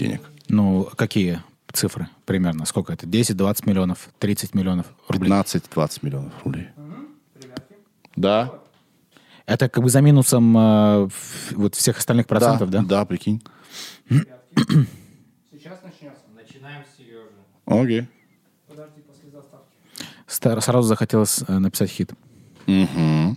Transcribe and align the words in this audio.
денег. 0.00 0.22
Ну, 0.48 0.88
какие 0.96 1.42
цифры 1.72 2.08
примерно? 2.24 2.64
Сколько 2.64 2.92
это? 2.92 3.06
10, 3.06 3.36
20 3.36 3.66
миллионов, 3.66 4.08
30 4.18 4.54
миллионов 4.54 4.86
рублей? 5.08 5.30
15-20 5.30 5.98
миллионов 6.02 6.32
рублей. 6.44 6.68
Да. 8.16 8.52
Это 9.46 9.68
как 9.68 9.82
бы 9.82 9.90
за 9.90 10.00
минусом 10.00 10.56
э, 10.56 11.08
вот 11.52 11.74
всех 11.74 11.98
остальных 11.98 12.26
процентов, 12.26 12.70
да? 12.70 12.82
Да, 12.82 13.04
прикинь. 13.04 13.42
Сейчас 14.08 15.82
начнется. 15.82 16.22
Начинаем 16.34 16.82
с 16.84 16.96
Сережи. 16.98 17.30
Окей. 17.66 18.08
Подожди, 18.68 19.00
после 19.02 19.30
заставки. 19.30 19.66
Ста- 20.26 20.60
Сразу 20.60 20.88
захотелось 20.88 21.42
э, 21.46 21.58
написать 21.58 21.90
хит. 21.90 22.12
Угу. 22.66 23.36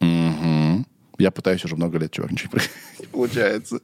Угу. 0.00 0.84
Я 1.18 1.30
пытаюсь 1.30 1.64
уже 1.64 1.76
много 1.76 1.98
лет, 1.98 2.12
чувак, 2.12 2.30
ничего 2.32 2.58
не 3.00 3.06
получается. 3.12 3.80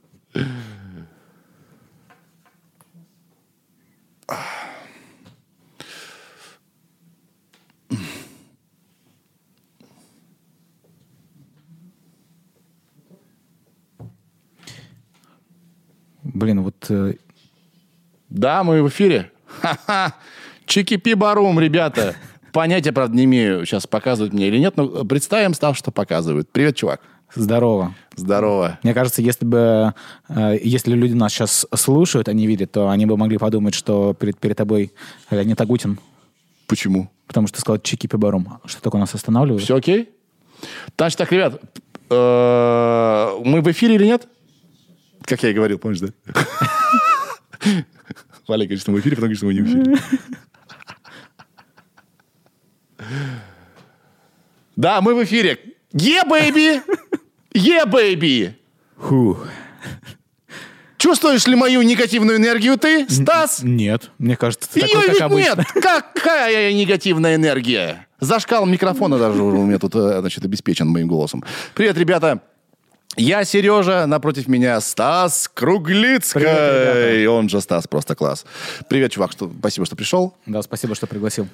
Блин, 16.35 16.63
вот 16.63 16.87
э, 16.89 17.15
Да, 18.29 18.65
мы 18.65 18.83
в 18.83 18.89
эфире. 18.89 19.31
Ха-ха. 19.61 20.15
Чики-пи 20.67 21.15
барум, 21.15 21.61
ребята. 21.61 22.15
Понятия, 22.53 22.93
правда, 22.93 23.17
не 23.17 23.25
имею, 23.25 23.65
сейчас 23.65 23.87
показывают 23.87 24.33
мне 24.35 24.49
или 24.49 24.59
нет, 24.59 24.77
но 24.77 25.05
представим, 25.05 25.55
став, 25.55 25.77
что 25.77 25.91
показывают. 25.91 26.51
Привет, 26.53 26.77
чувак. 26.77 27.01
здорово. 27.35 27.95
Здорово. 28.15 28.79
Мне 28.83 28.93
кажется, 28.93 29.23
если 29.23 29.45
бы 29.47 29.95
э, 30.29 30.59
если 30.63 30.93
люди 30.93 31.15
нас 31.15 31.33
сейчас 31.33 31.67
слушают, 31.75 32.29
они 32.29 32.47
видят, 32.47 32.73
то 32.73 32.91
они 32.91 33.07
бы 33.07 33.17
могли 33.17 33.39
подумать, 33.39 33.75
что 33.75 34.13
перед, 34.15 34.39
перед 34.39 34.57
тобой 34.57 34.93
Леонид 35.31 35.61
Агутин, 35.61 35.99
Почему? 36.67 37.11
потому 37.27 37.47
что 37.47 37.57
ты 37.57 37.61
сказал 37.63 37.79
чики 37.81 38.07
пибарум. 38.07 38.59
Что 38.67 38.83
такое 38.83 39.01
нас 39.01 39.15
останавливает? 39.15 39.63
Все 39.65 39.77
окей? 39.77 40.11
Значит 40.99 41.19
так, 41.19 41.33
ребят, 41.33 41.59
э, 42.11 43.39
мы 43.45 43.63
в 43.63 43.71
эфире 43.71 43.95
или 43.95 44.05
нет? 44.05 44.29
Как 45.25 45.43
я 45.43 45.51
и 45.51 45.55
говорил, 45.55 45.79
помнишь, 45.79 46.01
да? 46.01 46.09
Валя 48.49 48.65
говорит, 48.65 48.81
что 48.81 48.91
мы 48.91 48.99
в 48.99 49.01
эфире, 49.01 49.17
потому 49.17 49.35
что 49.35 49.47
мы 49.47 49.55
не 49.55 49.61
в 49.61 49.67
эфире. 49.67 49.99
Да, 54.77 55.01
мы 55.01 55.15
в 55.15 55.23
эфире. 55.25 55.59
Yeah, 55.93 56.23
baby! 56.25 56.81
Yeah, 57.53 57.85
baby! 57.85 58.57
Фу. 58.97 59.39
Чувствуешь 60.97 61.47
ли 61.47 61.57
мою 61.57 61.83
негативную 61.83 62.39
энергию 62.39 62.79
ты, 62.79 63.07
Стас? 63.09 63.61
Нет, 63.63 64.11
мне 64.19 64.37
кажется, 64.37 64.71
ты 64.73 64.81
такой, 64.81 65.09
как 65.09 65.21
обычно. 65.23 65.57
нет! 65.57 65.67
Какая 65.83 66.73
негативная 66.73 67.35
энергия! 67.35 68.07
Зашкал 68.21 68.67
микрофона 68.67 69.19
даже 69.19 69.43
у 69.43 69.67
меня 69.67 69.81
тут, 69.81 69.97
э, 69.97 70.21
значит, 70.21 70.45
обеспечен 70.45 70.87
моим 70.89 71.09
голосом. 71.09 71.45
Привет, 71.75 71.99
ребята! 71.99 72.41
Я 73.17 73.45
Сережа, 73.45 74.07
напротив 74.07 74.49
меня 74.49 74.81
Стас 74.81 75.51
Круглицкий. 75.53 76.41
Привет, 76.41 77.29
Он 77.29 77.49
же 77.49 77.61
Стас, 77.61 77.87
просто 77.87 78.15
класс. 78.15 78.47
Привет, 78.89 79.13
чувак, 79.13 79.33
что, 79.33 79.51
спасибо, 79.59 79.85
что 79.85 79.97
пришел. 79.97 80.35
Да, 80.47 80.63
спасибо, 80.63 80.95
что 80.95 81.07
пригласил. 81.07 81.47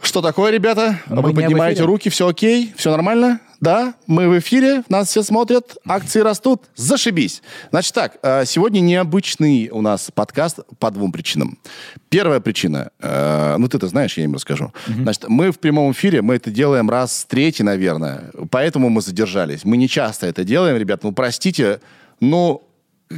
Что 0.00 0.22
такое, 0.22 0.52
ребята? 0.52 1.00
Мы 1.06 1.22
Вы 1.22 1.34
поднимаете 1.34 1.82
руки, 1.82 2.10
все 2.10 2.28
окей, 2.28 2.72
все 2.76 2.90
нормально? 2.90 3.40
Да, 3.60 3.94
мы 4.06 4.26
в 4.28 4.38
эфире, 4.38 4.84
нас 4.88 5.08
все 5.08 5.22
смотрят, 5.22 5.76
акции 5.86 6.20
растут, 6.20 6.62
зашибись. 6.76 7.42
Значит 7.70 7.94
так, 7.94 8.16
э, 8.22 8.44
сегодня 8.46 8.80
необычный 8.80 9.68
у 9.68 9.82
нас 9.82 10.10
подкаст 10.14 10.60
по 10.78 10.90
двум 10.90 11.12
причинам. 11.12 11.58
Первая 12.08 12.40
причина, 12.40 12.90
э, 12.98 13.56
ну 13.58 13.68
ты-то 13.68 13.86
знаешь, 13.88 14.16
я 14.16 14.24
им 14.24 14.34
расскажу. 14.34 14.72
Значит, 14.86 15.28
мы 15.28 15.50
в 15.50 15.58
прямом 15.58 15.92
эфире, 15.92 16.22
мы 16.22 16.36
это 16.36 16.50
делаем 16.50 16.88
раз 16.88 17.26
третий, 17.28 17.62
наверное, 17.62 18.30
поэтому 18.50 18.88
мы 18.88 19.02
задержались. 19.02 19.64
Мы 19.64 19.76
не 19.76 19.88
часто 19.88 20.26
это 20.26 20.42
делаем, 20.42 20.78
ребят, 20.78 21.04
ну 21.04 21.12
простите, 21.12 21.80
ну 22.18 22.62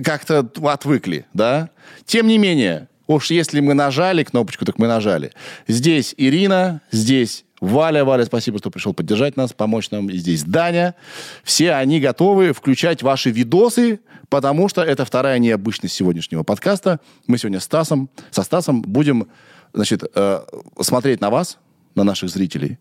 как-то 0.02 0.50
отвыкли, 0.64 1.24
да? 1.32 1.70
Тем 2.04 2.26
не 2.26 2.38
менее, 2.38 2.88
уж 3.06 3.30
если 3.30 3.60
мы 3.60 3.74
нажали 3.74 4.24
кнопочку, 4.24 4.64
так 4.64 4.78
мы 4.80 4.88
нажали. 4.88 5.32
Здесь 5.68 6.14
Ирина, 6.16 6.80
здесь 6.90 7.44
Валя. 7.62 8.04
Валя, 8.04 8.24
спасибо, 8.24 8.58
что 8.58 8.72
пришел 8.72 8.92
поддержать 8.92 9.36
нас, 9.36 9.52
помочь 9.52 9.92
нам. 9.92 10.10
И 10.10 10.16
здесь 10.16 10.42
Даня. 10.42 10.96
Все 11.44 11.74
они 11.74 12.00
готовы 12.00 12.52
включать 12.52 13.04
ваши 13.04 13.30
видосы, 13.30 14.00
потому 14.28 14.68
что 14.68 14.82
это 14.82 15.04
вторая 15.04 15.38
необычность 15.38 15.94
сегодняшнего 15.94 16.42
подкаста. 16.42 16.98
Мы 17.28 17.38
сегодня 17.38 17.60
с 17.60 17.64
Стасом, 17.64 18.10
со 18.32 18.42
Стасом 18.42 18.82
будем 18.82 19.28
значит, 19.72 20.02
э, 20.12 20.40
смотреть 20.80 21.20
на 21.20 21.30
вас, 21.30 21.58
на 21.94 22.02
наших 22.02 22.30
зрителей, 22.30 22.78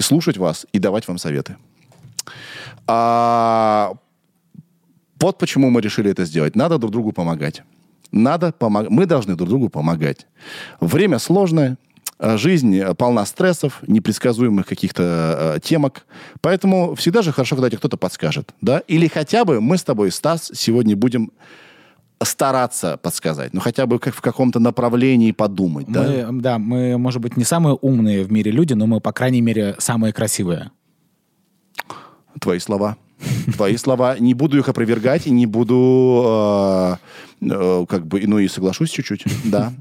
слушать 0.00 0.38
вас 0.38 0.66
и 0.72 0.80
давать 0.80 1.06
вам 1.06 1.18
советы. 1.18 1.56
А, 2.88 3.92
вот 5.20 5.38
почему 5.38 5.70
мы 5.70 5.80
решили 5.80 6.10
это 6.10 6.24
сделать. 6.24 6.56
Надо 6.56 6.78
друг 6.78 6.90
другу 6.90 7.12
помогать. 7.12 7.62
Надо 8.10 8.50
помогать. 8.50 8.90
Мы 8.90 9.06
должны 9.06 9.36
друг 9.36 9.48
другу 9.48 9.68
помогать. 9.68 10.26
Время 10.80 11.20
сложное, 11.20 11.78
жизнь 12.20 12.76
э, 12.76 12.94
полна 12.94 13.26
стрессов, 13.26 13.82
непредсказуемых 13.86 14.66
каких-то 14.66 15.56
э, 15.56 15.60
темок. 15.60 16.06
Поэтому 16.40 16.94
всегда 16.94 17.22
же 17.22 17.32
хорошо, 17.32 17.56
когда 17.56 17.68
тебе 17.68 17.78
кто-то 17.78 17.96
подскажет. 17.96 18.54
Да? 18.60 18.80
Или 18.88 19.08
хотя 19.08 19.44
бы 19.44 19.60
мы 19.60 19.76
с 19.76 19.84
тобой, 19.84 20.10
Стас, 20.10 20.50
сегодня 20.54 20.96
будем 20.96 21.30
стараться 22.22 22.96
подсказать. 22.96 23.52
Ну, 23.52 23.60
хотя 23.60 23.86
бы 23.86 23.98
как 23.98 24.14
в 24.14 24.20
каком-то 24.22 24.58
направлении 24.58 25.32
подумать. 25.32 25.86
Да? 25.88 26.28
Мы, 26.30 26.40
да, 26.40 26.58
мы, 26.58 26.96
может 26.96 27.20
быть, 27.20 27.36
не 27.36 27.44
самые 27.44 27.74
умные 27.74 28.24
в 28.24 28.32
мире 28.32 28.50
люди, 28.50 28.72
но 28.72 28.86
мы, 28.86 29.00
по 29.00 29.12
крайней 29.12 29.42
мере, 29.42 29.76
самые 29.78 30.12
красивые. 30.12 30.70
Твои 32.40 32.58
слова. 32.58 32.96
Твои 33.54 33.76
слова. 33.76 34.18
Не 34.18 34.34
буду 34.34 34.58
их 34.58 34.68
опровергать 34.68 35.26
и 35.26 35.30
не 35.30 35.46
буду, 35.46 36.98
э, 37.42 37.46
э, 37.50 37.86
как 37.88 38.06
бы, 38.06 38.22
ну 38.26 38.38
и 38.38 38.48
соглашусь 38.48 38.90
чуть-чуть, 38.90 39.24
да. 39.44 39.72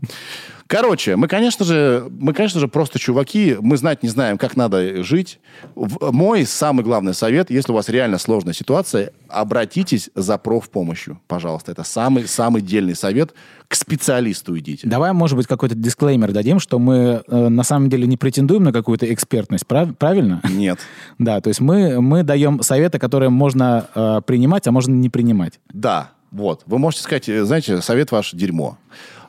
Короче, 0.68 1.16
мы, 1.16 1.28
конечно 1.28 1.64
же, 1.64 2.08
мы, 2.10 2.34
конечно 2.34 2.60
же, 2.60 2.68
просто 2.68 2.98
чуваки, 2.98 3.56
мы 3.62 3.78
знать 3.78 4.02
не 4.02 4.10
знаем, 4.10 4.40
как 4.40 4.56
надо 4.58 5.04
жить. 5.04 5.40
В- 5.76 6.12
Мой 6.12 6.44
самый 6.46 6.84
главный 6.84 7.14
совет, 7.14 7.52
если 7.52 7.72
у 7.72 7.76
вас 7.76 7.88
реально 7.88 8.18
сложная 8.18 8.54
ситуация, 8.54 9.12
обратитесь 9.30 10.10
за 10.16 10.40
профпомощью, 10.40 11.20
пожалуйста. 11.28 11.72
Это 11.72 11.84
самый-самый 11.84 12.64
дельный 12.64 12.96
совет. 12.96 13.34
К 13.68 13.76
специалисту 13.76 14.58
идите. 14.58 14.88
Давай, 14.88 15.12
может 15.14 15.38
быть, 15.38 15.46
какой-то 15.46 15.76
дисклеймер 15.76 16.32
дадим, 16.32 16.60
что 16.60 16.80
мы 16.80 17.22
э, 17.28 17.48
на 17.50 17.64
самом 17.64 17.90
деле 17.90 18.08
не 18.08 18.18
претендуем 18.18 18.64
на 18.64 18.72
какую-то 18.74 19.12
экспертность, 19.14 19.68
прав- 19.68 19.96
правильно? 19.96 20.42
Нет. 20.50 20.80
Да, 21.20 21.42
то 21.42 21.50
есть 21.50 21.62
мы, 21.62 22.02
мы 22.02 22.24
даем 22.24 22.62
советы, 22.64 22.98
которые 23.00 23.30
можно 23.30 23.88
э, 23.94 24.22
принимать, 24.26 24.68
а 24.68 24.72
можно 24.72 24.94
не 24.94 25.10
принимать. 25.10 25.60
Да, 25.72 26.12
вот. 26.32 26.64
Вы 26.66 26.78
можете 26.80 27.04
сказать, 27.04 27.30
э, 27.30 27.44
знаете, 27.46 27.82
совет 27.82 28.12
ваш 28.12 28.32
дерьмо. 28.32 28.78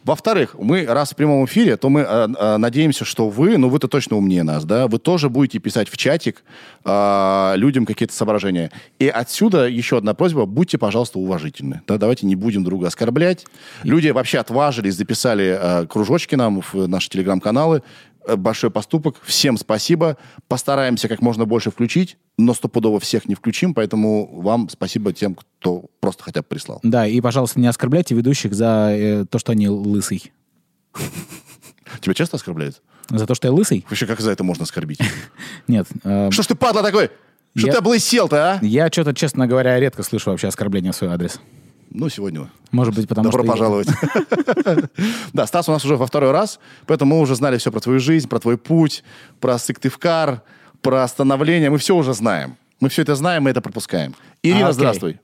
Во-вторых, 0.07 0.55
мы 0.57 0.87
раз 0.87 1.11
в 1.11 1.17
прямом 1.17 1.45
эфире, 1.47 1.77
то 1.77 1.89
мы 1.89 2.03
э, 2.03 2.29
э, 2.39 2.57
надеемся, 2.59 3.05
что 3.05 3.29
вы, 3.29 3.59
ну 3.59 3.69
вы-то 3.69 3.89
точно 3.89 4.17
умнее 4.17 4.45
нас, 4.45 4.65
да, 4.65 4.87
вы 4.87 5.01
тоже 5.01 5.29
будете 5.29 5.59
писать 5.59 5.89
в 5.89 5.97
чатик 5.97 6.45
э, 6.85 7.53
людям 7.57 7.85
какие-то 7.85 8.15
соображения. 8.15 8.71
И 9.01 9.09
отсюда 9.09 9.67
еще 9.67 9.99
одна 9.99 10.15
просьба, 10.15 10.47
будьте, 10.47 10.79
пожалуйста, 10.79 11.19
уважительны. 11.19 11.81
Да, 11.89 11.99
давайте 11.99 12.25
не 12.27 12.37
будем 12.37 12.63
друга 12.63 12.87
оскорблять. 12.87 13.47
Люди 13.83 14.11
вообще 14.11 14.39
отважились, 14.39 14.95
записали 14.95 15.59
э, 15.61 15.87
кружочки 15.87 16.37
нам 16.37 16.61
в 16.61 16.87
наши 16.87 17.09
телеграм-каналы. 17.09 17.83
Э, 18.27 18.37
Большой 18.37 18.71
поступок. 18.71 19.17
Всем 19.23 19.57
спасибо. 19.57 20.17
Постараемся 20.49 21.09
как 21.09 21.23
можно 21.23 21.45
больше 21.45 21.71
включить, 21.71 22.19
но 22.39 22.55
стопудово 22.55 23.01
всех 23.01 23.29
не 23.29 23.35
включим, 23.35 23.73
поэтому 23.75 24.41
вам 24.41 24.69
спасибо 24.69 25.13
тем, 25.13 25.35
кто 25.35 25.85
просто 26.01 26.25
хотя 26.25 26.41
бы 26.43 26.47
прислал. 26.49 26.81
Да, 26.83 27.07
и, 27.07 27.21
пожалуйста, 27.21 27.61
не 27.61 27.67
оскорбляйте 27.69 28.15
ведущих 28.15 28.55
за 28.55 28.91
э, 28.91 29.25
то, 29.31 29.39
что 29.39 29.53
они 29.53 29.69
лысый. 29.69 30.33
Тебя 32.01 32.15
часто 32.15 32.37
оскорбляют? 32.37 32.83
За 33.09 33.27
то, 33.27 33.35
что 33.35 33.49
я 33.49 33.53
лысый? 33.53 33.85
Вообще, 33.89 34.07
как 34.07 34.21
за 34.21 34.31
это 34.33 34.43
можно 34.45 34.65
оскорбить? 34.65 34.99
Нет. 35.69 35.87
э, 36.03 36.31
Что 36.33 36.43
ж 36.43 36.47
ты, 36.49 36.55
падла, 36.55 36.83
такой? 36.83 37.11
Что 37.55 37.71
ты 37.71 37.79
облысел-то, 37.79 38.37
а? 38.37 38.59
я 38.63 38.89
что-то, 38.89 39.15
честно 39.15 39.47
говоря, 39.47 39.79
редко 39.81 40.03
слышу 40.03 40.31
вообще 40.31 40.49
оскорбления 40.49 40.93
в 40.93 40.97
свой 40.97 41.11
адрес. 41.11 41.41
Ну, 41.91 42.09
сегодня. 42.09 42.49
Может 42.73 42.95
быть, 42.95 43.09
потому 43.09 43.31
Добро 43.31 43.43
что... 43.43 43.47
я- 43.47 43.53
пожаловать. 43.53 43.89
Да, 45.33 45.47
Стас 45.47 45.69
у 45.69 45.73
нас 45.73 45.85
уже 45.85 45.97
во 45.97 46.07
второй 46.07 46.31
раз, 46.31 46.59
поэтому 46.87 47.17
мы 47.17 47.21
уже 47.23 47.35
знали 47.37 47.59
все 47.59 47.71
про 47.71 47.81
твою 47.81 48.01
жизнь, 48.01 48.29
про 48.29 48.39
твой 48.39 48.59
путь, 48.59 49.05
про 49.41 49.59
Сыктывкар, 49.59 50.43
про 50.83 51.07
становление. 51.09 51.71
Мы 51.71 51.79
все 51.79 51.95
уже 51.97 52.13
знаем. 52.15 52.57
Мы 52.81 52.89
все 52.89 53.03
это 53.03 53.15
знаем, 53.15 53.45
мы 53.45 53.51
это 53.51 53.61
пропускаем. 53.61 54.15
Ирина, 54.43 54.67
А, 54.67 54.71
окей. 54.71 54.75
здравствуй. 54.75 55.21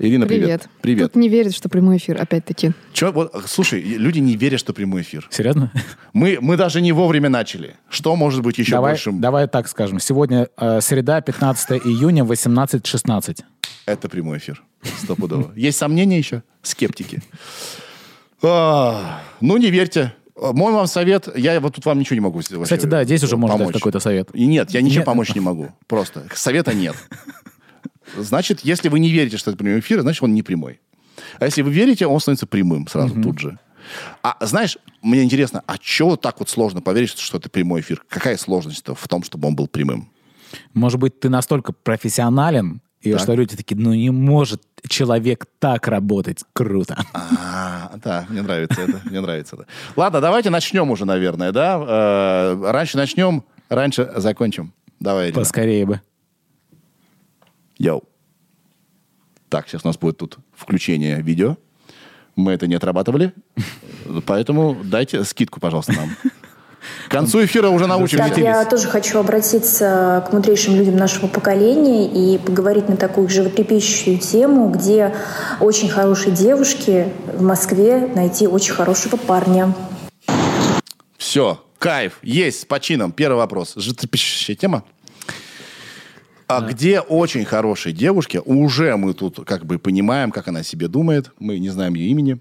Ирина, 0.00 0.26
привет. 0.28 0.46
Привет. 0.46 0.68
Привет. 0.80 1.12
Тут 1.12 1.20
не 1.20 1.28
верит, 1.28 1.54
что 1.54 1.68
прямой 1.68 1.96
эфир, 1.96 2.22
опять-таки. 2.22 2.70
Чё, 2.92 3.10
вот, 3.10 3.34
слушай, 3.48 3.80
люди 3.80 4.20
не 4.20 4.36
верят, 4.36 4.60
что 4.60 4.72
прямой 4.72 5.02
эфир. 5.02 5.26
Серьезно? 5.30 5.72
Мы, 6.12 6.38
мы 6.40 6.56
даже 6.56 6.80
не 6.80 6.92
вовремя 6.92 7.28
начали. 7.28 7.74
Что 7.88 8.14
может 8.14 8.42
быть 8.42 8.58
еще 8.58 8.72
давай, 8.72 8.92
большим? 8.92 9.20
давай 9.20 9.48
так 9.48 9.66
скажем. 9.66 9.98
Сегодня 9.98 10.48
э, 10.56 10.80
среда, 10.80 11.20
15 11.20 11.80
июня, 11.84 12.22
18.16. 12.22 13.40
Это 13.86 14.08
прямой 14.08 14.38
эфир. 14.38 14.62
Стопудово. 15.02 15.52
Есть 15.56 15.78
сомнения 15.78 16.18
еще? 16.18 16.44
Скептики. 16.62 17.20
А, 18.40 19.20
ну, 19.40 19.56
не 19.56 19.70
верьте. 19.70 20.14
Мой 20.36 20.72
вам 20.72 20.86
совет, 20.86 21.28
я 21.36 21.58
вот 21.58 21.74
тут 21.74 21.84
вам 21.86 21.98
ничего 21.98 22.14
не 22.14 22.20
могу 22.20 22.36
вообще 22.36 22.62
Кстати, 22.62 22.86
да, 22.86 23.02
здесь 23.02 23.24
уже 23.24 23.36
можно 23.36 23.58
дать 23.58 23.72
какой-то 23.72 23.98
совет. 23.98 24.30
И 24.32 24.46
нет, 24.46 24.70
я 24.70 24.80
ничем 24.80 24.98
Нет. 24.98 25.06
помочь 25.06 25.34
не 25.34 25.40
могу. 25.40 25.70
Просто. 25.88 26.28
Совета 26.32 26.72
нет. 26.72 26.94
Значит, 28.16 28.60
если 28.60 28.88
вы 28.88 28.98
не 28.98 29.10
верите, 29.10 29.36
что 29.36 29.50
это 29.50 29.58
прямой 29.58 29.80
эфир, 29.80 30.00
значит, 30.00 30.22
он 30.22 30.34
не 30.34 30.42
прямой. 30.42 30.80
А 31.38 31.44
если 31.44 31.62
вы 31.62 31.70
верите, 31.72 32.06
он 32.06 32.20
становится 32.20 32.46
прямым 32.46 32.86
сразу 32.88 33.20
тут 33.20 33.38
же. 33.38 33.58
А 34.22 34.36
знаешь, 34.40 34.76
мне 35.02 35.22
интересно, 35.22 35.62
а 35.66 35.78
чего 35.78 36.16
так 36.16 36.38
вот 36.40 36.48
сложно 36.48 36.80
поверить, 36.80 37.10
что, 37.18 37.38
это 37.38 37.48
прямой 37.48 37.80
эфир? 37.80 38.02
Какая 38.08 38.36
сложность 38.36 38.84
в 38.86 39.08
том, 39.08 39.22
чтобы 39.22 39.48
он 39.48 39.56
был 39.56 39.66
прямым? 39.66 40.10
Может 40.74 40.98
быть, 41.00 41.20
ты 41.20 41.28
настолько 41.28 41.72
профессионален, 41.72 42.80
и 43.00 43.12
Так. 43.12 43.20
что 43.20 43.34
люди 43.34 43.56
такие, 43.56 43.76
ну 43.76 43.94
не 43.94 44.10
может 44.10 44.62
человек 44.88 45.46
так 45.58 45.86
работать. 45.88 46.42
Круто. 46.52 46.96
А, 47.40 47.96
да, 48.04 48.26
мне 48.28 48.42
нравится 48.42 48.82
это, 48.82 49.00
мне 49.04 49.20
нравится 49.20 49.56
это. 49.56 49.66
Ладно, 49.96 50.20
давайте 50.20 50.50
начнем 50.50 50.90
уже, 50.90 51.04
наверное, 51.06 51.52
да? 51.52 51.78
Э, 51.80 52.70
раньше 52.70 52.96
начнем, 52.98 53.44
раньше 53.70 54.12
закончим. 54.16 54.74
Давай, 55.00 55.28
Ирина. 55.28 55.40
Поскорее 55.40 55.86
бы. 55.86 56.00
Йоу. 57.78 58.02
Так, 59.48 59.68
сейчас 59.68 59.84
у 59.84 59.88
нас 59.88 59.96
будет 59.96 60.18
тут 60.18 60.38
включение 60.54 61.22
видео. 61.22 61.56
Мы 62.36 62.52
это 62.52 62.66
не 62.66 62.74
отрабатывали, 62.74 63.32
поэтому 64.26 64.76
дайте 64.84 65.24
скидку, 65.24 65.58
пожалуйста, 65.58 65.92
нам. 65.92 66.10
К 67.08 67.10
концу 67.10 67.44
эфира 67.44 67.68
уже 67.68 67.86
научим 67.86 68.18
Так, 68.18 68.36
я 68.38 68.64
тоже 68.64 68.86
хочу 68.88 69.18
обратиться 69.18 70.24
к 70.28 70.32
мудрейшим 70.32 70.76
людям 70.76 70.96
нашего 70.96 71.26
поколения 71.26 72.06
и 72.06 72.38
поговорить 72.38 72.88
на 72.88 72.96
такую 72.96 73.28
животрепещущую 73.28 74.18
тему, 74.18 74.70
где 74.70 75.14
очень 75.60 75.88
хорошие 75.88 76.34
девушки 76.34 77.12
в 77.34 77.42
Москве 77.42 78.06
найти 78.14 78.46
очень 78.46 78.74
хорошего 78.74 79.16
парня. 79.16 79.74
Все, 81.16 81.64
кайф, 81.78 82.18
есть, 82.22 82.60
с 82.60 82.64
почином. 82.64 83.12
Первый 83.12 83.38
вопрос. 83.38 83.72
Животрепещущая 83.76 84.54
тема. 84.54 84.84
А 86.48 86.62
где 86.62 87.00
очень 87.00 87.44
хорошие 87.44 87.92
девушки, 87.92 88.40
уже 88.42 88.96
мы 88.96 89.12
тут 89.12 89.44
как 89.46 89.66
бы 89.66 89.78
понимаем, 89.78 90.30
как 90.30 90.48
она 90.48 90.60
о 90.60 90.64
себе 90.64 90.88
думает, 90.88 91.30
мы 91.38 91.58
не 91.58 91.68
знаем 91.68 91.94
ее 91.94 92.08
имени, 92.08 92.40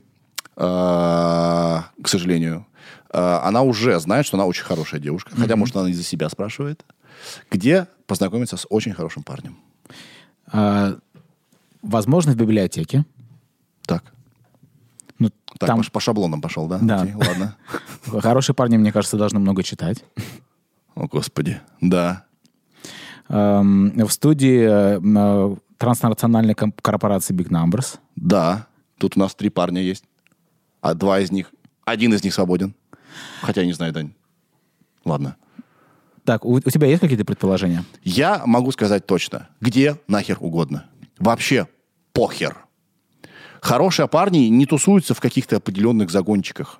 а, 0.55 1.89
к 2.01 2.07
сожалению. 2.07 2.65
А, 3.09 3.41
Она 3.43 3.63
уже 3.63 3.99
знает, 3.99 4.25
что 4.25 4.37
она 4.37 4.45
очень 4.45 4.63
хорошая 4.63 5.01
девушка, 5.01 5.35
хотя, 5.35 5.55
может, 5.57 5.75
она 5.75 5.87
не 5.89 5.93
за 5.93 6.03
себя 6.03 6.29
спрашивает. 6.29 6.85
Где 7.51 7.87
познакомиться 8.05 8.55
с 8.55 8.65
очень 8.69 8.93
хорошим 8.93 9.23
парнем? 9.23 9.57
А, 10.51 10.97
возможно, 11.81 12.31
в 12.31 12.35
библиотеке. 12.35 13.05
Так, 13.85 14.03
Ну, 15.19 15.31
так 15.59 15.67
там 15.67 15.83
по, 15.83 15.91
по 15.91 15.99
шаблонам 15.99 16.41
пошел, 16.41 16.67
да? 16.67 16.79
Да. 16.81 17.01
Окей, 17.01 17.13
ладно. 17.15 17.55
хорошие 18.21 18.55
парни, 18.55 18.77
мне 18.77 18.91
кажется, 18.93 19.17
должны 19.17 19.39
много 19.39 19.63
читать. 19.63 20.03
О, 20.95 21.07
Господи. 21.07 21.59
Да. 21.81 22.23
Эм, 23.29 23.93
в 24.05 24.11
студии 24.11 24.61
э, 24.61 25.01
э, 25.03 25.55
транснациональной 25.77 26.55
корпорации 26.55 27.35
Big 27.35 27.49
Numbers. 27.49 27.99
Да. 28.15 28.67
Тут 28.97 29.17
у 29.17 29.19
нас 29.19 29.35
три 29.35 29.49
парня 29.49 29.81
есть. 29.81 30.05
А 30.81 30.93
два 30.93 31.19
из 31.19 31.31
них... 31.31 31.51
Один 31.85 32.13
из 32.13 32.23
них 32.23 32.33
свободен. 32.33 32.73
Хотя 33.41 33.65
не 33.65 33.73
знаю, 33.73 33.93
Дань. 33.93 34.11
Ладно. 35.05 35.35
Так, 36.23 36.45
у, 36.45 36.53
у 36.55 36.59
тебя 36.59 36.87
есть 36.87 37.01
какие-то 37.01 37.25
предположения? 37.25 37.83
Я 38.03 38.43
могу 38.45 38.71
сказать 38.71 39.05
точно. 39.05 39.49
Где 39.61 39.97
нахер 40.07 40.37
угодно. 40.39 40.85
Вообще 41.19 41.67
похер. 42.13 42.57
Хорошие 43.61 44.07
парни 44.07 44.47
не 44.47 44.65
тусуются 44.65 45.13
в 45.13 45.19
каких-то 45.19 45.57
определенных 45.57 46.09
загончиках. 46.11 46.79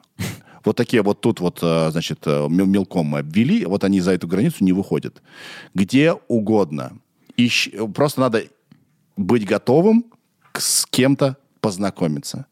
Вот 0.66 0.76
такие 0.76 1.02
вот 1.04 1.22
тут 1.22 1.40
вот, 1.40 1.60
э, 1.62 1.92
значит, 1.92 2.20
э, 2.26 2.48
мел- 2.50 2.66
мелком 2.66 3.16
обвели, 3.16 3.66
вот 3.66 3.84
они 3.84 4.02
за 4.02 4.12
эту 4.12 4.28
границу 4.28 4.64
не 4.64 4.74
выходят. 4.74 5.22
Где 5.74 6.14
угодно. 6.28 6.98
Ищ- 7.38 7.92
Просто 7.94 8.22
надо 8.22 8.44
быть 9.16 9.46
готовым 9.46 10.06
с 10.54 10.86
кем-то 10.86 11.38
познакомиться. 11.62 12.46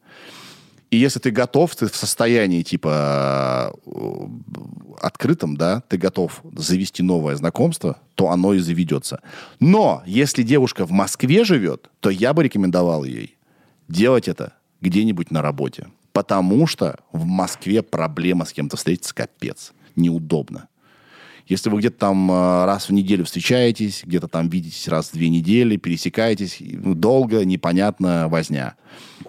И 0.90 0.98
если 0.98 1.18
ты 1.18 1.30
готов, 1.32 1.74
ты 1.74 1.88
в 1.88 1.96
состоянии, 1.96 2.62
типа, 2.62 3.74
э, 3.86 4.28
открытом, 5.02 5.56
да, 5.56 5.82
ты 5.88 5.98
готов 5.98 6.42
завести 6.56 7.02
новое 7.02 7.34
знакомство, 7.36 7.98
то 8.14 8.30
оно 8.30 8.54
и 8.54 8.60
заведется. 8.60 9.20
Но 9.60 10.02
если 10.06 10.42
девушка 10.44 10.86
в 10.86 10.92
Москве 10.92 11.44
живет, 11.44 11.90
то 12.00 12.08
я 12.10 12.32
бы 12.32 12.44
рекомендовал 12.44 13.04
ей 13.04 13.36
делать 13.88 14.28
это 14.28 14.52
где-нибудь 14.80 15.30
на 15.30 15.42
работе. 15.42 15.88
Потому 16.16 16.66
что 16.66 16.98
в 17.12 17.26
Москве 17.26 17.82
проблема 17.82 18.46
с 18.46 18.52
кем-то 18.54 18.78
встретиться 18.78 19.14
капец. 19.14 19.74
Неудобно. 19.96 20.68
Если 21.46 21.70
вы 21.70 21.78
где-то 21.78 21.98
там 21.98 22.30
э, 22.30 22.64
раз 22.64 22.88
в 22.88 22.92
неделю 22.92 23.24
встречаетесь, 23.24 24.02
где-то 24.04 24.26
там 24.28 24.48
видитесь 24.48 24.88
раз 24.88 25.10
в 25.10 25.12
две 25.12 25.28
недели, 25.28 25.76
пересекаетесь, 25.76 26.58
ну, 26.60 26.94
долго, 26.94 27.44
непонятно, 27.44 28.26
возня. 28.28 28.74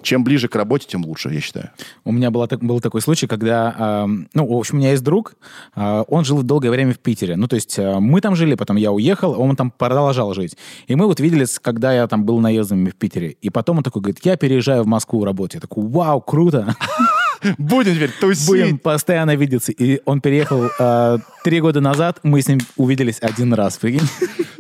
Чем 0.02 0.24
ближе 0.24 0.48
к 0.48 0.56
работе, 0.56 0.88
тем 0.88 1.06
лучше, 1.06 1.30
я 1.30 1.42
считаю. 1.42 1.70
У 2.06 2.12
меня 2.12 2.32
была, 2.32 2.48
так- 2.48 2.64
был 2.64 2.80
такой 2.80 3.02
случай, 3.02 3.28
когда, 3.28 4.04
эм, 4.06 4.30
ну, 4.34 4.48
в 4.48 4.58
общем, 4.58 4.76
у 4.76 4.80
меня 4.80 4.92
есть 4.92 5.04
друг, 5.04 5.36
э, 5.76 6.04
он 6.08 6.26
жил 6.26 6.42
долгое 6.44 6.72
время 6.72 6.94
в 6.94 7.00
Питере. 7.00 7.36
Ну, 7.36 7.48
то 7.48 7.56
есть 7.56 7.78
э, 7.78 8.00
мы 8.00 8.22
там 8.22 8.36
жили, 8.36 8.56
потом 8.56 8.78
я 8.78 8.92
уехал, 8.92 9.40
он 9.40 9.56
там 9.56 9.72
продолжал 9.72 10.34
жить. 10.34 10.58
И 10.88 10.96
мы 10.96 11.06
вот 11.06 11.20
виделись, 11.20 11.60
когда 11.60 11.94
я 11.94 12.08
там 12.08 12.26
был 12.26 12.40
наездом 12.40 12.86
в 12.86 12.96
Питере. 12.96 13.38
И 13.42 13.50
потом 13.50 13.78
он 13.78 13.84
такой 13.84 14.02
говорит, 14.02 14.20
я 14.24 14.38
переезжаю 14.38 14.84
в 14.84 14.88
Москву 14.88 15.24
работать. 15.24 15.56
Я 15.56 15.62
такой, 15.62 15.88
вау, 15.88 16.22
круто. 16.22 16.76
Будем 17.58 17.96
теперь 17.96 18.12
тусить. 18.20 18.48
Будем 18.48 18.78
постоянно 18.78 19.36
видеться. 19.36 19.72
И 19.72 20.02
он 20.06 20.22
переехал 20.22 20.70
э, 20.80 21.18
три 21.44 21.60
года 21.62 21.82
назад, 21.82 22.20
мы 22.24 22.42
с 22.42 22.48
ним 22.48 22.60
увиделись 22.76 23.18
один 23.22 23.54
раз, 23.54 23.78
прикинь. 23.78 24.08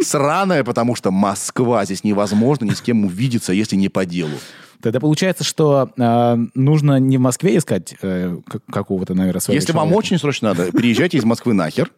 Сраная, 0.02 0.64
потому 0.64 0.96
что 0.96 1.12
Москва. 1.12 1.86
Здесь 1.86 2.04
невозможно 2.04 2.66
ни 2.66 2.72
с 2.74 2.82
кем 2.82 3.06
увидеться, 3.06 3.54
если 3.54 3.76
не 3.76 3.90
по 3.90 4.06
делу. 4.06 4.38
Тогда 4.82 5.00
получается, 5.00 5.44
что 5.44 5.90
э, 5.98 6.38
нужно 6.54 7.00
не 7.00 7.18
в 7.18 7.22
Москве 7.22 7.58
искать 7.58 7.96
э, 8.02 8.38
как- 8.48 8.64
какого-то, 8.72 9.16
наверное, 9.16 9.40
своего 9.42 9.56
Если 9.60 9.72
вам 9.72 9.88
человека. 9.90 9.98
очень 9.98 10.20
срочно 10.20 10.50
надо, 10.50 10.72
приезжайте 10.72 11.18
из 11.18 11.24
Москвы 11.24 11.54
нахер. 11.54 11.92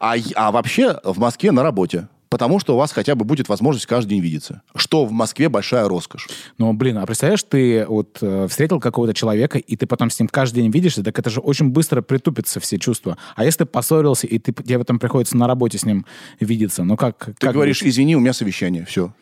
А, 0.00 0.14
а 0.34 0.50
вообще 0.50 0.98
в 1.04 1.18
Москве 1.18 1.52
на 1.52 1.62
работе. 1.62 2.08
Потому 2.32 2.58
что 2.58 2.74
у 2.74 2.78
вас 2.78 2.92
хотя 2.92 3.14
бы 3.14 3.26
будет 3.26 3.50
возможность 3.50 3.84
каждый 3.84 4.12
день 4.12 4.22
видеться. 4.22 4.62
Что 4.74 5.04
в 5.04 5.12
Москве 5.12 5.50
большая 5.50 5.86
роскошь. 5.86 6.30
Ну, 6.56 6.72
блин, 6.72 6.96
а 6.96 7.04
представляешь, 7.04 7.42
ты 7.42 7.84
вот 7.86 8.20
э, 8.22 8.46
встретил 8.48 8.80
какого-то 8.80 9.12
человека, 9.12 9.58
и 9.58 9.76
ты 9.76 9.86
потом 9.86 10.08
с 10.08 10.18
ним 10.18 10.28
каждый 10.28 10.62
день 10.62 10.70
видишься, 10.70 11.04
так 11.04 11.18
это 11.18 11.28
же 11.28 11.40
очень 11.40 11.68
быстро 11.68 12.00
притупятся 12.00 12.58
все 12.58 12.78
чувства. 12.78 13.18
А 13.36 13.44
если 13.44 13.58
ты 13.58 13.66
поссорился, 13.66 14.26
и 14.26 14.38
ты, 14.38 14.54
тебе 14.54 14.78
потом 14.78 14.98
приходится 14.98 15.36
на 15.36 15.46
работе 15.46 15.76
с 15.76 15.84
ним 15.84 16.06
видеться, 16.40 16.84
ну 16.84 16.96
как? 16.96 17.26
Ты 17.26 17.34
как 17.34 17.52
говоришь, 17.52 17.82
быть? 17.82 17.90
извини, 17.90 18.16
у 18.16 18.20
меня 18.20 18.32
совещание. 18.32 18.86
Все. 18.86 19.12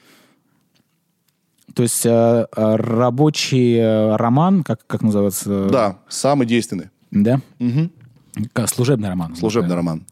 То 1.74 1.82
есть 1.82 2.06
э, 2.06 2.10
э, 2.10 2.46
рабочий 2.76 3.74
э, 3.74 4.14
роман, 4.14 4.62
как, 4.62 4.86
как 4.86 5.02
называется? 5.02 5.64
Да, 5.64 5.98
самый 6.08 6.46
действенный. 6.46 6.90
Да? 7.10 7.40
Как 7.58 7.99
Служебный 8.66 9.08
роман. 9.08 9.36
Служебный 9.36 9.74
роман. 9.74 10.04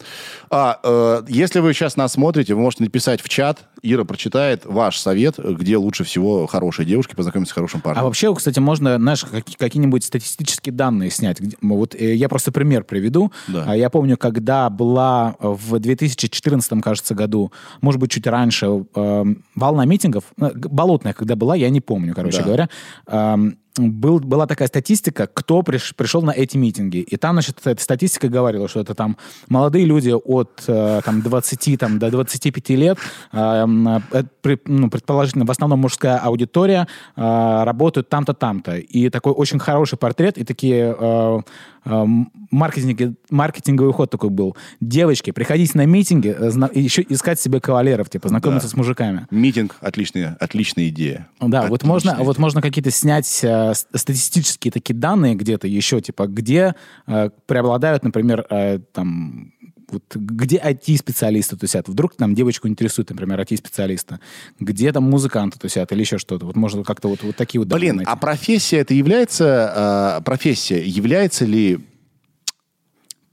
А, 0.50 0.78
э, 0.82 1.22
если 1.28 1.60
вы 1.60 1.72
сейчас 1.72 1.96
нас 1.96 2.12
смотрите, 2.12 2.54
вы 2.54 2.60
можете 2.60 2.84
написать 2.84 3.20
в 3.20 3.28
чат. 3.28 3.60
Ира 3.82 4.04
прочитает 4.04 4.62
ваш 4.64 4.98
совет, 4.98 5.38
где 5.38 5.76
лучше 5.76 6.02
всего 6.04 6.46
хорошей 6.46 6.84
девушке 6.84 7.14
познакомиться 7.14 7.52
с 7.52 7.54
хорошим 7.54 7.80
парнем. 7.80 8.00
А 8.00 8.04
вообще, 8.04 8.34
кстати, 8.34 8.58
можно, 8.58 8.96
знаешь, 8.96 9.25
какие- 9.25 9.56
какие-нибудь 9.56 10.04
статистические 10.04 10.72
данные 10.72 11.10
снять. 11.10 11.38
Вот 11.62 11.94
э, 11.94 12.14
я 12.14 12.28
просто 12.28 12.50
пример 12.50 12.84
приведу. 12.84 13.32
Да. 13.46 13.64
А 13.68 13.76
Я 13.76 13.90
помню, 13.90 14.16
когда 14.16 14.68
была 14.70 15.37
в 15.38 15.78
2014, 15.78 16.82
кажется, 16.82 17.14
году, 17.14 17.52
может 17.80 18.00
быть, 18.00 18.10
чуть 18.10 18.26
раньше, 18.26 18.84
э, 18.94 19.25
волна 19.54 19.84
митингов, 19.84 20.25
э, 20.40 20.50
болотная, 20.54 21.12
когда 21.12 21.37
была, 21.37 21.54
я 21.54 21.70
не 21.70 21.80
помню, 21.80 22.14
короче 22.14 22.38
Да. 22.38 22.44
говоря, 22.44 22.68
эм, 23.06 23.58
был, 23.78 24.20
была 24.20 24.47
такая 24.47 24.68
статистика, 24.68 25.26
кто 25.32 25.61
приш- 25.61 25.94
пришел 25.97 26.23
на 26.23 26.30
эти 26.30 26.56
митинги. 26.56 26.99
И 26.99 27.16
там, 27.16 27.35
значит, 27.35 27.61
эта 27.64 27.80
статистика 27.82 28.28
говорила, 28.28 28.68
что 28.68 28.80
это 28.80 28.94
там 28.94 29.16
молодые 29.49 29.85
люди 29.85 30.11
от 30.11 30.64
э, 30.66 31.00
там, 31.04 31.23
20 31.23 31.78
там, 31.78 31.99
до 31.99 32.11
25 32.11 32.70
лет, 32.70 32.99
э, 33.32 33.66
э, 34.12 34.23
при- 34.42 34.61
ну, 34.66 34.90
предположительно, 34.90 35.44
в 35.44 35.50
основном 35.50 35.80
мужская 35.80 36.18
аудитория, 36.18 36.87
э, 37.16 37.64
работают 37.64 38.08
там-то, 38.08 38.35
там-то. 38.35 38.76
И 38.76 39.11
такой 39.11 39.32
очень 39.32 39.58
хороший 39.58 39.99
портрет, 39.99 40.38
и 40.38 40.44
такие 40.44 40.97
э, 40.99 41.40
э, 41.85 42.04
маркетинги, 42.50 43.14
маркетинговый 43.30 43.92
ход 43.92 44.11
такой 44.11 44.30
был. 44.30 44.56
Девочки, 44.80 45.30
приходите 45.30 45.73
на 45.76 45.87
митинги, 45.87 46.35
э, 46.38 46.50
зна- 46.50 46.70
еще 46.73 47.04
искать 47.08 47.38
себе 47.40 47.61
кавалеров, 47.61 48.08
типа, 48.11 48.28
знакомиться 48.28 48.68
Да. 48.68 48.73
с 48.73 48.76
мужиками. 48.76 49.26
Митинг 49.30 49.76
отличная, 49.80 50.37
отличная 50.40 50.88
идея. 50.88 51.28
Да, 51.40 51.62
вот 51.62 51.66
Отличная 51.82 51.88
можно, 51.88 52.11
идея. 52.11 52.25
вот 52.25 52.38
можно 52.38 52.62
какие-то 52.62 52.90
снять 52.90 53.40
э, 53.42 53.73
статистические 53.75 54.73
такие 54.73 54.94
данные 54.94 55.35
где-то 55.35 55.66
еще, 55.66 56.00
типа, 56.00 56.26
где 56.26 56.75
э, 57.06 57.30
преобладают, 57.47 58.02
например, 58.04 58.47
э, 58.50 58.78
там 58.92 59.52
вот 59.90 60.02
где 60.14 60.59
IT-специалисты 60.59 61.57
тусят? 61.57 61.88
Вдруг 61.88 62.14
там 62.16 62.35
девочку 62.35 62.68
интересует, 62.68 63.11
например, 63.11 63.40
IT-специалиста. 63.40 64.21
Где 64.61 64.92
там 64.92 65.04
музыканты 65.04 65.59
тусят 65.59 65.92
или 65.92 66.00
еще 66.00 66.18
что-то? 66.18 66.47
Вот 66.47 66.57
можно 66.57 66.85
как-то 66.85 67.09
вот, 67.09 67.23
вот 67.23 67.37
такие 67.37 67.61
вот... 67.61 67.68
Блин, 67.68 68.02
а 68.04 68.16
профессия 68.16 68.78
это 68.78 68.95
является, 68.95 70.18
э, 70.18 70.25
профессия 70.25 70.85
является 70.85 71.45
ли 71.45 71.78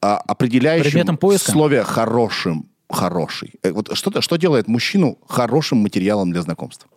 э, 0.01 0.05
определяющим 0.05 0.91
Предметом 0.91 1.17
поиска? 1.17 1.51
в 1.51 1.53
слове 1.53 1.83
хорошим, 1.83 2.69
хороший? 2.89 3.53
Э, 3.63 3.71
Вот 3.71 3.95
что, 3.97 4.21
что 4.21 4.35
делает 4.37 4.67
мужчину 4.67 5.17
хорошим 5.27 5.79
материалом 5.79 6.31
для 6.31 6.41
знакомств? 6.41 6.87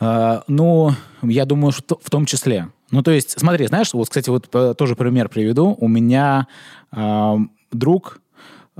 А, 0.00 0.42
ну, 0.48 0.92
я 1.22 1.44
думаю, 1.44 1.72
что 1.72 2.00
в 2.02 2.10
том 2.10 2.24
числе. 2.24 2.68
Ну, 2.90 3.02
то 3.02 3.10
есть, 3.10 3.38
смотри, 3.38 3.66
знаешь, 3.66 3.92
вот, 3.92 4.08
кстати, 4.08 4.30
вот 4.30 4.48
э, 4.54 4.74
тоже 4.76 4.96
пример 4.96 5.28
приведу. 5.28 5.76
У 5.78 5.86
меня 5.86 6.48
а, 6.90 7.36
друг 7.70 8.19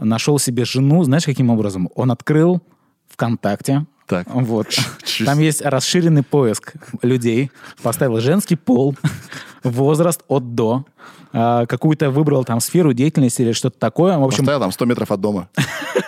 нашел 0.01 0.39
себе 0.39 0.65
жену, 0.65 1.03
знаешь, 1.05 1.25
каким 1.25 1.51
образом? 1.51 1.89
Он 1.95 2.11
открыл 2.11 2.61
ВКонтакте. 3.09 3.87
Так. 4.07 4.27
Вот. 4.29 4.67
Там 5.25 5.39
есть 5.39 5.63
расширенный 5.63 6.23
поиск 6.23 6.75
людей. 7.03 7.51
Поставил 7.83 8.19
женский 8.21 8.57
пол, 8.57 8.97
возраст 9.63 10.23
от 10.27 10.55
до, 10.55 10.85
а, 11.33 11.67
какую-то 11.67 12.11
выбрал 12.11 12.45
там 12.45 12.61
сферу 12.61 12.93
деятельности 12.93 13.43
или 13.43 13.53
что-то 13.53 13.79
такое. 13.79 14.19
В 14.19 14.25
общем, 14.25 14.39
Поставил 14.39 14.61
там 14.61 14.73
100 14.73 14.85
метров 14.87 15.11
от 15.13 15.21
дома. 15.21 15.49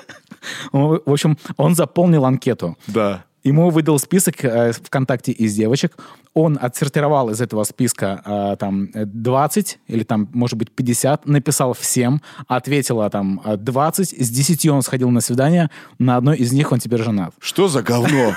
в 0.72 1.12
общем, 1.12 1.38
он 1.56 1.74
заполнил 1.76 2.24
анкету. 2.24 2.76
Да. 2.88 3.24
Ему 3.44 3.70
выдал 3.70 3.98
список 3.98 4.44
э, 4.44 4.72
ВКонтакте 4.72 5.32
из 5.32 5.54
девочек. 5.54 5.96
Он 6.32 6.58
отсортировал 6.60 7.30
из 7.30 7.40
этого 7.40 7.64
списка 7.64 8.22
э, 8.24 8.56
там 8.58 8.88
э, 8.94 9.04
20 9.04 9.80
или 9.88 10.04
там, 10.04 10.28
может 10.32 10.56
быть, 10.56 10.70
50, 10.70 11.26
написал 11.26 11.74
всем, 11.74 12.22
ответила 12.46 13.10
там 13.10 13.40
э, 13.44 13.56
20, 13.56 14.24
с 14.24 14.30
10 14.30 14.66
он 14.66 14.82
сходил 14.82 15.10
на 15.10 15.20
свидание, 15.20 15.70
на 15.98 16.16
одной 16.16 16.36
из 16.36 16.52
них 16.52 16.70
он 16.70 16.78
теперь 16.78 17.02
женат. 17.02 17.34
Что 17.40 17.68
за 17.68 17.82
говно? 17.82 18.34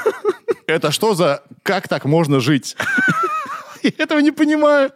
Это 0.67 0.91
что 0.91 1.13
за... 1.13 1.43
Как 1.61 1.87
так 1.87 2.05
можно 2.05 2.39
жить? 2.39 2.75
Я 3.83 3.91
этого 3.99 4.19
не 4.19 4.31
понимаю. 4.31 4.91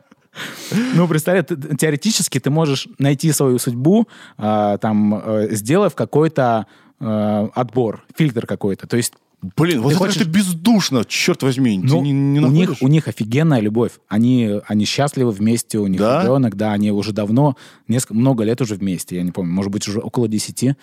Ну, 0.96 1.08
представляешь, 1.08 1.46
ты- 1.48 1.76
теоретически 1.78 2.40
ты 2.40 2.50
можешь 2.50 2.88
найти 2.98 3.32
свою 3.32 3.60
судьбу, 3.60 4.08
э, 4.38 4.78
там, 4.82 5.22
э, 5.24 5.48
сделав 5.52 5.94
какой-то 5.94 6.66
э, 7.00 7.48
отбор, 7.54 8.04
фильтр 8.16 8.48
какой-то. 8.48 8.88
То 8.88 8.98
есть 8.98 9.14
Блин, 9.56 9.82
вот 9.82 9.90
Ты 9.90 9.96
это 9.96 10.06
хочешь- 10.06 10.26
бездушно, 10.28 11.06
черт 11.06 11.44
возьми. 11.44 11.80
Ну, 11.82 12.02
не, 12.02 12.12
не 12.12 12.40
у, 12.42 12.50
них, 12.52 12.74
у 12.82 12.88
них 12.90 13.08
офигенная 13.08 13.62
любовь. 13.62 13.94
Они, 14.10 14.60
они 14.68 14.84
счастливы 14.84 15.32
вместе, 15.32 15.78
у 15.80 15.88
них 15.88 16.00
Да? 16.00 16.24
ребенок, 16.24 16.58
да, 16.58 16.74
они 16.74 16.92
уже 16.92 17.14
давно, 17.14 17.56
несколько, 17.88 18.16
много 18.16 18.44
лет 18.44 18.60
уже 18.60 18.76
вместе, 18.76 19.16
я 19.16 19.24
не 19.24 19.32
помню, 19.32 19.54
может 19.54 19.72
быть, 19.72 19.88
уже 19.88 20.00
около 20.02 20.28
10. 20.28 20.76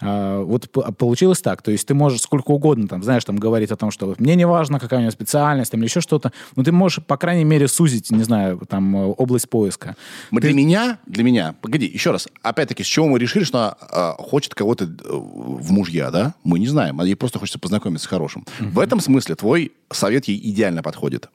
А, 0.00 0.42
вот 0.42 0.70
п- 0.70 0.92
получилось 0.92 1.40
так. 1.40 1.62
То 1.62 1.70
есть 1.70 1.86
ты 1.86 1.94
можешь 1.94 2.20
сколько 2.22 2.50
угодно, 2.50 2.88
там, 2.88 3.02
знаешь, 3.02 3.24
там 3.24 3.36
говорить 3.36 3.70
о 3.70 3.76
том, 3.76 3.90
что 3.90 4.14
мне 4.18 4.34
не 4.36 4.46
важно, 4.46 4.80
какая 4.80 4.98
у 4.98 5.02
него 5.02 5.10
специальность 5.10 5.70
там, 5.70 5.80
или 5.80 5.86
еще 5.88 6.00
что-то, 6.00 6.32
но 6.56 6.64
ты 6.64 6.72
можешь, 6.72 7.04
по 7.04 7.16
крайней 7.16 7.44
мере, 7.44 7.68
сузить, 7.68 8.10
не 8.10 8.22
знаю, 8.22 8.60
там, 8.68 8.96
э, 8.96 9.06
область 9.16 9.48
поиска. 9.50 9.96
Для 10.30 10.50
меня, 10.54 10.98
для 11.06 11.24
меня, 11.24 11.54
погоди, 11.60 11.86
еще 11.86 12.10
раз, 12.12 12.28
опять-таки, 12.42 12.82
с 12.82 12.86
чего 12.86 13.08
мы 13.08 13.18
решили, 13.18 13.44
что 13.44 13.58
она 13.58 13.76
а, 13.80 14.12
хочет 14.18 14.54
кого-то 14.54 14.84
э, 14.84 14.88
в 15.08 15.70
мужья, 15.70 16.10
да? 16.10 16.34
Мы 16.44 16.58
не 16.58 16.68
знаем, 16.68 17.00
а 17.00 17.04
ей 17.04 17.14
просто 17.14 17.38
хочется 17.38 17.58
познакомиться 17.58 18.06
с 18.06 18.08
хорошим. 18.08 18.46
В 18.58 18.78
этом 18.78 19.00
смысле 19.00 19.34
твой 19.34 19.72
совет 19.92 20.26
ей 20.26 20.38
идеально 20.50 20.82
подходит. 20.82 21.28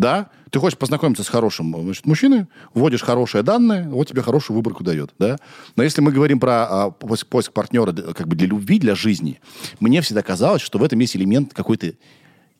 Да? 0.00 0.30
Ты 0.50 0.58
хочешь 0.58 0.78
познакомиться 0.78 1.22
с 1.22 1.28
хорошим 1.28 1.76
значит, 1.82 2.06
мужчиной, 2.06 2.46
вводишь 2.72 3.02
хорошие 3.02 3.42
данные, 3.42 3.86
вот 3.88 4.08
тебе 4.08 4.22
хорошую 4.22 4.56
выборку 4.56 4.82
дает, 4.82 5.12
да? 5.18 5.36
Но 5.76 5.82
если 5.82 6.00
мы 6.00 6.10
говорим 6.10 6.40
про 6.40 6.66
а, 6.86 6.90
поиск, 6.90 7.26
поиск 7.26 7.52
партнера 7.52 7.92
как 7.92 8.26
бы 8.26 8.34
для 8.34 8.46
любви, 8.46 8.78
для 8.78 8.94
жизни, 8.94 9.40
мне 9.78 10.00
всегда 10.00 10.22
казалось, 10.22 10.62
что 10.62 10.78
в 10.78 10.82
этом 10.82 10.98
есть 11.00 11.16
элемент 11.16 11.52
какой-то 11.52 11.92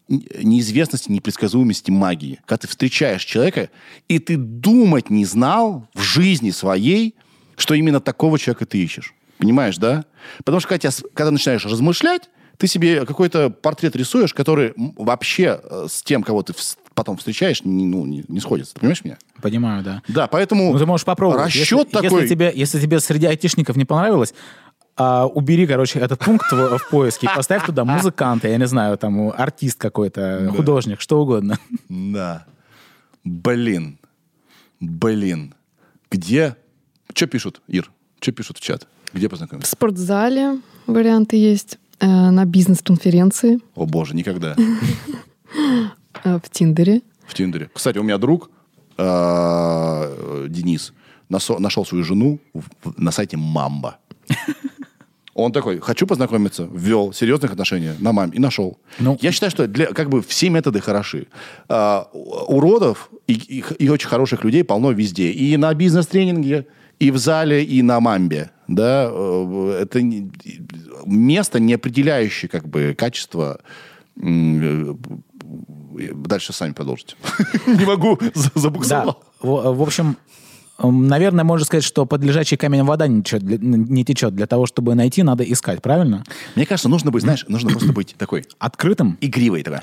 неизвестности, 0.06 1.10
непредсказуемости 1.10 1.90
магии. 1.90 2.40
Когда 2.44 2.58
ты 2.58 2.68
встречаешь 2.68 3.24
человека, 3.24 3.70
и 4.06 4.18
ты 4.18 4.36
думать 4.36 5.08
не 5.08 5.24
знал 5.24 5.88
в 5.94 6.02
жизни 6.02 6.50
своей, 6.50 7.14
что 7.56 7.72
именно 7.72 8.00
такого 8.00 8.38
человека 8.38 8.66
ты 8.66 8.84
ищешь. 8.84 9.14
Понимаешь, 9.38 9.78
да? 9.78 10.04
Потому 10.44 10.60
что 10.60 10.68
когда, 10.68 10.90
тебя 10.90 11.08
когда 11.14 11.30
начинаешь 11.30 11.64
размышлять, 11.64 12.28
ты 12.58 12.66
себе 12.66 13.06
какой-то 13.06 13.48
портрет 13.48 13.96
рисуешь, 13.96 14.34
который 14.34 14.74
вообще 14.76 15.58
э, 15.62 15.86
с 15.88 16.02
тем, 16.02 16.22
кого 16.22 16.42
ты 16.42 16.52
потом 17.00 17.16
встречаешь, 17.16 17.64
не, 17.64 17.86
ну, 17.86 18.04
не, 18.04 18.24
не 18.28 18.40
сходится. 18.40 18.74
Ты 18.74 18.80
понимаешь 18.80 19.02
меня? 19.04 19.16
Понимаю, 19.40 19.82
да. 19.82 20.02
Да, 20.06 20.26
поэтому 20.26 20.72
Ну, 20.72 20.78
ты 20.78 20.84
можешь 20.84 21.06
попробовать. 21.06 21.46
расчет 21.46 21.88
если, 21.88 21.90
такой... 21.90 22.22
Если 22.22 22.34
тебе, 22.34 22.52
если 22.54 22.78
тебе 22.78 23.00
среди 23.00 23.24
айтишников 23.26 23.76
не 23.76 23.86
понравилось, 23.86 24.34
а, 24.96 25.26
убери, 25.26 25.66
короче, 25.66 25.98
этот 25.98 26.18
пункт 26.20 26.52
в, 26.52 26.76
в 26.78 26.90
поиске 26.90 27.26
и 27.26 27.34
поставь 27.34 27.64
туда 27.64 27.86
музыканта, 27.86 28.48
я 28.48 28.58
не 28.58 28.66
знаю, 28.66 28.98
там, 28.98 29.30
артист 29.30 29.78
какой-то, 29.78 30.52
художник, 30.54 31.00
что 31.00 31.22
угодно. 31.22 31.58
Да. 31.88 32.44
Блин. 33.24 33.98
Блин. 34.78 35.54
Где... 36.10 36.56
Что 37.14 37.26
пишут, 37.26 37.62
Ир? 37.66 37.90
Что 38.20 38.32
пишут 38.32 38.58
в 38.58 38.60
чат? 38.60 38.86
Где 39.14 39.26
В 39.28 39.30
познакомиться? 39.30 39.72
спортзале 39.72 40.58
варианты 40.86 41.36
есть, 41.36 41.78
э, 41.98 42.06
на 42.06 42.44
бизнес-конференции, 42.44 43.58
О 43.74 43.86
боже, 43.86 44.14
никогда. 44.14 44.54
э, 46.24 46.38
в 46.42 46.48
Тиндере. 46.50 47.02
в 47.26 47.34
Тиндере. 47.34 47.70
Кстати, 47.72 47.98
у 47.98 48.02
меня 48.02 48.18
друг 48.18 48.50
э, 48.98 50.46
Денис 50.48 50.92
нашел 51.28 51.84
свою 51.86 52.04
жену 52.04 52.38
на 52.96 53.10
сайте 53.10 53.36
Мамба. 53.36 53.98
Он 55.34 55.52
такой, 55.52 55.78
хочу 55.78 56.06
познакомиться, 56.06 56.68
ввел 56.72 57.12
серьезных 57.12 57.52
отношений 57.52 57.92
на 58.00 58.12
маме 58.12 58.32
и 58.34 58.40
нашел. 58.40 58.78
Ну. 58.98 59.16
Я 59.22 59.32
считаю, 59.32 59.50
что 59.50 59.66
для, 59.68 59.86
как 59.86 60.08
бы 60.10 60.20
все 60.22 60.50
методы 60.50 60.80
хороши. 60.80 61.28
А, 61.68 62.08
уродов 62.12 63.10
и, 63.28 63.34
и 63.34 63.64
и 63.78 63.88
очень 63.88 64.08
хороших 64.08 64.44
людей 64.44 64.64
полно 64.64 64.90
везде. 64.90 65.30
И 65.30 65.56
на 65.56 65.72
бизнес-тренинге, 65.72 66.66
и 66.98 67.10
в 67.12 67.16
зале, 67.16 67.64
и 67.64 67.80
на 67.80 68.00
мамбе. 68.00 68.50
Да? 68.68 69.04
Это 69.80 70.02
не- 70.02 70.30
место, 71.06 71.60
не 71.60 71.74
определяющее 71.74 72.48
как 72.48 72.68
бы, 72.68 72.94
качество 72.98 73.60
Дальше 76.08 76.52
сами 76.52 76.72
продолжите. 76.72 77.16
Не 77.66 77.84
могу, 77.84 78.18
забуксовал. 78.54 79.22
в, 79.40 79.82
общем, 79.82 80.16
наверное, 80.82 81.44
можно 81.44 81.66
сказать, 81.66 81.84
что 81.84 82.06
под 82.06 82.22
лежачий 82.24 82.56
камень 82.56 82.82
вода 82.84 83.06
не 83.06 83.22
течет, 83.22 83.42
для- 83.42 83.58
не 83.58 84.04
течет. 84.04 84.34
Для 84.34 84.46
того, 84.46 84.66
чтобы 84.66 84.94
найти, 84.94 85.22
надо 85.22 85.44
искать, 85.44 85.82
правильно? 85.82 86.24
Мне 86.56 86.64
кажется, 86.66 86.88
нужно 86.88 87.10
быть, 87.10 87.22
знаешь, 87.22 87.44
нужно 87.48 87.70
просто 87.70 87.92
быть 87.92 88.14
такой 88.16 88.46
Открытым. 88.58 89.18
игривый 89.20 89.62
такой. 89.62 89.80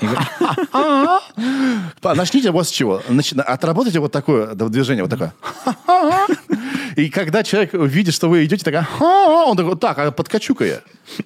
Начните 2.16 2.50
вот 2.50 2.66
с 2.66 2.70
чего. 2.70 3.02
Отработайте 3.46 4.00
вот 4.00 4.12
такое 4.12 4.54
движение, 4.54 5.04
вот 5.04 5.10
такое. 5.10 5.32
И 6.96 7.10
когда 7.10 7.44
человек 7.44 7.74
видит, 7.74 8.14
что 8.14 8.28
вы 8.28 8.44
идете, 8.44 8.64
такая, 8.64 8.88
он 9.00 9.56
такой, 9.56 9.76
так, 9.76 9.98
а 9.98 10.10
подкачу-ка 10.10 10.64
я. 10.64 10.80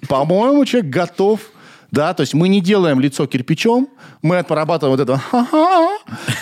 По-моему, 0.07 0.63
человек 0.65 0.91
готов. 0.91 1.39
Да, 1.93 2.15
то 2.15 2.21
есть 2.21 2.33
мы 2.33 2.47
не 2.47 2.59
делаем 2.59 2.99
лицо 2.99 3.27
кирпичом, 3.27 3.87
мы 4.23 4.39
отрабатываем 4.39 4.97
вот 4.97 5.07
это, 5.07 5.21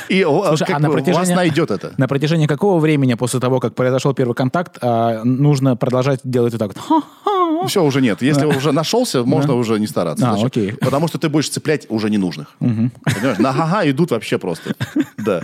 и 0.07 0.23
Слушай, 0.23 0.65
как 0.65 0.77
а 0.77 0.79
на 0.79 0.87
бы, 0.87 0.93
протяжении, 0.93 1.19
вас 1.19 1.29
найдет 1.35 1.71
это. 1.71 1.93
На 1.97 2.07
протяжении 2.07 2.47
какого 2.47 2.79
времени 2.79 3.15
после 3.15 3.41
того, 3.41 3.59
как 3.59 3.75
произошел 3.75 4.13
первый 4.13 4.33
контакт, 4.33 4.77
а, 4.79 5.25
нужно 5.25 5.75
продолжать 5.75 6.21
делать 6.23 6.53
вот 6.53 6.59
так 6.59 6.69
вот? 6.69 6.77
Ха-ха. 6.77 7.67
Все, 7.67 7.83
уже 7.83 7.99
нет. 7.99 8.21
Если 8.21 8.45
уже 8.45 8.71
нашелся, 8.71 9.25
можно 9.25 9.55
уже 9.55 9.77
не 9.77 9.87
стараться. 9.87 10.31
А, 10.31 10.41
окей. 10.41 10.71
Потому 10.71 11.09
что 11.09 11.17
ты 11.17 11.27
будешь 11.27 11.49
цеплять 11.49 11.85
уже 11.89 12.09
ненужных. 12.09 12.55
Понимаешь? 12.59 13.37
На 13.37 13.51
ха 13.51 13.89
идут 13.89 14.11
вообще 14.11 14.37
просто. 14.37 14.73
Да. 15.17 15.43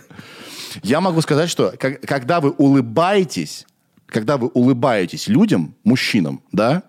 Я 0.84 1.02
могу 1.02 1.20
сказать, 1.20 1.50
что 1.50 1.74
когда 1.78 2.40
вы 2.40 2.52
улыбаетесь, 2.52 3.66
когда 4.06 4.38
вы 4.38 4.48
улыбаетесь 4.48 5.28
людям, 5.28 5.76
мужчинам, 5.84 6.42
да, 6.54 6.84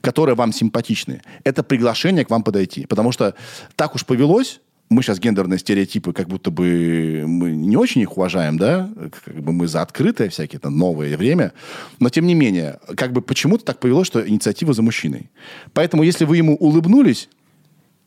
которые 0.00 0.34
вам 0.34 0.52
симпатичны, 0.52 1.22
это 1.44 1.62
приглашение 1.62 2.24
к 2.24 2.30
вам 2.30 2.42
подойти. 2.42 2.86
Потому 2.86 3.12
что 3.12 3.34
так 3.76 3.94
уж 3.94 4.04
повелось, 4.04 4.60
мы 4.90 5.02
сейчас 5.02 5.18
гендерные 5.18 5.58
стереотипы, 5.58 6.12
как 6.12 6.28
будто 6.28 6.50
бы 6.50 7.24
мы 7.26 7.50
не 7.50 7.76
очень 7.76 8.00
их 8.00 8.16
уважаем, 8.16 8.56
да, 8.56 8.88
как 9.24 9.34
бы 9.34 9.52
мы 9.52 9.68
за 9.68 9.82
открытое 9.82 10.28
всякие, 10.30 10.60
там, 10.60 10.78
новое 10.78 11.16
время, 11.16 11.52
но 12.00 12.08
тем 12.08 12.26
не 12.26 12.34
менее, 12.34 12.78
как 12.96 13.12
бы 13.12 13.20
почему-то 13.20 13.64
так 13.64 13.80
повелось, 13.80 14.06
что 14.06 14.26
инициатива 14.26 14.72
за 14.72 14.82
мужчиной. 14.82 15.30
Поэтому, 15.74 16.02
если 16.02 16.24
вы 16.24 16.38
ему 16.38 16.56
улыбнулись, 16.56 17.28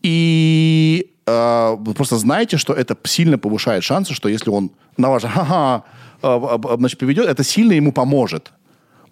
и 0.01 1.11
э, 1.27 1.77
просто 1.95 2.17
знаете, 2.17 2.57
что 2.57 2.73
это 2.73 2.97
сильно 3.03 3.37
повышает 3.37 3.83
шансы, 3.83 4.13
что 4.13 4.29
если 4.29 4.49
он 4.49 4.71
на 4.97 5.09
ваше 5.09 5.27
ха-ха 5.27 5.83
э, 6.23 6.27
э, 6.27 6.77
значит, 6.77 6.99
поведет, 6.99 7.27
это 7.27 7.43
сильно 7.43 7.73
ему 7.73 7.91
поможет. 7.91 8.51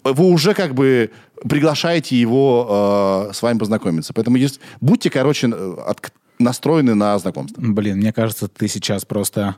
Вы 0.04 0.24
уже 0.24 0.54
как 0.54 0.74
бы 0.74 1.10
приглашаете 1.48 2.18
его 2.20 3.26
э, 3.30 3.32
с 3.34 3.42
вами 3.42 3.58
познакомиться. 3.58 4.12
Поэтому 4.12 4.36
есть, 4.36 4.60
будьте, 4.80 5.10
короче, 5.10 5.48
от- 5.48 6.12
настроены 6.38 6.94
на 6.94 7.18
знакомство. 7.18 7.60
Блин, 7.60 7.98
мне 7.98 8.12
кажется, 8.12 8.48
ты 8.48 8.66
сейчас 8.68 9.04
просто 9.04 9.56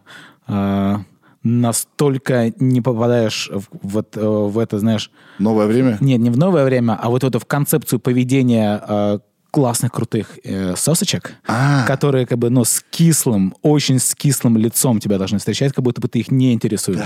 э, 0.49 0.97
настолько 1.43 2.53
не 2.59 2.81
попадаешь 2.81 3.51
в, 3.53 3.65
вот, 3.83 4.17
э, 4.17 4.21
в 4.21 4.59
это, 4.59 4.79
знаешь, 4.79 5.11
Новое 5.39 5.67
время? 5.67 5.97
нет, 6.01 6.21
не 6.21 6.31
в 6.31 6.39
новое 6.39 6.65
время, 6.65 6.99
а 7.01 7.09
вот 7.09 7.25
эту 7.25 7.39
в 7.39 7.47
концепцию 7.47 7.99
поведения 8.01 8.81
э, 8.87 9.19
классных, 9.51 9.93
крутых 9.93 10.39
э, 10.45 10.75
сосочек, 10.77 11.35
А. 11.47 11.85
которые 11.87 12.27
как 12.27 12.39
бы, 12.39 12.49
ну, 12.51 12.65
с 12.65 12.85
кислым, 12.91 13.55
очень 13.63 13.99
с 13.99 14.15
кислым 14.15 14.57
лицом 14.57 14.99
тебя 15.01 15.19
должны 15.19 15.39
встречать, 15.39 15.73
как 15.73 15.85
будто 15.85 16.01
бы 16.01 16.09
ты 16.09 16.21
их 16.21 16.31
не 16.31 16.53
интересуешь. 16.53 17.01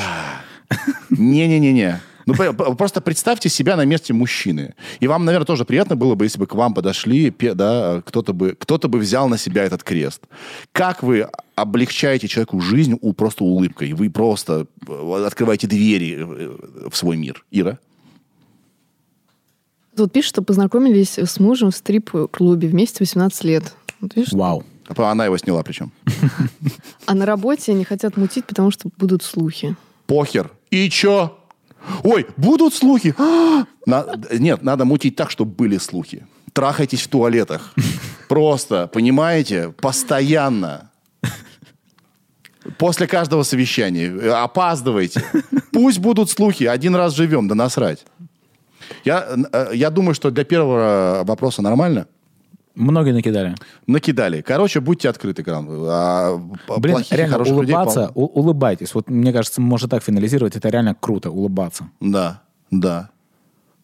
Не-не-не-не. 1.10 2.00
Ну, 2.26 2.34
просто 2.74 3.00
представьте 3.00 3.48
себя 3.48 3.76
на 3.76 3.84
месте 3.84 4.12
мужчины. 4.12 4.74
И 4.98 5.06
вам, 5.06 5.24
наверное, 5.24 5.46
тоже 5.46 5.64
приятно 5.64 5.94
было 5.94 6.16
бы, 6.16 6.24
если 6.24 6.40
бы 6.40 6.46
к 6.46 6.54
вам 6.56 6.74
подошли, 6.74 7.32
да, 7.54 8.02
кто-то 8.04 8.32
бы, 8.32 8.56
кто-то 8.58 8.88
бы 8.88 8.98
взял 8.98 9.28
на 9.28 9.38
себя 9.38 9.62
этот 9.62 9.84
крест. 9.84 10.22
Как 10.72 11.04
вы 11.04 11.28
облегчаете 11.54 12.26
человеку 12.26 12.60
жизнь 12.60 12.98
у, 13.00 13.12
просто 13.12 13.44
улыбкой? 13.44 13.92
Вы 13.92 14.10
просто 14.10 14.66
э, 14.88 15.24
открываете 15.24 15.68
двери 15.68 16.16
э, 16.18 16.88
в 16.90 16.96
свой 16.96 17.16
мир. 17.16 17.44
Ира? 17.52 17.78
Тут 19.96 20.12
пишет, 20.12 20.30
что 20.30 20.42
познакомились 20.42 21.18
с 21.18 21.38
мужем 21.38 21.70
в 21.70 21.76
стрип-клубе 21.76 22.68
вместе 22.68 22.98
18 23.00 23.44
лет. 23.44 23.74
Вот 24.00 24.16
видишь? 24.16 24.32
Вау. 24.32 24.64
А 24.88 25.10
Она 25.10 25.24
его 25.24 25.38
сняла 25.38 25.62
причем. 25.62 25.92
А 27.06 27.14
на 27.14 27.24
работе 27.24 27.72
не 27.72 27.84
хотят 27.84 28.16
мутить, 28.16 28.44
потому 28.46 28.70
что 28.70 28.90
будут 28.98 29.22
слухи. 29.22 29.76
Похер. 30.06 30.50
И 30.70 30.90
чё? 30.90 31.38
Ой, 32.02 32.26
будут 32.36 32.74
слухи. 32.74 33.14
А! 33.18 33.64
На- 33.86 34.06
нет, 34.32 34.62
надо 34.62 34.84
мутить 34.84 35.16
так, 35.16 35.30
чтобы 35.30 35.52
были 35.52 35.78
слухи. 35.78 36.26
Трахайтесь 36.52 37.02
в 37.02 37.08
туалетах. 37.08 37.72
Просто, 38.28 38.86
понимаете? 38.88 39.72
Постоянно. 39.80 40.90
После 42.78 43.06
каждого 43.06 43.44
совещания. 43.44 44.10
Опаздывайте. 44.32 45.22
Пусть 45.72 45.98
будут 45.98 46.30
слухи. 46.30 46.64
Один 46.64 46.96
раз 46.96 47.14
живем, 47.14 47.48
да 47.48 47.54
насрать. 47.54 48.04
Я, 49.04 49.26
э, 49.52 49.70
я 49.74 49.90
думаю, 49.90 50.14
что 50.14 50.30
для 50.30 50.44
первого 50.44 51.22
вопроса 51.24 51.62
нормально. 51.62 52.06
Многие 52.76 53.12
накидали. 53.12 53.54
Накидали. 53.86 54.42
Короче, 54.42 54.80
будьте 54.80 55.08
открыты, 55.08 55.42
Кран. 55.42 55.66
А, 55.88 56.36
Блин, 56.78 56.96
плохих 56.96 57.12
реально, 57.12 57.32
хороших 57.32 57.54
людей 57.56 57.74
улыбаться, 57.74 58.12
у- 58.14 58.26
улыбайтесь. 58.26 58.94
Вот 58.94 59.08
мне 59.08 59.32
кажется, 59.32 59.60
можно 59.62 59.88
так 59.88 60.02
финализировать. 60.02 60.56
Это 60.56 60.68
реально 60.68 60.94
круто, 60.94 61.30
улыбаться. 61.30 61.88
Да, 62.00 62.42
да, 62.70 63.10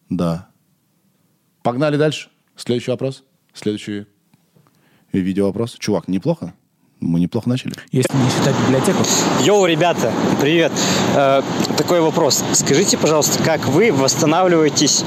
да. 0.09 0.47
Погнали 1.63 1.97
дальше. 1.97 2.29
Следующий 2.55 2.91
вопрос. 2.91 3.23
Следующий 3.53 4.05
видео 5.11 5.47
вопрос. 5.47 5.75
Чувак, 5.79 6.07
неплохо? 6.07 6.53
Мы 6.99 7.19
неплохо 7.19 7.49
начали. 7.49 7.73
Если 7.91 8.15
не 8.15 8.29
считать 8.29 8.55
библиотеку, 8.65 8.99
Йоу, 9.43 9.65
ребята, 9.65 10.11
привет. 10.39 10.71
Э, 11.15 11.41
такой 11.77 11.99
вопрос. 11.99 12.43
Скажите, 12.53 12.97
пожалуйста, 12.97 13.43
как 13.43 13.65
вы 13.67 13.91
восстанавливаетесь 13.91 15.03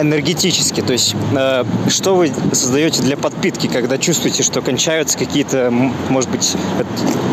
энергетически? 0.00 0.80
То 0.80 0.92
есть, 0.92 1.14
э, 1.36 1.64
что 1.88 2.14
вы 2.14 2.32
создаете 2.52 3.02
для 3.02 3.16
подпитки, 3.16 3.66
когда 3.66 3.98
чувствуете, 3.98 4.42
что 4.42 4.62
кончаются 4.62 5.18
какие-то, 5.18 5.70
может 6.08 6.30
быть, 6.30 6.54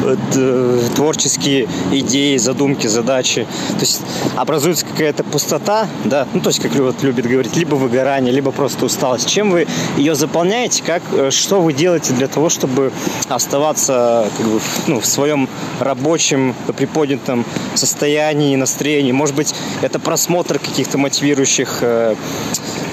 э, 0.06 0.16
э, 0.36 0.80
творческие 0.96 1.68
идеи, 1.92 2.38
задумки, 2.38 2.88
задачи? 2.88 3.48
То 3.70 3.80
есть, 3.80 4.02
образуется 4.36 4.86
какая-то 4.86 5.24
пустота, 5.24 5.88
да? 6.06 6.28
Ну, 6.34 6.42
то 6.42 6.50
есть, 6.50 6.60
как 6.60 6.74
вот 6.76 7.04
любит 7.04 7.26
говорить, 7.26 7.56
либо 7.56 7.76
выгорание, 7.76 8.34
либо 8.34 8.52
просто 8.52 8.86
усталость. 8.86 9.30
Чем 9.30 9.52
вы 9.52 9.68
ее 9.98 10.16
заполняете? 10.16 10.84
Как, 10.84 11.04
что 11.32 11.62
вы 11.62 11.74
делаете 11.74 12.14
для 12.14 12.28
того, 12.28 12.50
чтобы 12.50 12.92
оставаться 13.28 14.28
как 14.38 14.48
бы, 14.48 14.60
ну, 14.88 15.00
в 15.00 15.06
своем 15.06 15.48
рабочем 15.80 16.56
приподнятом 16.76 17.46
состоянии, 17.76 18.56
настроении? 18.56 19.12
Может 19.12 19.36
быть, 19.36 19.54
это 19.82 20.00
просмотр 20.00 20.60
каких-то 20.60 20.98
мотивирующих 20.98 21.80
э, 21.82 22.16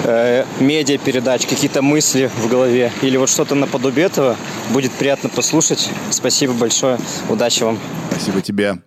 э, 0.03 0.45
медиапередач, 0.59 1.45
какие-то 1.47 1.81
мысли 1.81 2.29
в 2.37 2.47
голове 2.49 2.91
или 3.01 3.17
вот 3.17 3.29
что-то 3.29 3.55
наподобие 3.55 4.05
этого. 4.05 4.35
Будет 4.71 4.91
приятно 4.93 5.29
послушать. 5.29 5.89
Спасибо 6.11 6.53
большое. 6.53 6.97
Удачи 7.29 7.63
вам. 7.63 7.77
Спасибо 8.11 8.41
тебе. 8.41 8.81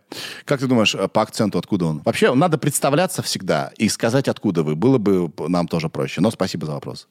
Как 0.44 0.60
ты 0.60 0.66
думаешь, 0.66 0.94
э, 0.94 1.08
по 1.08 1.22
акценту 1.22 1.58
откуда 1.58 1.86
он? 1.86 2.02
Вообще, 2.04 2.34
надо 2.34 2.58
представляться 2.58 3.22
всегда 3.22 3.70
и 3.76 3.88
сказать, 3.88 4.28
откуда 4.28 4.62
вы. 4.62 4.74
Было 4.76 4.98
бы 4.98 5.30
нам 5.48 5.68
тоже 5.68 5.88
проще. 5.88 6.20
Но 6.20 6.30
спасибо 6.30 6.66
за 6.66 6.72
вопрос. 6.72 7.08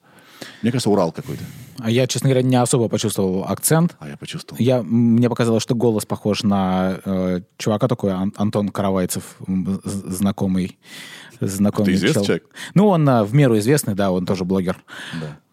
Мне 0.61 0.71
кажется, 0.71 0.89
Урал 0.89 1.11
какой-то. 1.11 1.43
а 1.79 1.91
я, 1.91 2.07
честно 2.07 2.29
говоря, 2.29 2.47
не 2.47 2.55
особо 2.55 2.87
почувствовал 2.87 3.43
акцент. 3.43 3.97
А 3.99 4.07
я 4.07 4.15
почувствовал. 4.15 4.61
Я, 4.63 4.81
мне 4.83 5.27
показалось, 5.29 5.61
что 5.63 5.75
голос 5.75 6.05
похож 6.05 6.43
на 6.43 6.97
э, 7.03 7.41
чувака 7.57 7.89
такой, 7.89 8.13
Ан- 8.13 8.33
Антон 8.37 8.69
Каравайцев, 8.69 9.35
знакомый. 9.83 10.77
Знакомый 11.41 11.91
Это 11.93 11.97
известный 11.99 12.13
чел. 12.19 12.25
человек? 12.25 12.45
Ну, 12.73 12.87
он 12.87 13.07
э, 13.07 13.23
в 13.23 13.33
меру 13.33 13.57
известный, 13.57 13.95
да, 13.95 14.11
он 14.11 14.25
тоже 14.25 14.45
блогер. 14.45 14.77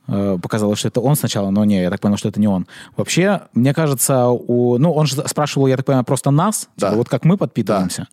Э, 0.09 0.38
Показалось, 0.40 0.79
что 0.79 0.88
это 0.88 1.01
он 1.01 1.16
сначала, 1.16 1.51
но 1.51 1.64
не, 1.64 1.81
я 1.83 1.90
так 1.90 2.01
понял, 2.01 2.16
что 2.16 2.29
это 2.29 2.40
не 2.40 2.49
он. 2.49 2.66
Вообще, 2.96 3.42
мне 3.55 3.75
кажется, 3.75 4.29
у, 4.29 4.79
ну, 4.79 4.92
он 4.92 5.07
же 5.07 5.16
спрашивал, 5.27 5.66
я 5.66 5.77
так 5.77 5.87
понимаю, 5.87 6.05
просто 6.05 6.31
нас, 6.31 6.68
Да. 6.77 6.88
типа, 6.88 6.99
вот 6.99 7.09
как 7.09 7.25
мы 7.25 7.37
подпитываемся. 7.37 8.07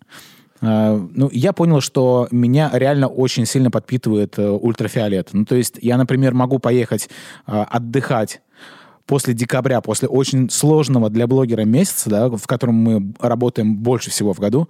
Э, 0.60 0.96
Ну, 1.14 1.28
я 1.32 1.52
понял, 1.52 1.80
что 1.80 2.26
меня 2.30 2.70
реально 2.72 3.06
очень 3.08 3.46
сильно 3.46 3.70
подпитывает 3.70 4.38
э, 4.38 4.48
ультрафиолет. 4.48 5.28
Ну, 5.32 5.44
то 5.44 5.54
есть 5.56 5.78
я, 5.82 5.96
например, 5.96 6.34
могу 6.34 6.58
поехать 6.58 7.08
отдыхать 7.46 8.40
после 9.06 9.34
декабря, 9.34 9.82
после 9.82 10.08
очень 10.08 10.48
сложного 10.48 11.10
для 11.10 11.26
блогера 11.26 11.62
месяца, 11.64 12.08
да, 12.08 12.28
в 12.30 12.46
котором 12.46 12.76
мы 12.76 13.12
работаем 13.20 13.76
больше 13.76 14.08
всего 14.10 14.32
в 14.32 14.40
году, 14.40 14.66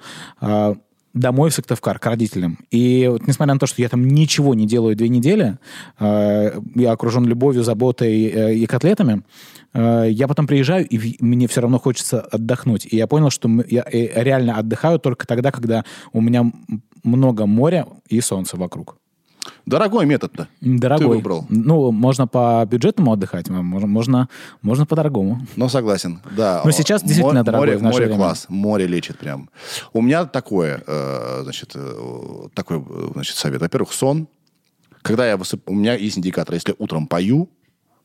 домой 1.15 1.51
в 1.51 1.55
Сыктывкар 1.55 1.99
к 1.99 2.07
родителям. 2.07 2.59
И 2.71 3.09
вот, 3.11 3.27
несмотря 3.27 3.55
на 3.55 3.61
то, 3.61 3.67
что 3.67 3.81
я 3.81 3.89
там 3.89 4.07
ничего 4.07 4.55
не 4.55 4.67
делаю 4.67 4.97
две 4.97 5.09
недели, 5.09 5.59
э, 6.01 6.61
я 6.75 6.93
окружен 6.93 7.25
любовью, 7.25 7.63
заботой 7.63 8.25
э, 8.27 8.55
и 8.57 8.67
котлетами, 8.67 9.23
э, 9.73 10.09
я 10.11 10.29
потом 10.29 10.47
приезжаю, 10.47 10.87
и 10.87 10.99
в- 10.99 11.23
мне 11.23 11.47
все 11.49 11.61
равно 11.61 11.79
хочется 11.79 12.21
отдохнуть. 12.21 12.87
И 12.91 12.97
я 12.97 13.07
понял, 13.07 13.31
что 13.31 13.49
м- 13.49 13.65
я 13.69 13.85
э, 13.91 14.23
реально 14.23 14.59
отдыхаю 14.59 14.99
только 14.99 15.27
тогда, 15.27 15.51
когда 15.53 15.85
у 16.13 16.21
меня 16.21 16.53
много 17.05 17.47
моря 17.47 17.87
и 18.09 18.21
солнца 18.21 18.57
вокруг. 18.57 18.97
Дорогой 19.67 20.05
метод-то. 20.05 20.47
Дорогой. 20.61 21.07
Ты 21.07 21.09
выбрал. 21.09 21.47
Ну, 21.49 21.91
можно 21.91 22.27
по 22.27 22.65
бюджетному 22.71 23.13
отдыхать, 23.13 23.49
можно, 23.49 23.87
можно, 23.89 24.29
можно 24.61 24.85
по-дорогому. 24.85 25.47
Но 25.57 25.69
согласен, 25.71 26.21
да. 26.37 26.61
Но 26.65 26.71
сейчас 26.71 27.03
действительно 27.03 27.41
море- 27.41 27.45
дорогой 27.45 27.67
море, 27.67 27.79
в 27.79 27.83
наше 27.83 27.93
море 27.95 28.07
время. 28.07 28.19
класс, 28.19 28.47
море 28.51 28.87
лечит 28.87 29.19
прям. 29.19 29.49
У 29.95 30.03
меня 30.03 30.27
такое, 30.27 30.83
э, 30.87 31.41
значит, 31.45 31.73
э, 31.75 32.49
такой, 32.55 32.79
э, 32.87 33.11
значит, 33.15 33.37
совет. 33.37 33.61
Во-первых, 33.63 33.93
сон. 33.93 34.29
Когда 35.03 35.27
я 35.27 35.37
высып... 35.37 35.69
У 35.69 35.75
меня 35.75 35.95
есть 35.95 36.19
индикатор. 36.19 36.55
Если 36.55 36.75
утром 36.79 37.07
пою, 37.07 37.49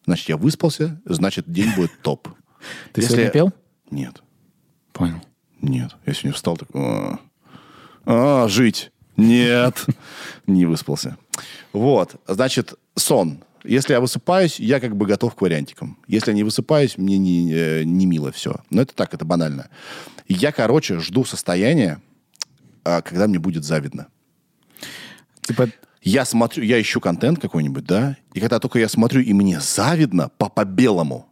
значит, 0.05 0.29
я 0.29 0.37
выспался, 0.37 1.01
значит, 1.05 1.51
день 1.51 1.73
будет 1.75 1.91
топ. 2.01 2.27
Ты 2.93 3.01
Если- 3.01 3.13
сегодня 3.13 3.31
пел? 3.31 3.53
Нет, 3.91 4.21
Понял. 4.93 5.21
нет. 5.61 5.95
Я 6.05 6.13
сегодня 6.13 6.33
встал, 6.33 6.55
так... 6.57 6.69
«А, 6.73 7.19
а, 8.05 8.47
жить. 8.47 8.91
Нет. 9.19 9.86
Не 10.47 10.65
выспался. 10.65 11.17
Вот, 11.73 12.15
значит, 12.27 12.73
сон. 12.95 13.43
Если 13.63 13.93
я 13.93 13.99
высыпаюсь, 13.99 14.60
я 14.60 14.79
как 14.79 14.95
бы 14.95 15.05
готов 15.05 15.36
к 15.36 15.41
вариантикам. 15.41 15.97
Если 16.08 16.32
я 16.32 16.36
не 16.36 16.43
высыпаюсь, 16.43 16.97
мне 16.97 17.17
не, 17.17 17.51
э, 17.53 17.84
не 17.84 18.05
мило 18.05 18.32
все. 18.32 18.55
Но 18.69 18.82
это 18.82 18.95
так, 18.95 19.13
это 19.13 19.25
банально. 19.25 19.69
Я, 20.27 20.51
короче, 20.51 20.99
жду 20.99 21.25
состояния, 21.25 22.01
а, 22.86 23.01
когда 23.01 23.27
мне 23.27 23.39
будет 23.39 23.65
завидно. 23.65 24.08
Типа, 25.41 25.69
Я 26.01 26.23
смотрю, 26.23 26.63
я 26.63 26.79
ищу 26.79 27.01
контент 27.01 27.39
какой-нибудь, 27.41 27.84
да, 27.84 28.15
и 28.34 28.39
когда 28.39 28.60
только 28.60 28.79
я 28.79 28.88
смотрю, 28.88 29.21
и 29.21 29.34
мне 29.34 29.60
завидно 29.60 30.29
по 30.38 30.47
по-белому, 30.47 31.27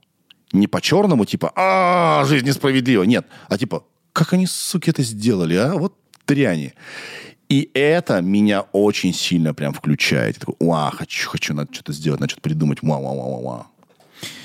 не 0.52 0.67
по-черному, 0.67 1.23
типа, 1.23 1.54
а 1.56 2.26
жизнь 2.26 2.45
несправедлива, 2.45 3.04
нет, 3.04 3.26
а 3.47 3.58
типа, 3.58 3.86
как 4.12 4.34
они, 4.34 4.45
суки, 4.45 4.89
это 4.89 5.04
сделали, 5.04 5.56
а, 5.56 5.76
вот 5.76 5.95
дряни. 6.28 6.73
И 7.49 7.69
это 7.73 8.21
меня 8.21 8.62
очень 8.73 9.13
сильно 9.13 9.53
прям 9.53 9.73
включает. 9.73 10.36
Я 10.36 10.39
такой, 10.41 10.55
уа, 10.60 10.91
хочу, 10.91 11.29
хочу, 11.29 11.53
надо 11.53 11.73
что-то 11.73 11.93
сделать, 11.93 12.19
надо 12.19 12.31
что-то 12.31 12.41
придумать, 12.41 12.79
уа, 12.83 12.97
уа, 12.97 13.12
уа, 13.12 13.25
уа, 13.25 13.38
уа. 13.39 13.65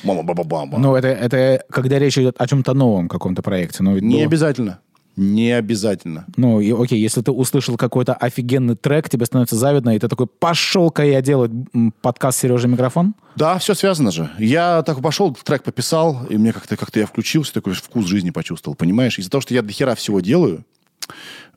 Мама, 0.04 0.22
баба, 0.22 0.44
баба. 0.44 0.78
ну, 0.78 0.94
это, 0.94 1.08
это 1.08 1.64
когда 1.70 1.98
речь 1.98 2.18
идет 2.18 2.36
о 2.38 2.46
чем-то 2.46 2.74
новом 2.74 3.08
каком-то 3.08 3.42
проекте. 3.42 3.82
Ну, 3.82 3.94
ведь 3.94 4.02
Не 4.04 4.16
было- 4.16 4.24
обязательно. 4.26 4.78
Не 5.14 5.52
обязательно. 5.52 6.24
Ну, 6.38 6.60
и, 6.60 6.72
окей, 6.72 6.98
если 6.98 7.20
ты 7.20 7.32
услышал 7.32 7.76
какой-то 7.76 8.14
офигенный 8.14 8.76
трек, 8.76 9.10
тебе 9.10 9.26
становится 9.26 9.56
завидно, 9.56 9.94
и 9.94 9.98
ты 9.98 10.08
такой, 10.08 10.26
пошел-ка 10.26 11.04
я 11.04 11.20
делать 11.20 11.50
подкаст 12.00 12.38
Сережа 12.40 12.66
Микрофон. 12.66 13.14
Да, 13.36 13.58
все 13.58 13.74
связано 13.74 14.10
же. 14.10 14.30
Я 14.38 14.82
так 14.84 15.02
пошел, 15.02 15.34
трек 15.34 15.64
пописал, 15.64 16.24
и 16.30 16.36
мне 16.38 16.52
как-то 16.54 16.76
как 16.78 16.94
я 16.96 17.04
включился, 17.06 17.52
такой 17.52 17.74
вкус 17.74 18.06
жизни 18.06 18.30
почувствовал, 18.30 18.74
понимаешь? 18.74 19.18
Из-за 19.18 19.28
того, 19.30 19.42
что 19.42 19.52
я 19.52 19.60
до 19.60 19.70
хера 19.72 19.94
всего 19.96 20.20
делаю, 20.20 20.64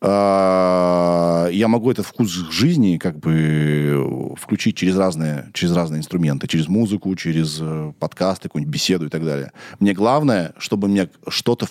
я 0.02 1.68
могу 1.68 1.90
этот 1.90 2.06
вкус 2.06 2.30
жизни 2.30 2.98
как 2.98 3.18
бы 3.18 4.36
включить 4.38 4.76
через 4.76 4.98
разные, 4.98 5.50
через 5.54 5.74
разные 5.74 6.00
инструменты, 6.00 6.48
через 6.48 6.68
музыку, 6.68 7.16
через 7.16 7.60
э, 7.62 7.94
подкасты, 8.00 8.44
какую-нибудь 8.44 8.74
беседу 8.74 9.06
и 9.06 9.10
так 9.10 9.24
далее. 9.24 9.52
Мне 9.80 9.94
главное, 9.94 10.54
чтобы 10.58 10.88
меня 10.88 11.08
что-то 11.28 11.68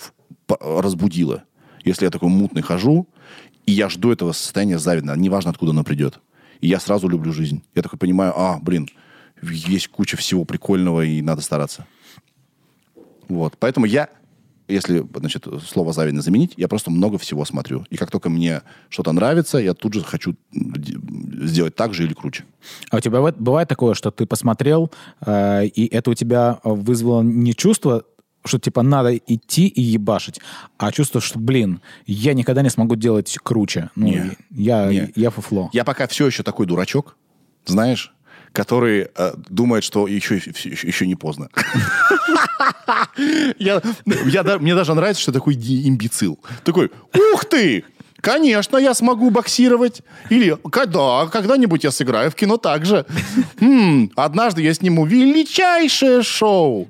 разбудило. 0.47 1.43
Если 1.83 2.05
я 2.05 2.11
такой 2.11 2.29
мутный 2.29 2.61
хожу, 2.61 3.07
и 3.65 3.71
я 3.71 3.89
жду 3.89 4.11
этого 4.11 4.31
состояния 4.31 4.79
завидно, 4.79 5.15
неважно, 5.15 5.51
откуда 5.51 5.71
оно 5.71 5.83
придет. 5.83 6.19
И 6.61 6.67
я 6.67 6.79
сразу 6.79 7.07
люблю 7.07 7.31
жизнь. 7.31 7.63
Я 7.75 7.81
такой 7.81 7.99
понимаю, 7.99 8.33
а, 8.35 8.59
блин, 8.59 8.89
есть 9.41 9.87
куча 9.89 10.17
всего 10.17 10.45
прикольного, 10.45 11.05
и 11.05 11.21
надо 11.21 11.41
стараться. 11.41 11.85
Вот. 13.27 13.55
Поэтому 13.59 13.85
я, 13.85 14.09
если, 14.67 15.05
значит, 15.15 15.45
слово 15.67 15.93
завидно 15.93 16.21
заменить, 16.21 16.53
я 16.57 16.67
просто 16.67 16.89
много 16.91 17.17
всего 17.17 17.45
смотрю. 17.45 17.85
И 17.89 17.97
как 17.97 18.09
только 18.11 18.29
мне 18.29 18.61
что-то 18.89 19.11
нравится, 19.11 19.57
я 19.59 19.73
тут 19.73 19.93
же 19.93 20.03
хочу 20.03 20.35
д- 20.51 21.47
сделать 21.47 21.75
так 21.75 21.93
же 21.93 22.03
или 22.03 22.13
круче. 22.13 22.45
А 22.89 22.97
у 22.97 22.99
тебя 22.99 23.11
бывает- 23.17 23.37
бывает 23.37 23.69
такое, 23.69 23.93
что 23.93 24.09
ты 24.11 24.25
посмотрел, 24.25 24.91
э, 25.25 25.65
и 25.67 25.85
это 25.87 26.09
у 26.09 26.13
тебя 26.15 26.59
вызвало 26.63 27.21
не 27.21 27.53
чувство, 27.53 28.03
что 28.43 28.59
типа 28.59 28.81
надо 28.83 29.15
идти 29.15 29.67
и 29.67 29.81
ебашить, 29.81 30.39
а 30.77 30.91
чувство, 30.91 31.21
что, 31.21 31.39
блин, 31.39 31.81
я 32.07 32.33
никогда 32.33 32.61
не 32.61 32.69
смогу 32.69 32.95
делать 32.95 33.37
круче. 33.43 33.89
Ну, 33.95 34.07
Не. 34.07 34.31
я, 34.51 34.91
Не. 34.91 35.11
я 35.15 35.29
фуфло. 35.29 35.69
Я 35.73 35.83
пока 35.83 36.07
все 36.07 36.25
еще 36.27 36.41
такой 36.43 36.65
дурачок, 36.65 37.17
знаешь, 37.65 38.14
который 38.55 39.07
э, 39.15 39.33
думает, 39.49 39.83
что 39.83 40.07
еще, 40.07 40.35
еще, 40.37 40.87
еще 40.87 41.05
не 41.07 41.15
поздно. 41.15 41.49
Я- 43.59 44.43
да- 44.43 44.57
Мне 44.59 44.75
даже 44.75 44.93
нравится, 44.93 45.21
что 45.21 45.31
такой 45.31 45.53
имбецил. 45.55 46.39
Такой, 46.63 46.89
ух 47.33 47.45
ты! 47.45 47.83
Конечно, 48.21 48.77
я 48.77 48.95
смогу 48.95 49.29
боксировать. 49.29 50.01
Или, 50.31 50.57
когда, 50.71 51.27
когда-нибудь 51.27 51.83
я 51.83 51.91
сыграю 51.91 52.31
в 52.31 52.35
кино 52.35 52.57
так 52.57 52.83
же. 52.85 53.05
М, 53.61 54.11
однажды 54.15 54.63
я 54.63 54.73
сниму 54.73 55.05
величайшее 55.05 56.23
шоу. 56.23 56.89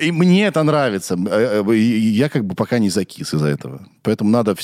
И 0.00 0.12
мне 0.12 0.46
это 0.46 0.62
нравится. 0.62 1.16
Э, 1.28 1.62
э, 1.68 1.74
и 1.74 1.80
Я 2.10 2.28
как 2.28 2.44
бы 2.44 2.54
пока 2.54 2.78
не 2.78 2.88
закис 2.90 3.34
из-за 3.34 3.46
этого. 3.48 3.84
Поэтому 4.02 4.30
надо... 4.30 4.54
в 4.54 4.60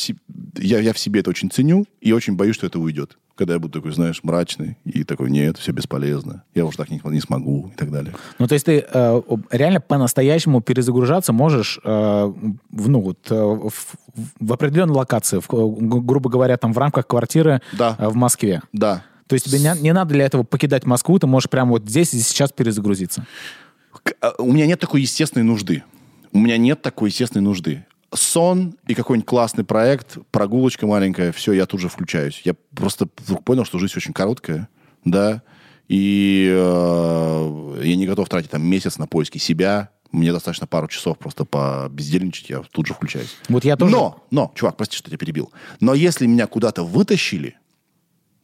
Я, 0.58 0.78
я 0.78 0.92
в 0.92 0.98
себе 0.98 1.20
это 1.20 1.30
очень 1.30 1.50
ценю 1.50 1.86
и 2.00 2.12
очень 2.12 2.36
боюсь, 2.36 2.54
что 2.54 2.66
это 2.68 2.78
уйдет. 2.78 3.18
Когда 3.35 3.55
я 3.55 3.59
буду 3.59 3.79
такой, 3.81 3.92
знаешь, 3.92 4.21
мрачный 4.23 4.77
и 4.85 5.05
такой, 5.05 5.31
нет, 5.31 5.57
все 5.57 5.73
бесполезно. 5.73 6.42
Я 6.55 6.64
уже 6.66 6.77
так 6.77 6.90
не, 6.90 7.01
не 7.05 7.21
смогу 7.21 7.71
и 7.73 7.77
так 7.77 7.90
далее. 7.90 8.14
Ну, 8.38 8.47
то 8.47 8.53
есть 8.55 8.66
ты 8.66 8.85
э, 8.87 9.23
реально 9.51 9.81
по-настоящему 9.81 10.61
перезагружаться 10.61 11.33
можешь, 11.33 11.81
э, 11.83 11.88
в, 12.71 12.88
ну, 12.88 13.01
вот, 13.01 13.18
э, 13.31 13.35
в, 13.35 13.73
в 14.38 14.53
определенной 14.53 14.95
локации, 14.95 15.40
в, 15.40 15.47
грубо 15.49 16.29
говоря, 16.29 16.57
там 16.59 16.73
в 16.73 16.79
рамках 16.79 17.07
квартиры 17.07 17.62
Да. 17.73 17.97
э, 17.99 18.09
в 18.09 18.14
Москве. 18.16 18.61
Да. 18.73 19.03
То 19.27 19.35
есть 19.35 19.47
тебе 19.47 19.59
не, 19.61 19.81
не 19.81 19.92
надо 19.95 20.12
для 20.12 20.27
этого 20.27 20.42
покидать 20.42 20.85
Москву, 20.85 21.18
ты 21.18 21.27
можешь 21.27 21.49
прямо 21.49 21.71
вот 21.71 21.88
здесь 21.88 22.12
и 22.12 22.21
сейчас 22.21 22.53
перезагрузиться. 22.53 23.27
А, 24.21 24.33
У 24.38 24.53
меня 24.53 24.66
нет 24.66 24.79
такой 24.79 25.01
естественной 25.01 25.45
нужды. 25.45 25.83
У 26.33 26.38
меня 26.38 26.59
нет 26.59 26.83
такой 26.83 27.09
естественной 27.11 27.42
нужды. 27.42 27.87
Сон 28.14 28.77
и 28.87 28.94
какой-нибудь 28.94 29.29
классный 29.29 29.64
проект, 29.64 30.18
прогулочка 30.31 30.87
маленькая, 30.87 31.33
все, 31.33 31.53
я 31.53 31.66
тут 31.66 31.81
же 31.81 31.88
включаюсь. 31.88 32.42
Я 32.44 32.55
просто 32.75 33.09
вдруг 33.18 33.44
понял, 33.44 33.64
что 33.64 33.79
жизнь 33.79 33.94
очень 33.96 34.12
короткая, 34.12 34.68
да, 35.05 35.42
и 35.88 36.48
э, 36.51 37.81
я 37.83 37.96
не 37.96 38.07
готов 38.07 38.29
тратить 38.29 38.51
там 38.51 38.62
месяц 38.62 38.98
на 38.98 39.07
поиски 39.07 39.38
себя. 39.38 39.90
Мне 40.11 40.33
достаточно 40.33 40.66
пару 40.66 40.88
часов 40.88 41.18
просто 41.18 41.44
по 41.44 41.88
бездельничать, 41.90 42.51
я 42.51 42.62
тут 42.70 42.87
же 42.87 42.94
включаюсь. 42.94 43.35
Вот 43.48 43.64
я 43.64 43.77
тоже... 43.77 43.92
Но, 43.92 44.25
но, 44.31 44.53
чувак, 44.55 44.77
прости, 44.77 44.96
что 44.96 45.09
тебя 45.09 45.18
перебил. 45.18 45.51
Но 45.81 45.94
если 45.94 46.27
меня 46.27 46.46
куда-то 46.46 46.85
вытащили, 46.85 47.57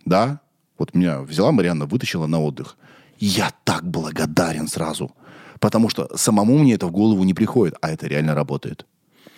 да, 0.05 0.41
вот 0.79 0.95
меня 0.95 1.21
взяла 1.21 1.53
Марианна, 1.53 1.87
вытащила 1.87 2.27
на 2.27 2.41
отдых, 2.41 2.77
я 3.19 3.51
так 3.65 3.85
благодарен 3.85 4.69
сразу. 4.69 5.13
Потому 5.61 5.89
что 5.89 6.17
самому 6.17 6.59
мне 6.59 6.75
это 6.75 6.87
в 6.87 6.91
голову 6.91 7.25
не 7.25 7.35
приходит, 7.35 7.77
а 7.81 7.91
это 7.91 8.07
реально 8.07 8.35
работает. 8.35 8.87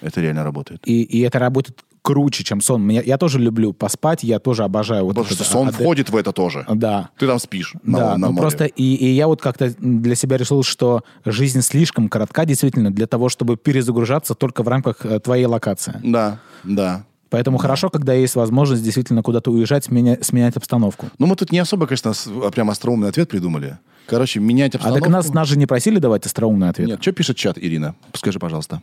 Это 0.01 0.21
реально 0.21 0.45
работает. 0.45 0.81
И, 0.87 1.03
и 1.03 1.21
это 1.21 1.39
работает 1.39 1.81
круче, 2.03 2.45
чем 2.45 2.61
сон. 2.63 2.83
Меня, 2.83 3.03
я 3.03 3.19
тоже 3.19 3.39
люблю 3.39 3.73
поспать, 3.75 4.23
я 4.23 4.39
тоже 4.39 4.65
обожаю 4.65 5.05
вот 5.05 5.11
Потому 5.11 5.27
этот 5.27 5.37
что 5.39 5.45
сон 5.53 5.69
АД. 5.69 5.75
входит 5.75 6.09
в 6.11 6.17
это 6.17 6.33
тоже. 6.33 6.65
Да. 6.73 7.11
Ты 7.19 7.27
там 7.27 7.39
спишь. 7.39 7.75
на- 7.83 7.99
да, 7.99 8.11
на 8.17 8.29
ну 8.29 8.33
море. 8.33 8.41
просто 8.41 8.65
и, 8.65 8.95
и 8.95 9.07
я 9.11 9.27
вот 9.27 9.43
как-то 9.43 9.71
для 9.79 10.15
себя 10.15 10.39
решил, 10.39 10.63
что 10.63 11.03
жизнь 11.27 11.61
слишком 11.61 12.09
коротка, 12.09 12.47
действительно, 12.47 12.91
для 12.91 13.07
того, 13.07 13.29
чтобы 13.29 13.57
перезагружаться 13.57 14.35
только 14.35 14.63
в 14.63 14.69
рамках 14.69 15.05
э, 15.05 15.21
твоей 15.21 15.45
локации. 15.45 16.01
Да, 16.03 16.41
да. 16.65 17.05
Поэтому 17.29 17.59
хорошо, 17.59 17.91
когда 17.91 18.13
есть 18.15 18.35
возможность 18.35 18.83
действительно 18.83 19.23
куда-то 19.23 19.53
уезжать, 19.53 19.87
сменя- 19.87 20.21
сменять 20.25 20.57
обстановку. 20.57 21.07
Ну, 21.19 21.27
мы 21.27 21.37
тут 21.37 21.53
не 21.53 21.59
особо, 21.59 21.87
конечно, 21.87 22.13
с- 22.15 22.29
прям 22.53 22.71
остроумный 22.71 23.09
ответ 23.09 23.29
придумали. 23.29 23.79
Короче, 24.07 24.41
менять 24.41 24.75
А 24.75 24.79
обстановку... 24.79 25.05
так 25.05 25.13
нас, 25.13 25.29
нас 25.33 25.47
же 25.49 25.57
не 25.59 25.67
просили 25.67 25.99
давать 25.99 26.27
остроумный 26.27 26.71
ответ. 26.71 26.89
Нет, 26.89 27.03
что 27.03 27.13
пишет 27.13 27.37
чат, 27.37 27.59
Ирина? 27.59 27.95
Скажи, 28.15 28.39
пожалуйста. 28.41 28.81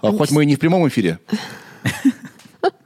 А, 0.00 0.12
хоть 0.12 0.30
мы 0.30 0.42
и 0.42 0.46
не 0.46 0.56
в 0.56 0.58
прямом 0.58 0.86
эфире. 0.88 1.18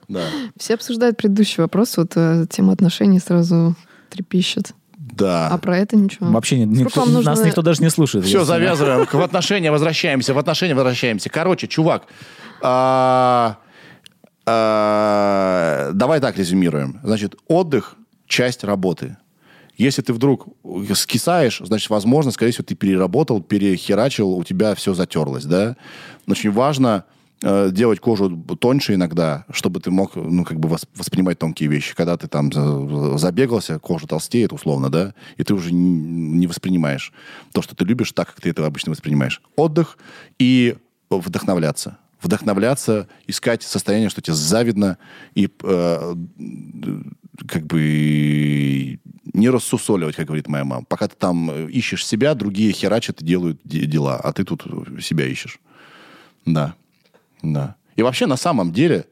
Да. 0.09 0.21
Все 0.57 0.75
обсуждают 0.75 1.17
предыдущий 1.17 1.61
вопрос, 1.61 1.97
вот 1.97 2.12
э, 2.15 2.47
тема 2.49 2.73
отношений 2.73 3.19
сразу 3.19 3.75
трепещет. 4.09 4.73
Да. 4.97 5.49
А 5.49 5.59
про 5.59 5.79
это 5.79 5.97
ничего. 5.97 6.27
Вообще 6.31 6.65
ни- 6.65 6.75
Сколько 6.85 7.01
никто- 7.01 7.11
нужно- 7.12 7.31
нас 7.33 7.45
никто 7.45 7.61
даже 7.61 7.83
не 7.83 7.91
слушает. 7.91 8.25
Все, 8.25 8.45
завязываем. 8.45 9.05
В 9.11 9.21
отношения 9.21 9.73
возвращаемся, 9.73 10.33
в 10.33 10.39
отношения 10.39 10.77
возвращаемся. 10.77 11.29
Короче, 11.29 11.67
чувак, 11.67 12.05
а, 12.62 13.59
а, 14.47 15.91
давай 15.93 16.21
так 16.21 16.39
резюмируем. 16.39 17.01
Значит, 17.03 17.35
отдых– 17.49 17.97
часть 18.29 18.62
работы. 18.65 19.17
Если 19.77 20.03
ты 20.03 20.12
вдруг 20.12 20.47
скисаешь, 20.95 21.61
значит, 21.65 21.91
возможно, 21.91 22.31
скорее 22.31 22.53
всего, 22.53 22.65
ты 22.65 22.75
переработал, 22.75 23.43
перехерачил, 23.43 24.31
у 24.31 24.45
тебя 24.45 24.75
все 24.75 24.95
затерлось, 24.95 25.45
да? 25.45 25.77
Очень 26.27 26.51
важно 26.51 27.05
э, 27.43 27.71
делать 27.71 28.01
кожу 28.01 28.31
тоньше 28.59 28.95
иногда, 28.95 29.45
чтобы 29.51 29.81
ты 29.81 29.91
мог, 29.91 30.17
ну, 30.17 30.45
как 30.45 30.59
бы 30.59 30.69
вос- 30.71 30.89
воспринимать 30.95 31.39
тонкие 31.39 31.69
вещи. 31.69 31.95
Когда 31.95 32.17
ты 32.17 32.27
там 32.29 32.51
за- 32.51 33.19
забегался, 33.19 33.79
кожа 33.79 34.07
толстеет, 34.07 34.53
условно, 34.53 34.89
да, 34.91 35.15
и 35.37 35.45
ты 35.45 35.53
уже 35.53 35.73
не 35.73 36.47
воспринимаешь 36.47 37.12
то, 37.53 37.61
что 37.61 37.77
ты 37.77 37.85
любишь, 37.85 38.12
так, 38.12 38.29
как 38.29 38.41
ты 38.41 38.51
это 38.51 38.65
обычно 38.65 38.93
воспринимаешь. 38.93 39.43
Отдых 39.57 39.99
и 40.39 40.77
вдохновляться. 41.11 41.99
Вдохновляться, 42.23 43.09
искать 43.27 43.62
состояние, 43.62 44.09
что 44.09 44.23
тебе 44.23 44.35
завидно, 44.35 44.97
и 45.35 45.51
э, 45.62 46.15
как 47.49 47.66
бы 47.66 48.99
не 49.33 49.49
рассусоливать, 49.51 50.16
как 50.16 50.27
говорит 50.27 50.49
моя 50.49 50.64
мама. 50.64 50.85
Пока 50.88 51.09
ты 51.09 51.16
там 51.16 51.51
э, 51.51 51.70
ищешь 51.70 52.07
себя, 52.07 52.35
другие 52.35 52.72
херачат 52.72 53.20
и 53.20 53.25
делают 53.25 53.61
де- 53.64 53.87
дела, 53.87 54.16
а 54.16 54.33
ты 54.33 54.44
тут 54.44 54.64
себя 55.03 55.27
ищешь. 55.27 55.59
Да. 56.44 56.75
Да. 57.42 57.77
И 57.96 58.03
вообще, 58.03 58.27
на 58.27 58.37
самом 58.37 58.72
деле, 58.72 59.07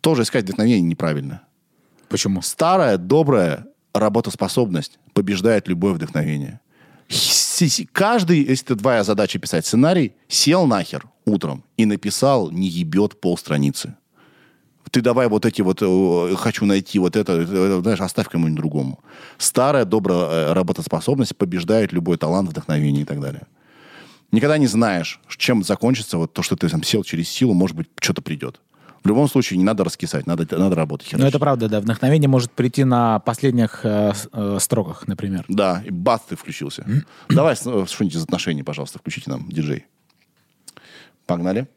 тоже 0.00 0.22
искать 0.22 0.44
вдохновение 0.44 0.80
неправильно. 0.80 1.42
Почему? 2.08 2.42
Старая, 2.42 2.96
добрая 2.96 3.66
работоспособность 3.92 4.98
побеждает 5.12 5.68
любое 5.68 5.94
вдохновение. 5.94 6.60
Каждый, 7.92 8.44
если 8.44 8.66
ты 8.66 8.76
твоя 8.76 9.02
задача 9.02 9.38
писать 9.38 9.66
сценарий, 9.66 10.12
сел 10.28 10.66
нахер 10.66 11.08
утром 11.24 11.64
и 11.76 11.86
написал, 11.86 12.50
не 12.50 12.68
ебет 12.68 13.20
полстраницы. 13.20 13.96
Ты 14.90 15.00
давай 15.00 15.28
вот 15.28 15.46
эти 15.46 15.62
вот, 15.62 15.82
э, 15.82 16.34
хочу 16.36 16.66
найти 16.66 16.98
вот 16.98 17.16
это, 17.16 17.32
это, 17.32 17.80
знаешь, 17.80 18.00
оставь 18.00 18.28
кому-нибудь 18.28 18.58
другому. 18.58 19.00
Старая, 19.38 19.84
добрая 19.84 20.18
э, 20.18 20.52
работоспособность 20.52 21.36
побеждает 21.36 21.92
любой 21.92 22.16
талант, 22.16 22.48
вдохновение 22.48 23.02
и 23.02 23.06
так 23.06 23.20
далее. 23.20 23.42
Никогда 24.30 24.58
не 24.58 24.66
знаешь, 24.66 25.20
чем 25.28 25.62
закончится 25.62 26.18
вот 26.18 26.32
то, 26.32 26.42
что 26.42 26.56
ты 26.56 26.68
там 26.68 26.82
сел 26.82 27.02
через 27.02 27.28
силу, 27.28 27.54
может 27.54 27.76
быть, 27.76 27.88
что-то 28.00 28.20
придет. 28.22 28.60
В 29.04 29.08
любом 29.08 29.28
случае, 29.28 29.58
не 29.58 29.64
надо 29.64 29.84
раскисать, 29.84 30.26
надо, 30.26 30.46
надо 30.58 30.74
работать. 30.74 31.08
Ну, 31.12 31.24
это 31.24 31.38
правда, 31.38 31.68
да. 31.68 31.80
Вдохновение 31.80 32.28
может 32.28 32.50
прийти 32.50 32.84
на 32.84 33.20
последних 33.20 33.80
э, 33.84 34.12
э, 34.32 34.58
строках, 34.60 35.06
например. 35.06 35.44
Да, 35.48 35.82
и 35.84 35.90
бац, 35.90 36.22
ты 36.28 36.36
включился. 36.36 36.84
Давай 37.28 37.54
э, 37.54 37.56
что-нибудь 37.56 38.16
из 38.16 38.22
отношений, 38.22 38.62
пожалуйста, 38.62 38.98
включите 38.98 39.30
нам, 39.30 39.48
диджей. 39.48 39.86
Погнали. 41.26 41.68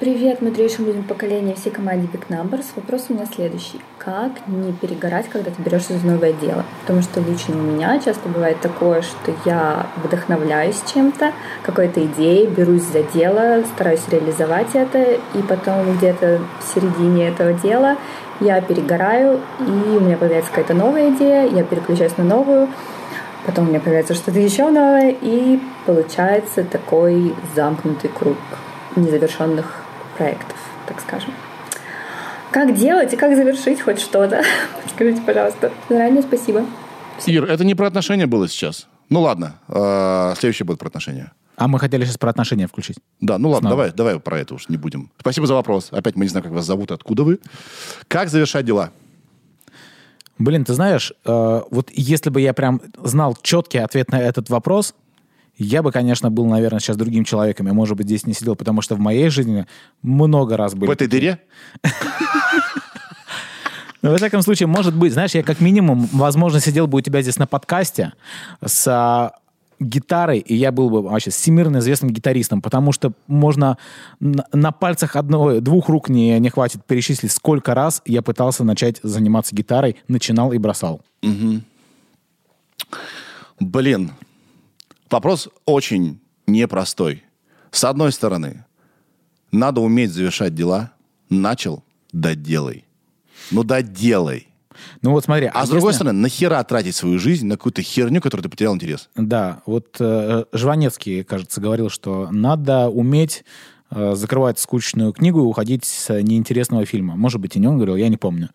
Привет, 0.00 0.42
мудрейшим 0.42 0.86
людям 0.86 1.04
поколения 1.04 1.54
всей 1.54 1.70
команде 1.70 2.08
Big 2.12 2.24
Numbers. 2.28 2.64
Вопрос 2.74 3.06
у 3.08 3.14
меня 3.14 3.26
следующий. 3.32 3.80
Как 3.96 4.32
не 4.48 4.72
перегорать, 4.72 5.28
когда 5.28 5.52
ты 5.52 5.62
берешься 5.62 5.96
за 5.96 6.04
новое 6.04 6.32
дело? 6.32 6.64
Потому 6.80 7.00
что 7.00 7.20
лично 7.20 7.56
у 7.56 7.62
меня 7.62 8.00
часто 8.00 8.28
бывает 8.28 8.60
такое, 8.60 9.02
что 9.02 9.32
я 9.44 9.86
вдохновляюсь 10.02 10.82
чем-то, 10.92 11.32
какой-то 11.62 12.04
идеей, 12.06 12.48
берусь 12.48 12.82
за 12.82 13.04
дело, 13.04 13.62
стараюсь 13.72 14.00
реализовать 14.10 14.74
это, 14.74 15.12
и 15.12 15.42
потом 15.48 15.96
где-то 15.96 16.40
в 16.60 16.74
середине 16.74 17.28
этого 17.28 17.52
дела 17.52 17.96
я 18.40 18.60
перегораю, 18.60 19.40
и 19.60 19.96
у 19.96 20.00
меня 20.00 20.16
появляется 20.16 20.50
какая-то 20.50 20.74
новая 20.74 21.10
идея, 21.10 21.46
я 21.46 21.62
переключаюсь 21.62 22.16
на 22.16 22.24
новую, 22.24 22.68
потом 23.46 23.66
у 23.66 23.68
меня 23.68 23.78
появляется 23.78 24.14
что-то 24.14 24.40
еще 24.40 24.70
новое, 24.70 25.14
и 25.20 25.60
получается 25.86 26.64
такой 26.64 27.32
замкнутый 27.54 28.10
круг 28.10 28.38
незавершенных 28.96 29.83
проектов, 30.16 30.56
так 30.86 31.00
скажем. 31.00 31.32
Как 32.50 32.74
делать 32.76 33.12
и 33.12 33.16
как 33.16 33.34
завершить 33.34 33.80
хоть 33.80 34.00
что-то? 34.00 34.42
Скажите, 34.94 35.20
пожалуйста. 35.22 35.72
Заранее 35.88 36.22
спасибо. 36.22 36.64
Ир, 37.26 37.44
это 37.44 37.64
не 37.64 37.74
про 37.74 37.86
отношения 37.86 38.26
было 38.26 38.48
сейчас. 38.48 38.86
Ну 39.10 39.20
ладно, 39.22 39.56
э, 39.68 40.34
следующее 40.38 40.66
будет 40.66 40.78
про 40.78 40.88
отношения. 40.88 41.32
А 41.56 41.68
мы 41.68 41.78
хотели 41.78 42.04
сейчас 42.04 42.18
про 42.18 42.30
отношения 42.30 42.66
включить. 42.66 42.96
Да, 43.20 43.38
ну 43.38 43.50
ладно, 43.50 43.70
Снова. 43.70 43.84
давай, 43.84 43.96
давай 43.96 44.20
про 44.20 44.38
это 44.38 44.54
уж 44.54 44.68
не 44.68 44.76
будем. 44.76 45.10
Спасибо 45.20 45.46
за 45.46 45.54
вопрос. 45.54 45.88
Опять 45.92 46.16
мы 46.16 46.24
не 46.24 46.28
знаем, 46.28 46.44
как 46.44 46.52
вас 46.52 46.64
зовут 46.64 46.90
откуда 46.90 47.22
вы. 47.22 47.38
Как 48.08 48.28
завершать 48.28 48.64
дела? 48.64 48.90
Блин, 50.38 50.64
ты 50.64 50.74
знаешь, 50.74 51.12
э, 51.24 51.62
вот 51.70 51.90
если 51.92 52.30
бы 52.30 52.40
я 52.40 52.54
прям 52.54 52.80
знал 53.02 53.36
четкий 53.40 53.78
ответ 53.78 54.10
на 54.10 54.20
этот 54.20 54.50
вопрос, 54.50 54.94
я 55.56 55.82
бы, 55.82 55.92
конечно, 55.92 56.30
был, 56.30 56.46
наверное, 56.46 56.80
сейчас 56.80 56.96
другим 56.96 57.24
человеком. 57.24 57.66
Я, 57.66 57.72
может 57.72 57.96
быть, 57.96 58.06
здесь 58.06 58.26
не 58.26 58.34
сидел, 58.34 58.56
потому 58.56 58.82
что 58.82 58.96
в 58.96 58.98
моей 58.98 59.28
жизни 59.28 59.66
много 60.02 60.56
раз 60.56 60.74
были. 60.74 60.88
В 60.88 60.92
этой 60.92 61.08
дыре? 61.08 61.40
Ну, 64.02 64.10
во 64.10 64.18
всяком 64.18 64.42
случае, 64.42 64.66
может 64.66 64.94
быть, 64.94 65.14
знаешь, 65.14 65.34
я 65.34 65.42
как 65.42 65.60
минимум, 65.60 66.06
возможно, 66.12 66.60
сидел 66.60 66.86
бы 66.86 66.98
у 66.98 67.00
тебя 67.00 67.22
здесь 67.22 67.38
на 67.38 67.46
подкасте 67.46 68.12
с 68.62 68.86
а, 68.86 69.32
гитарой, 69.80 70.40
и 70.40 70.54
я 70.54 70.72
был 70.72 70.90
бы 70.90 71.00
вообще 71.00 71.30
всемирно 71.30 71.78
известным 71.78 72.10
гитаристом, 72.10 72.60
потому 72.60 72.92
что 72.92 73.12
можно 73.28 73.78
на, 74.20 74.44
на 74.52 74.72
пальцах 74.72 75.16
одного, 75.16 75.60
двух 75.60 75.88
рук 75.88 76.10
не, 76.10 76.38
не 76.38 76.50
хватит 76.50 76.84
перечислить, 76.84 77.32
сколько 77.32 77.74
раз 77.74 78.02
я 78.04 78.20
пытался 78.20 78.62
начать 78.62 79.00
заниматься 79.02 79.56
гитарой, 79.56 79.96
начинал 80.06 80.52
и 80.52 80.58
бросал. 80.58 81.00
Блин, 83.58 84.12
вопрос 85.14 85.48
очень 85.64 86.20
непростой. 86.46 87.22
С 87.70 87.84
одной 87.84 88.10
стороны, 88.12 88.64
надо 89.52 89.80
уметь 89.80 90.10
завершать 90.12 90.54
дела. 90.54 90.90
Начал, 91.30 91.84
доделай. 92.12 92.84
Ну, 93.50 93.62
доделай. 93.62 94.48
Ну 95.02 95.12
вот 95.12 95.24
смотри. 95.24 95.48
А, 95.54 95.64
с 95.64 95.68
другой 95.68 95.90
если- 95.90 95.98
стороны, 95.98 96.18
нахера 96.18 96.62
тратить 96.64 96.96
свою 96.96 97.18
жизнь 97.20 97.46
на 97.46 97.56
какую-то 97.56 97.80
херню, 97.82 98.20
которой 98.20 98.42
ты 98.42 98.48
потерял 98.48 98.74
интерес? 98.74 99.08
Да, 99.14 99.62
вот 99.66 99.96
э, 100.00 100.44
Жванецкий, 100.52 101.22
кажется, 101.22 101.60
говорил, 101.60 101.90
что 101.90 102.28
надо 102.32 102.88
уметь 102.88 103.44
закрывать 104.14 104.58
скучную 104.58 105.12
книгу 105.12 105.40
и 105.40 105.42
уходить 105.44 105.84
с 105.84 106.12
неинтересного 106.20 106.84
фильма. 106.86 107.16
Может 107.16 107.40
быть, 107.40 107.56
и 107.56 107.60
не 107.60 107.66
он 107.66 107.76
говорил, 107.76 107.96
я 107.96 108.08
не 108.08 108.16
помню. 108.16 108.50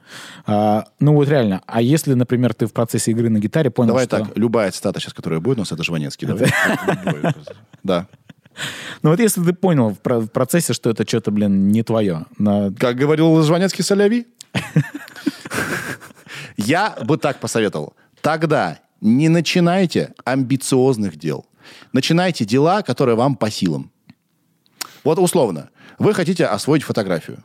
А, 0.45 0.85
ну 0.99 1.13
вот 1.13 1.29
реально, 1.29 1.61
а 1.65 1.81
если, 1.81 2.13
например, 2.13 2.53
ты 2.53 2.65
в 2.65 2.73
процессе 2.73 3.11
игры 3.11 3.29
на 3.29 3.39
гитаре 3.39 3.69
понял, 3.69 3.89
Давай 3.89 4.05
что... 4.05 4.19
так, 4.19 4.37
любая 4.37 4.71
цитата 4.71 4.99
сейчас, 4.99 5.13
которая 5.13 5.39
будет 5.39 5.57
у 5.57 5.61
нас, 5.61 5.71
это 5.71 5.83
Жванецкий. 5.83 6.27
Да. 7.83 8.07
Ну 9.03 9.11
вот 9.11 9.19
если 9.19 9.41
ты 9.41 9.53
понял 9.53 9.91
в, 9.91 9.99
про- 9.99 10.19
в 10.19 10.27
процессе, 10.27 10.73
что 10.73 10.89
это 10.89 11.07
что-то, 11.07 11.31
блин, 11.31 11.69
не 11.69 11.83
твое. 11.83 12.25
Как 12.77 12.95
говорил 12.97 13.41
Жванецкий 13.41 13.83
Соляви. 13.83 14.27
Я 16.57 16.97
бы 17.05 17.17
так 17.17 17.39
посоветовал. 17.39 17.93
Тогда 18.21 18.79
не 18.99 19.29
начинайте 19.29 20.13
амбициозных 20.25 21.17
дел. 21.17 21.45
Начинайте 21.93 22.43
дела, 22.43 22.81
которые 22.81 23.15
вам 23.15 23.35
по 23.35 23.49
силам. 23.49 23.91
Вот 25.03 25.19
условно, 25.19 25.69
вы 25.97 26.13
хотите 26.13 26.45
освоить 26.45 26.83
фотографию. 26.83 27.43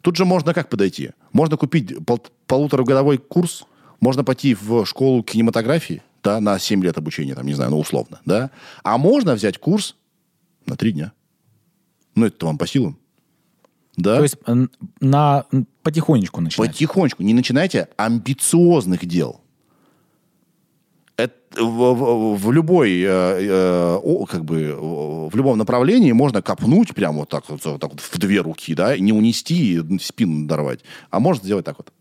Тут 0.00 0.16
же 0.16 0.24
можно 0.24 0.52
как 0.52 0.68
подойти? 0.68 1.10
Можно 1.32 1.56
купить 1.56 2.04
пол- 2.04 2.26
полуторагодовой 2.46 3.18
курс, 3.18 3.64
можно 4.00 4.22
пойти 4.24 4.54
в 4.54 4.84
школу 4.84 5.22
кинематографии, 5.22 6.02
да, 6.22 6.40
на 6.40 6.58
7 6.58 6.82
лет 6.82 6.98
обучения, 6.98 7.34
там, 7.34 7.46
не 7.46 7.54
знаю, 7.54 7.70
ну, 7.70 7.78
условно, 7.78 8.20
да. 8.24 8.50
А 8.82 8.98
можно 8.98 9.34
взять 9.34 9.58
курс 9.58 9.96
на 10.66 10.76
3 10.76 10.92
дня. 10.92 11.12
Ну, 12.14 12.26
это 12.26 12.46
вам 12.46 12.58
по 12.58 12.66
силам. 12.66 12.98
Да? 13.96 14.16
То 14.16 14.22
есть 14.24 14.36
на, 15.00 15.44
потихонечку 15.82 16.40
начинать. 16.40 16.70
Потихонечку. 16.70 17.22
Не 17.22 17.34
начинайте 17.34 17.88
амбициозных 17.96 19.06
дел. 19.06 19.40
В, 21.56 22.34
в- 22.36 22.52
любой, 22.52 23.00
э, 23.00 23.06
э, 23.06 23.98
о, 24.02 24.26
как 24.26 24.44
бы, 24.44 24.76
в 25.30 25.36
любом 25.36 25.56
направлении 25.58 26.12
можно 26.12 26.42
копнуть 26.42 26.94
прямо 26.94 27.20
вот 27.20 27.28
так, 27.28 27.48
вот, 27.48 27.64
вот 27.64 27.80
так 27.80 27.90
вот 27.90 28.00
в 28.00 28.18
две 28.18 28.40
руки, 28.40 28.74
да, 28.74 28.94
и 28.94 29.00
не 29.00 29.12
унести, 29.12 29.74
и 29.74 29.98
спину 29.98 30.40
надорвать. 30.40 30.80
А 31.10 31.20
можно 31.20 31.44
сделать 31.44 31.64
так 31.64 31.76
вот. 31.78 31.92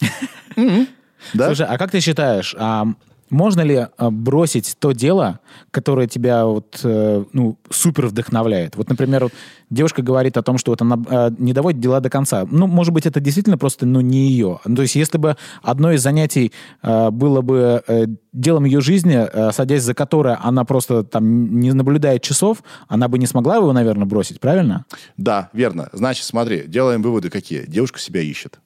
Да? 1.34 1.46
Слушай, 1.46 1.66
а 1.66 1.76
как 1.78 1.90
ты 1.90 2.00
считаешь, 2.00 2.54
а 2.58 2.86
можно 3.30 3.60
ли 3.62 3.86
а, 3.96 4.10
бросить 4.10 4.76
то 4.78 4.92
дело, 4.92 5.40
которое 5.70 6.06
тебя 6.06 6.44
вот, 6.44 6.80
э, 6.84 7.24
ну, 7.32 7.56
супер 7.70 8.06
вдохновляет? 8.06 8.76
Вот, 8.76 8.88
например, 8.88 9.24
вот 9.24 9.32
девушка 9.70 10.02
говорит 10.02 10.36
о 10.36 10.42
том, 10.42 10.58
что 10.58 10.72
вот 10.72 10.82
она 10.82 10.98
э, 11.08 11.30
не 11.38 11.52
доводит 11.52 11.80
дела 11.80 12.00
до 12.00 12.10
конца. 12.10 12.46
Ну, 12.50 12.66
может 12.66 12.92
быть, 12.92 13.06
это 13.06 13.20
действительно 13.20 13.56
просто, 13.56 13.86
ну, 13.86 14.00
не 14.00 14.28
ее. 14.28 14.58
То 14.64 14.82
есть, 14.82 14.96
если 14.96 15.18
бы 15.18 15.36
одно 15.62 15.92
из 15.92 16.02
занятий 16.02 16.52
э, 16.82 17.10
было 17.10 17.40
бы 17.40 17.82
э, 17.86 18.06
делом 18.32 18.64
ее 18.64 18.80
жизни, 18.80 19.16
э, 19.16 19.52
садясь 19.52 19.82
за 19.82 19.94
которое 19.94 20.38
она 20.42 20.64
просто 20.64 21.04
там 21.04 21.60
не 21.60 21.72
наблюдает 21.72 22.22
часов, 22.22 22.62
она 22.88 23.08
бы 23.08 23.18
не 23.18 23.26
смогла 23.26 23.56
его, 23.56 23.72
наверное, 23.72 24.06
бросить, 24.06 24.40
правильно? 24.40 24.84
Да, 25.16 25.50
верно. 25.52 25.88
Значит, 25.92 26.24
смотри, 26.24 26.64
делаем 26.66 27.02
выводы 27.02 27.30
какие. 27.30 27.64
Девушка 27.66 27.98
себя 27.98 28.20
ищет. 28.20 28.58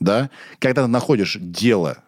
Да? 0.00 0.30
Когда 0.58 0.82
ты 0.82 0.88
находишь 0.88 1.38
дело, 1.40 1.98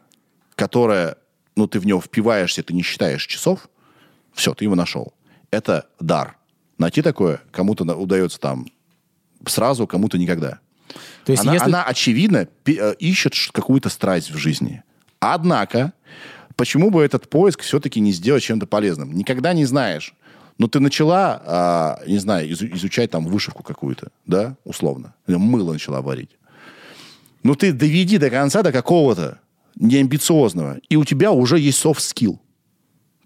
которое, 0.55 1.17
ну, 1.59 1.67
ты 1.67 1.81
в 1.81 1.87
него 1.87 2.01
впиваешься, 2.01 2.63
ты 2.63 2.73
не 2.73 2.83
считаешь 2.83 3.27
часов, 3.27 3.69
все, 4.33 4.55
ты 4.55 4.65
его 4.65 4.77
нашел. 4.77 5.13
Это 5.51 5.89
дар. 5.99 6.37
Найти 6.79 7.03
такое 7.03 7.41
кому-то 7.51 7.85
удается 7.97 8.39
там 8.39 8.69
сразу, 9.45 9.87
кому-то 9.89 10.19
никогда. 10.19 10.61
То 11.25 11.33
есть, 11.33 11.43
она, 11.43 11.55
если... 11.55 11.67
она, 11.67 11.83
очевидно, 11.83 12.47
э, 12.65 12.95
ищет 13.01 13.35
какую-то 13.53 13.89
страсть 13.89 14.31
в 14.31 14.37
жизни. 14.37 14.85
Однако, 15.19 15.93
почему 16.55 16.91
бы 16.91 17.03
этот 17.03 17.29
поиск 17.29 17.63
все-таки 17.63 17.99
не 17.99 18.13
сделать 18.13 18.45
чем-то 18.45 18.67
полезным? 18.67 19.13
Никогда 19.13 19.53
не 19.53 19.65
знаешь. 19.65 20.15
Ну, 20.59 20.69
ты 20.69 20.79
начала, 20.79 21.43
а, 21.45 22.01
не 22.07 22.19
знаю, 22.19 22.49
изу- 22.49 22.73
изучать 22.77 23.11
там 23.11 23.27
вышивку 23.27 23.65
какую-то, 23.65 24.09
да, 24.27 24.57
условно. 24.65 25.15
Мыло 25.27 25.73
начала 25.73 26.03
варить. 26.03 26.31
Ну, 27.43 27.57
ты 27.57 27.73
доведи 27.73 28.19
до 28.19 28.31
конца 28.31 28.63
до 28.63 28.71
какого-то 28.73 29.41
неамбициозного, 29.79 30.79
и 30.89 30.97
у 30.97 31.05
тебя 31.05 31.33
уже 31.33 31.59
есть 31.59 31.85
soft 31.85 31.99
skill. 31.99 32.39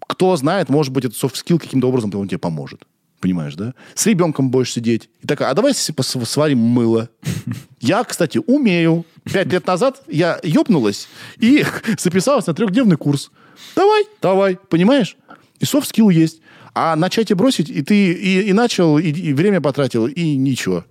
Кто 0.07 0.35
знает, 0.35 0.69
может 0.69 0.91
быть, 0.93 1.05
этот 1.05 1.21
soft 1.21 1.35
skill 1.35 1.59
каким-то 1.59 1.87
образом 1.87 2.13
он 2.15 2.27
тебе 2.27 2.37
поможет. 2.37 2.85
Понимаешь, 3.19 3.55
да? 3.55 3.73
С 3.95 4.05
ребенком 4.05 4.51
будешь 4.51 4.73
сидеть. 4.73 5.09
И 5.21 5.27
такая, 5.27 5.49
а 5.49 5.53
давай 5.53 5.73
сварим 5.73 6.59
мыло. 6.59 7.09
Я, 7.79 8.03
кстати, 8.03 8.39
умею. 8.45 9.05
Пять 9.23 9.47
лет 9.47 9.65
назад 9.65 10.03
я 10.09 10.37
ёбнулась 10.43 11.07
и 11.37 11.63
записалась 11.97 12.45
на 12.45 12.53
трехдневный 12.53 12.97
курс. 12.97 13.31
Давай, 13.73 14.03
давай, 14.21 14.57
понимаешь? 14.57 15.15
И 15.59 15.63
soft 15.63 15.89
skill 15.89 16.11
есть. 16.11 16.41
А 16.75 16.97
начать 16.97 17.31
и 17.31 17.33
бросить, 17.33 17.69
и 17.69 17.81
ты 17.81 18.11
и, 18.11 18.49
и 18.49 18.53
начал, 18.53 18.97
и, 18.97 19.09
и 19.11 19.33
время 19.33 19.61
потратил, 19.61 20.07
и 20.07 20.35
ничего. 20.35 20.83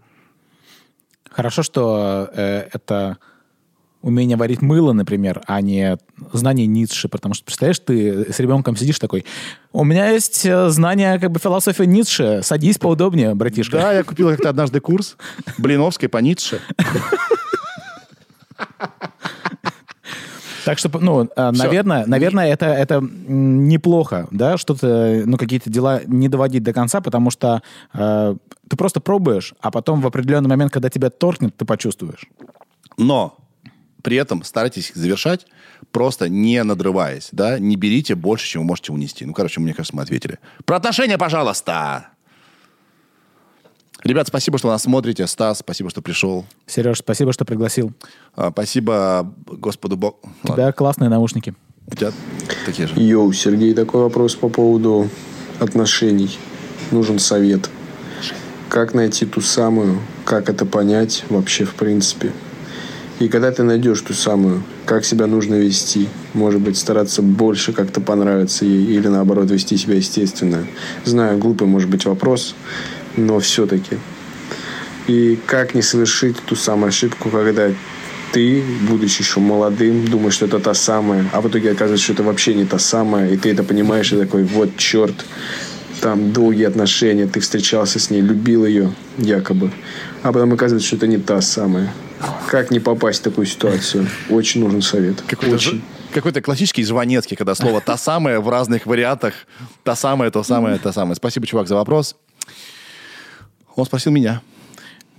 Хорошо, 1.31 1.63
что 1.63 2.31
э, 2.33 2.69
это 2.73 3.19
умение 4.03 4.37
варить 4.37 4.61
мыло, 4.63 4.93
например, 4.93 5.41
а 5.47 5.61
не 5.61 5.97
знание 6.33 6.67
Ницше, 6.67 7.09
потому 7.09 7.35
что, 7.35 7.45
представляешь, 7.45 7.79
ты 7.79 8.33
с 8.33 8.39
ребенком 8.41 8.77
сидишь 8.77 8.99
такой, 8.99 9.25
у 9.73 9.85
меня 9.85 10.11
есть 10.11 10.45
э, 10.45 10.69
знание 10.69 11.19
как 11.19 11.31
бы 11.31 11.41
философии 11.41 11.85
Ницше, 11.85 12.41
садись 12.43 12.79
поудобнее, 12.79 13.35
братишка. 13.35 13.79
Да, 13.79 13.93
я 13.93 14.05
купил 14.05 14.29
как-то 14.31 14.51
однажды 14.51 14.81
курс 14.81 15.17
Блиновской 15.59 16.09
по 16.09 16.19
Ницше. 16.19 16.61
Так 20.65 20.79
что, 20.79 20.91
ну, 21.01 21.25
э, 21.25 21.51
наверное, 21.51 22.07
наверное, 22.07 22.53
это, 22.53 22.67
это 22.67 23.01
неплохо, 23.01 24.29
да, 24.31 24.57
что-то, 24.57 25.23
ну, 25.27 25.37
какие-то 25.37 25.71
дела 25.71 26.03
не 26.07 26.29
доводить 26.29 26.63
до 26.63 26.73
конца, 26.73 27.01
потому 27.01 27.31
что 27.31 27.63
э, 27.95 28.37
ты 28.69 28.77
просто 28.77 29.01
пробуешь, 29.01 29.55
а 29.61 29.71
потом 29.71 30.01
в 30.01 30.07
определенный 30.07 30.49
момент, 30.49 30.73
когда 30.73 30.89
тебя 30.89 31.11
торкнет, 31.11 31.57
ты 31.57 31.65
почувствуешь. 31.65 32.27
Но 32.97 33.42
при 34.03 34.17
этом 34.17 34.43
старайтесь 34.45 34.91
их 34.91 34.97
завершать, 34.97 35.47
просто 35.91 36.29
не 36.29 36.63
надрываясь, 36.63 37.29
да, 37.33 37.59
не 37.59 37.77
берите 37.77 38.15
больше, 38.15 38.47
чем 38.47 38.63
вы 38.63 38.69
можете 38.69 38.93
унести. 38.93 39.25
Ну, 39.25 39.33
короче, 39.33 39.61
мне 39.61 39.75
кажется, 39.75 39.97
мы 39.97 40.03
ответили. 40.03 40.39
Про 40.65 40.77
отношения, 40.77 41.19
пожалуйста! 41.19 42.09
Ребят, 44.05 44.27
спасибо, 44.27 44.59
что 44.59 44.69
нас 44.69 44.83
смотрите. 44.83 45.27
Стас, 45.29 45.61
спасибо, 45.61 45.89
что 45.89 46.03
пришел. 46.03 46.45
Сереж, 46.67 46.99
спасибо, 46.99 47.33
что 47.33 47.45
пригласил. 47.45 47.93
А, 48.35 48.51
Спасибо 48.51 49.33
Господу 49.47 49.97
Богу. 49.97 50.19
У 50.43 50.49
тебя 50.49 50.73
классные 50.73 51.09
наушники. 51.09 51.55
У 51.87 51.95
тебя 51.95 52.11
такие 52.67 52.89
же. 52.89 52.95
Йоу, 53.01 53.33
Сергей, 53.33 53.75
такой 53.75 54.03
вопрос 54.03 54.35
по 54.35 54.49
поводу 54.49 55.09
отношений. 55.61 56.37
Нужен 56.91 57.21
совет. 57.21 57.71
Как 58.69 58.95
найти 58.95 59.25
ту 59.25 59.41
самую, 59.41 60.01
как 60.25 60.49
это 60.49 60.67
понять 60.67 61.25
вообще 61.29 61.65
в 61.65 61.75
принципе? 61.75 62.33
И 63.23 63.29
когда 63.29 63.53
ты 63.53 63.63
найдешь 63.63 64.01
ту 64.01 64.15
самую, 64.15 64.65
как 64.85 65.05
себя 65.05 65.29
нужно 65.29 65.55
вести? 65.55 66.09
Может 66.35 66.61
быть, 66.61 66.77
стараться 66.77 67.23
больше 67.23 67.73
как-то 67.73 68.01
понравиться 68.01 68.65
ей 68.65 68.97
или 68.97 69.07
наоборот 69.07 69.49
вести 69.49 69.77
себя 69.77 69.95
естественно? 69.95 70.67
Знаю, 71.05 71.39
глупый 71.39 71.69
может 71.69 71.89
быть 71.89 72.05
вопрос, 72.05 72.57
но 73.17 73.39
все-таки. 73.39 73.99
И 75.07 75.39
как 75.47 75.77
не 75.77 75.83
совершить 75.83 76.37
ту 76.47 76.57
самую 76.57 76.89
ошибку, 76.89 77.31
когда 77.31 77.71
ты, 78.33 78.65
будучи 78.89 79.21
еще 79.21 79.39
молодым, 79.39 80.05
думаешь, 80.09 80.35
что 80.35 80.47
это 80.47 80.59
та 80.59 80.75
самая, 80.75 81.25
а 81.33 81.41
в 81.43 81.49
итоге 81.49 81.71
оказывается, 81.71 82.03
что 82.03 82.15
это 82.15 82.25
вообще 82.25 82.55
не 82.55 82.65
та 82.65 82.81
самая, 82.81 83.31
и 83.31 83.37
ты 83.37 83.53
это 83.53 83.63
понимаешь, 83.63 84.13
и 84.13 84.17
такой, 84.17 84.43
вот 84.43 84.77
черт, 84.77 85.15
там 86.01 86.33
долгие 86.33 86.65
отношения, 86.65 87.29
ты 87.29 87.39
встречался 87.39 88.01
с 88.01 88.11
ней, 88.11 88.21
любил 88.21 88.67
ее 88.67 88.93
якобы, 89.17 89.71
а 90.25 90.33
потом 90.33 90.55
оказывается, 90.55 90.89
что 90.89 90.97
это 90.97 91.07
не 91.07 91.19
та 91.19 91.41
самая. 91.41 91.93
Как 92.49 92.71
не 92.71 92.81
попасть 92.81 93.21
в 93.21 93.23
такую 93.23 93.47
ситуацию? 93.47 94.09
Очень 94.31 94.61
нужен 94.61 94.83
совет. 94.83 95.23
Какой-то, 95.23 95.55
Очень. 95.55 95.83
какой-то 96.13 96.41
классический 96.41 96.85
Жванецкий, 96.85 97.37
когда 97.37 97.55
слово 97.55 97.81
«та 97.81 97.97
самая» 97.97 98.41
в 98.41 98.49
разных 98.49 98.87
вариантах. 98.87 99.35
«Та 99.85 99.97
самая», 99.97 100.31
«то 100.31 100.43
самое», 100.43 100.79
«та 100.79 100.93
самая». 100.93 101.15
Спасибо, 101.15 101.47
чувак, 101.47 101.69
за 101.69 101.75
вопрос. 101.75 102.17
Он 103.75 103.87
спросил 103.87 104.13
меня. 104.13 104.43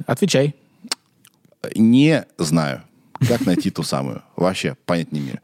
Отвечай. 0.05 0.55
Не 1.75 2.25
знаю, 2.37 2.83
как 3.27 3.45
найти 3.45 3.69
ту 3.69 3.83
самую. 3.83 4.21
Вообще, 4.35 4.75
понять 4.85 5.11
не 5.11 5.19
имею. 5.21 5.39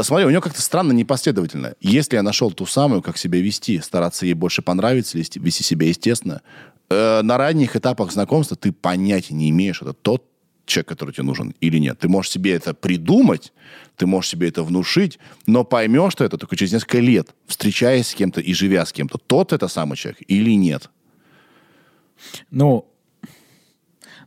Смотри, 0.00 0.26
у 0.26 0.30
него 0.30 0.42
как-то 0.42 0.60
странно 0.60 0.92
непоследовательно. 0.92 1.74
Если 1.80 2.16
я 2.16 2.22
нашел 2.22 2.50
ту 2.50 2.66
самую, 2.66 3.00
как 3.00 3.16
себя 3.16 3.40
вести, 3.40 3.80
стараться 3.80 4.26
ей 4.26 4.34
больше 4.34 4.60
понравиться, 4.60 5.16
вести, 5.16 5.38
вести 5.38 5.64
себя 5.64 5.88
естественно, 5.88 6.42
э, 6.90 7.22
на 7.22 7.38
ранних 7.38 7.76
этапах 7.76 8.12
знакомства 8.12 8.56
ты 8.58 8.72
понятия 8.72 9.32
не 9.32 9.48
имеешь, 9.48 9.80
это 9.80 9.94
тот 9.94 10.22
человек, 10.66 10.88
который 10.88 11.12
тебе 11.12 11.24
нужен 11.24 11.54
или 11.60 11.78
нет. 11.78 11.98
Ты 11.98 12.08
можешь 12.08 12.32
себе 12.32 12.52
это 12.52 12.74
придумать, 12.74 13.52
ты 13.96 14.06
можешь 14.06 14.30
себе 14.30 14.48
это 14.48 14.62
внушить, 14.62 15.18
но 15.46 15.64
поймешь, 15.64 16.12
что 16.12 16.24
это 16.24 16.36
только 16.36 16.56
через 16.56 16.72
несколько 16.72 16.98
лет, 16.98 17.34
встречаясь 17.46 18.08
с 18.08 18.14
кем-то 18.14 18.40
и 18.40 18.52
живя 18.52 18.84
с 18.84 18.92
кем-то. 18.92 19.18
Тот 19.18 19.52
это 19.52 19.68
самый 19.68 19.96
человек 19.96 20.20
или 20.26 20.50
нет. 20.50 20.90
Ну, 22.50 22.88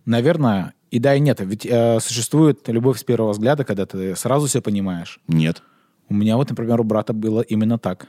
наверное, 0.06 0.74
и 0.92 1.00
да, 1.00 1.16
и 1.16 1.20
нет. 1.20 1.40
Ведь 1.42 1.66
э, 1.66 2.00
существует 2.00 2.68
любовь 2.68 3.00
с 3.00 3.04
первого 3.04 3.34
взгляда, 3.34 3.64
когда 3.64 3.86
ты 3.86 4.16
сразу 4.16 4.48
все 4.48 4.62
понимаешь. 4.62 5.20
Нет. 5.28 5.62
У 6.08 6.14
меня 6.14 6.38
вот, 6.38 6.50
например, 6.50 6.82
у 6.82 6.84
брата 6.84 7.14
было 7.14 7.42
именно 7.42 7.78
так. 7.78 8.08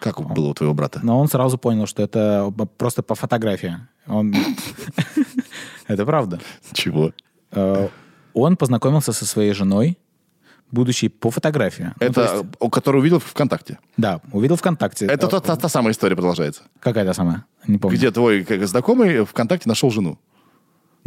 Как 0.00 0.20
было 0.20 0.48
у 0.48 0.54
твоего 0.54 0.74
брата? 0.74 1.00
Но 1.02 1.18
он 1.18 1.28
сразу 1.28 1.58
понял, 1.58 1.86
что 1.86 2.02
это 2.02 2.52
просто 2.76 3.02
по 3.02 3.14
фотографии. 3.14 3.76
Он... 4.06 4.34
Это 5.88 6.04
правда. 6.06 6.38
Чего? 6.72 7.12
Э, 7.52 7.88
Он 8.34 8.56
познакомился 8.56 9.12
со 9.12 9.24
своей 9.26 9.52
женой, 9.54 9.96
будущей 10.70 11.08
по 11.08 11.30
фотографии. 11.30 11.92
Ну, 12.00 12.12
то 12.12 12.20
Это, 12.20 12.20
есть, 12.34 12.44
у- 12.60 12.68
который 12.70 12.98
увидел 13.00 13.18
ВКонтакте. 13.18 13.78
да, 13.96 14.20
увидел 14.32 14.56
ВКонтакте. 14.56 15.06
Это 15.06 15.26
Э, 15.26 15.30
та, 15.30 15.40
та- 15.40 15.56
та 15.56 15.68
самая 15.68 15.92
история 15.92 16.14
продолжается. 16.14 16.62
Какая 16.80 17.04
та 17.06 17.14
самая? 17.14 17.44
Не 17.66 17.78
помню. 17.78 17.96
Где 17.96 18.10
твой 18.10 18.44
как, 18.44 18.66
знакомый 18.66 19.24
ВКонтакте 19.24 19.68
нашел 19.68 19.90
жену. 19.90 20.18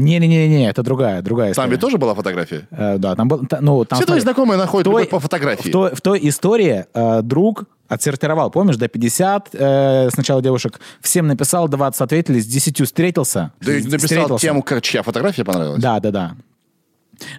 Не-не-не, 0.03 0.69
это 0.69 0.83
другая, 0.83 1.21
другая 1.21 1.47
Там 1.53 1.65
история. 1.65 1.71
ведь 1.71 1.79
тоже 1.81 1.97
была 1.97 2.13
фотография? 2.15 2.67
Э, 2.71 2.97
да, 2.97 3.15
там 3.15 3.27
был... 3.27 3.45
та- 3.45 3.59
Ну, 3.61 3.83
там, 3.85 3.97
Все 3.99 4.05
твои 4.05 4.19
знакомые 4.19 4.57
находят 4.57 4.85
той- 4.91 5.05
по 5.05 5.19
фотографии. 5.19 5.69
В 5.69 5.71
той, 5.71 5.95
в 5.95 6.01
той 6.01 6.19
истории 6.27 6.85
э, 6.93 7.21
друг 7.21 7.65
отсортировал, 7.87 8.49
помнишь, 8.51 8.77
до 8.77 8.87
50 8.87 9.49
э, 9.53 10.09
сначала 10.11 10.41
девушек, 10.41 10.79
всем 11.01 11.27
написал, 11.27 11.67
20 11.67 12.01
ответили, 12.01 12.39
с 12.39 12.45
10 12.47 12.81
встретился. 12.85 13.51
Да 13.61 13.71
написал 13.73 13.97
встретился. 13.99 14.37
тему, 14.47 14.63
как, 14.63 14.81
чья 14.81 15.03
фотография 15.03 15.43
понравилась. 15.43 15.81
Да, 15.81 15.99
да, 15.99 16.11
да. 16.11 16.31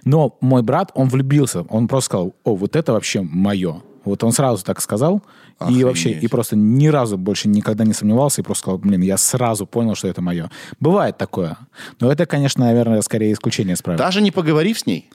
Но 0.05 0.37
мой 0.41 0.61
брат, 0.61 0.91
он 0.95 1.09
влюбился. 1.09 1.61
Он 1.69 1.87
просто 1.87 2.05
сказал, 2.05 2.35
о, 2.43 2.55
вот 2.55 2.75
это 2.75 2.93
вообще 2.93 3.21
мое. 3.21 3.81
Вот 4.05 4.23
он 4.23 4.31
сразу 4.31 4.63
так 4.63 4.81
сказал. 4.81 5.21
И 5.59 5.63
Охренеть. 5.63 5.83
вообще, 5.83 6.11
и 6.11 6.27
просто 6.27 6.55
ни 6.55 6.87
разу 6.87 7.17
больше 7.17 7.47
никогда 7.47 7.85
не 7.85 7.93
сомневался. 7.93 8.41
И 8.41 8.43
просто 8.43 8.63
сказал, 8.63 8.77
блин, 8.79 9.01
я 9.01 9.17
сразу 9.17 9.65
понял, 9.65 9.95
что 9.95 10.07
это 10.07 10.21
мое. 10.21 10.49
Бывает 10.79 11.17
такое. 11.17 11.57
Но 11.99 12.11
это, 12.11 12.25
конечно, 12.25 12.65
наверное, 12.65 13.01
скорее 13.01 13.33
исключение 13.33 13.75
из 13.75 13.81
правил. 13.81 13.97
Даже 13.97 14.21
не 14.21 14.31
поговорив 14.31 14.79
с 14.79 14.85
ней. 14.85 15.09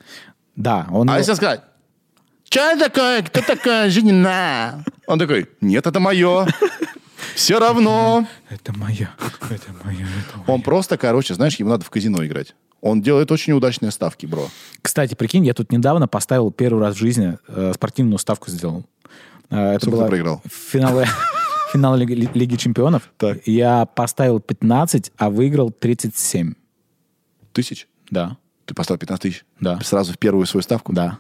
Да, 0.57 0.87
он... 0.91 1.09
А 1.11 1.19
если 1.19 1.35
сказать, 1.35 1.63
что 2.49 2.79
такое, 2.79 3.23
кто 3.23 3.43
такая 3.43 3.91
жена? 3.91 4.85
Он 5.07 5.19
такой, 5.19 5.49
нет, 5.61 5.87
это 5.87 6.01
мое. 6.01 6.47
Все 7.35 7.59
равно. 7.61 8.27
Это 8.49 8.77
мое, 8.77 9.11
это 9.51 9.73
мое, 9.85 10.07
это 10.07 10.39
мое. 10.39 10.45
Он 10.47 10.63
просто, 10.63 10.97
короче, 10.97 11.35
знаешь, 11.35 11.57
ему 11.57 11.71
надо 11.71 11.85
в 11.85 11.91
казино 11.91 12.25
играть. 12.25 12.55
Он 12.81 13.03
делает 13.03 13.31
очень 13.33 13.53
удачные 13.55 13.91
ставки, 13.91 14.27
бро. 14.27 14.49
Кстати, 14.83 15.15
прикинь, 15.15 15.45
я 15.45 15.55
тут 15.55 15.73
недавно 15.73 16.07
поставил 16.07 16.51
первый 16.53 16.81
раз 16.81 16.95
в 16.95 16.99
жизни 16.99 17.37
э, 17.49 17.73
спортивную 17.75 18.19
ставку 18.19 18.51
сделал. 18.51 18.85
Э, 19.51 19.73
это 19.75 19.91
было 19.91 20.07
проиграл? 20.07 20.43
Финалы, 20.49 21.05
финал 21.73 21.97
Лиги, 21.97 22.13
Ли- 22.13 22.31
Лиги 22.35 22.57
Чемпионов. 22.57 23.11
Так. 23.17 23.39
Я 23.47 23.85
поставил 23.87 24.39
15, 24.41 25.13
а 25.17 25.29
выиграл 25.31 25.71
37. 25.71 26.55
Тысяч? 27.53 27.89
Да, 28.11 28.37
Ты 28.65 28.75
поставил 28.75 28.99
15 29.01 29.23
тысяч? 29.23 29.45
Да. 29.61 29.81
Сразу 29.81 30.13
в 30.13 30.19
первую 30.19 30.47
свою 30.47 30.63
ставку? 30.63 30.93
да. 30.93 31.19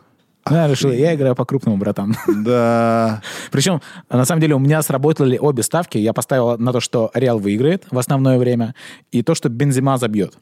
Ну, 0.50 0.56
я 0.56 0.66
решил, 0.66 0.90
я 0.92 1.14
играю 1.14 1.34
по-крупному, 1.34 1.76
братан. 1.76 2.16
Да. 2.42 3.20
Причем, 3.50 3.82
на 4.08 4.24
самом 4.24 4.40
деле, 4.40 4.54
у 4.54 4.58
меня 4.58 4.80
сработали 4.80 5.36
обе 5.36 5.62
ставки. 5.62 5.98
Я 5.98 6.14
поставил 6.14 6.56
на 6.56 6.72
то, 6.72 6.80
что 6.80 7.10
Реал 7.12 7.38
выиграет 7.38 7.84
в 7.90 7.98
основное 7.98 8.38
время, 8.38 8.74
и 9.12 9.22
то, 9.22 9.34
что 9.34 9.50
Бензима 9.50 9.98
забьет. 9.98 10.38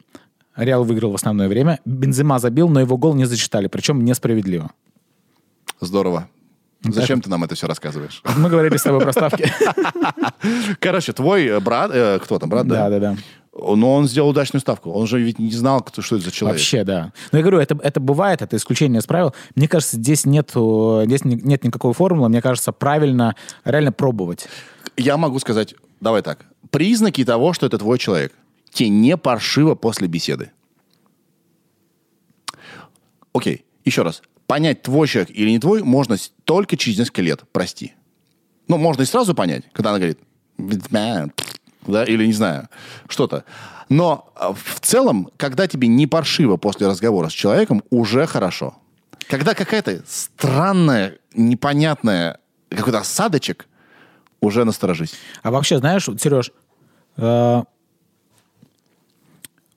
Реал 0.57 0.85
выиграл 0.85 1.13
в 1.13 1.15
основное 1.15 1.49
время. 1.49 1.81
Бензима 1.85 2.39
забил, 2.39 2.69
но 2.69 2.81
его 2.81 2.97
гол 2.97 3.15
не 3.15 3.27
зачитали, 3.27 3.67
причем 3.69 4.05
несправедливо. 4.05 4.71
Здорово. 5.81 6.29
Зачем 6.83 7.21
ты 7.21 7.29
нам 7.29 7.45
это 7.45 7.55
все 7.55 7.67
рассказываешь? 7.67 8.23
Мы 8.37 8.49
говорили 8.49 8.77
с 8.77 8.83
тобой 8.83 9.01
про 9.01 9.13
ставки. 9.13 9.51
Короче, 10.81 11.13
твой 11.13 11.47
э, 11.47 11.61
брат, 11.61 11.91
э, 11.93 12.19
кто 12.23 12.39
там, 12.39 12.49
брат, 12.49 12.67
да? 12.67 12.89
Да, 12.89 12.99
да. 13.01 13.17
Но 13.59 13.95
он 13.95 14.07
сделал 14.07 14.29
удачную 14.29 14.61
ставку. 14.61 14.91
Он 14.91 15.07
же 15.07 15.19
ведь 15.19 15.39
не 15.39 15.51
знал, 15.51 15.81
кто, 15.81 16.03
что 16.03 16.17
это 16.17 16.27
за 16.27 16.31
человек. 16.31 16.59
Вообще, 16.59 16.85
да. 16.85 17.13
Но 17.33 17.39
я 17.39 17.43
говорю, 17.43 17.59
это, 17.59 17.79
это 17.83 18.01
бывает, 18.01 18.43
это 18.43 18.57
исключение 18.57 19.01
из 19.01 19.07
правил. 19.07 19.35
Мне 19.55 19.67
кажется, 19.67 19.97
здесь 19.97 20.27
нет, 20.27 20.51
здесь 20.51 21.25
ни- 21.25 21.41
нет 21.43 21.65
никакой 21.65 21.95
формулы. 21.95 22.29
Мне 22.29 22.43
кажется, 22.43 22.73
правильно 22.73 23.35
реально 23.65 23.93
пробовать. 23.93 24.47
Я 24.99 25.17
могу 25.17 25.39
сказать, 25.39 25.75
давай 26.01 26.21
так. 26.21 26.45
Признаки 26.71 27.25
того, 27.25 27.55
что 27.55 27.65
это 27.67 27.79
твой 27.79 27.99
человек. 27.99 28.33
Тебе 28.77 28.91
не 28.91 29.17
паршиво 29.17 29.75
после 29.75 30.07
беседы. 30.07 30.51
Окей, 33.33 33.65
еще 33.87 34.03
раз. 34.03 34.21
Понять, 34.47 34.83
твой 34.83 35.09
человек 35.09 35.31
или 35.31 35.49
не 35.49 35.59
твой, 35.59 35.83
можно 35.83 36.19
только 36.45 36.77
через 36.77 36.99
несколько 36.99 37.23
лет. 37.23 37.41
Прости. 37.53 37.95
Ну, 38.69 38.77
можно 38.77 39.01
и 39.01 39.07
сразу 39.07 39.35
понять, 39.35 39.65
когда 39.73 39.95
она 39.95 39.99
говорит, 39.99 40.19
да, 40.59 42.05
или 42.05 42.27
не 42.27 42.35
знаю, 42.35 42.69
что-то. 43.09 43.47
Но 43.89 44.31
а, 44.35 44.53
в 44.53 44.81
целом, 44.81 45.31
когда 45.39 45.67
тебе 45.67 45.89
не 45.89 46.07
паршиво 46.07 46.59
после 46.59 46.87
разговора 46.87 47.31
с 47.31 47.33
человеком, 47.33 47.83
уже 47.89 48.27
хорошо. 48.27 48.77
Когда 49.27 49.55
какая-то 49.55 50.03
странная, 50.07 51.17
непонятная, 51.33 52.41
какой-то 52.69 52.99
осадочек, 52.99 53.69
уже 54.43 54.67
насторожись. 54.67 55.15
А 55.43 55.51
вообще, 55.51 55.79
знаешь, 55.79 56.05
Сереж, 56.21 56.53
э, 57.17 57.63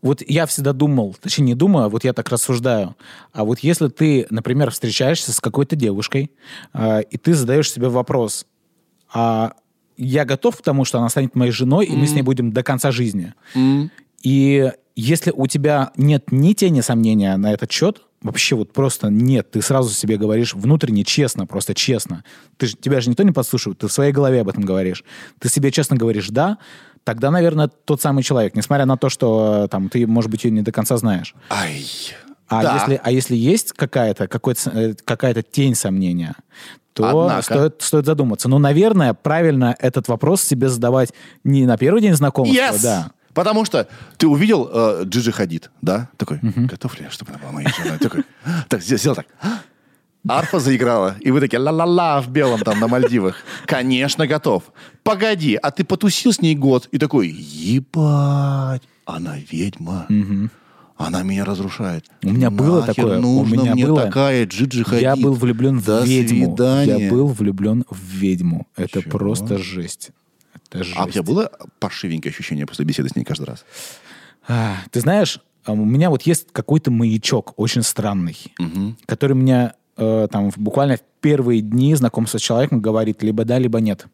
вот 0.01 0.21
я 0.25 0.45
всегда 0.45 0.73
думал, 0.73 1.15
точнее 1.19 1.45
не 1.45 1.55
думаю, 1.55 1.85
а 1.85 1.89
вот 1.89 2.03
я 2.03 2.13
так 2.13 2.29
рассуждаю. 2.29 2.95
А 3.33 3.43
вот 3.43 3.59
если 3.59 3.89
ты, 3.89 4.27
например, 4.29 4.71
встречаешься 4.71 5.33
с 5.33 5.39
какой-то 5.41 5.75
девушкой, 5.75 6.31
э, 6.73 7.01
и 7.03 7.17
ты 7.17 7.33
задаешь 7.33 7.71
себе 7.71 7.89
вопрос, 7.89 8.45
а 9.13 9.53
я 9.97 10.23
готов 10.23 10.57
к 10.57 10.61
тому, 10.61 10.85
что 10.85 10.99
она 10.99 11.09
станет 11.09 11.35
моей 11.35 11.51
женой, 11.51 11.85
и 11.85 11.95
мы 11.95 12.07
с 12.07 12.13
ней 12.13 12.21
будем 12.21 12.51
до 12.51 12.63
конца 12.63 12.91
жизни. 12.91 13.33
И 14.23 14.71
если 14.95 15.31
у 15.31 15.47
тебя 15.47 15.91
нет 15.97 16.31
ни 16.31 16.53
тени 16.53 16.81
сомнения 16.81 17.35
на 17.37 17.51
этот 17.53 17.71
счет, 17.71 18.01
вообще 18.21 18.55
вот 18.55 18.73
просто 18.73 19.09
нет, 19.09 19.51
ты 19.51 19.61
сразу 19.61 19.89
себе 19.93 20.17
говоришь 20.17 20.53
внутренне 20.53 21.03
честно, 21.03 21.45
просто 21.45 21.73
честно. 21.73 22.23
Ты 22.57 22.67
тебя 22.67 23.01
же 23.01 23.09
никто 23.09 23.23
не 23.23 23.31
подслушивает, 23.31 23.79
ты 23.79 23.87
в 23.87 23.91
своей 23.91 24.11
голове 24.11 24.41
об 24.41 24.49
этом 24.49 24.63
говоришь. 24.63 25.03
Ты 25.39 25.49
себе 25.49 25.71
честно 25.71 25.95
говоришь 25.95 26.29
«да», 26.29 26.57
тогда, 27.03 27.31
наверное, 27.31 27.67
тот 27.67 28.01
самый 28.01 28.23
человек, 28.23 28.55
несмотря 28.55 28.85
на 28.85 28.97
то, 28.97 29.09
что 29.09 29.63
э, 29.65 29.67
там 29.67 29.89
ты, 29.89 30.05
может 30.07 30.29
быть, 30.31 30.43
ее 30.43 30.51
не 30.51 30.61
до 30.61 30.71
конца 30.71 30.97
знаешь. 30.97 31.33
Ай. 31.49 31.85
А, 32.47 32.63
Да. 32.63 32.73
если, 32.75 33.01
а 33.03 33.11
если 33.11 33.35
есть 33.35 33.73
какая-то, 33.73 34.27
какой-то, 34.27 34.69
э, 34.71 34.93
какая-то 35.05 35.43
тень 35.43 35.75
сомнения, 35.75 36.35
то 36.93 37.25
Однако. 37.25 37.41
стоит, 37.43 37.75
стоит 37.81 38.05
задуматься. 38.05 38.49
Но, 38.49 38.57
наверное, 38.59 39.13
правильно 39.13 39.75
этот 39.79 40.07
вопрос 40.07 40.41
себе 40.41 40.67
задавать 40.69 41.13
не 41.43 41.65
на 41.65 41.77
первый 41.77 42.01
день 42.01 42.13
знакомства, 42.15 42.55
Yes! 42.55 42.81
да, 42.81 43.11
Потому 43.35 43.63
что 43.63 43.87
ты 44.17 44.27
увидел 44.27 44.69
э, 44.73 45.03
Джиджи 45.05 45.31
Хадид, 45.31 45.69
да? 45.81 46.09
Такой, 46.17 46.39
готов 46.41 46.97
ли 46.97 47.05
я, 47.05 47.11
чтобы 47.11 47.31
она 47.31 47.39
была 47.39 47.51
моей 47.51 47.69
женой? 47.69 47.97
Такой, 47.99 48.23
так, 48.67 48.81
сделал 48.81 48.99
сделал 48.99 49.15
так. 49.15 49.27
Арфа 50.27 50.59
заиграла, 50.59 51.15
и 51.21 51.31
вы 51.31 51.39
такие 51.39 51.59
ла-ла-ла 51.59 52.21
в 52.21 52.29
белом 52.29 52.59
там 52.59 52.79
на 52.79 52.87
Мальдивах. 52.87 53.37
Конечно, 53.65 54.27
готов. 54.27 54.63
Погоди, 55.03 55.55
а 55.55 55.71
ты 55.71 55.83
потусил 55.83 56.33
с 56.33 56.41
ней 56.41 56.55
год 56.55 56.87
и 56.91 56.97
такой, 56.97 57.29
ебать, 57.29 58.81
она 59.05 59.37
ведьма. 59.51 60.07
Она 60.97 61.23
меня 61.23 61.45
разрушает. 61.45 62.05
У 62.23 62.29
меня 62.31 62.49
было 62.51 62.81
Нахер 62.81 62.95
такое, 62.95 63.19
у 63.19 63.21
нужно 63.21 63.53
меня 63.61 63.73
мне 63.73 63.85
было. 63.87 64.01
такая 64.01 64.45
Джиджи 64.45 64.83
Хадид. 64.83 65.01
Я 65.01 65.15
был 65.15 65.33
влюблен 65.33 65.79
До 65.79 66.01
в 66.01 66.05
ведьму. 66.05 66.47
свидания. 66.47 67.05
Я 67.05 67.09
был 67.09 67.27
влюблен 67.27 67.85
в 67.89 68.03
ведьму. 68.03 68.67
Это 68.75 69.01
Чего? 69.01 69.11
просто 69.17 69.57
жесть. 69.59 70.09
Это 70.53 70.83
жесть. 70.83 70.97
А 70.99 71.05
у 71.05 71.09
тебя 71.09 71.23
было 71.23 71.49
паршивенькое 71.79 72.33
ощущение 72.33 72.65
после 72.65 72.83
беседы 72.83 73.07
с 73.07 73.15
ней 73.15 73.23
каждый 73.23 73.45
раз? 73.45 73.63
А, 74.45 74.75
Ты 74.91 74.99
знаешь, 74.99 75.39
а, 75.63 75.71
у 75.71 75.85
меня 75.85 76.09
вот 76.09 76.23
есть 76.23 76.47
какой-то 76.51 76.91
маячок 76.91 77.53
очень 77.55 77.81
странный, 77.83 78.35
который 79.05 79.37
мне 79.37 79.71
э, 79.99 80.27
там 80.31 80.51
буквально 80.55 80.97
в 80.97 81.01
первые 81.21 81.61
дни 81.61 81.93
знакомства 81.95 82.37
с 82.37 82.41
человеком 82.41 82.81
говорит 82.81 83.21
либо 83.23 83.45
да, 83.45 83.59
либо 83.59 83.79
нет. 83.79 84.05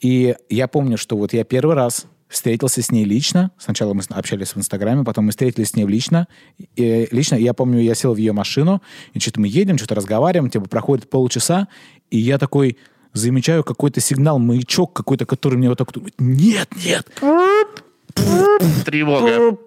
И 0.00 0.34
я 0.48 0.68
помню, 0.68 0.98
что 0.98 1.16
вот 1.16 1.32
я 1.32 1.44
первый 1.44 1.74
раз 1.74 2.06
встретился 2.28 2.82
с 2.82 2.90
ней 2.90 3.04
лично. 3.04 3.52
Сначала 3.58 3.94
мы 3.94 4.02
общались 4.10 4.54
в 4.54 4.58
Инстаграме, 4.58 5.04
потом 5.04 5.26
мы 5.26 5.30
встретились 5.30 5.70
с 5.70 5.76
ней 5.76 5.86
лично. 5.86 6.26
И, 6.74 7.08
лично, 7.10 7.36
я 7.36 7.54
помню, 7.54 7.80
я 7.80 7.94
сел 7.94 8.14
в 8.14 8.16
ее 8.16 8.32
машину, 8.32 8.82
и 9.14 9.20
что-то 9.20 9.40
мы 9.40 9.48
едем, 9.48 9.78
что-то 9.78 9.94
разговариваем, 9.94 10.50
типа 10.50 10.68
проходит 10.68 11.08
полчаса, 11.08 11.68
и 12.10 12.18
я 12.18 12.38
такой 12.38 12.78
замечаю 13.12 13.64
какой-то 13.64 14.00
сигнал, 14.00 14.38
маячок 14.38 14.92
какой-то, 14.92 15.24
который 15.24 15.56
мне 15.56 15.68
вот 15.68 15.78
так... 15.78 15.88
Нет, 16.18 16.68
нет! 16.84 17.06
Тревога. 18.84 19.58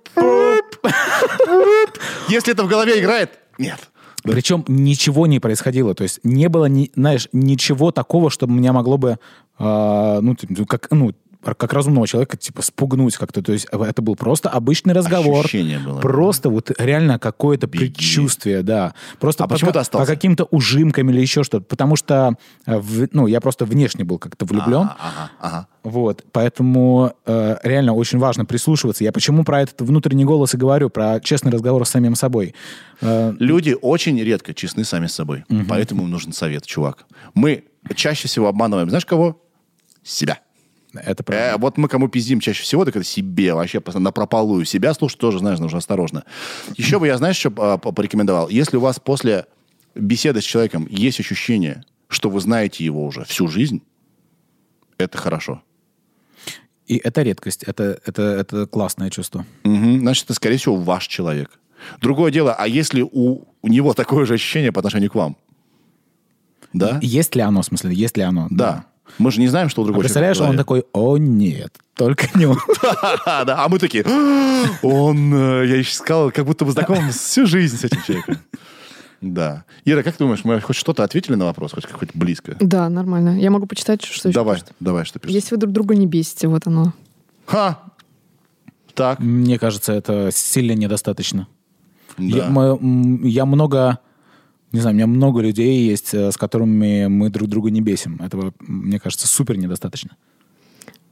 Если 2.30 2.54
это 2.54 2.64
в 2.64 2.68
голове 2.68 3.00
играет, 3.00 3.32
нет. 3.58 3.89
Причем 4.24 4.66
ничего 4.68 5.28
не 5.28 5.40
происходило. 5.40 5.94
То 5.94 6.04
есть 6.04 6.20
не 6.24 6.50
было, 6.50 6.66
ни, 6.66 6.92
знаешь, 6.96 7.30
ничего 7.34 7.92
такого, 7.92 8.30
чтобы 8.30 8.54
меня 8.54 8.74
могло 8.74 8.98
бы, 8.98 9.18
э, 9.60 10.20
ну, 10.22 10.36
типа, 10.36 10.66
как, 10.66 10.88
ну, 10.92 11.14
как 11.42 11.72
разумного 11.74 12.06
человека, 12.08 12.36
типа, 12.38 12.62
спугнуть 12.62 13.16
как-то. 13.16 13.42
То 13.42 13.54
есть 13.54 13.66
это 13.72 14.02
был 14.02 14.16
просто 14.16 14.50
обычный 14.50 14.94
разговор. 14.94 15.40
Ощущение 15.46 15.80
было. 15.80 16.00
Просто 16.02 16.50
вот 16.50 16.72
реально 16.78 17.18
какое-то 17.18 17.68
предчувствие, 17.68 18.62
да. 18.62 18.94
Просто 19.20 19.46
А 19.46 19.48
по, 19.48 19.54
почему 19.56 19.70
ты 19.72 19.76
по 19.76 19.80
остался? 19.82 20.12
каким-то 20.14 20.48
ужимкам 20.52 21.10
или 21.10 21.22
еще 21.22 21.44
что-то. 21.44 21.66
Потому 21.66 21.96
что, 21.96 22.36
э, 22.66 22.78
в- 22.78 23.08
ну, 23.14 23.28
я 23.28 23.40
просто 23.40 23.66
внешне 23.66 24.04
был 24.04 24.18
как-то 24.20 24.46
влюблен. 24.46 24.90
Ага, 24.98 25.32
ага. 25.40 25.68
Вот, 25.84 26.26
поэтому 26.34 27.14
э, 27.26 27.56
реально 27.64 27.94
очень 27.94 28.20
важно 28.20 28.44
прислушиваться. 28.44 29.06
Я 29.06 29.14
почему 29.14 29.46
про 29.46 29.62
этот 29.62 29.80
внутренний 29.82 30.26
голос 30.26 30.54
и 30.54 30.58
говорю, 30.58 30.90
про 30.90 31.22
честный 31.22 31.52
разговор 31.54 31.86
с 31.86 31.90
самим 31.90 32.16
собой. 32.16 32.54
Э, 33.00 33.34
Люди 33.40 33.78
очень 33.82 34.20
редко 34.22 34.54
честны 34.54 34.84
сами 34.84 35.08
с 35.08 35.14
собой. 35.14 35.46
Поэтому 35.70 36.04
им 36.04 36.10
нужен 36.12 36.34
совет, 36.34 36.66
чувак. 36.66 37.06
Мы 37.34 37.64
чаще 37.96 38.28
всего 38.28 38.48
обманываем, 38.50 38.90
знаешь 38.90 39.06
кого? 39.06 39.42
Себя. 40.04 40.40
Это 40.94 41.24
правда. 41.24 41.56
Э, 41.56 41.58
вот 41.58 41.78
мы 41.78 41.88
кому 41.88 42.08
пиздим 42.08 42.40
чаще 42.40 42.64
всего, 42.64 42.86
так 42.86 42.96
это 42.96 43.06
себе 43.06 43.54
вообще 43.54 43.82
на 43.94 44.12
прополую. 44.12 44.66
Себя 44.66 44.94
слушать 44.94 45.20
тоже, 45.20 45.40
знаешь, 45.40 45.60
нужно 45.60 45.78
осторожно. 45.78 46.24
Еще 46.78 47.00
бы 47.00 47.08
я, 47.08 47.18
знаешь, 47.18 47.38
что 47.38 47.54
а, 47.58 47.78
по- 47.78 47.92
порекомендовал? 47.92 48.50
Если 48.50 48.78
у 48.78 48.82
вас 48.82 49.00
после 49.00 49.46
беседы 49.96 50.42
с 50.42 50.46
человеком 50.46 50.88
есть 50.90 51.20
ощущение, 51.20 51.84
что 52.08 52.30
вы 52.30 52.42
знаете 52.42 52.84
его 52.84 53.06
уже 53.06 53.24
всю 53.26 53.48
жизнь, 53.48 53.84
это 54.98 55.18
хорошо. 55.18 55.62
И 56.88 56.98
это 56.98 57.22
редкость, 57.22 57.64
это, 57.64 58.00
это, 58.06 58.24
это 58.24 58.66
классное 58.66 59.12
чувство. 59.12 59.46
Мгм. 59.64 60.00
Значит, 60.00 60.26
это, 60.26 60.34
скорее 60.34 60.58
всего, 60.58 60.76
ваш 60.76 61.08
человек. 61.08 61.60
Другое 62.02 62.32
дело, 62.32 62.54
а 62.54 62.68
если 62.68 63.02
у, 63.04 63.44
у 63.62 63.68
него 63.68 63.94
такое 63.94 64.26
же 64.26 64.34
ощущение 64.34 64.72
по 64.72 64.80
отношению 64.80 65.12
к 65.12 65.16
вам? 65.16 65.38
Да? 66.74 67.00
Есть 67.02 67.36
ли 67.36 67.42
оно, 67.42 67.62
в 67.62 67.66
смысле, 67.66 67.94
есть 67.94 68.18
ли 68.18 68.24
оно? 68.24 68.48
Да. 68.50 68.86
Мы 69.18 69.32
же 69.32 69.40
не 69.42 69.48
знаем, 69.48 69.70
что 69.70 69.82
у 69.82 69.84
А 69.84 69.86
другого 69.88 70.02
представляешь, 70.02 70.38
он 70.38 70.44
человека 70.48 70.64
такой, 70.64 70.86
о 70.94 71.18
нет, 71.18 71.74
только 71.96 72.28
не 72.36 72.46
он. 72.46 72.58
А 73.26 73.68
мы 73.70 73.80
такие, 73.80 74.04
«А, 74.06 74.66
он, 74.82 75.34
э, 75.34 75.66
я 75.68 75.82
искал, 75.82 76.32
как 76.32 76.46
будто 76.46 76.66
бы 76.66 76.72
знаком 76.72 77.10
всю 77.12 77.46
жизнь 77.46 77.78
с 77.78 77.84
этим 77.84 78.02
человеком. 78.04 78.38
Да. 79.22 79.66
Ира, 79.84 80.02
как 80.04 80.16
ты 80.16 80.24
думаешь, 80.24 80.46
мы 80.46 80.62
хоть 80.62 80.78
что-то 80.78 81.04
ответили 81.04 81.36
на 81.36 81.46
вопрос, 81.46 81.74
хоть, 81.74 81.92
хоть 81.92 82.10
близко? 82.16 82.56
Да, 82.62 82.88
нормально. 82.90 83.38
Я 83.40 83.52
могу 83.52 83.66
почитать, 83.66 84.04
что 84.04 84.30
еще 84.30 84.34
Давай, 84.34 84.62
давай, 84.80 85.04
что 85.04 85.20
пишешь? 85.20 85.34
Если 85.36 85.56
вы 85.56 85.60
друг 85.60 85.74
друга 85.74 85.96
не 85.96 86.08
бесите, 86.08 86.48
вот 86.48 86.68
оно. 86.68 86.94
Ха! 87.46 87.80
Так, 88.94 89.20
Мне 89.20 89.58
кажется, 89.60 89.94
это 89.94 90.30
сильно 90.34 90.74
недостаточно. 90.74 91.48
Я, 92.18 92.44
да. 92.44 92.50
мы- 92.50 92.64
м, 92.82 93.24
я 93.26 93.46
много, 93.46 94.00
не 94.72 94.80
знаю, 94.82 94.94
у 94.94 94.98
меня 94.98 95.08
много 95.08 95.42
людей 95.42 95.88
есть, 95.90 96.14
э, 96.14 96.32
с 96.32 96.38
которыми 96.38 97.08
мы 97.08 97.30
друг 97.30 97.48
друга 97.50 97.70
не 97.72 97.82
бесим. 97.82 98.18
Этого, 98.22 98.54
мне 98.60 99.00
кажется, 99.00 99.28
супер 99.28 99.58
недостаточно. 99.58 100.12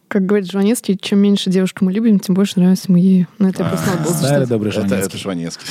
Как 0.08 0.26
говорит 0.26 0.50
Жванецкий, 0.50 0.98
чем 0.98 1.20
меньше 1.20 1.50
девушку 1.50 1.84
мы 1.84 1.92
любим, 1.92 2.20
тем 2.20 2.34
больше 2.36 2.60
нравимся 2.60 2.90
мы 2.92 3.00
ей. 3.00 3.28
Ну, 3.40 3.50
это 3.50 3.64
я 3.64 3.70
просто 3.70 3.88
надо 3.92 4.04
было 4.04 4.14
Старый 4.14 4.48
добрый 4.48 4.72
Это, 4.72 4.82
Жванецкий. 4.88 5.08
это 5.08 5.18
Жванецкий. 5.18 5.68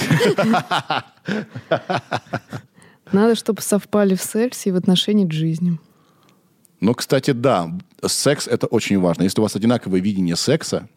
Надо, 3.12 3.34
чтобы 3.36 3.62
совпали 3.62 4.14
в 4.14 4.22
сексе 4.22 4.70
и 4.70 4.72
в 4.72 4.76
отношении 4.76 5.26
к 5.26 5.32
жизни. 5.32 5.78
Ну, 6.80 6.92
кстати, 6.94 7.30
да, 7.30 7.70
секс 8.04 8.46
это 8.48 8.66
очень 8.66 8.98
важно. 8.98 9.22
Если 9.22 9.40
у 9.40 9.42
вас 9.42 9.56
одинаковое 9.56 10.00
видение 10.00 10.36
секса, 10.36 10.88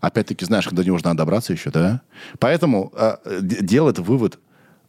опять-таки, 0.00 0.44
знаешь, 0.44 0.64
когда 0.66 0.82
до 0.82 0.86
него 0.86 0.98
же 0.98 1.04
надо 1.04 1.18
добраться 1.18 1.52
еще, 1.52 1.70
да? 1.70 2.00
Поэтому 2.38 2.92
э, 2.96 3.40
д- 3.40 3.62
делать 3.62 3.98
вывод 3.98 4.38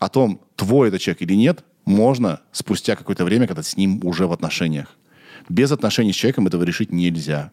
о 0.01 0.09
том, 0.09 0.41
твой 0.55 0.87
это 0.87 0.97
человек 0.97 1.21
или 1.21 1.35
нет, 1.35 1.63
можно 1.85 2.41
спустя 2.51 2.95
какое-то 2.95 3.23
время, 3.23 3.45
когда 3.45 3.61
с 3.61 3.77
ним 3.77 4.01
уже 4.03 4.25
в 4.25 4.33
отношениях. 4.33 4.97
Без 5.47 5.71
отношений 5.71 6.11
с 6.11 6.15
человеком 6.15 6.47
этого 6.47 6.63
решить 6.63 6.91
нельзя. 6.91 7.51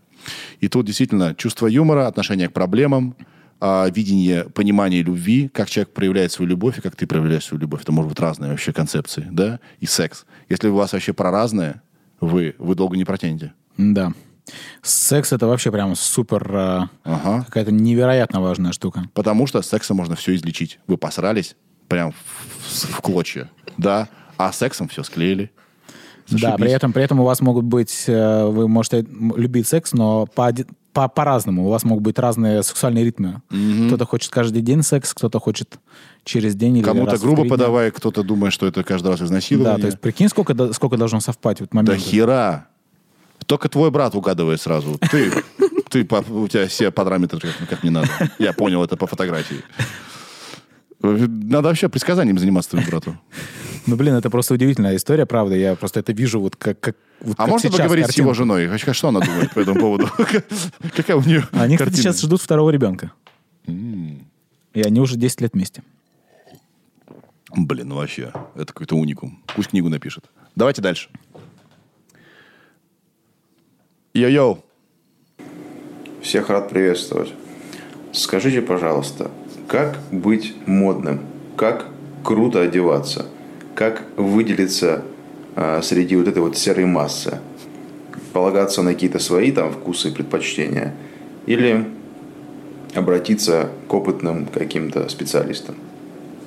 И 0.61 0.69
тут 0.69 0.87
действительно 0.87 1.35
чувство 1.35 1.67
юмора, 1.67 2.07
отношение 2.07 2.49
к 2.49 2.55
проблемам, 2.55 3.17
а, 3.61 3.91
видение, 3.91 4.45
понимание 4.45 5.03
любви, 5.03 5.49
как 5.49 5.69
человек 5.69 5.93
проявляет 5.93 6.33
свою 6.33 6.49
любовь 6.49 6.79
и 6.79 6.81
как 6.81 6.97
ты 6.97 7.07
проявляешь 7.07 7.45
свою 7.45 7.61
любовь. 7.61 7.83
Это 7.83 7.93
может 7.93 8.09
быть 8.09 8.21
разные 8.21 8.51
вообще 8.51 8.73
концепции, 8.73 9.29
да? 9.31 9.61
И 9.81 9.87
секс. 9.87 10.25
Если 10.49 10.69
у 10.69 10.75
вас 10.75 10.95
вообще 10.95 11.13
про 11.13 11.31
разное, 11.31 11.83
вы, 12.19 12.55
вы 12.59 12.75
долго 12.75 12.97
не 12.97 13.05
протянете. 13.05 13.53
Да. 13.77 14.15
Секс 14.83 15.35
это 15.35 15.47
вообще 15.47 15.71
прям 15.71 15.95
супер 15.95 16.51
э, 16.51 16.81
Ага. 17.05 17.45
какая-то 17.45 17.73
невероятно 17.73 18.41
важная 18.41 18.73
штука. 18.73 19.05
Потому 19.13 19.47
что 19.47 19.61
сексом 19.61 19.99
можно 19.99 20.17
все 20.17 20.35
излечить. 20.35 20.79
Вы 20.87 20.97
посрались 20.97 21.55
прям 21.89 22.13
в, 22.13 22.85
в 22.97 23.01
клочья, 23.01 23.51
да? 23.77 24.09
А 24.37 24.53
сексом 24.53 24.89
все 24.89 25.03
склеили. 25.03 25.51
Да, 26.31 26.39
Зашибись. 26.39 26.61
при 26.61 26.71
этом, 26.73 26.93
при 26.93 27.03
этом 27.03 27.21
у 27.21 27.25
вас 27.25 27.41
могут 27.41 27.65
быть, 27.65 28.05
э, 28.07 28.45
вы 28.45 28.69
можете 28.69 29.07
любить 29.37 29.67
секс, 29.67 29.95
но 29.95 30.27
по, 30.27 30.53
по, 30.93 31.09
по-разному. 31.09 31.67
У 31.67 31.71
вас 31.71 31.85
могут 31.85 32.05
быть 32.05 32.19
разные 32.19 32.63
сексуальные 32.63 33.05
ритмы. 33.05 33.41
Кто-то 33.87 34.05
хочет 34.05 34.31
каждый 34.31 34.61
день 34.61 34.83
секс, 34.83 35.15
кто-то 35.15 35.41
хочет 35.41 35.79
через 36.25 36.55
день 36.55 36.77
или 36.79 36.85
Кому-то 36.85 37.17
в 37.17 37.21
грубо 37.23 37.45
подавай, 37.49 37.91
кто-то 37.91 38.23
думает, 38.23 38.53
что 38.53 38.67
это 38.67 38.85
каждый 38.85 39.09
раз 39.09 39.23
изнасилование. 39.23 39.77
Да, 39.77 39.81
то 39.81 39.87
есть 39.87 40.01
прикинь, 40.01 40.29
сколько, 40.29 40.73
сколько 40.75 40.97
должно 40.99 41.21
совпать 41.21 41.61
вот 41.61 41.71
Да 41.71 41.77
моментов. 41.77 42.07
хера. 42.07 42.67
Только 43.47 43.71
твой 43.71 43.91
брат 43.91 44.15
угадывает 44.15 44.61
сразу. 44.61 44.99
Ты, 45.11 45.33
ты 45.89 46.01
у 46.03 46.49
тебя 46.49 46.67
все 46.67 46.91
параметры 46.91 47.41
как, 47.41 47.69
как 47.69 47.85
не 47.85 47.91
надо. 47.91 48.09
Я 48.39 48.53
понял 48.53 48.85
это 48.85 48.97
по 48.97 49.07
фотографии. 49.07 49.63
Надо 51.49 51.69
вообще 51.69 51.89
предсказанием 51.89 52.39
заниматься 52.39 52.71
твоему 52.71 52.91
брату. 52.91 53.19
Ну, 53.87 53.97
блин, 53.97 54.15
это 54.15 54.29
просто 54.29 54.53
удивительная 54.53 54.97
история, 54.97 55.25
правда. 55.25 55.57
Я 55.57 55.75
просто 55.75 56.01
это 56.01 56.13
вижу 56.13 56.41
вот 56.41 56.57
как, 56.57 56.79
как, 56.79 56.97
вот 57.21 57.37
А 57.39 57.45
как 57.45 57.49
можно 57.49 57.71
поговорить 57.71 58.11
с 58.11 58.19
его 58.19 58.35
женой? 58.35 58.69
Что 58.93 59.09
она 59.09 59.21
думает 59.21 59.53
по 59.53 59.61
этому 59.61 59.81
поводу? 59.81 60.11
Какая 60.97 61.17
у 61.17 61.23
нее 61.23 61.49
Они, 61.53 61.79
кстати, 61.79 61.97
сейчас 61.97 62.21
ждут 62.21 62.43
второго 62.43 62.69
ребенка. 62.69 63.13
И 63.67 64.83
они 64.83 65.01
уже 65.01 65.17
10 65.17 65.41
лет 65.41 65.55
вместе. 65.55 65.83
Блин, 67.57 67.89
ну 67.89 67.97
вообще, 67.97 68.31
это 68.55 68.67
какой-то 68.67 68.97
уникум. 68.97 69.43
Пусть 69.57 69.71
книгу 69.71 69.89
напишет. 69.89 70.25
Давайте 70.55 70.83
дальше. 70.83 71.09
Йо-йо. 74.13 74.63
Всех 76.21 76.51
рад 76.51 76.69
приветствовать. 76.69 77.33
Скажите, 78.13 78.61
пожалуйста, 78.61 79.31
как 79.67 79.99
быть 80.13 80.55
модным? 80.67 81.21
Как 81.59 81.87
круто 82.23 82.63
одеваться? 82.63 83.27
Как 83.75 84.05
выделиться 84.17 85.03
а, 85.57 85.83
среди 85.83 86.15
вот 86.15 86.29
этой 86.29 86.41
вот 86.41 86.57
серой 86.57 86.85
массы? 86.85 87.41
Полагаться 88.33 88.81
на 88.83 88.93
какие-то 88.95 89.19
свои 89.19 89.51
там 89.51 89.73
вкусы 89.73 90.11
и 90.11 90.13
предпочтения? 90.13 90.95
Или 91.47 91.85
обратиться 92.95 93.71
к 93.89 93.93
опытным 93.93 94.47
каким-то 94.47 95.09
специалистам? 95.09 95.75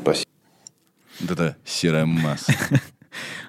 Спасибо. 0.01 0.29
Это 1.29 1.57
серая 1.65 2.05
масса. 2.05 2.53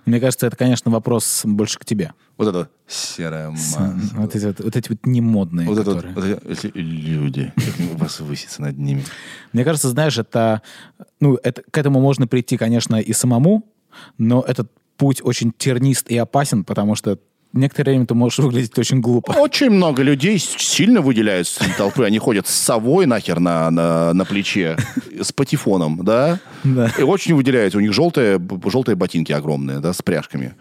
Мне 0.04 0.18
кажется, 0.20 0.46
это, 0.46 0.56
конечно, 0.56 0.90
вопрос 0.90 1.42
больше 1.44 1.78
к 1.78 1.84
тебе. 1.84 2.12
Вот 2.36 2.48
это 2.48 2.68
серая 2.88 3.50
масса. 3.50 3.94
Вот 4.14 4.34
эти 4.34 4.46
вот, 4.46 4.60
вот 4.60 4.76
эти 4.76 4.88
вот 4.88 4.98
немодные, 5.06 5.68
Вот 5.68 5.78
это 5.78 5.90
вот, 5.92 6.04
которые. 6.04 6.34
вот 6.34 6.48
эти 6.50 6.70
люди. 6.74 7.52
Вас 7.94 8.20
высится 8.20 8.62
над 8.62 8.78
ними. 8.78 9.04
Мне 9.52 9.64
кажется, 9.64 9.88
знаешь, 9.88 10.18
это, 10.18 10.62
ну, 11.20 11.38
это, 11.42 11.62
к 11.70 11.78
этому 11.78 12.00
можно 12.00 12.26
прийти, 12.26 12.56
конечно, 12.56 12.96
и 12.96 13.12
самому, 13.12 13.64
но 14.18 14.42
этот 14.46 14.70
путь 14.96 15.20
очень 15.22 15.52
тернист 15.56 16.10
и 16.10 16.16
опасен, 16.16 16.64
потому 16.64 16.94
что 16.94 17.18
некоторое 17.52 17.92
время 17.92 18.06
ты 18.06 18.14
можешь 18.14 18.38
выглядеть 18.38 18.78
очень 18.78 19.00
глупо. 19.00 19.32
Очень 19.32 19.70
много 19.70 20.02
людей 20.02 20.38
сильно 20.38 21.00
выделяются 21.00 21.60
среди 21.62 21.74
толпы. 21.74 22.04
Они 22.04 22.18
ходят 22.18 22.46
с 22.46 22.54
совой 22.54 23.06
нахер 23.06 23.40
на, 23.40 23.70
на, 23.70 24.12
на 24.12 24.24
плече, 24.24 24.76
с 25.20 25.32
патефоном, 25.32 26.04
да? 26.04 26.40
Да. 26.64 26.90
И 26.98 27.02
очень 27.02 27.34
выделяются. 27.34 27.78
У 27.78 27.80
них 27.80 27.92
желтые, 27.92 28.40
желтые 28.66 28.96
ботинки 28.96 29.32
огромные, 29.32 29.80
да, 29.80 29.92
с 29.92 30.02
пряжками. 30.02 30.54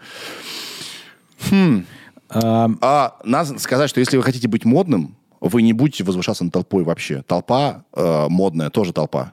А, 2.30 2.70
А 2.80 3.16
надо 3.24 3.58
сказать, 3.58 3.90
что 3.90 4.00
если 4.00 4.16
вы 4.16 4.22
хотите 4.22 4.48
быть 4.48 4.64
модным, 4.64 5.16
вы 5.40 5.62
не 5.62 5.72
будете 5.72 6.04
возвышаться 6.04 6.44
над 6.44 6.52
толпой 6.52 6.84
вообще. 6.84 7.22
Толпа 7.26 7.84
э, 7.94 8.26
модная, 8.28 8.70
тоже 8.70 8.92
толпа. 8.92 9.32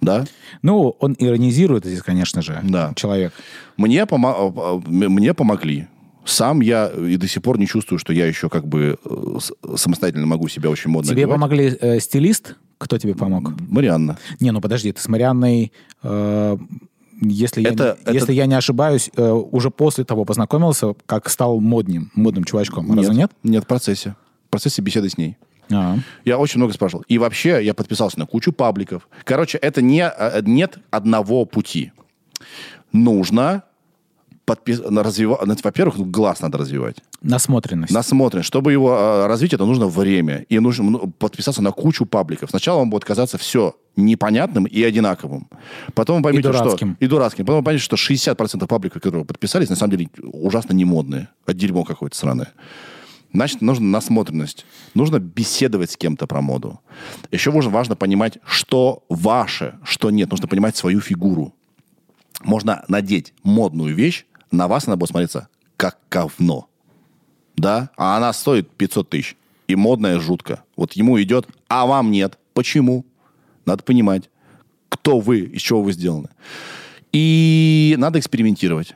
Да? 0.00 0.24
ну, 0.62 0.96
он 0.98 1.14
иронизирует 1.18 1.84
здесь, 1.84 2.00
конечно 2.00 2.40
же, 2.40 2.58
Да. 2.64 2.94
человек. 2.96 3.34
Мне, 3.76 4.04
помо- 4.06 4.80
э, 4.86 4.88
мне 4.88 5.34
помогли 5.34 5.88
Сам 6.30 6.60
я 6.60 6.86
и 6.88 7.16
до 7.16 7.26
сих 7.26 7.42
пор 7.42 7.58
не 7.58 7.66
чувствую, 7.66 7.98
что 7.98 8.12
я 8.12 8.26
еще 8.26 8.48
как 8.48 8.66
бы 8.66 8.98
э, 9.04 9.38
самостоятельно 9.76 10.26
могу 10.26 10.48
себя 10.48 10.70
очень 10.70 10.90
модно 10.90 11.10
Тебе 11.10 11.22
одевать. 11.24 11.34
помогли 11.36 11.76
э, 11.80 12.00
стилист? 12.00 12.56
Кто 12.78 12.98
тебе 12.98 13.14
помог? 13.14 13.52
Марианна. 13.68 14.16
Не, 14.38 14.52
ну 14.52 14.60
подожди, 14.60 14.92
ты 14.92 15.00
с 15.00 15.08
Марианной, 15.08 15.72
э, 16.02 16.56
если, 17.20 17.60
я, 17.62 17.70
Это- 17.70 17.96
не- 17.98 18.02
это- 18.04 18.12
если 18.12 18.32
я 18.32 18.46
не 18.46 18.54
ошибаюсь, 18.54 19.10
э, 19.16 19.30
уже 19.30 19.70
после 19.70 20.04
того 20.04 20.24
познакомился, 20.24 20.94
как 21.06 21.28
стал 21.28 21.60
модным, 21.60 22.10
модным 22.14 22.44
чувачком. 22.44 22.94
Разве 22.96 23.14
нет? 23.14 23.32
Нет, 23.42 23.64
в 23.64 23.66
процессе. 23.66 24.14
В 24.46 24.50
процессе 24.50 24.80
беседы 24.82 25.10
с 25.10 25.18
ней. 25.18 25.36
А. 25.72 25.98
Я 26.24 26.38
очень 26.38 26.58
много 26.58 26.72
спрашивал. 26.72 27.04
И 27.08 27.18
вообще 27.18 27.60
я 27.64 27.74
подписался 27.74 28.18
на 28.18 28.26
кучу 28.26 28.52
пабликов. 28.52 29.08
Короче, 29.24 29.58
это 29.58 29.82
не, 29.82 30.02
э, 30.08 30.40
нет 30.44 30.78
одного 30.90 31.44
пути. 31.44 31.92
Нужно 32.92 33.62
подпис... 34.50 34.80
развивать... 34.80 35.64
Во-первых, 35.64 35.98
ну, 35.98 36.04
глаз 36.04 36.40
надо 36.40 36.58
развивать. 36.58 36.96
Насмотренность. 37.22 37.92
Насмотрен. 37.92 38.42
Чтобы 38.42 38.72
его 38.72 38.96
э, 38.96 39.26
развить, 39.26 39.54
это 39.54 39.64
нужно 39.64 39.86
время. 39.86 40.44
И 40.48 40.58
нужно 40.58 40.90
ну, 40.90 41.12
подписаться 41.18 41.62
на 41.62 41.70
кучу 41.70 42.04
пабликов. 42.04 42.50
Сначала 42.50 42.78
вам 42.78 42.90
будет 42.90 43.04
казаться 43.04 43.38
все 43.38 43.76
непонятным 43.96 44.64
и 44.64 44.82
одинаковым. 44.82 45.48
Потом 45.94 46.16
вы 46.16 46.22
поймете, 46.24 46.48
дурацким. 46.48 46.94
что... 46.96 47.04
И 47.04 47.08
дурацким. 47.08 47.46
Потом 47.46 47.60
вы 47.60 47.64
поймете, 47.64 47.84
что 47.84 47.96
60% 47.96 48.66
пабликов, 48.66 49.00
которые 49.00 49.24
подписались, 49.24 49.68
на 49.68 49.76
самом 49.76 49.96
деле 49.96 50.10
ужасно 50.22 50.72
не 50.72 50.84
модные. 50.84 51.28
А 51.46 51.52
дерьмо 51.52 51.84
какое-то 51.84 52.16
сраное. 52.16 52.52
Значит, 53.32 53.60
нужна 53.60 53.86
насмотренность. 53.86 54.66
Нужно 54.94 55.20
беседовать 55.20 55.92
с 55.92 55.96
кем-то 55.96 56.26
про 56.26 56.40
моду. 56.40 56.80
Еще 57.30 57.52
важно, 57.52 57.70
важно 57.70 57.94
понимать, 57.94 58.38
что 58.44 59.04
ваше, 59.08 59.78
что 59.84 60.10
нет. 60.10 60.30
Нужно 60.30 60.48
понимать 60.48 60.76
свою 60.76 61.00
фигуру. 61.00 61.54
Можно 62.42 62.84
надеть 62.88 63.34
модную 63.44 63.94
вещь, 63.94 64.24
на 64.50 64.68
вас 64.68 64.86
она 64.86 64.96
будет 64.96 65.10
смотреться 65.10 65.48
как 65.76 65.98
говно. 66.10 66.68
Да? 67.56 67.90
А 67.96 68.16
она 68.16 68.32
стоит 68.32 68.70
500 68.70 69.08
тысяч. 69.08 69.36
И 69.68 69.76
модная 69.76 70.18
жутко. 70.18 70.64
Вот 70.76 70.92
ему 70.92 71.20
идет, 71.22 71.46
а 71.68 71.86
вам 71.86 72.10
нет. 72.10 72.38
Почему? 72.54 73.06
Надо 73.64 73.82
понимать, 73.82 74.28
кто 74.88 75.20
вы, 75.20 75.40
из 75.40 75.62
чего 75.62 75.82
вы 75.82 75.92
сделаны. 75.92 76.28
И 77.12 77.94
надо 77.98 78.18
экспериментировать 78.18 78.94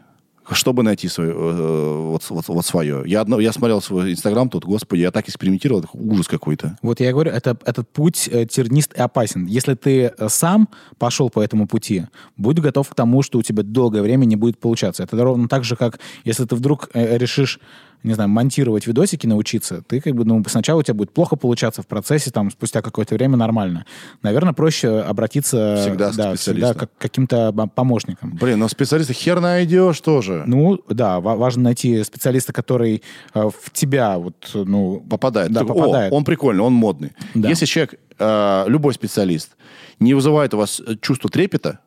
чтобы 0.53 0.83
найти 0.83 1.09
свое, 1.09 1.31
э, 1.31 1.99
вот, 2.11 2.23
вот, 2.29 2.49
вот 2.49 2.67
свое. 2.67 3.03
Я, 3.07 3.23
одно, 3.23 3.41
я 3.41 3.53
смотрел 3.53 3.81
свой 3.81 4.13
Инстаграм 4.13 4.49
тут, 4.49 4.65
господи, 4.65 5.01
я 5.01 5.11
так 5.11 5.29
экспериментировал, 5.29 5.85
ужас 5.93 6.29
какой-то. 6.29 6.79
Вот 6.83 7.01
я 7.01 7.13
говорю, 7.13 7.31
это, 7.31 7.57
этот 7.65 7.89
путь 7.89 8.29
э, 8.31 8.47
тернист 8.47 8.93
и 8.95 9.01
опасен. 9.01 9.47
Если 9.47 9.75
ты 9.75 10.13
э, 10.17 10.29
сам 10.29 10.69
пошел 10.99 11.31
по 11.31 11.43
этому 11.43 11.67
пути, 11.67 12.07
будь 12.37 12.59
готов 12.59 12.89
к 12.89 12.95
тому, 12.95 13.23
что 13.23 13.39
у 13.39 13.43
тебя 13.43 13.63
долгое 13.63 14.03
время 14.03 14.25
не 14.27 14.37
будет 14.37 14.59
получаться. 14.59 15.03
Это 15.03 15.17
ровно 15.23 15.49
так 15.49 15.65
же, 15.65 15.77
как 15.77 15.99
если 16.25 16.45
ты 16.45 16.55
вдруг 16.55 16.91
э, 16.93 17.17
решишь, 17.17 17.59
не 18.05 18.13
знаю, 18.15 18.29
монтировать 18.29 18.87
видосики, 18.87 19.27
научиться, 19.27 19.83
ты 19.87 20.01
как 20.01 20.15
бы, 20.15 20.25
ну, 20.25 20.43
сначала 20.47 20.81
у 20.81 20.83
тебя 20.83 20.95
будет 20.95 21.13
плохо 21.13 21.37
получаться 21.37 21.83
в 21.83 21.87
процессе, 21.87 22.31
там, 22.31 22.51
спустя 22.51 22.83
какое-то 22.83 23.15
время 23.15 23.37
нормально. 23.37 23.87
Наверное, 24.23 24.53
проще 24.53 25.01
обратиться 25.01 25.79
Всегда 25.81 26.13
да, 26.13 26.35
всегда 26.35 26.75
к 26.75 26.91
каким-то 26.99 27.53
помощникам. 27.75 28.37
Блин, 28.41 28.59
но 28.59 28.69
специалиста 28.69 29.15
хер 29.15 29.41
найдешь 29.41 30.01
тоже. 30.01 30.45
Ну, 30.47 30.79
да, 30.89 31.21
ва- 31.21 31.35
важно 31.35 31.65
найти 31.65 32.05
специалиста, 32.05 32.53
который 32.53 33.03
э, 33.33 33.51
в 33.63 33.71
тебя 33.73 34.19
вот, 34.19 34.51
ну... 34.53 35.01
попадает. 35.01 35.51
Да, 35.51 35.63
о, 35.63 35.65
попадает. 35.65 36.13
он 36.13 36.25
прикольный, 36.25 36.63
он 36.63 36.75
модный. 36.75 37.13
Да. 37.35 37.49
Если 37.49 37.65
человек, 37.65 37.99
э, 38.19 38.65
любой 38.69 38.93
специалист, 38.93 39.57
не 39.99 40.13
вызывает 40.13 40.53
у 40.53 40.59
вас 40.59 40.81
э, 40.87 40.97
чувство 41.01 41.31
трепета, 41.31 41.81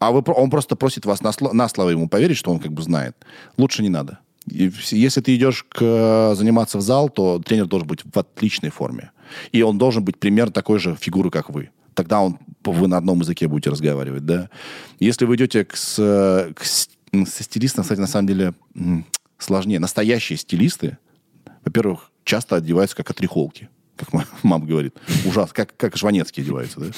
а 0.00 0.10
вы, 0.10 0.22
он 0.26 0.50
просто 0.50 0.74
просит 0.74 1.06
вас 1.06 1.22
на, 1.22 1.28
сло- 1.28 1.52
на 1.52 1.68
слово 1.68 1.90
ему 1.90 2.08
поверить, 2.08 2.36
что 2.36 2.50
он 2.50 2.58
как 2.58 2.72
бы 2.72 2.82
знает, 2.82 3.16
лучше 3.56 3.82
не 3.82 3.88
надо. 3.88 4.18
Если 4.46 5.20
ты 5.20 5.34
идешь 5.36 5.64
к, 5.68 5.78
э, 5.80 6.34
заниматься 6.36 6.78
в 6.78 6.80
зал, 6.80 7.08
то 7.08 7.38
тренер 7.38 7.66
должен 7.66 7.88
быть 7.88 8.00
в 8.04 8.18
отличной 8.18 8.70
форме. 8.70 9.10
И 9.52 9.62
он 9.62 9.76
должен 9.78 10.04
быть 10.04 10.18
примерно 10.18 10.52
такой 10.52 10.78
же 10.78 10.96
фигуры, 10.98 11.30
как 11.30 11.50
вы. 11.50 11.70
Тогда 11.94 12.20
он, 12.20 12.38
вы 12.64 12.86
на 12.88 12.96
одном 12.98 13.20
языке 13.20 13.48
будете 13.48 13.70
разговаривать, 13.70 14.24
да. 14.24 14.50
Если 15.00 15.24
вы 15.24 15.36
идете 15.36 15.64
к, 15.64 15.76
с, 15.76 15.96
к 16.54 16.64
со 16.64 17.42
стилистом, 17.42 17.82
кстати, 17.82 18.00
на 18.00 18.06
самом 18.06 18.26
деле 18.28 18.54
сложнее. 19.38 19.78
Настоящие 19.78 20.36
стилисты, 20.36 20.98
во-первых, 21.64 22.10
часто 22.24 22.56
одеваются 22.56 22.96
как 22.96 23.10
отрехолки, 23.10 23.68
как 23.96 24.12
ма- 24.12 24.26
мама 24.42 24.66
говорит. 24.66 24.94
Ужасно, 25.24 25.54
как, 25.54 25.76
как 25.76 25.96
Жванецкий 25.96 26.42
одевается, 26.42 26.80
да? 26.80 26.90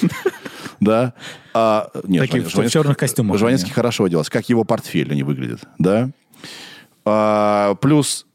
Да. 0.80 1.14
А, 1.54 1.90
нет, 2.04 2.22
Такие 2.22 2.44
Жванецкий- 2.44 2.68
в 2.68 2.72
черных 2.72 2.96
костюмах. 2.96 3.38
Жванецкий 3.38 3.72
хорошо 3.72 4.04
одевался, 4.04 4.30
как 4.30 4.48
его 4.48 4.64
портфель 4.64 5.10
они 5.12 5.22
выглядят, 5.22 5.60
да? 5.78 6.10
А, 7.10 7.74
плюс 7.76 8.26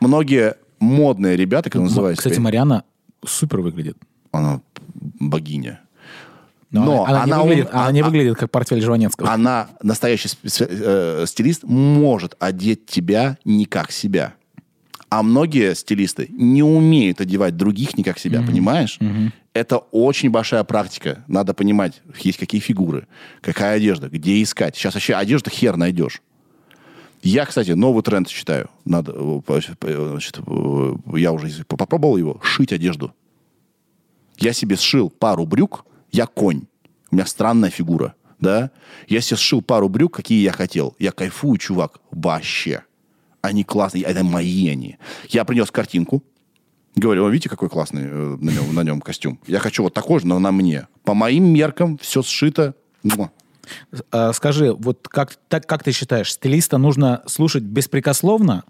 многие 0.00 0.56
модные 0.78 1.36
ребята, 1.36 1.70
как 1.70 1.82
называются, 1.82 2.22
Кстати, 2.28 2.40
Мариана 2.40 2.84
супер 3.24 3.60
выглядит. 3.60 3.96
она 4.32 4.60
богиня. 5.20 5.80
Но, 6.70 6.84
Но 6.84 7.04
она, 7.04 7.24
не 7.24 7.32
она 7.32 7.42
выглядит, 7.44 7.66
ум- 7.72 7.78
она 7.80 7.92
не 7.92 8.00
а- 8.00 8.04
выглядит 8.04 8.36
как 8.36 8.50
портфель 8.50 8.80
Жванецкого. 8.82 9.30
она, 9.30 9.68
настоящий 9.80 10.28
э, 10.42 11.24
стилист, 11.28 11.62
может 11.62 12.34
одеть 12.40 12.86
тебя 12.86 13.38
не 13.44 13.64
как 13.64 13.92
себя. 13.92 14.34
А 15.08 15.22
многие 15.22 15.74
стилисты 15.76 16.26
не 16.30 16.64
умеют 16.64 17.20
одевать 17.20 17.56
других 17.56 17.96
не 17.96 18.02
как 18.02 18.18
себя, 18.18 18.42
понимаешь? 18.42 18.98
Это 19.52 19.78
очень 19.78 20.30
большая 20.30 20.64
практика. 20.64 21.22
Надо 21.28 21.54
понимать, 21.54 22.02
есть 22.18 22.38
какие 22.38 22.60
фигуры, 22.60 23.06
какая 23.40 23.76
одежда, 23.76 24.08
где 24.08 24.42
искать. 24.42 24.74
Сейчас 24.74 24.94
вообще 24.94 25.14
одежду 25.14 25.50
хер 25.50 25.76
найдешь. 25.76 26.20
Я, 27.24 27.46
кстати, 27.46 27.70
новый 27.70 28.02
тренд 28.02 28.28
считаю. 28.28 28.68
Надо, 28.84 29.14
э, 29.16 29.40
значит, 30.10 30.38
э, 30.46 30.94
я 31.16 31.32
уже 31.32 31.64
попробовал 31.64 32.18
его, 32.18 32.38
шить 32.42 32.70
одежду. 32.70 33.14
Я 34.36 34.52
себе 34.52 34.76
сшил 34.76 35.08
пару 35.08 35.46
брюк, 35.46 35.86
я 36.12 36.26
конь. 36.26 36.64
У 37.10 37.16
меня 37.16 37.24
странная 37.24 37.70
фигура, 37.70 38.14
да? 38.40 38.70
Я 39.08 39.22
себе 39.22 39.38
сшил 39.38 39.62
пару 39.62 39.88
брюк, 39.88 40.12
какие 40.14 40.42
я 40.42 40.52
хотел. 40.52 40.96
Я 40.98 41.12
кайфую, 41.12 41.56
чувак, 41.56 41.98
вообще. 42.10 42.82
Они 43.40 43.64
классные, 43.64 44.04
это 44.04 44.22
мои 44.22 44.68
они. 44.68 44.98
Я 45.30 45.46
принес 45.46 45.70
картинку, 45.70 46.22
говорю, 46.94 47.24
«О, 47.24 47.30
видите, 47.30 47.48
какой 47.48 47.70
классный 47.70 48.02
э, 48.04 48.36
на 48.38 48.50
нем, 48.50 48.74
на 48.74 48.82
нем 48.82 49.00
костюм. 49.00 49.40
Я 49.46 49.60
хочу 49.60 49.82
вот 49.82 49.94
такой 49.94 50.20
же, 50.20 50.26
но 50.26 50.38
на 50.38 50.52
мне. 50.52 50.88
По 51.04 51.14
моим 51.14 51.46
меркам 51.46 51.96
все 51.96 52.22
сшито. 52.22 52.74
А, 54.10 54.32
Скажи, 54.32 54.72
вот 54.72 55.08
как, 55.08 55.34
так, 55.48 55.66
как 55.66 55.82
ты 55.82 55.92
считаешь, 55.92 56.32
стилиста 56.32 56.78
нужно 56.78 57.22
слушать 57.26 57.62
беспрекословно 57.62 58.64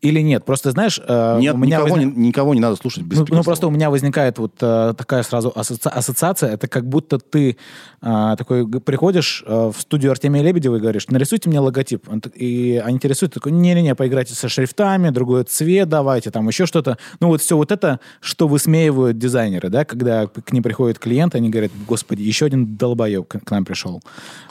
или 0.00 0.20
нет? 0.20 0.44
Просто 0.44 0.70
знаешь, 0.70 0.98
э, 1.06 1.38
Нет, 1.40 1.54
у 1.54 1.58
меня 1.58 1.76
никого, 1.78 1.96
возник- 1.96 2.16
не, 2.16 2.28
никого 2.28 2.54
не 2.54 2.60
надо 2.60 2.76
слушать 2.76 3.02
без 3.04 3.18
Ну, 3.18 3.26
ну, 3.28 3.42
просто 3.42 3.66
у 3.66 3.70
меня 3.70 3.90
возникает 3.90 4.38
вот 4.38 4.54
э, 4.60 4.94
такая 4.96 5.22
сразу 5.22 5.52
асоци- 5.54 5.90
ассоциация. 5.90 6.54
Это 6.54 6.68
как 6.68 6.86
будто 6.88 7.18
ты 7.18 7.58
э, 8.00 8.34
такой 8.38 8.66
приходишь 8.66 9.44
э, 9.46 9.70
в 9.74 9.78
студию 9.78 10.12
Артемия 10.12 10.42
Лебедева 10.42 10.76
и 10.76 10.80
говоришь, 10.80 11.08
нарисуйте 11.08 11.50
мне 11.50 11.60
логотип. 11.60 12.06
И 12.34 12.82
они 12.82 12.98
тебе 12.98 13.10
рисуют, 13.10 13.34
такой, 13.34 13.52
не-не-не, 13.52 13.94
поиграйте 13.94 14.34
со 14.34 14.48
шрифтами, 14.48 15.10
другой 15.10 15.44
цвет 15.44 15.88
давайте, 15.88 16.30
там 16.30 16.48
еще 16.48 16.64
что-то. 16.64 16.96
Ну 17.20 17.28
вот 17.28 17.42
все 17.42 17.56
вот 17.56 17.70
это, 17.70 18.00
что 18.20 18.48
высмеивают 18.48 19.18
дизайнеры, 19.18 19.68
да, 19.68 19.84
когда 19.84 20.26
к 20.26 20.52
ним 20.52 20.62
приходит 20.62 20.98
клиент, 20.98 21.34
они 21.34 21.50
говорят, 21.50 21.72
господи, 21.86 22.22
еще 22.22 22.46
один 22.46 22.76
долбоеб 22.76 23.28
к, 23.28 23.40
к 23.40 23.50
нам 23.50 23.66
пришел. 23.66 24.02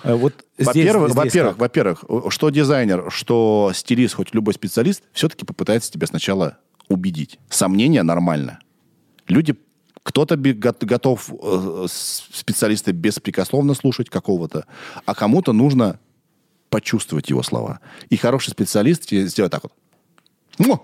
Э, 0.04 0.14
вот 0.14 0.34
Во-первых, 0.60 1.16
во-первых, 1.16 1.58
во-первых, 1.58 2.04
что 2.30 2.50
дизайнер, 2.50 3.06
что 3.10 3.72
стилист, 3.74 4.16
хоть 4.16 4.34
любой 4.34 4.54
специалист, 4.54 5.02
все-таки 5.14 5.39
попытается 5.46 5.92
тебя 5.92 6.08
сначала 6.08 6.58
убедить. 6.88 7.40
Сомнения 7.50 8.04
нормально. 8.04 8.60
Люди, 9.28 9.56
кто-то 10.04 10.36
готов 10.38 11.30
э, 11.32 11.86
специалиста 11.90 12.92
беспрекословно 12.94 13.74
слушать 13.74 14.10
какого-то, 14.10 14.66
а 15.06 15.14
кому-то 15.14 15.54
нужно 15.54 16.00
почувствовать 16.70 17.30
его 17.30 17.44
слова. 17.44 17.80
И 18.10 18.18
хороший 18.18 18.52
специалист 18.52 19.06
тебе 19.06 19.28
сделает 19.28 19.52
так 19.52 19.64
вот. 19.64 19.74
Му! 20.58 20.82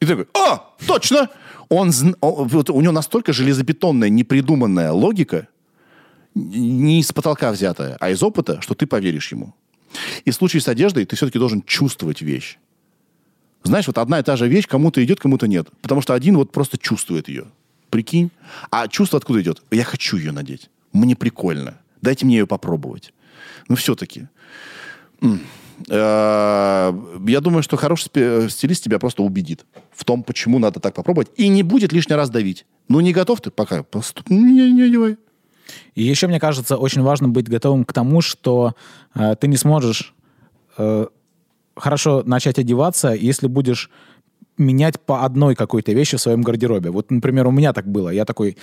И 0.00 0.06
ты 0.06 0.08
такой, 0.08 0.26
а, 0.34 0.74
точно! 0.86 1.30
Он, 1.68 1.90
он- 2.20 2.48
вот 2.48 2.70
у 2.70 2.80
него 2.80 2.92
настолько 2.92 3.32
железобетонная, 3.32 4.08
непридуманная 4.08 4.92
логика, 4.92 5.48
не 6.34 7.00
из 7.00 7.12
потолка 7.12 7.52
взятая, 7.52 7.96
а 8.00 8.10
из 8.10 8.22
опыта, 8.22 8.60
что 8.60 8.74
ты 8.74 8.86
поверишь 8.86 9.32
ему. 9.32 9.54
И 10.24 10.30
в 10.30 10.34
случае 10.34 10.60
с 10.60 10.68
одеждой 10.68 11.04
ты 11.06 11.16
все-таки 11.16 11.38
должен 11.38 11.62
чувствовать 11.62 12.22
вещь. 12.22 12.58
Знаешь, 13.64 13.86
вот 13.86 13.98
одна 13.98 14.18
и 14.18 14.22
та 14.22 14.36
же 14.36 14.46
вещь 14.46 14.66
кому-то 14.68 15.02
идет, 15.04 15.20
кому-то 15.20 15.46
нет. 15.48 15.68
Потому 15.82 16.00
что 16.02 16.14
один 16.14 16.36
вот 16.36 16.52
просто 16.52 16.78
чувствует 16.78 17.28
ее. 17.28 17.46
Прикинь. 17.90 18.30
А 18.70 18.88
чувство 18.88 19.16
откуда 19.18 19.40
идет? 19.40 19.62
Я 19.70 19.84
хочу 19.84 20.16
ее 20.16 20.32
надеть. 20.32 20.70
Мне 20.92 21.16
прикольно. 21.16 21.78
Дайте 22.02 22.26
мне 22.26 22.36
ее 22.38 22.46
попробовать. 22.46 23.12
Ну, 23.68 23.76
все-таки. 23.76 24.28
Э, 25.88 26.92
Я 27.26 27.40
думаю, 27.40 27.62
что 27.62 27.76
хороший 27.76 28.08
спе- 28.08 28.48
стилист 28.50 28.84
тебя 28.84 28.98
просто 28.98 29.22
убедит 29.22 29.64
в 29.92 30.04
том, 30.04 30.22
почему 30.22 30.58
надо 30.58 30.78
так 30.80 30.94
попробовать, 30.94 31.30
и 31.36 31.48
не 31.48 31.62
будет 31.62 31.92
лишний 31.92 32.14
раз 32.16 32.30
давить. 32.30 32.66
Ну, 32.88 33.00
не 33.00 33.12
готов 33.12 33.40
ты 33.40 33.50
пока? 33.50 33.84
Не, 34.28 34.72
не 34.72 34.82
одевай. 34.82 35.16
И 35.94 36.02
еще, 36.02 36.26
мне 36.26 36.38
кажется, 36.38 36.76
очень 36.76 37.02
важно 37.02 37.28
быть 37.28 37.48
готовым 37.48 37.84
к 37.84 37.92
тому, 37.92 38.20
что 38.20 38.74
э, 39.14 39.34
ты 39.40 39.48
не 39.48 39.56
сможешь 39.56 40.14
э, 40.76 41.06
хорошо 41.76 42.22
начать 42.24 42.58
одеваться, 42.58 43.08
если 43.12 43.46
будешь 43.46 43.90
менять 44.56 45.00
по 45.00 45.24
одной 45.24 45.54
какой-то 45.56 45.92
вещи 45.92 46.16
в 46.16 46.20
своем 46.20 46.42
гардеробе. 46.42 46.90
Вот, 46.90 47.10
например, 47.10 47.46
у 47.46 47.50
меня 47.50 47.72
так 47.72 47.86
было. 47.86 48.10
Я 48.10 48.24
такой, 48.24 48.56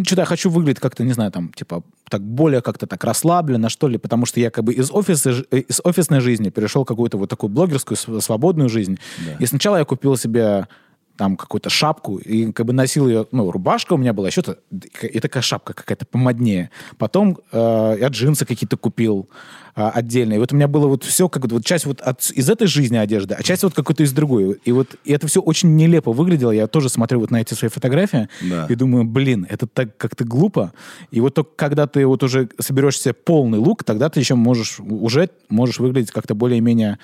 что-то 0.00 0.22
я 0.22 0.26
хочу 0.26 0.48
выглядеть 0.48 0.80
как-то, 0.80 1.02
не 1.02 1.12
знаю, 1.12 1.32
там, 1.32 1.52
типа, 1.52 1.82
так 2.08 2.22
более 2.22 2.60
как-то 2.62 2.86
так 2.86 3.02
расслабленно, 3.02 3.68
что 3.68 3.88
ли, 3.88 3.98
потому 3.98 4.26
что 4.26 4.38
я 4.38 4.50
как 4.50 4.62
бы 4.64 4.72
из, 4.72 4.92
офиса, 4.92 5.44
э, 5.50 5.58
из 5.58 5.80
офисной 5.82 6.20
жизни 6.20 6.50
перешел 6.50 6.84
в 6.84 6.86
какую-то 6.86 7.18
вот 7.18 7.30
такую 7.30 7.50
блогерскую, 7.50 7.96
св- 7.98 8.22
свободную 8.22 8.68
жизнь. 8.68 8.98
И 9.40 9.46
сначала 9.46 9.78
я 9.78 9.84
купил 9.84 10.16
себе 10.16 10.68
там 11.16 11.36
какую-то 11.36 11.70
шапку, 11.70 12.16
и 12.18 12.50
как 12.52 12.66
бы 12.66 12.72
носил 12.72 13.06
ее, 13.08 13.26
ну, 13.30 13.50
рубашка 13.50 13.92
у 13.92 13.96
меня 13.96 14.12
была, 14.12 14.26
еще-то, 14.28 14.58
и 15.02 15.20
такая 15.20 15.42
шапка 15.42 15.72
какая-то 15.72 16.06
помоднее. 16.06 16.70
Потом 16.98 17.38
э, 17.52 17.96
я 18.00 18.08
джинсы 18.08 18.44
какие-то 18.44 18.76
купил 18.76 19.28
э, 19.76 19.82
отдельные. 19.94 20.36
И 20.36 20.40
вот 20.40 20.52
у 20.52 20.56
меня 20.56 20.66
было 20.66 20.88
вот 20.88 21.04
все, 21.04 21.28
как 21.28 21.46
вот 21.46 21.64
часть 21.64 21.86
вот 21.86 22.00
от- 22.00 22.30
из 22.32 22.50
этой 22.50 22.66
жизни 22.66 22.96
одежды, 22.96 23.34
а 23.38 23.42
часть 23.44 23.62
вот 23.62 23.74
какой-то 23.74 24.02
из 24.02 24.12
другой. 24.12 24.58
И 24.64 24.72
вот 24.72 24.96
и 25.04 25.12
это 25.12 25.28
все 25.28 25.40
очень 25.40 25.76
нелепо 25.76 26.12
выглядело. 26.12 26.50
Я 26.50 26.66
тоже 26.66 26.88
смотрю 26.88 27.20
вот 27.20 27.30
на 27.30 27.40
эти 27.40 27.54
свои 27.54 27.68
фотографии 27.70 28.28
Да. 28.42 28.66
и 28.68 28.74
думаю, 28.74 29.04
блин, 29.04 29.46
это 29.48 29.68
так 29.68 29.96
как-то 29.96 30.24
глупо. 30.24 30.72
И 31.12 31.20
вот 31.20 31.34
только 31.34 31.50
когда 31.54 31.86
ты 31.86 32.06
вот 32.06 32.24
уже 32.24 32.48
соберешь 32.58 32.98
себе 33.00 33.14
полный 33.14 33.58
лук, 33.58 33.84
тогда 33.84 34.08
ты 34.08 34.18
еще 34.18 34.34
можешь, 34.34 34.80
уже 34.80 35.30
можешь 35.48 35.78
выглядеть 35.78 36.10
как-то 36.10 36.34
более-менее... 36.34 36.98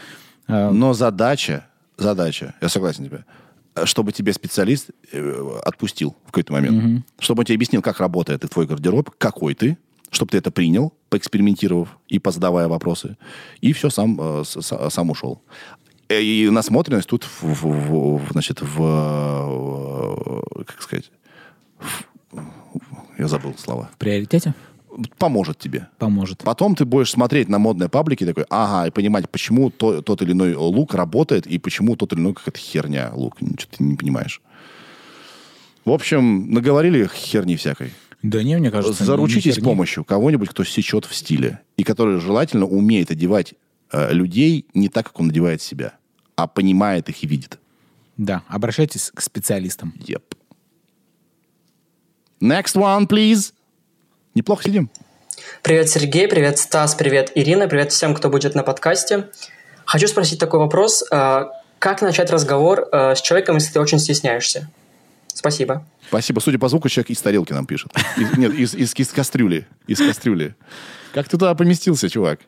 э, 0.48 0.70
Но 0.70 0.94
задача, 0.94 1.66
задача, 1.96 2.54
я 2.60 2.68
согласен 2.68 3.04
э, 3.12 3.18
чтобы 3.84 4.12
тебе 4.12 4.32
специалист 4.32 4.90
э, 5.12 5.58
отпустил 5.64 6.16
в 6.24 6.26
какой-то 6.26 6.52
момент. 6.52 7.04
Чтобы 7.18 7.40
он 7.40 7.44
тебе 7.46 7.54
объяснил, 7.56 7.82
как 7.82 8.00
работает 8.00 8.40
твой 8.50 8.66
гардероб, 8.66 9.10
какой 9.18 9.54
ты, 9.54 9.76
чтобы 10.10 10.30
ты 10.32 10.38
это 10.38 10.50
принял, 10.50 10.92
поэкспериментировав 11.08 11.88
и 12.08 12.18
позадавая 12.18 12.66
вопросы, 12.68 13.16
и 13.60 13.72
все, 13.72 13.90
сам, 13.90 14.18
э, 14.20 14.42
сам 14.44 15.10
ушел. 15.10 15.40
Э, 16.08 16.20
И 16.20 16.48
насмотренность 16.50 17.08
тут, 17.08 17.24
в, 17.24 17.42
в- 17.42 18.16
в- 18.26 18.32
значит, 18.32 18.60
в... 18.60 18.82
э, 20.58 20.64
Как 20.64 20.82
сказать? 20.82 21.10
в- 21.78 22.04
я 23.18 23.28
забыл 23.28 23.54
слова. 23.58 23.90
в 23.94 23.98
приоритете 23.98 24.54
Поможет 25.18 25.58
тебе. 25.58 25.88
поможет. 25.98 26.38
Потом 26.44 26.74
ты 26.74 26.84
будешь 26.84 27.10
смотреть 27.10 27.48
на 27.48 27.58
модные 27.58 27.88
паблики 27.88 28.24
такой, 28.26 28.44
ага, 28.50 28.88
и 28.88 28.90
понимать, 28.90 29.28
почему 29.30 29.70
то- 29.70 30.02
тот 30.02 30.22
или 30.22 30.32
иной 30.32 30.54
лук 30.54 30.94
работает, 30.94 31.46
и 31.46 31.58
почему 31.58 31.96
тот 31.96 32.12
или 32.12 32.20
иной 32.20 32.34
какая-то 32.34 32.58
херня 32.58 33.10
лук. 33.14 33.40
Ничего 33.40 33.70
ты 33.76 33.84
не 33.84 33.96
понимаешь. 33.96 34.40
В 35.84 35.90
общем, 35.90 36.50
наговорили 36.52 37.08
херни 37.12 37.56
всякой. 37.56 37.92
Да 38.22 38.42
не, 38.42 38.58
мне 38.58 38.70
кажется... 38.70 39.04
Заручитесь 39.04 39.54
херни. 39.54 39.64
помощью 39.64 40.04
кого-нибудь, 40.04 40.50
кто 40.50 40.62
сечет 40.64 41.06
в 41.06 41.14
стиле, 41.14 41.60
и 41.76 41.84
который 41.84 42.20
желательно 42.20 42.66
умеет 42.66 43.10
одевать 43.10 43.54
э, 43.92 44.12
людей 44.12 44.66
не 44.74 44.88
так, 44.88 45.06
как 45.06 45.20
он 45.20 45.30
одевает 45.30 45.62
себя, 45.62 45.94
а 46.36 46.46
понимает 46.46 47.08
их 47.08 47.22
и 47.22 47.26
видит. 47.26 47.58
Да, 48.18 48.42
обращайтесь 48.48 49.10
к 49.14 49.22
специалистам. 49.22 49.94
Yep. 49.98 50.22
Next 52.42 52.76
one, 52.76 53.06
please. 53.06 53.52
Неплохо 54.34 54.64
сидим. 54.64 54.90
Привет, 55.62 55.88
Сергей, 55.88 56.28
привет, 56.28 56.58
Стас, 56.58 56.94
привет, 56.94 57.32
Ирина, 57.34 57.68
привет 57.68 57.92
всем, 57.92 58.14
кто 58.14 58.28
будет 58.30 58.54
на 58.54 58.62
подкасте. 58.62 59.28
Хочу 59.84 60.06
спросить 60.06 60.38
такой 60.38 60.60
вопрос. 60.60 61.04
э, 61.10 61.44
Как 61.78 62.02
начать 62.02 62.30
разговор 62.30 62.86
э, 62.92 63.14
с 63.14 63.20
человеком, 63.22 63.56
если 63.56 63.72
ты 63.72 63.80
очень 63.80 63.98
стесняешься? 63.98 64.70
Спасибо. 65.28 65.84
Спасибо. 66.08 66.40
Судя 66.40 66.58
по 66.58 66.68
звуку, 66.68 66.88
человек 66.88 67.10
из 67.10 67.20
тарелки 67.22 67.52
нам 67.52 67.66
пишет. 67.66 67.90
Из- 68.16 68.36
нет, 68.36 68.52
из, 68.54 68.74
из- 68.74 68.94
из 68.94 69.08
кастрюли. 69.08 69.66
Из 69.86 69.98
кастрюли. 69.98 70.54
Как 71.14 71.26
ты 71.26 71.32
туда 71.38 71.54
поместился, 71.54 72.08
чувак? 72.08 72.40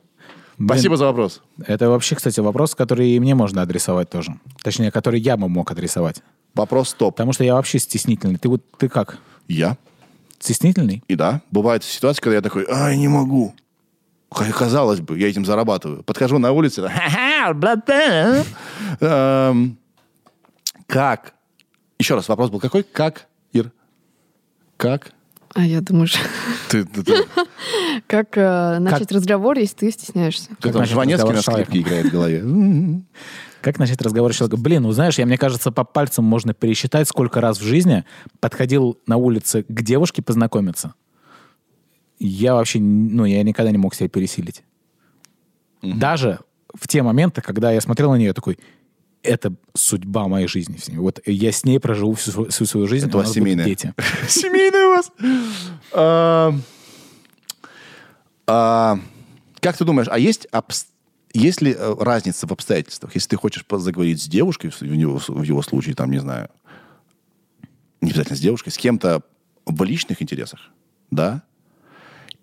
Спасибо 0.62 0.96
за 0.96 1.06
вопрос. 1.06 1.40
Это 1.66 1.88
вообще, 1.88 2.14
кстати, 2.14 2.38
вопрос, 2.40 2.74
который 2.74 3.08
и 3.10 3.18
мне 3.18 3.34
можно 3.34 3.62
адресовать 3.62 4.10
тоже. 4.10 4.34
Точнее, 4.62 4.90
который 4.92 5.18
я 5.20 5.36
бы 5.36 5.48
мог 5.48 5.70
адресовать. 5.72 6.22
Вопрос 6.54 6.90
стоп. 6.90 7.14
Потому 7.16 7.32
что 7.32 7.42
я 7.42 7.54
вообще 7.54 7.78
стеснительный. 7.78 8.36
Ты 8.38 8.48
вот 8.48 8.62
ты 8.78 8.88
как? 8.88 9.18
Я? 9.48 9.76
Стеснительный? 10.42 11.04
И 11.06 11.14
да, 11.14 11.40
бывает 11.52 11.84
ситуация, 11.84 12.20
когда 12.20 12.34
я 12.36 12.42
такой, 12.42 12.66
ай, 12.68 12.96
не 12.96 13.06
могу. 13.06 13.54
Казалось 14.28 15.00
бы, 15.00 15.16
я 15.16 15.28
этим 15.28 15.44
зарабатываю. 15.44 16.02
Подхожу 16.02 16.38
на 16.38 16.50
ха-ха, 16.88 17.54
братан. 17.54 18.44
Эм, 19.00 19.78
Как? 20.88 21.34
Еще 22.00 22.16
раз, 22.16 22.28
вопрос 22.28 22.50
был 22.50 22.58
какой? 22.58 22.82
Как, 22.82 23.28
Ир? 23.52 23.70
Как? 24.76 25.12
А 25.54 25.66
я 25.66 25.80
думаю, 25.80 26.06
что- 26.06 26.20
Ты, 26.70 26.84
ты- 26.84 27.02
ты- 27.02 27.24
как 28.06 28.36
э, 28.38 28.78
начать 28.78 29.12
разговор, 29.12 29.58
если 29.58 29.76
ты 29.76 29.90
стесняешься? 29.90 30.50
ты 30.60 30.72
там 30.72 30.84
Жванецкий 30.86 31.28
на 31.32 31.42
скрипке 31.42 31.80
играет 31.80 32.06
в 32.06 32.10
голове. 32.12 32.42
Как 33.60 33.78
начать 33.78 34.02
разговор 34.02 34.32
с 34.32 34.36
человеком? 34.36 34.60
Блин, 34.60 34.82
ну 34.82 34.90
знаешь, 34.90 35.18
я, 35.20 35.24
мне 35.26 35.38
кажется, 35.38 35.70
по 35.70 35.84
пальцам 35.84 36.24
можно 36.24 36.52
пересчитать, 36.52 37.06
сколько 37.06 37.40
раз 37.40 37.60
в 37.60 37.62
жизни 37.62 38.04
подходил 38.40 38.98
на 39.06 39.16
улице 39.18 39.62
к 39.68 39.82
девушке 39.82 40.20
познакомиться. 40.20 40.94
Я 42.18 42.54
вообще, 42.54 42.80
ну, 42.80 43.24
я 43.24 43.40
никогда 43.44 43.70
не 43.70 43.78
мог 43.78 43.94
себя 43.94 44.08
пересилить. 44.08 44.64
Даже 45.80 46.40
в 46.74 46.88
те 46.88 47.02
моменты, 47.04 47.40
когда 47.40 47.70
я 47.70 47.80
смотрел 47.80 48.10
на 48.10 48.16
нее, 48.16 48.32
такой, 48.32 48.58
это 49.22 49.54
судьба 49.74 50.28
моей 50.28 50.46
жизни. 50.48 50.76
с 50.76 50.88
ней. 50.88 50.98
Вот 50.98 51.20
я 51.26 51.52
с 51.52 51.64
ней 51.64 51.78
проживу 51.78 52.14
всю, 52.14 52.30
свою- 52.32 52.50
всю 52.50 52.64
свою 52.66 52.86
жизнь. 52.86 53.06
Это 53.08 53.18
у 53.18 53.20
вас 53.20 53.32
семейное. 53.32 53.64
дети. 53.64 53.94
Семейный 54.28 54.86
у 54.86 54.90
вас. 54.90 55.10
А, 58.46 58.98
Как 59.60 59.76
ты 59.76 59.84
думаешь, 59.84 60.08
а 60.10 60.18
есть 60.18 60.46
есть 61.34 61.62
ли 61.62 61.72
э, 61.78 61.94
разница 61.98 62.46
в 62.46 62.52
обстоятельствах? 62.52 63.14
Если 63.14 63.28
ты 63.30 63.36
хочешь 63.36 63.64
заговорить 63.70 64.20
с 64.20 64.26
девушкой, 64.26 64.70
в 64.70 64.82
его, 64.82 65.18
в 65.26 65.42
его 65.42 65.62
случае, 65.62 65.94
там, 65.94 66.10
не 66.10 66.18
знаю, 66.18 66.50
не 68.02 68.10
обязательно 68.10 68.36
с 68.36 68.40
девушкой, 68.40 68.70
с 68.70 68.76
кем-то 68.76 69.22
в 69.64 69.82
личных 69.84 70.20
интересах, 70.20 70.60
да? 71.10 71.42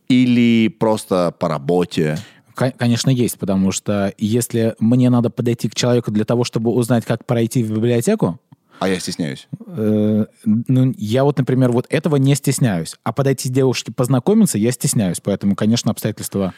Или 0.08 0.70
просто 0.70 1.32
по 1.38 1.48
работе? 1.50 2.18
Ко- 2.60 2.72
Конечно, 2.72 3.10
есть, 3.10 3.40
потому 3.40 3.72
что 3.72 4.14
если 4.18 4.76
мне 4.80 5.10
надо 5.10 5.30
подойти 5.30 5.70
к 5.70 5.76
человеку 5.76 6.12
для 6.12 6.26
того, 6.26 6.44
чтобы 6.44 6.72
узнать, 6.72 7.06
как 7.06 7.26
пройти 7.26 7.64
в 7.64 7.72
библиотеку, 7.72 8.38
А 8.80 8.90
я 8.90 9.00
стесняюсь. 9.00 9.48
Э, 9.66 10.26
ну, 10.44 10.94
я 10.98 11.24
вот, 11.24 11.38
например, 11.38 11.72
вот 11.72 11.86
этого 11.90 12.18
не 12.18 12.36
стесняюсь. 12.36 12.98
А 13.04 13.14
подойти 13.14 13.48
к 13.48 13.54
девушке 13.54 13.94
познакомиться 13.94 14.58
я 14.58 14.74
стесняюсь. 14.74 15.22
Поэтому, 15.22 15.56
конечно, 15.56 15.90
обстоятельства... 15.92 16.54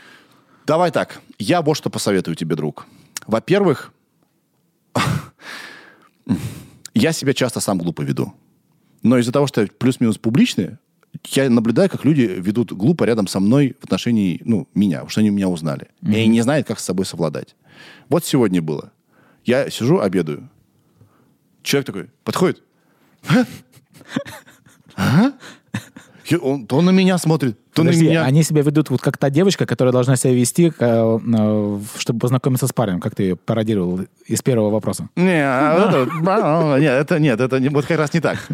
Давай 0.65 0.89
так. 0.89 1.21
Я 1.37 1.61
вот 1.61 1.75
что 1.77 1.91
посоветую 1.91 2.35
тебе, 2.35 2.55
друг. 2.55 2.87
Во-первых, 3.27 3.93
я 6.95 7.11
себя 7.11 7.33
часто 7.35 7.59
сам 7.59 7.77
глупо 7.77 8.01
веду. 8.01 8.33
Но 9.03 9.19
из-за 9.19 9.31
того, 9.31 9.45
что 9.45 9.61
я 9.61 9.67
плюс-минус 9.67 10.17
публичный, 10.17 10.77
я 11.29 11.49
наблюдаю, 11.49 11.89
как 11.89 12.05
люди 12.05 12.21
ведут 12.21 12.71
глупо 12.71 13.03
рядом 13.03 13.27
со 13.27 13.39
мной 13.39 13.75
в 13.79 13.83
отношении, 13.83 14.41
ну, 14.45 14.67
меня, 14.73 14.97
потому 14.97 15.09
что 15.09 15.21
они 15.21 15.29
меня 15.29 15.49
узнали. 15.49 15.87
И 16.01 16.15
они 16.15 16.27
не 16.27 16.41
знают, 16.41 16.67
как 16.67 16.79
с 16.79 16.83
собой 16.83 17.05
совладать. 17.05 17.55
Вот 18.09 18.25
сегодня 18.25 18.61
было. 18.61 18.91
Я 19.43 19.69
сижу, 19.69 19.99
обедаю. 19.99 20.49
Человек 21.63 21.87
такой 21.87 22.09
подходит. 22.23 22.63
«А? 23.27 23.45
А?» 24.95 25.31
Он 26.41 26.65
то 26.65 26.81
на 26.81 26.91
меня 26.91 27.17
смотрит, 27.17 27.57
то 27.73 27.81
Подожди, 27.81 28.05
на 28.05 28.09
меня. 28.09 28.23
они 28.23 28.43
себя 28.43 28.61
ведут 28.61 28.89
вот 28.89 29.01
как 29.01 29.17
та 29.17 29.29
девочка, 29.29 29.65
которая 29.65 29.91
должна 29.91 30.15
себя 30.15 30.33
вести, 30.33 30.67
э, 30.67 30.71
э, 30.79 31.79
чтобы 31.97 32.19
познакомиться 32.19 32.67
с 32.67 32.73
парнем, 32.73 33.01
как 33.01 33.15
ты 33.15 33.35
пародировал 33.35 34.01
из 34.25 34.41
первого 34.41 34.69
вопроса. 34.69 35.09
Не, 35.17 35.43
а 35.43 36.77
это 36.77 36.79
нет, 36.79 36.93
это 36.93 37.19
нет, 37.19 37.39
это 37.41 37.59
вот 37.71 37.85
как 37.85 37.97
раз 37.97 38.13
не 38.13 38.21
так. 38.21 38.47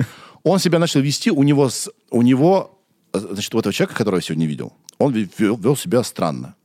Он 0.43 0.59
себя 0.59 0.79
начал 0.79 1.01
вести, 1.01 1.31
у 1.31 1.43
него, 1.43 1.69
у 2.11 2.21
него, 2.21 2.79
э, 3.13 3.19
значит, 3.19 3.53
у 3.55 3.59
этого 3.59 3.73
человека, 3.73 3.97
которого 3.97 4.17
я 4.19 4.21
сегодня 4.21 4.45
видел, 4.47 4.73
он 4.97 5.13
ве- 5.13 5.29
вел, 5.37 5.57
вел 5.57 5.75
себя 5.75 6.03
странно. 6.03 6.55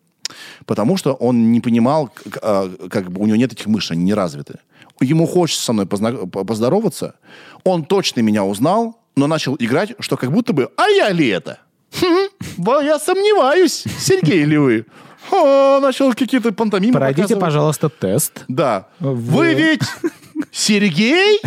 Потому 0.67 0.97
что 0.97 1.13
он 1.15 1.53
не 1.53 1.61
понимал, 1.61 2.09
к- 2.09 2.39
а, 2.43 2.71
как 2.89 3.11
бы 3.11 3.21
у 3.21 3.27
него 3.27 3.37
нет 3.37 3.53
этих 3.53 3.67
мышц, 3.67 3.91
они 3.91 4.05
не 4.05 4.15
развиты. 4.15 4.55
Ему 5.01 5.27
хочется 5.27 5.65
со 5.65 5.73
мной 5.73 5.87
позна- 5.87 6.27
по- 6.27 6.45
поздороваться. 6.45 7.15
Он 7.65 7.85
точно 7.85 8.21
меня 8.21 8.45
узнал, 8.45 8.99
но 9.17 9.27
начал 9.27 9.57
играть, 9.59 9.93
что 9.99 10.17
как 10.17 10.31
будто 10.33 10.53
бы, 10.53 10.71
а 10.77 10.89
я 10.89 11.11
ли 11.11 11.29
это? 11.29 11.59
Хм, 12.01 12.29
я 12.83 12.99
сомневаюсь, 12.99 13.85
Сергей 13.99 14.45
ли 14.45 14.57
вы? 14.57 14.87
О, 15.31 15.81
начал 15.81 16.13
какие-то 16.15 16.53
пантомимы 16.53 16.93
Пройдите, 16.93 17.23
показывать. 17.23 17.41
пожалуйста, 17.45 17.89
тест. 17.91 18.45
Да. 18.49 18.87
Вы- 19.01 19.15
Вы 19.15 19.55
ведь 19.55 19.83
Сергей? 20.53 21.41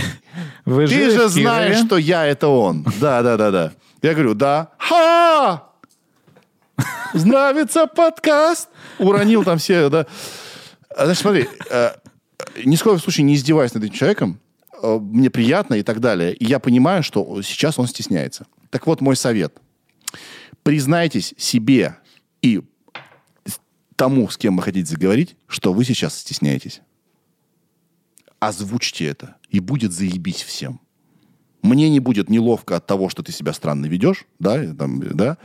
Вы 0.65 0.87
Ты 0.87 1.11
же 1.11 1.27
знаешь, 1.29 1.77
что 1.85 1.97
я 1.97 2.25
это 2.25 2.47
он. 2.47 2.83
Да, 2.99 3.21
да, 3.21 3.37
да, 3.37 3.51
да. 3.51 3.71
Я 4.01 4.13
говорю, 4.13 4.33
да. 4.33 4.71
Ха! 4.77 5.69
Нравится 7.13 7.87
подкаст? 7.87 8.69
Уронил 8.99 9.43
там 9.43 9.57
все, 9.57 9.89
да. 9.89 10.07
А, 10.89 11.05
Значит, 11.05 11.21
смотри, 11.21 11.47
э, 11.69 11.91
ни 12.65 12.75
в 12.75 12.83
коем 12.83 12.99
случае 12.99 13.25
не 13.25 13.35
издеваюсь 13.35 13.73
над 13.73 13.83
этим 13.83 13.93
человеком. 13.93 14.39
Э, 14.81 14.97
Мне 14.99 15.29
приятно 15.29 15.75
и 15.75 15.83
так 15.83 15.99
далее. 15.99 16.33
И 16.33 16.45
я 16.45 16.59
понимаю, 16.59 17.03
что 17.03 17.41
сейчас 17.41 17.77
он 17.79 17.87
стесняется. 17.87 18.47
Так 18.71 18.87
вот, 18.87 19.01
мой 19.01 19.15
совет. 19.15 19.55
Признайтесь 20.63 21.33
себе 21.37 21.97
и 22.41 22.61
тому, 23.95 24.29
с 24.29 24.37
кем 24.37 24.57
вы 24.57 24.63
хотите 24.63 24.89
заговорить, 24.89 25.35
что 25.47 25.73
вы 25.73 25.85
сейчас 25.85 26.17
стесняетесь. 26.17 26.81
Озвучьте 28.39 29.05
это, 29.05 29.35
и 29.49 29.59
будет 29.59 29.91
заебись 29.91 30.43
всем. 30.43 30.79
Мне 31.61 31.89
не 31.89 31.99
будет 31.99 32.29
неловко 32.29 32.75
от 32.75 32.85
того, 32.85 33.09
что 33.09 33.23
ты 33.23 33.31
себя 33.31 33.53
странно 33.53 33.87
ведешь, 33.87 34.25
да, 34.39 34.73
там, 34.73 34.99
да, 34.99 35.37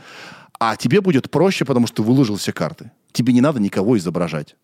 а 0.59 0.75
тебе 0.75 1.01
будет 1.01 1.31
проще, 1.31 1.65
потому 1.65 1.87
что 1.87 1.97
ты 1.97 2.01
выложил 2.03 2.35
все 2.35 2.53
карты. 2.53 2.91
Тебе 3.11 3.33
не 3.33 3.41
надо 3.41 3.59
никого 3.59 3.97
изображать. 3.97 4.55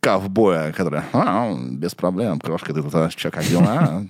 Ковбоя, 0.00 0.72
который, 0.72 1.02
«А, 1.12 1.54
без 1.70 1.94
проблем, 1.94 2.40
крошка, 2.40 2.74
ты 2.74 2.82
тут, 2.82 2.92
а, 2.92 3.08
чё, 3.08 3.30
как 3.30 3.44
дела? 3.44 4.04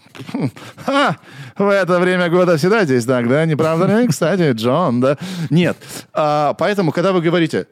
Ха, 0.76 1.18
в 1.58 1.68
это 1.68 2.00
время 2.00 2.30
года 2.30 2.56
всегда 2.56 2.86
здесь 2.86 3.04
так, 3.04 3.28
да? 3.28 3.44
Не 3.44 3.56
правда 3.56 4.00
ли? 4.00 4.08
Кстати, 4.08 4.52
Джон, 4.52 5.02
да? 5.02 5.18
Нет. 5.50 5.76
А, 6.14 6.54
поэтому, 6.54 6.92
когда 6.92 7.12
вы 7.12 7.20
говорите, 7.20 7.66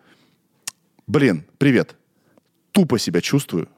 блин, 1.07 1.47
привет, 1.57 1.97
тупо 2.73 2.99
себя 2.99 3.23
чувствую, 3.23 3.69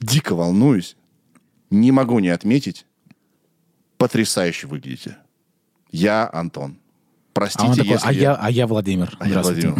дико 0.00 0.34
волнуюсь, 0.34 0.96
не 1.70 1.92
могу 1.92 2.18
не 2.20 2.28
отметить, 2.28 2.86
потрясающе 3.98 4.66
выглядите. 4.66 5.16
Я 5.90 6.28
Антон. 6.32 6.78
Простите, 7.32 7.66
А 7.72 7.74
такой, 7.74 7.86
если 7.92 8.08
а 8.08 8.12
я, 8.12 8.34
а 8.34 8.50
я 8.50 8.66
Владимир. 8.66 9.16
а 9.18 9.28
я. 9.28 9.42
Владимир. 9.42 9.76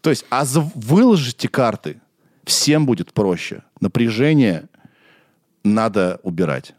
То 0.00 0.10
есть, 0.10 0.24
а 0.30 0.44
выложите 0.44 1.48
карты, 1.48 2.00
всем 2.44 2.86
будет 2.86 3.12
проще. 3.12 3.62
Напряжение 3.80 4.68
надо 5.64 6.18
убирать. 6.22 6.74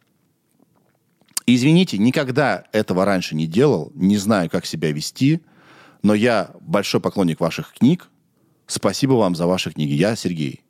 Извините, 1.46 1.98
никогда 1.98 2.66
этого 2.72 3.06
раньше 3.06 3.36
не 3.36 3.48
делал, 3.48 3.92
не 3.96 4.18
знаю, 4.18 4.50
как 4.50 4.66
себя 4.66 4.92
вести, 4.92 5.42
но 6.02 6.14
я 6.14 6.52
большой 6.62 7.02
поклонник 7.02 7.40
ваших 7.40 7.74
книг. 7.74 8.10
Спасибо 8.68 9.14
вам 9.14 9.36
за 9.36 9.46
ваши 9.48 9.72
книги. 9.72 9.94
Я 9.94 10.16
Сергей. 10.16 10.62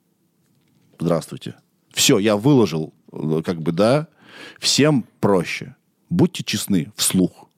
Здравствуйте. 1.00 1.56
Все, 1.92 2.20
я 2.20 2.36
выложил, 2.36 2.94
э, 3.12 3.42
как 3.46 3.62
бы, 3.62 3.72
да. 3.72 4.08
Всем 4.60 5.06
проще. 5.20 5.76
Будьте 6.10 6.44
честны 6.44 6.92
вслух. 6.96 7.50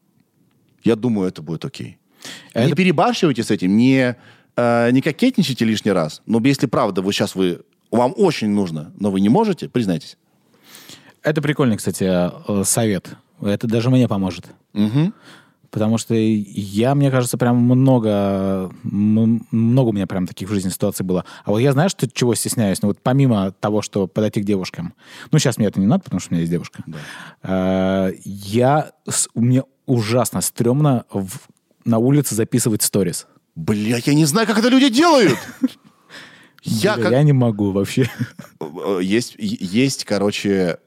Я 0.83 0.95
думаю, 0.95 1.27
это 1.29 1.41
будет 1.41 1.65
окей. 1.65 1.97
Не 2.53 2.61
Это- 2.67 2.75
перебарщивайте 2.75 3.43
с 3.43 3.51
этим, 3.51 3.75
не, 3.77 4.15
э, 4.55 4.91
не 4.91 5.01
кокетничайте 5.01 5.65
лишний 5.65 5.91
раз. 5.91 6.21
Но 6.25 6.39
если 6.43 6.65
правда 6.67 7.01
вы 7.01 7.13
сейчас 7.13 7.35
вы 7.35 7.61
вам 7.91 8.13
очень 8.17 8.49
нужно, 8.49 8.91
но 8.99 9.11
вы 9.11 9.21
не 9.21 9.29
можете, 9.29 9.69
признайтесь. 9.69 10.17
Это 11.21 11.41
прикольный, 11.41 11.77
кстати, 11.77 12.03
э, 12.05 12.63
совет. 12.65 13.15
Это 13.41 13.67
даже 13.67 13.89
мне 13.89 14.07
поможет. 14.07 14.47
Мгм. 14.73 15.13
Потому 15.71 15.97
что 15.97 16.13
я, 16.15 16.95
мне 16.95 17.11
кажется, 17.11 17.37
прям 17.37 17.57
много, 17.57 18.71
много 18.83 19.89
у 19.89 19.91
меня 19.93 20.07
прям 20.07 20.27
таких 20.27 20.49
в 20.49 20.53
жизни 20.53 20.69
ситуаций 20.69 21.05
было. 21.05 21.25
А 21.43 21.51
вот 21.51 21.59
я, 21.59 21.71
знаешь, 21.73 21.91
что, 21.91 22.09
чего 22.09 22.33
стесняюсь? 22.35 22.81
Ну 22.81 22.89
вот 22.89 22.99
помимо 23.01 23.51
того, 23.51 23.81
что 23.81 24.07
подойти 24.07 24.41
к 24.41 24.45
девушкам. 24.45 24.93
Ну 25.31 25.39
сейчас 25.39 25.57
мне 25.57 25.67
это 25.67 25.79
не 25.79 25.85
надо, 25.87 26.03
потому 26.03 26.19
что 26.19 26.29
у 26.29 26.33
меня 26.33 26.41
есть 26.41 26.51
девушка. 26.51 26.83
Э, 27.43 28.11
Я, 28.23 28.91
с- 29.09 29.27
мне 29.35 29.63
ужасно 29.85 30.41
стрёмно 30.41 31.05
в- 31.11 31.47
на 31.83 31.97
улице 31.97 32.35
записывать 32.35 32.81
сторис. 32.81 33.27
Бля, 33.55 33.97
я 34.03 34.13
не 34.13 34.25
знаю, 34.25 34.47
как 34.47 34.57
это 34.57 34.69
люди 34.69 34.89
делают. 34.89 35.37
Я 36.63 36.95
как... 36.95 37.11
я 37.11 37.23
не 37.23 37.33
могу 37.33 37.71
вообще. 37.71 38.09
э, 38.59 38.99
Есть, 39.03 39.35
е- 39.37 39.57
есть, 39.59 40.03
короче... 40.05 40.79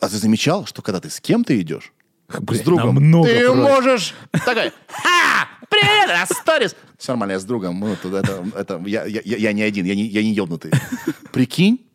А 0.00 0.08
ты 0.08 0.16
замечал, 0.16 0.64
что 0.64 0.80
когда 0.80 1.00
ты 1.00 1.10
с 1.10 1.20
кем-то 1.20 1.60
идешь, 1.60 1.92
с 2.30 2.60
другом, 2.60 2.94
намного 2.96 3.28
ты 3.28 3.46
проще. 3.46 3.54
можешь 3.60 4.14
такой, 4.32 4.72
ха, 4.88 5.48
привет, 5.68 6.10
а 6.10 6.26
сторис. 6.26 6.76
Все 6.98 7.12
нормально, 7.12 7.32
я 7.32 7.38
с 7.40 7.44
другом. 7.44 7.78
Ну, 7.80 7.96
тут 8.02 8.14
это, 8.14 8.44
это, 8.56 8.82
я, 8.86 9.04
я, 9.06 9.20
я- 9.24 9.36
я 9.36 9.52
не 9.52 9.62
один, 9.62 9.86
я 9.86 9.94
не, 9.94 10.04
я 10.04 10.22
не 10.22 10.32
ебнутый. 10.34 10.72
Прикинь? 11.32 11.86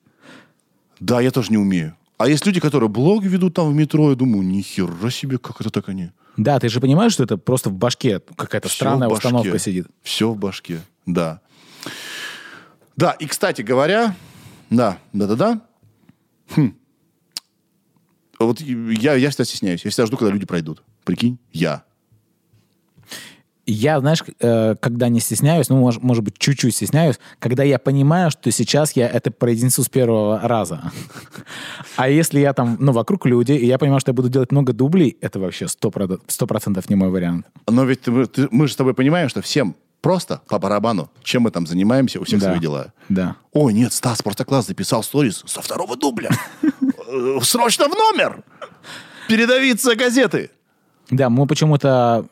Да, 1.00 1.22
я 1.22 1.32
тоже 1.32 1.52
не 1.52 1.58
умею. 1.58 1.96
А 2.18 2.28
есть 2.28 2.46
люди, 2.46 2.60
которые 2.60 2.90
блоги 2.90 3.28
ведут 3.28 3.54
там 3.56 3.70
в 3.72 3.76
метро, 3.76 4.10
я 4.12 4.16
думаю, 4.16 4.44
нихера 4.44 5.10
себе, 5.10 5.38
как 5.38 5.60
это 5.62 5.70
так 5.70 5.90
они? 5.90 6.12
Да, 6.38 6.60
ты 6.60 6.70
же 6.70 6.80
понимаешь, 6.80 7.12
что 7.14 7.24
это 7.24 7.38
просто 7.38 7.70
в 7.70 7.74
башке 7.74 8.20
какая-то 8.38 8.70
Всё 8.70 8.76
странная 8.78 9.08
в 9.10 9.12
башке. 9.12 9.28
установка 9.28 9.60
сидит. 9.60 9.88
Все 10.04 10.30
в 10.32 10.38
башке, 10.38 10.80
да. 11.06 11.42
Да, 12.96 13.12
и, 13.12 13.26
кстати 13.28 13.62
говоря, 13.62 14.16
да, 14.70 14.98
да-да-да. 15.12 15.62
Хм. 16.56 16.76
Вот 18.46 18.62
я, 18.62 19.14
я 19.16 19.30
всегда 19.30 19.46
стесняюсь. 19.46 19.84
Я 19.86 19.92
всегда 19.92 20.06
жду, 20.08 20.18
когда 20.18 20.32
люди 20.34 20.46
пройдут. 20.46 20.82
Прикинь, 21.04 21.38
я. 21.52 21.84
Я, 23.66 24.02
знаешь, 24.02 24.22
э, 24.42 24.76
когда 24.82 25.08
не 25.08 25.22
стесняюсь, 25.22 25.70
ну, 25.70 25.78
мож- 25.82 26.00
может 26.02 26.22
быть, 26.22 26.38
чуть-чуть 26.38 26.76
стесняюсь, 26.76 27.18
когда 27.40 27.64
я 27.64 27.80
понимаю, 27.80 28.30
что 28.30 28.52
сейчас 28.52 28.92
я 28.98 29.08
это 29.08 29.32
произнесу 29.32 29.84
с 29.84 29.90
первого 29.90 30.40
раза. 30.42 30.92
А 31.96 32.10
если 32.10 32.40
я 32.42 32.54
там, 32.54 32.76
ну, 32.80 32.92
вокруг 32.92 33.26
люди, 33.26 33.54
и 33.54 33.66
я 33.66 33.78
понимаю, 33.78 34.00
что 34.02 34.10
я 34.10 34.14
буду 34.16 34.28
делать 34.28 34.52
много 34.52 34.74
дублей, 34.74 35.16
это 35.22 35.40
вообще 35.40 35.68
сто 35.70 35.92
процентов 35.92 36.90
не 36.90 36.96
мой 36.96 37.10
вариант. 37.10 37.46
Но 37.70 37.86
ведь 37.86 38.02
ты- 38.02 38.26
ты- 38.26 38.48
мы 38.52 38.68
же 38.68 38.74
с 38.74 38.76
тобой 38.76 38.94
понимаем, 38.96 39.30
что 39.30 39.42
всем 39.42 39.76
просто 40.02 40.42
по 40.50 40.60
барабану, 40.60 41.10
чем 41.24 41.44
мы 41.44 41.52
там 41.52 41.66
занимаемся, 41.68 42.20
у 42.20 42.24
всех 42.26 42.42
Да. 42.42 42.48
свои 42.50 42.60
дела. 42.60 42.92
Да. 43.10 43.36
Ой, 43.54 43.74
нет, 43.74 43.94
Стас 43.94 44.18
Спартакласс 44.20 44.68
записал 44.68 45.04
сторис 45.04 45.44
со 45.46 45.62
второго 45.62 45.96
дубля. 45.96 46.32
Э, 47.14 47.40
Срочно 47.42 47.88
в 47.88 47.92
номер! 47.96 48.44
Передавиться 49.28 49.96
газеты. 49.96 50.50
Да, 51.10 51.30
мы 51.30 51.46
почему-то 51.48 52.26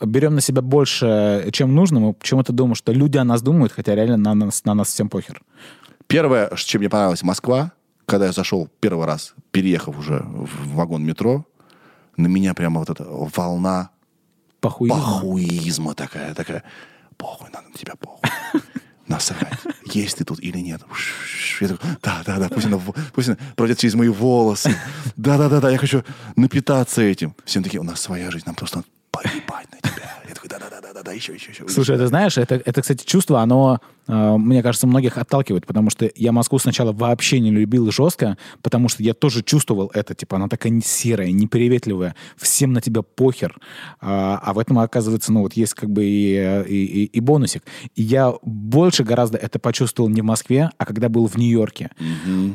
берем 0.00 0.34
на 0.34 0.40
себя 0.40 0.62
больше, 0.62 1.48
чем 1.52 1.74
нужно. 1.74 2.00
Мы 2.00 2.12
почему-то 2.12 2.52
думаем, 2.52 2.74
что 2.74 2.92
люди 2.92 3.16
о 3.16 3.24
нас 3.24 3.42
думают, 3.42 3.72
хотя 3.72 3.94
реально 3.94 4.16
на 4.16 4.34
нас, 4.34 4.64
на 4.64 4.74
нас 4.74 4.88
всем 4.88 5.08
похер. 5.08 5.40
Первое, 6.06 6.50
чем 6.56 6.80
мне 6.80 6.88
понравилась 6.90 7.22
Москва, 7.22 7.72
когда 8.06 8.26
я 8.26 8.32
зашел 8.32 8.68
первый 8.80 9.06
раз, 9.06 9.34
переехав 9.52 9.98
уже 9.98 10.24
в 10.24 10.74
вагон 10.74 11.04
метро, 11.04 11.44
на 12.16 12.26
меня 12.26 12.54
прямо 12.54 12.80
вот 12.80 12.90
эта 12.90 13.04
волна 13.08 13.90
Похуизм. 14.60 14.94
похуизма 14.96 15.94
такая, 15.94 16.34
такая, 16.34 16.62
похуй, 17.16 17.48
надо 17.52 17.68
на 17.68 17.74
тебя 17.74 17.94
похуй. 17.98 18.28
Насрать, 19.10 19.58
есть 19.86 20.18
ты 20.18 20.24
тут 20.24 20.38
или 20.38 20.58
нет. 20.58 20.82
Я 21.60 21.66
такой, 21.66 21.90
да, 22.00 22.22
да, 22.24 22.38
да, 22.38 22.48
пусть 22.48 22.66
она, 22.66 22.78
пусть 23.12 23.28
она 23.28 23.36
пройдет 23.56 23.78
через 23.78 23.94
мои 23.94 24.08
волосы. 24.08 24.72
Да, 25.16 25.36
да, 25.36 25.48
да, 25.48 25.60
да, 25.60 25.68
я 25.68 25.78
хочу 25.78 26.04
напитаться 26.36 27.02
этим. 27.02 27.34
Все 27.44 27.60
такие, 27.60 27.80
у 27.80 27.82
нас 27.82 28.00
своя 28.00 28.30
жизнь, 28.30 28.44
нам 28.46 28.54
просто 28.54 28.76
надо 28.78 28.88
поебать 29.10 29.66
на 29.72 29.78
тебя. 29.78 30.14
Я 30.28 30.34
такой, 30.34 30.48
да, 30.48 30.60
да, 30.60 30.70
да, 30.70 30.80
да, 30.80 30.92
да, 30.92 31.02
да, 31.02 31.12
еще, 31.12 31.34
еще, 31.34 31.50
еще. 31.50 31.66
Слушай, 31.68 31.98
ты 31.98 32.06
знаешь, 32.06 32.38
это, 32.38 32.54
это, 32.64 32.82
кстати, 32.82 33.04
чувство, 33.04 33.40
оно, 33.40 33.80
мне 34.38 34.62
кажется, 34.62 34.86
многих 34.86 35.18
отталкивает, 35.18 35.66
потому 35.66 35.90
что 35.90 36.10
я 36.14 36.32
Москву 36.32 36.58
сначала 36.58 36.92
вообще 36.92 37.40
не 37.40 37.50
любил 37.50 37.90
жестко, 37.92 38.36
потому 38.62 38.88
что 38.88 39.02
я 39.02 39.14
тоже 39.14 39.42
чувствовал 39.42 39.90
это, 39.94 40.14
типа, 40.14 40.36
она 40.36 40.48
такая 40.48 40.72
не 40.72 40.80
серая, 40.82 41.30
неприветливая, 41.32 42.14
всем 42.36 42.72
на 42.72 42.80
тебя 42.80 43.02
похер. 43.02 43.56
А, 44.00 44.40
а 44.42 44.52
в 44.52 44.58
этом, 44.58 44.78
оказывается, 44.78 45.32
ну, 45.32 45.42
вот 45.42 45.52
есть 45.54 45.74
как 45.74 45.90
бы 45.90 46.04
и, 46.04 46.34
и, 46.68 46.84
и- 46.84 47.04
и 47.04 47.20
бонусик. 47.20 47.62
И 47.94 48.02
я 48.02 48.32
больше 48.42 49.04
гораздо 49.04 49.38
это 49.38 49.58
почувствовал 49.58 50.08
не 50.08 50.20
в 50.20 50.24
Москве, 50.24 50.70
а 50.78 50.84
когда 50.86 51.08
был 51.08 51.26
в 51.26 51.36
Нью-Йорке. 51.36 51.90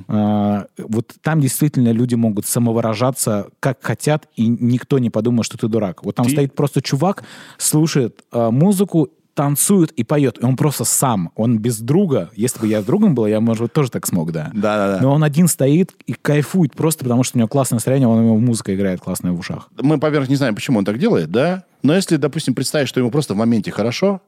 А, 0.08 0.66
вот 0.78 1.14
там 1.22 1.40
действительно 1.42 1.92
люди 1.92 2.16
могут 2.16 2.46
самовыражаться 2.46 3.50
как 3.60 3.84
хотят, 3.84 4.28
и 4.36 4.48
никто 4.48 5.00
не 5.00 5.10
подумает, 5.10 5.46
что 5.46 5.58
ты 5.58 5.68
дурак. 5.68 6.04
Вот 6.04 6.16
там 6.16 6.26
Ты- 6.26 6.32
стоит 6.34 6.56
просто 6.56 6.82
чувак, 6.82 7.24
слушает 7.58 8.24
а, 8.32 8.52
музыку, 8.52 9.10
танцует 9.36 9.92
и 9.92 10.04
поет. 10.04 10.40
И 10.42 10.46
он 10.46 10.56
просто 10.56 10.86
сам, 10.86 11.30
он 11.36 11.60
без 11.60 11.80
друга. 11.80 12.32
Если 12.36 12.60
бы 12.60 12.68
я 12.68 12.82
с 12.82 12.86
другом 12.86 13.14
был, 13.14 13.28
я, 13.28 13.40
может, 13.42 13.62
быть, 13.64 13.74
тоже 13.74 13.92
так 13.92 14.08
смог, 14.08 14.32
да. 14.32 14.50
Да, 14.54 14.78
да, 14.78 14.96
да. 14.96 15.00
Но 15.04 15.14
он 15.14 15.24
один 15.24 15.48
стоит 15.48 15.94
и 16.08 16.14
кайфует 16.14 16.74
просто 16.74 17.04
потому, 17.04 17.24
что 17.24 17.38
у 17.38 17.40
него 17.40 17.48
классное 17.48 17.76
настроение, 17.76 18.08
он, 18.08 18.20
у 18.20 18.24
него 18.24 18.38
музыка 18.38 18.74
играет 18.74 19.02
классная 19.02 19.34
в 19.34 19.40
ушах. 19.40 19.70
Мы, 19.80 20.00
поверх 20.00 20.30
не 20.30 20.36
знаем, 20.38 20.56
почему 20.56 20.80
он 20.80 20.86
так 20.86 20.98
делает, 20.98 21.30
да? 21.30 21.66
Но 21.84 21.94
если, 21.94 22.16
допустим, 22.16 22.56
представить, 22.56 22.88
что 22.88 23.00
ему 23.00 23.12
просто 23.12 23.34
в 23.34 23.38
моменте 23.38 23.70
хорошо, 23.72 24.22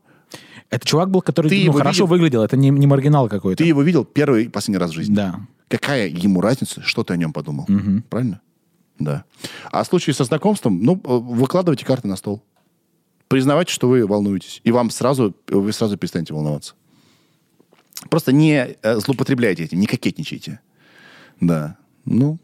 Это 0.70 0.86
чувак 0.86 1.10
был, 1.10 1.22
который 1.22 1.50
Ты 1.50 1.64
ну, 1.66 1.72
хорошо 1.72 2.04
видел? 2.04 2.08
выглядел, 2.08 2.44
это 2.44 2.58
не, 2.58 2.70
не 2.70 2.86
маргинал 2.86 3.30
какой-то. 3.30 3.64
ты 3.64 3.68
его 3.68 3.82
видел 3.82 4.04
первый 4.04 4.44
и 4.46 4.50
последний 4.50 4.78
раз 4.78 4.92
в 4.92 4.94
жизни. 4.94 5.16
Да. 5.16 5.40
Какая 5.70 6.08
ему 6.10 6.42
разница, 6.42 6.82
что 6.82 7.04
ты 7.06 7.14
о 7.14 7.18
нем 7.18 7.32
подумал? 7.32 7.66
Правильно? 8.10 8.42
Да. 9.00 9.24
А 9.72 9.84
в 9.84 9.88
случае 9.88 10.14
со 10.14 10.26
знакомством, 10.26 10.84
ну, 10.84 10.96
э, 10.96 11.00
выкладывайте 11.08 11.86
карты 11.86 12.08
на 12.08 12.16
стол. 12.18 12.42
Признавайте, 13.28 13.74
что 13.74 13.90
вы 13.90 14.06
волнуетесь. 14.08 14.62
И 14.64 14.72
вам 14.72 14.90
сразу, 14.90 15.36
вы 15.48 15.74
сразу 15.74 15.98
перестанете 15.98 16.34
волноваться. 16.34 16.76
Просто 18.10 18.32
не 18.32 18.78
э, 18.82 19.00
злоупотребляйте 19.00 19.64
этим, 19.64 19.80
не 19.80 19.88
кокетничайте. 19.88 20.60
Да. 21.42 21.78
Ну, 22.06 22.40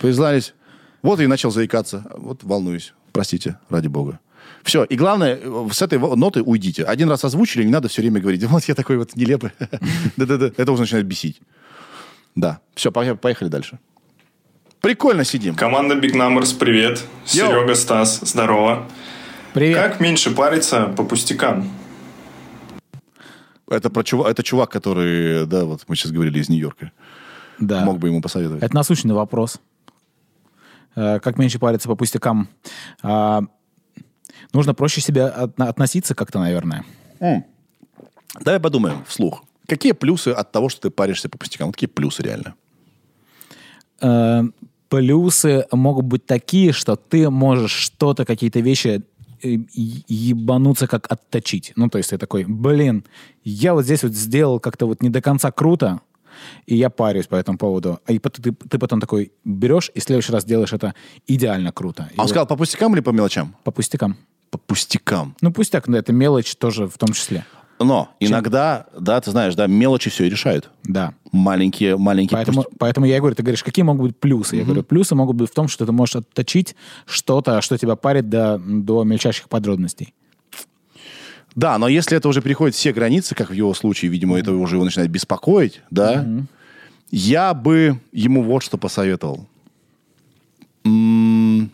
признались. 0.00 0.54
Вот 1.02 1.20
и 1.20 1.26
начал 1.26 1.50
заикаться. 1.50 2.06
Вот 2.16 2.44
волнуюсь. 2.44 2.94
Простите, 3.12 3.58
ради 3.68 3.88
бога. 3.88 4.20
Все. 4.62 4.84
И 4.84 4.96
главное, 4.96 5.38
э, 5.42 5.68
с 5.72 5.82
этой 5.82 5.98
ноты 5.98 6.42
уйдите. 6.42 6.84
Один 6.84 7.08
раз 7.10 7.24
озвучили, 7.24 7.64
не 7.64 7.72
надо 7.72 7.88
все 7.88 8.02
время 8.02 8.20
говорить, 8.20 8.44
вот 8.48 8.64
я 8.64 8.74
такой 8.74 8.96
вот 8.96 9.16
нелепый. 9.16 9.50
Да-да-да. 10.16 10.52
Это 10.56 10.72
уже 10.72 10.82
начинает 10.82 11.06
бесить. 11.06 11.40
Да. 12.34 12.60
Все, 12.74 12.92
поехали 12.92 13.48
дальше. 13.48 13.78
Прикольно 14.80 15.24
сидим. 15.24 15.54
Команда 15.54 15.94
Big 15.94 16.12
Numbers, 16.12 16.56
привет. 16.58 17.02
Серега, 17.24 17.74
Стас, 17.74 18.20
здорово. 18.20 18.86
Привет. 19.54 19.76
Как 19.80 20.00
меньше 20.00 20.34
париться 20.34 20.86
по 20.96 21.04
пустякам? 21.04 21.70
Это, 23.70 23.88
про 23.88 24.02
чувак, 24.02 24.28
это 24.32 24.42
чувак, 24.42 24.70
который, 24.70 25.46
да, 25.46 25.64
вот 25.64 25.84
мы 25.86 25.94
сейчас 25.96 26.10
говорили 26.12 26.40
из 26.40 26.48
Нью-Йорка. 26.48 26.90
Да. 27.60 27.84
Мог 27.84 27.98
бы 28.00 28.08
ему 28.08 28.20
посоветовать. 28.20 28.62
Это 28.64 28.74
насущный 28.74 29.14
вопрос. 29.14 29.60
Э, 30.96 31.20
Как 31.20 31.38
меньше 31.38 31.58
париться 31.60 31.88
по 31.88 31.94
пустякам? 31.94 32.48
А, 33.02 33.42
Нужно 34.52 34.74
проще 34.74 35.00
себя 35.00 35.28
от- 35.28 35.58
относиться 35.60 36.14
как-то, 36.16 36.38
наверное. 36.40 36.84
Давай 38.40 38.58
подумаем 38.60 39.04
вслух. 39.06 39.44
Какие 39.68 39.92
плюсы 39.92 40.28
от 40.28 40.50
того, 40.50 40.68
что 40.68 40.82
ты 40.82 40.90
паришься 40.90 41.28
по 41.28 41.38
пустякам? 41.38 41.70
Какие 41.72 41.88
плюсы 41.88 42.22
реально? 42.24 42.54
Э, 44.00 44.42
Плюсы 44.90 45.66
могут 45.72 46.04
быть 46.04 46.24
такие, 46.26 46.72
что 46.72 46.94
ты 46.94 47.28
можешь 47.30 47.72
что-то, 47.72 48.24
какие-то 48.24 48.60
вещи 48.60 49.02
ебануться 49.46 50.86
как 50.86 51.10
отточить. 51.10 51.72
Ну, 51.76 51.88
то 51.88 51.98
есть 51.98 52.10
ты 52.10 52.18
такой, 52.18 52.44
блин, 52.44 53.04
я 53.44 53.74
вот 53.74 53.84
здесь 53.84 54.02
вот 54.02 54.12
сделал 54.12 54.60
как-то 54.60 54.86
вот 54.86 55.02
не 55.02 55.08
до 55.10 55.20
конца 55.20 55.50
круто, 55.50 56.00
и 56.66 56.76
я 56.76 56.90
парюсь 56.90 57.26
по 57.26 57.36
этому 57.36 57.58
поводу. 57.58 58.00
И 58.08 58.18
пот- 58.18 58.40
ты, 58.42 58.52
ты 58.52 58.78
потом 58.78 59.00
такой 59.00 59.32
берешь 59.44 59.90
и 59.94 60.00
в 60.00 60.02
следующий 60.02 60.32
раз 60.32 60.44
делаешь 60.44 60.72
это 60.72 60.94
идеально 61.26 61.72
круто. 61.72 62.08
И 62.12 62.16
А 62.16 62.22
он 62.22 62.24
вот 62.24 62.28
сказал 62.30 62.46
по 62.46 62.56
пустякам 62.56 62.94
или 62.94 63.00
по 63.00 63.10
мелочам? 63.10 63.54
по 63.64 63.70
пустякам. 63.70 64.16
По 64.50 64.58
пустякам. 64.58 65.36
Ну, 65.40 65.52
пустяк, 65.52 65.88
да, 65.88 65.98
это 65.98 66.12
мелочь 66.12 66.54
тоже 66.56 66.86
в 66.88 66.96
том 66.98 67.12
числе. 67.12 67.44
Но 67.84 68.10
иногда, 68.20 68.86
да, 68.98 69.20
ты 69.20 69.30
знаешь, 69.30 69.54
да, 69.54 69.66
мелочи 69.66 70.10
все 70.10 70.24
и 70.24 70.30
решают. 70.30 70.70
Да. 70.84 71.14
Маленькие, 71.32 71.96
маленькие 71.96 72.36
Поэтому, 72.36 72.62
пусть- 72.62 72.78
поэтому 72.78 73.06
я 73.06 73.16
и 73.16 73.20
говорю, 73.20 73.34
ты 73.36 73.42
говоришь, 73.42 73.62
какие 73.64 73.82
могут 73.84 74.02
быть 74.08 74.16
плюсы? 74.18 74.56
Я 74.56 74.64
говорю, 74.64 74.82
плюсы 74.82 75.14
могут 75.14 75.36
быть 75.36 75.50
в 75.50 75.54
том, 75.54 75.68
что 75.68 75.84
ты 75.86 75.92
можешь 75.92 76.16
отточить 76.16 76.76
что-то, 77.06 77.60
что 77.60 77.76
тебя 77.78 77.96
парит 77.96 78.28
до, 78.28 78.58
до 78.64 79.04
мельчайших 79.04 79.48
подробностей. 79.48 80.14
Да, 81.56 81.78
но 81.78 81.86
если 81.88 82.16
это 82.16 82.28
уже 82.28 82.42
переходит 82.42 82.74
все 82.74 82.92
границы, 82.92 83.34
как 83.34 83.50
в 83.50 83.52
его 83.52 83.74
случае, 83.74 84.10
видимо, 84.10 84.38
это 84.38 84.52
уже 84.52 84.76
его 84.76 84.84
начинает 84.84 85.10
беспокоить, 85.10 85.82
да, 85.90 86.26
я 87.10 87.54
бы 87.54 88.00
ему 88.12 88.42
вот 88.42 88.62
что 88.64 88.76
посоветовал. 88.78 89.46
М, 90.84 91.70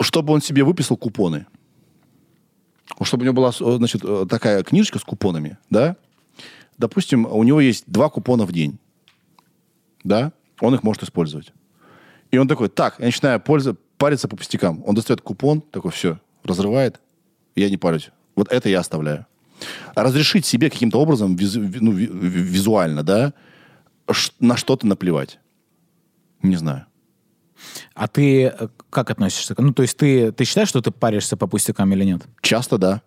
Чтобы 0.00 0.32
он 0.34 0.42
себе 0.42 0.64
выписал 0.64 0.96
купоны. 0.96 1.46
Чтобы 3.02 3.22
у 3.22 3.24
него 3.24 3.34
была, 3.34 3.50
э, 3.50 3.76
значит, 3.78 4.02
э, 4.04 4.26
такая 4.28 4.62
книжечка 4.62 4.98
с 4.98 5.04
купонами, 5.04 5.58
да. 5.70 5.96
Допустим, 6.78 7.26
у 7.26 7.42
него 7.44 7.60
есть 7.60 7.84
два 7.86 8.08
купона 8.08 8.44
в 8.46 8.52
день, 8.52 8.78
да, 10.02 10.32
он 10.60 10.74
их 10.74 10.82
может 10.82 11.02
использовать. 11.02 11.52
И 12.30 12.38
он 12.38 12.48
такой, 12.48 12.68
так, 12.68 12.96
я 12.98 13.06
начинаю 13.06 13.40
пользоваться, 13.40 13.82
париться 13.96 14.28
по 14.28 14.36
пустякам. 14.36 14.82
Он 14.86 14.94
достает 14.94 15.20
купон, 15.20 15.60
такой, 15.60 15.90
все, 15.92 16.18
разрывает, 16.44 17.00
я 17.56 17.70
не 17.70 17.76
парюсь. 17.76 18.10
Вот 18.36 18.50
это 18.52 18.68
я 18.68 18.80
оставляю. 18.80 19.26
Разрешить 19.94 20.44
себе 20.44 20.68
каким-то 20.68 21.00
образом 21.00 21.36
визу- 21.36 21.60
ви- 21.60 21.78
ну, 21.80 21.92
ви- 21.92 22.06
ви- 22.06 22.42
визуально, 22.42 23.02
да, 23.02 23.32
на 24.40 24.56
что-то 24.56 24.86
наплевать. 24.86 25.38
Не 26.42 26.56
знаю. 26.56 26.82
А 27.94 28.08
ты 28.08 28.44
э, 28.44 28.68
как 28.90 29.10
относишься? 29.10 29.54
Ну, 29.58 29.72
то 29.72 29.82
есть 29.82 29.96
ты, 29.96 30.32
ты 30.32 30.44
считаешь, 30.44 30.68
что 30.68 30.80
ты 30.80 30.90
паришься 30.90 31.36
по 31.36 31.46
пустякам 31.46 31.92
или 31.92 32.04
нет? 32.04 32.22
Часто 32.40 32.78
да. 32.78 33.02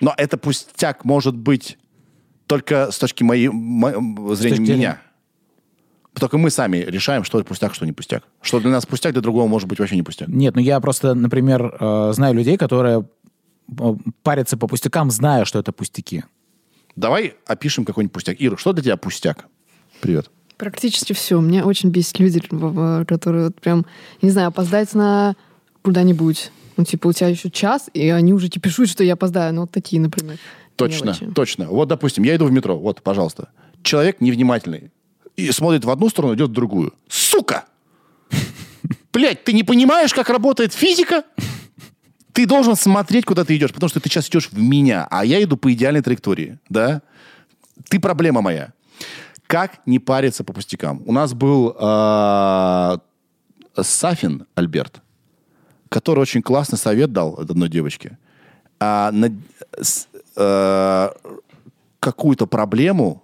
Но 0.00 0.14
это 0.16 0.36
пустяк 0.36 1.04
может 1.04 1.36
быть 1.36 1.78
только 2.46 2.90
с 2.90 2.98
точки 2.98 3.22
моей, 3.22 3.48
мо- 3.48 4.34
зрения 4.34 4.56
точки 4.56 4.70
меня. 4.72 5.02
Только 6.14 6.36
мы 6.36 6.50
сами 6.50 6.76
решаем, 6.78 7.24
что 7.24 7.42
пустяк, 7.44 7.74
что 7.74 7.86
не 7.86 7.92
пустяк. 7.92 8.24
Что 8.42 8.60
для 8.60 8.70
нас 8.70 8.84
пустяк, 8.84 9.12
для 9.12 9.22
другого 9.22 9.46
может 9.46 9.68
быть 9.68 9.78
вообще 9.78 9.96
не 9.96 10.02
пустяк. 10.02 10.28
Нет, 10.28 10.54
ну 10.54 10.60
я 10.60 10.78
просто, 10.80 11.14
например, 11.14 11.74
э, 11.80 12.12
знаю 12.14 12.34
людей, 12.34 12.58
которые 12.58 13.08
э, 13.78 13.94
парятся 14.22 14.56
по 14.58 14.66
пустякам, 14.66 15.10
зная, 15.10 15.44
что 15.46 15.58
это 15.58 15.72
пустяки. 15.72 16.24
Давай 16.96 17.34
опишем 17.46 17.84
какой-нибудь 17.86 18.12
пустяк. 18.12 18.36
Ира, 18.38 18.56
что 18.58 18.72
для 18.74 18.82
тебя 18.82 18.96
пустяк? 18.98 19.46
Привет. 20.00 20.30
Практически 20.56 21.12
все. 21.12 21.40
Меня 21.40 21.64
очень 21.64 21.90
бесит 21.90 22.18
люди, 22.18 22.40
которые 22.40 23.46
вот 23.46 23.60
прям, 23.60 23.86
не 24.20 24.30
знаю, 24.30 24.48
опоздать 24.48 24.94
на 24.94 25.34
куда-нибудь. 25.82 26.50
Ну, 26.76 26.84
типа, 26.84 27.08
у 27.08 27.12
тебя 27.12 27.28
еще 27.28 27.50
час, 27.50 27.90
и 27.92 28.08
они 28.08 28.32
уже 28.32 28.48
тебе 28.48 28.62
пишут, 28.62 28.88
что 28.88 29.04
я 29.04 29.14
опоздаю. 29.14 29.52
Ну, 29.54 29.62
вот 29.62 29.70
такие, 29.70 30.00
например. 30.00 30.38
Точно, 30.76 31.06
мелочи. 31.06 31.26
точно. 31.34 31.66
Вот, 31.66 31.88
допустим, 31.88 32.24
я 32.24 32.36
иду 32.36 32.46
в 32.46 32.52
метро. 32.52 32.78
Вот, 32.78 33.02
пожалуйста. 33.02 33.48
Человек 33.82 34.20
невнимательный. 34.20 34.90
И 35.36 35.50
смотрит 35.50 35.84
в 35.84 35.90
одну 35.90 36.08
сторону, 36.08 36.34
идет 36.34 36.50
в 36.50 36.52
другую. 36.52 36.94
Сука! 37.08 37.64
Блять, 39.12 39.44
ты 39.44 39.52
не 39.52 39.64
понимаешь, 39.64 40.14
как 40.14 40.30
работает 40.30 40.72
физика? 40.72 41.24
Ты 42.32 42.46
должен 42.46 42.76
смотреть, 42.76 43.26
куда 43.26 43.44
ты 43.44 43.56
идешь, 43.56 43.72
потому 43.72 43.90
что 43.90 44.00
ты 44.00 44.08
сейчас 44.08 44.28
идешь 44.28 44.48
в 44.50 44.58
меня, 44.58 45.06
а 45.10 45.24
я 45.24 45.42
иду 45.42 45.58
по 45.58 45.70
идеальной 45.72 46.00
траектории, 46.00 46.58
да? 46.70 47.02
Ты 47.88 48.00
проблема 48.00 48.40
моя. 48.40 48.72
Как 49.52 49.80
не 49.86 49.98
париться 49.98 50.44
по 50.44 50.54
пустякам? 50.54 51.02
У 51.04 51.12
нас 51.12 51.34
был 51.34 51.76
а, 51.78 53.00
Сафин 53.78 54.46
Альберт, 54.54 55.02
который 55.90 56.20
очень 56.20 56.40
классный 56.40 56.78
совет 56.78 57.12
дал 57.12 57.38
одной 57.38 57.68
девочке. 57.68 58.16
А, 58.80 59.10
на- 59.12 59.30
с- 59.78 60.08
э, 60.36 61.08
какую-то 62.00 62.46
проблему 62.46 63.22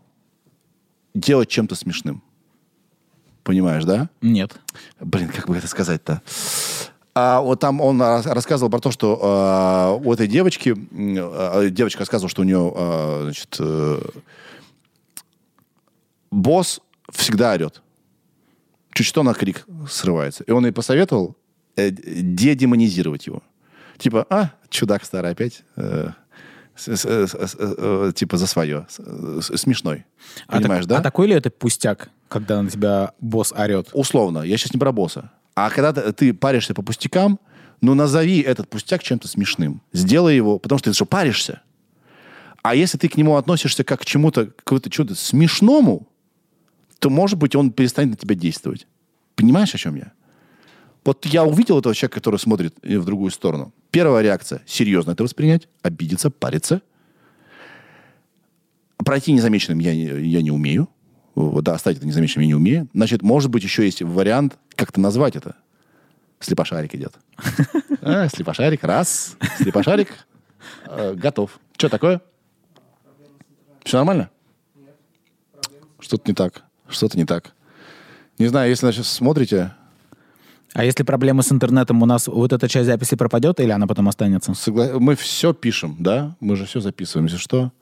делать 1.14 1.48
чем-то 1.48 1.74
смешным. 1.74 2.22
Понимаешь, 3.42 3.84
да? 3.84 4.10
Нет. 4.20 4.52
Блин, 5.00 5.30
как 5.34 5.48
бы 5.48 5.56
это 5.56 5.66
сказать-то? 5.66 6.20
А 7.14 7.40
вот 7.40 7.58
там 7.60 7.80
он 7.80 8.02
рас- 8.02 8.26
рассказывал 8.26 8.70
про 8.70 8.80
то, 8.80 8.90
что 8.90 9.18
а, 9.22 9.92
у 9.94 10.12
этой 10.12 10.26
девочки, 10.28 10.76
а, 10.76 11.70
девочка 11.70 12.00
рассказывала, 12.00 12.28
что 12.28 12.42
у 12.42 12.44
нее, 12.44 12.70
а, 12.76 13.20
значит, 13.24 13.56
э, 13.60 13.98
босс 16.30 16.80
всегда 17.12 17.52
орет. 17.52 17.82
Чуть 18.92 19.06
что 19.06 19.22
на 19.22 19.34
крик 19.34 19.64
срывается. 19.88 20.44
И 20.44 20.50
он 20.50 20.64
ей 20.66 20.72
посоветовал 20.72 21.36
э, 21.76 21.90
дедемонизировать 21.90 23.26
его. 23.26 23.42
Типа, 23.98 24.26
а, 24.30 24.50
чудак 24.68 25.04
старый 25.04 25.30
опять, 25.32 25.62
э, 25.76 26.10
с- 26.76 26.96
с- 26.96 27.04
с- 27.04 27.34
с- 27.34 27.56
э, 27.58 28.12
типа 28.14 28.36
за 28.36 28.46
свое, 28.46 28.86
смешной. 28.88 30.04
А, 30.46 30.52
так- 30.52 30.62
Понимаешь, 30.62 30.86
да? 30.86 30.98
а 30.98 31.00
такой 31.00 31.28
ли 31.28 31.34
это 31.34 31.50
пустяк, 31.50 32.10
когда 32.28 32.60
на 32.62 32.70
тебя 32.70 33.12
босс 33.20 33.52
орет? 33.52 33.90
Условно, 33.92 34.40
я 34.42 34.56
сейчас 34.56 34.72
не 34.74 34.78
про 34.80 34.92
босса. 34.92 35.30
А 35.54 35.70
когда 35.70 35.92
ты, 35.92 36.32
паришься 36.34 36.74
по 36.74 36.82
пустякам, 36.82 37.38
ну 37.80 37.94
назови 37.94 38.40
этот 38.40 38.68
пустяк 38.68 39.02
чем-то 39.02 39.28
смешным. 39.28 39.80
Сделай 39.92 40.34
его, 40.36 40.58
потому 40.58 40.78
что 40.80 40.90
ты 40.90 40.94
что, 40.94 41.04
паришься. 41.06 41.62
А 42.62 42.74
если 42.74 42.98
ты 42.98 43.08
к 43.08 43.16
нему 43.16 43.36
относишься 43.36 43.84
как 43.84 44.00
к 44.00 44.04
чему-то, 44.04 44.46
какому-то 44.46 44.90
чему-то 44.90 45.14
смешному, 45.14 46.07
то, 46.98 47.10
может 47.10 47.38
быть, 47.38 47.54
он 47.54 47.70
перестанет 47.72 48.10
на 48.10 48.16
тебя 48.16 48.34
действовать. 48.34 48.86
Понимаешь, 49.36 49.74
о 49.74 49.78
чем 49.78 49.94
я? 49.94 50.12
Вот 51.04 51.24
я 51.26 51.44
увидел 51.44 51.78
этого 51.78 51.94
человека, 51.94 52.16
который 52.16 52.38
смотрит 52.38 52.74
э, 52.82 52.98
в 52.98 53.04
другую 53.04 53.30
сторону. 53.30 53.72
Первая 53.90 54.22
реакция– 54.22 54.62
серьезно 54.66 55.12
это 55.12 55.22
воспринять, 55.22 55.68
обидеться, 55.82 56.30
париться. 56.30 56.82
Пройти 59.04 59.32
незамеченным 59.32 59.78
я, 59.78 59.94
не- 59.94 60.28
я 60.28 60.42
не 60.42 60.50
умею. 60.50 60.88
Да, 61.36 61.74
оставить 61.74 61.98
это 61.98 62.06
незамеченным 62.06 62.42
я 62.42 62.48
не 62.48 62.54
умею. 62.54 62.88
Значит, 62.92 63.22
может 63.22 63.48
быть, 63.50 63.62
еще 63.62 63.84
есть 63.84 64.02
вариант 64.02 64.58
как-то 64.74 65.00
назвать 65.00 65.36
это. 65.36 65.54
Слепошарик 66.40 66.94
идет. 66.94 67.14
А, 68.00 68.28
Слепошарик, 68.28 68.84
раз. 68.84 69.36
Слепошарик, 69.58 70.08
э, 70.86 71.14
готов. 71.14 71.58
Что 71.76 71.88
такое? 71.88 72.22
Все 73.84 73.96
нормально? 73.98 74.30
Что-то 75.98 76.30
не 76.30 76.34
так. 76.34 76.64
Что-то 76.88 77.16
не 77.18 77.24
так. 77.24 77.52
Не 78.38 78.46
знаю, 78.48 78.70
если 78.70 78.90
сейчас 78.90 79.08
смотрите, 79.08 79.72
А 80.74 80.84
если 80.84 81.02
проблемы 81.02 81.42
с 81.42 81.50
интернетом, 81.52 82.02
у 82.02 82.06
нас 82.06 82.26
вот 82.28 82.52
эта 82.52 82.68
часть 82.68 82.86
записи 82.86 83.16
пропадет 83.16 83.58
или 83.60 83.70
она 83.70 83.86
потом 83.86 84.08
останется? 84.08 84.52
согла- 84.52 84.98
мы 84.98 85.14
все 85.16 85.52
пишем, 85.52 85.96
да? 85.98 86.36
Мы 86.40 86.56
же 86.56 86.64
все 86.66 86.80
записываем. 86.80 87.26
Если 87.26 87.38
что, 87.38 87.72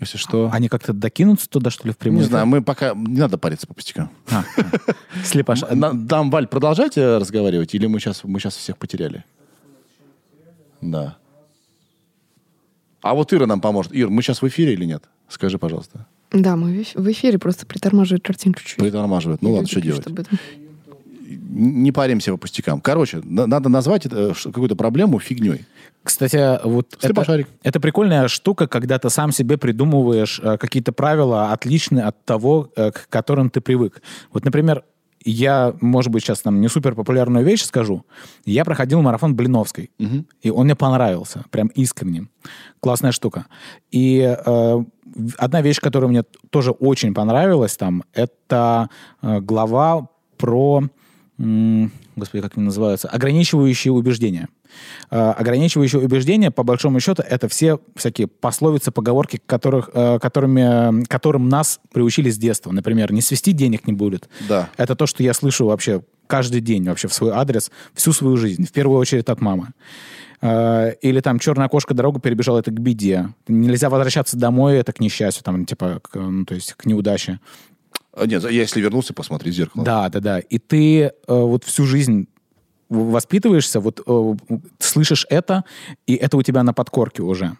если 0.00 0.18
что... 0.18 0.50
Они 0.52 0.68
как-то 0.68 0.92
докинутся 0.92 1.48
туда, 1.48 1.70
что 1.70 1.86
ли, 1.88 1.92
в 1.94 1.96
прямую? 1.96 2.22
не 2.22 2.28
знаю, 2.28 2.46
мы 2.46 2.62
пока... 2.62 2.92
Не 2.94 3.18
надо 3.20 3.38
париться 3.38 3.66
по 3.66 3.74
пустякам. 3.74 4.10
А, 4.30 4.44
Слепош... 5.24 5.62
На- 5.70 6.06
Там, 6.06 6.30
Валь, 6.30 6.46
продолжайте 6.48 7.16
разговаривать, 7.18 7.74
или 7.74 7.86
мы 7.86 7.98
сейчас, 7.98 8.22
мы 8.24 8.38
сейчас 8.40 8.56
всех 8.56 8.76
потеряли? 8.78 9.24
Да. 10.80 11.16
А 13.00 13.14
вот 13.14 13.32
Ира 13.32 13.46
нам 13.46 13.60
поможет. 13.60 13.92
Ир, 13.94 14.08
мы 14.10 14.22
сейчас 14.22 14.42
в 14.42 14.48
эфире 14.48 14.72
или 14.74 14.84
нет? 14.84 15.04
Скажи, 15.28 15.58
пожалуйста. 15.58 16.06
Да, 16.32 16.56
мы 16.56 16.72
в 16.72 16.80
эф- 16.80 16.94
в 17.00 17.10
эфире 17.12 17.38
просто 17.38 17.66
притормаживает 17.66 18.22
картинку 18.24 18.60
чуть-чуть. 18.60 18.78
Притормаживает. 18.78 19.40
Ну 19.42 19.52
ладно, 19.52 19.62
Люди 19.62 19.70
что 19.70 19.80
делать? 19.80 20.04
Не 21.50 21.92
паримся 21.92 22.30
по 22.32 22.36
пустякам. 22.38 22.80
Короче, 22.80 23.20
на- 23.24 23.46
надо 23.46 23.68
назвать 23.68 24.06
это, 24.06 24.34
ш- 24.34 24.50
какую-то 24.50 24.76
проблему 24.76 25.18
фигней. 25.18 25.64
Кстати, 26.02 26.58
вот 26.64 26.96
это, 27.02 27.14
это 27.62 27.80
прикольная 27.80 28.28
штука, 28.28 28.66
когда 28.66 28.98
ты 28.98 29.10
сам 29.10 29.32
себе 29.32 29.58
придумываешь 29.58 30.40
э, 30.42 30.56
какие-то 30.58 30.92
правила, 30.92 31.52
отличные 31.52 32.04
от 32.04 32.24
того, 32.24 32.70
э, 32.76 32.92
к 32.92 33.08
которым 33.08 33.50
ты 33.50 33.60
привык. 33.60 34.00
Вот, 34.32 34.44
например, 34.44 34.84
я, 35.24 35.74
может 35.80 36.10
быть, 36.12 36.22
сейчас 36.22 36.40
там 36.40 36.60
не 36.60 36.68
супер 36.68 36.94
популярную 36.94 37.44
вещь 37.44 37.64
скажу. 37.64 38.04
Я 38.44 38.64
проходил 38.64 39.02
марафон 39.02 39.34
Блиновской, 39.34 39.90
и 40.40 40.50
он 40.50 40.64
мне 40.64 40.74
понравился, 40.76 41.44
прям 41.50 41.68
искренне. 41.68 42.28
Классная 42.80 43.12
штука. 43.12 43.46
И 43.90 44.20
э, 44.20 44.84
одна 45.36 45.62
вещь, 45.62 45.80
которая 45.80 46.08
мне 46.08 46.22
тоже 46.50 46.70
очень 46.70 47.14
понравилась 47.14 47.76
там, 47.76 48.04
это 48.12 48.88
э, 49.22 49.40
глава 49.40 50.08
про, 50.36 50.84
м, 51.38 51.92
господи, 52.18 52.42
как 52.42 52.56
они 52.56 52.66
называются, 52.66 53.08
ограничивающие 53.08 53.92
убеждения. 53.92 54.48
Э, 55.10 55.30
ограничивающие 55.30 56.00
убеждения, 56.00 56.50
по 56.50 56.62
большому 56.62 57.00
счету, 57.00 57.22
это 57.22 57.48
все 57.48 57.78
всякие 57.96 58.26
пословицы, 58.26 58.90
поговорки, 58.90 59.40
которых, 59.44 59.90
э, 59.92 60.18
которыми, 60.20 61.04
которым 61.06 61.48
нас 61.48 61.80
приучили 61.92 62.30
с 62.30 62.38
детства. 62.38 62.72
Например, 62.72 63.12
не 63.12 63.22
свести 63.22 63.52
денег 63.52 63.86
не 63.86 63.92
будет. 63.92 64.28
Да. 64.48 64.68
Это 64.76 64.94
то, 64.94 65.06
что 65.06 65.22
я 65.22 65.34
слышу 65.34 65.66
вообще 65.66 66.02
каждый 66.26 66.60
день 66.60 66.86
вообще 66.86 67.08
в 67.08 67.14
свой 67.14 67.32
адрес, 67.32 67.70
всю 67.94 68.12
свою 68.12 68.36
жизнь, 68.36 68.66
в 68.66 68.72
первую 68.72 68.98
очередь 68.98 69.28
от 69.28 69.40
мамы. 69.40 69.68
Э, 70.40 70.94
Или 71.02 71.20
там 71.20 71.38
черная 71.38 71.68
кошка 71.68 71.94
дорогу 71.94 72.20
перебежала, 72.20 72.60
это 72.60 72.70
к 72.70 72.78
беде. 72.78 73.30
Нельзя 73.48 73.90
возвращаться 73.90 74.36
домой, 74.36 74.76
это 74.76 74.92
к 74.92 75.00
несчастью, 75.00 75.42
там, 75.42 75.64
типа, 75.64 76.00
к, 76.02 76.16
ну, 76.16 76.44
то 76.44 76.54
есть 76.54 76.74
к 76.74 76.86
неудаче. 76.86 77.40
А, 78.18 78.26
Нет, 78.26 78.42
я 78.42 78.50
если 78.50 78.80
вернулся, 78.80 79.14
посмотри 79.14 79.50
в 79.50 79.54
зеркало. 79.54 79.84
Да, 79.84 80.08
да, 80.08 80.20
да. 80.20 80.38
И 80.38 80.58
ты 80.58 81.02
э, 81.02 81.10
вот 81.26 81.64
всю 81.64 81.84
жизнь 81.84 82.28
воспитываешься, 82.88 83.80
вот 83.80 84.00
э, 84.06 84.34
слышишь 84.78 85.26
это, 85.28 85.64
и 86.06 86.14
это 86.14 86.36
у 86.36 86.42
тебя 86.42 86.62
на 86.62 86.72
подкорке 86.72 87.22
уже. 87.22 87.56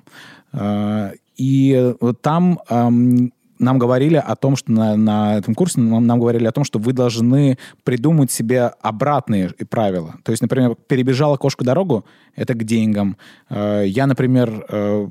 Э, 0.53 1.13
и 1.37 1.95
вот 2.01 2.21
там 2.21 2.61
эм, 2.69 3.33
нам 3.59 3.79
говорили 3.79 4.17
о 4.17 4.37
том, 4.37 4.57
что 4.57 4.73
на, 4.73 4.97
на 4.97 5.39
этом 5.39 5.55
курсе 5.55 5.81
нам, 5.81 6.07
нам 6.07 6.19
говорили 6.19 6.47
о 6.47 6.53
том, 6.53 6.65
что 6.65 6.79
вы 6.79 6.93
должны 6.93 7.59
придумать 7.85 8.31
себе 8.31 8.73
обратные 8.83 9.51
правила. 9.69 10.17
То 10.25 10.33
есть, 10.33 10.43
например, 10.43 10.77
перебежала 10.87 11.37
кошка 11.37 11.65
дорогу, 11.65 12.05
это 12.37 12.55
к 12.55 12.65
деньгам. 12.65 13.17
Э, 13.49 13.85
я, 13.87 14.07
например, 14.07 14.67
э, 14.69 15.09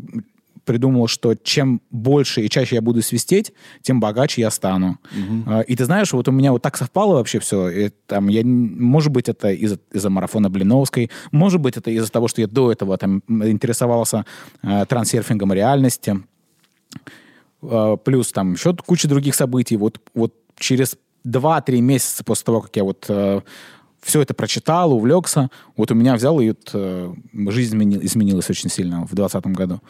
придумал, 0.68 1.08
что 1.08 1.34
чем 1.34 1.82
больше 1.90 2.42
и 2.42 2.50
чаще 2.50 2.76
я 2.76 2.82
буду 2.82 3.02
свистеть, 3.02 3.54
тем 3.82 4.00
богаче 4.00 4.42
я 4.42 4.52
стану. 4.52 5.00
А, 5.48 5.62
И 5.62 5.76
ты 5.76 5.86
знаешь, 5.86 6.14
вот 6.14 6.28
у 6.28 6.32
меня 6.32 6.52
вот 6.52 6.62
так 6.62 6.78
совпало 6.78 7.16
вообще 7.16 7.40
все. 7.40 7.70
И, 7.70 7.90
там, 8.06 8.28
я, 8.28 8.44
может 8.46 9.12
быть, 9.12 9.30
это 9.30 9.50
из-за, 9.52 9.80
из-за 9.92 10.10
марафона 10.10 10.50
Блиновской, 10.50 11.10
может 11.32 11.62
быть, 11.62 11.78
это 11.78 11.90
из-за 11.90 12.12
того, 12.12 12.28
что 12.28 12.42
я 12.42 12.48
до 12.48 12.72
этого 12.72 12.98
там 12.98 13.24
интересовался 13.28 14.26
э, 14.62 14.86
трансерфингом 14.86 15.54
реальности. 15.54 16.22
Э, 17.62 17.98
плюс 18.04 18.32
там 18.32 18.54
еще 18.54 18.76
куча 18.76 19.08
других 19.08 19.36
событий. 19.36 19.78
Вот, 19.78 20.00
вот 20.14 20.34
через 20.60 20.98
2-3 21.26 21.82
месяца 21.82 22.24
после 22.24 22.44
того, 22.46 22.62
как 22.62 22.76
я 22.76 22.84
вот 22.84 23.10
все 24.02 24.22
это 24.22 24.34
прочитал, 24.34 24.94
увлекся, 24.94 25.50
вот 25.76 25.92
у 25.92 25.96
меня 25.96 26.16
взял 26.16 26.40
и 26.40 26.50
вот, 26.50 26.70
э, 26.74 27.14
жизнь 27.50 27.76
измени- 27.76 28.00
изменилась 28.06 28.50
очень 28.50 28.70
сильно 28.70 29.06
в 29.06 29.14
2020 29.14 29.48
году. 29.48 29.82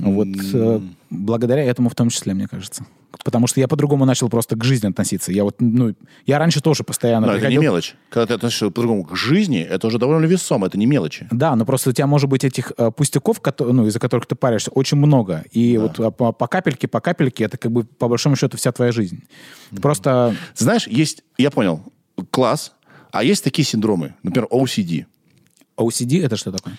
Вот 0.00 0.28
э, 0.54 0.80
благодаря 1.10 1.62
этому 1.64 1.88
в 1.88 1.94
том 1.94 2.08
числе, 2.10 2.34
мне 2.34 2.46
кажется. 2.48 2.84
Потому 3.24 3.46
что 3.46 3.58
я 3.60 3.68
по-другому 3.68 4.04
начал 4.04 4.28
просто 4.28 4.54
к 4.54 4.62
жизни 4.64 4.86
относиться. 4.88 5.32
Я 5.32 5.44
вот, 5.44 5.56
ну, 5.60 5.94
я 6.26 6.38
раньше 6.38 6.60
тоже 6.60 6.84
постоянно 6.84 7.26
Но 7.26 7.32
это 7.32 7.40
не 7.40 7.46
приходил- 7.46 7.62
мелочь. 7.62 7.94
Когда 8.10 8.26
ты 8.26 8.34
относишься 8.34 8.70
по-другому 8.70 9.04
к 9.04 9.16
жизни, 9.16 9.60
это 9.60 9.86
уже 9.86 9.98
довольно 9.98 10.26
весомо, 10.26 10.66
это 10.66 10.78
не 10.78 10.86
мелочи. 10.86 11.26
Да, 11.30 11.56
но 11.56 11.64
просто 11.64 11.90
у 11.90 11.92
тебя 11.92 12.06
может 12.06 12.28
быть 12.28 12.44
этих 12.44 12.72
э, 12.76 12.90
пустяков, 12.90 13.40
кото- 13.40 13.72
ну, 13.72 13.86
из-за 13.86 13.98
которых 13.98 14.26
ты 14.26 14.34
паришься, 14.34 14.70
очень 14.70 14.98
много. 14.98 15.44
И 15.52 15.78
вот 15.78 15.98
э, 15.98 16.10
по, 16.10 16.32
по 16.32 16.46
капельке, 16.46 16.86
по 16.86 17.00
капельке, 17.00 17.44
это 17.44 17.56
как 17.56 17.72
бы 17.72 17.84
по 17.84 18.08
большому 18.08 18.36
счету 18.36 18.56
вся 18.56 18.72
твоя 18.72 18.92
жизнь. 18.92 19.22
Просто 19.80 20.34
Знаешь, 20.54 20.86
есть, 20.86 21.22
я 21.38 21.50
понял, 21.50 21.82
класс, 22.30 22.72
а 23.10 23.24
есть 23.24 23.42
такие 23.42 23.64
синдромы, 23.64 24.14
например, 24.22 24.48
OCD. 24.50 25.06
OCD 25.76 26.24
это 26.24 26.36
что 26.36 26.52
такое? 26.52 26.76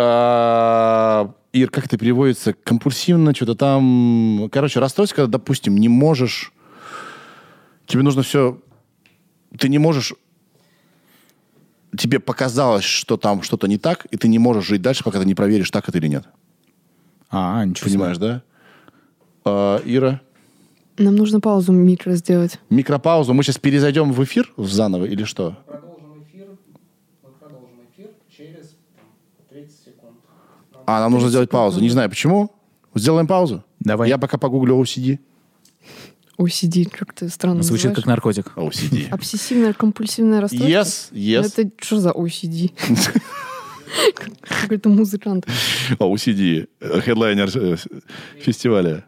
А, 0.00 1.34
Ир, 1.52 1.70
как 1.70 1.86
это 1.86 1.98
переводится? 1.98 2.52
Компульсивно, 2.52 3.34
что-то 3.34 3.56
там... 3.56 4.48
Короче, 4.52 4.78
расстройство, 4.78 5.16
когда, 5.16 5.38
допустим, 5.38 5.76
не 5.76 5.88
можешь... 5.88 6.52
Тебе 7.86 8.02
нужно 8.02 8.22
все... 8.22 8.60
Ты 9.58 9.68
не 9.68 9.78
можешь... 9.78 10.14
Тебе 11.96 12.20
показалось, 12.20 12.84
что 12.84 13.16
там 13.16 13.42
что-то 13.42 13.66
не 13.66 13.76
так, 13.78 14.06
и 14.10 14.16
ты 14.16 14.28
не 14.28 14.38
можешь 14.38 14.66
жить 14.66 14.82
дальше, 14.82 15.02
пока 15.02 15.18
ты 15.18 15.26
не 15.26 15.34
проверишь, 15.34 15.70
так 15.70 15.88
это 15.88 15.98
или 15.98 16.06
нет. 16.06 16.24
А, 17.30 17.64
ничего 17.64 17.88
себе. 17.88 17.98
Понимаешь, 17.98 18.18
да? 18.18 18.42
А, 19.44 19.82
Ира, 19.84 20.20
Нам 20.98 21.16
нужно 21.16 21.40
паузу 21.40 21.72
микро 21.72 22.12
сделать. 22.12 22.60
микропаузу. 22.70 23.34
Мы 23.34 23.42
сейчас 23.42 23.58
перезайдем 23.58 24.12
в 24.12 24.22
эфир 24.22 24.52
заново 24.58 25.06
или 25.06 25.24
что? 25.24 25.56
Продолжим 25.66 26.22
эфир. 26.22 26.46
Мы 27.24 27.30
продолжим 27.30 27.80
эфир 27.90 28.10
через 28.36 28.76
там, 28.94 29.06
30 29.48 29.78
секунд. 29.84 30.16
А, 30.88 31.00
нам 31.00 31.12
нужно 31.12 31.28
сделать 31.28 31.50
паузу. 31.50 31.82
Не 31.82 31.90
знаю 31.90 32.08
почему. 32.08 32.50
Сделаем 32.94 33.26
паузу. 33.26 33.62
Давай. 33.78 34.08
Я 34.08 34.16
пока 34.16 34.38
погуглю 34.38 34.74
OCD. 34.82 35.18
OCD, 36.38 36.88
как 36.88 37.12
ты 37.12 37.28
странно 37.28 37.62
Звучит 37.62 37.94
как 37.94 38.06
наркотик. 38.06 38.52
OCD. 38.56 39.06
Обсессивное 39.10 39.74
компульсивное 39.74 40.40
расстройство? 40.40 40.66
Yes, 40.66 41.12
yes. 41.12 41.58
Это 41.60 41.70
что 41.78 42.00
за 42.00 42.12
OCD? 42.12 42.72
Как- 44.14 44.32
Какой-то 44.62 44.88
музыкант. 44.88 45.46
OCD. 45.98 46.68
Хедлайнер 46.80 47.50
э, 47.54 47.76
фестиваля. 48.40 49.04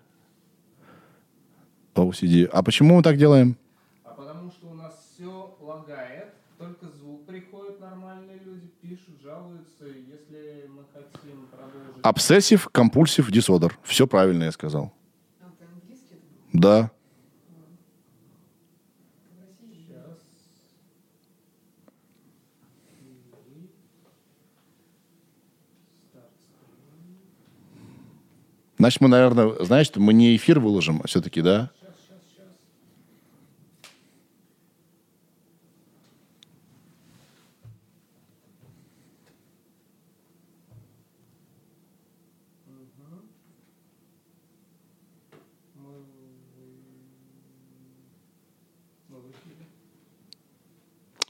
OCD. 1.95 2.45
А 2.45 2.63
почему 2.63 2.97
мы 2.97 3.03
так 3.03 3.17
делаем? 3.17 3.57
А 4.05 4.11
потому 4.11 4.51
что 4.51 4.67
у 4.69 4.75
нас 4.75 4.93
все 5.15 5.57
лагает, 5.63 6.35
только 6.59 6.87
звук 6.99 7.25
приходит, 7.27 7.81
нормальные 7.81 8.39
люди 8.45 8.69
пишут, 8.83 9.15
жалуются. 9.23 9.85
Если 9.87 10.69
мы 10.69 10.83
хотим 10.93 11.47
продолжить... 11.51 11.90
Обсессив, 12.03 12.69
компульсив, 12.73 13.31
дисодер. 13.31 13.79
Все 13.83 14.07
правильно 14.07 14.45
я 14.45 14.53
сказал. 14.53 14.93
Да. 16.53 16.91
Значит, 28.79 29.03
мы, 29.03 29.09
наверное, 29.09 29.63
знаешь, 29.63 29.91
мы 29.95 30.15
не 30.15 30.35
эфир 30.37 30.59
выложим, 30.59 31.03
все-таки, 31.05 31.43
да? 31.43 31.71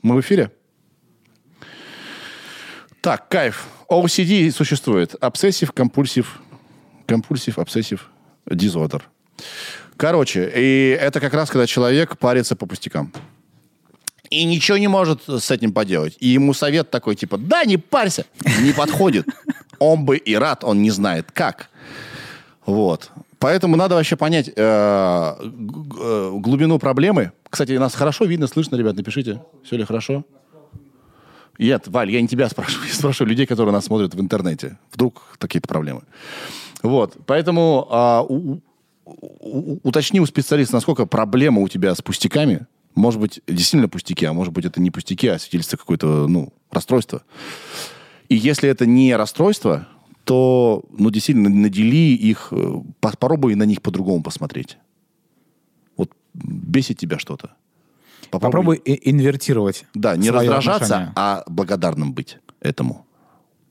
Мы 0.03 0.17
в 0.17 0.21
эфире? 0.21 0.51
Так, 3.01 3.29
кайф. 3.29 3.67
OCD 3.89 4.51
существует. 4.51 5.15
Обсессив, 5.21 5.73
компульсив, 5.73 6.41
компульсив, 7.07 7.59
обсессив, 7.59 8.11
дизодер. 8.47 9.09
Короче, 9.97 10.51
и 10.55 10.97
это 11.01 11.21
как 11.21 11.35
раз, 11.35 11.51
когда 11.51 11.67
человек 11.67 12.17
парится 12.19 12.57
по 12.57 12.67
пустякам. 12.67 13.13
И 14.31 14.45
ничего 14.45 14.79
не 14.79 14.89
может 14.89 15.29
с 15.29 15.51
этим 15.51 15.73
поделать. 15.73 16.17
И 16.21 16.29
ему 16.29 16.55
совет 16.55 16.91
такой, 16.91 17.17
типа, 17.17 17.37
да, 17.37 17.65
не 17.65 17.77
парься. 17.77 18.27
Не 18.61 18.73
подходит. 18.73 19.27
Он 19.79 20.05
бы 20.05 20.17
и 20.17 20.35
рад, 20.37 20.63
он 20.63 20.83
не 20.83 20.91
знает 20.91 21.33
как. 21.33 21.69
Вот. 22.65 23.11
Поэтому 23.41 23.75
надо 23.77 23.95
вообще 23.97 24.17
понять 24.17 24.49
э, 24.49 24.53
э, 24.55 26.31
глубину 26.35 26.79
проблемы. 26.79 27.33
Кстати, 27.49 27.73
нас 27.73 27.95
хорошо 27.95 28.27
видно, 28.27 28.47
слышно, 28.47 28.77
ребят, 28.77 28.97
напишите. 28.97 29.43
Все 29.65 29.77
ли 29.77 29.85
хорошо? 29.85 30.25
Нет, 31.59 31.89
Валь, 31.89 32.11
я 32.11 32.21
не 32.21 32.29
тебя 32.29 32.49
спрашиваю, 32.49 32.87
я 32.89 32.95
спрашиваю 32.95 33.31
людей, 33.31 33.47
которые 33.47 33.73
нас 33.73 33.87
смотрят 33.87 34.15
в 34.15 34.21
интернете. 34.21 34.79
Вдруг 34.93 35.23
какие-то 35.39 35.69
проблемы. 35.69 36.03
Вот, 36.83 37.17
поэтому 37.27 37.87
у- 38.29 38.35
у- 38.35 38.61
у- 39.41 39.81
уточни 39.83 40.21
у 40.21 40.27
специалиста, 40.27 40.75
насколько 40.75 41.07
проблема 41.07 41.61
у 41.63 41.69
тебя 41.69 41.95
с 41.95 42.03
пустяками. 42.03 42.67
Может 42.95 43.21
быть, 43.21 43.41
действительно 43.47 43.89
пустяки, 43.89 44.27
а 44.27 44.33
может 44.33 44.53
быть, 44.53 44.65
это 44.67 44.81
не 44.81 44.91
пустяки, 44.91 45.29
а 45.29 45.39
свидетельство 45.39 45.77
какое-то, 45.79 46.27
ну, 46.29 46.53
расстройство. 46.71 47.23
И 48.29 48.35
если 48.37 48.69
это 48.69 48.85
не 48.85 49.15
расстройство, 49.17 49.87
то, 50.25 50.85
ну, 50.91 51.11
действительно, 51.11 51.49
надели 51.49 52.15
их, 52.15 52.49
э, 52.53 52.83
попробуй 53.01 53.55
на 53.55 53.65
них 53.65 53.83
по-другому 53.83 54.23
посмотреть. 54.23 54.79
Вот 55.97 56.13
бесит 56.35 56.99
тебя 56.99 57.19
что-то. 57.19 57.55
Попробуй 58.31 58.77
и- 58.77 59.11
инвертировать. 59.11 59.87
Да, 59.95 60.17
не 60.17 60.31
раздражаться, 60.31 60.85
отношение. 60.85 61.13
а 61.17 61.43
благодарным 61.49 62.13
быть 62.13 62.39
этому. 62.61 63.07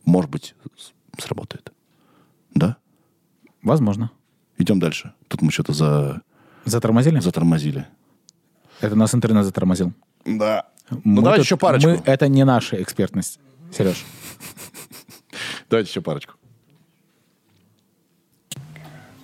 Может 0.06 0.30
быть, 0.32 0.56
сработает. 1.18 1.72
Да? 2.54 2.76
Возможно. 3.64 4.12
Идем 4.58 4.80
дальше. 4.80 5.14
Тут 5.28 5.42
мы 5.42 5.52
что-то 5.52 5.74
за... 5.74 6.22
Затормозили? 6.66 7.20
затормозили. 7.20 7.88
Это 8.82 8.96
нас 8.96 9.14
интернет 9.16 9.46
затормозил. 9.46 9.94
Да. 10.26 10.68
Ну, 10.90 11.00
Мы 11.04 11.22
давайте 11.22 11.42
тут- 11.42 11.46
еще 11.46 11.58
парочку. 11.58 11.90
мы- 11.90 12.02
это 12.06 12.28
не 12.28 12.44
наша 12.44 12.82
экспертность, 12.82 13.40
Сереж. 13.72 14.04
Давайте 15.70 15.90
еще 15.90 16.02
парочку. 16.02 16.34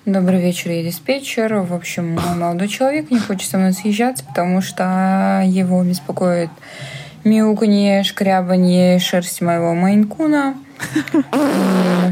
Добрый 0.05 0.39
вечер, 0.39 0.69
я 0.69 0.83
диспетчер. 0.83 1.55
В 1.61 1.73
общем, 1.73 2.11
мой 2.11 2.35
молодой 2.35 2.67
человек 2.67 3.09
не 3.09 3.17
хочет 3.17 3.49
со 3.49 3.57
мной 3.57 3.73
съезжаться, 3.73 4.23
потому 4.23 4.61
что 4.61 5.41
его 5.43 5.83
беспокоит 5.83 6.51
мяуканье, 7.23 8.03
шкрябанье 8.03 8.99
шерсти 8.99 9.43
моего 9.43 9.73
мейнкуна. 9.73 10.57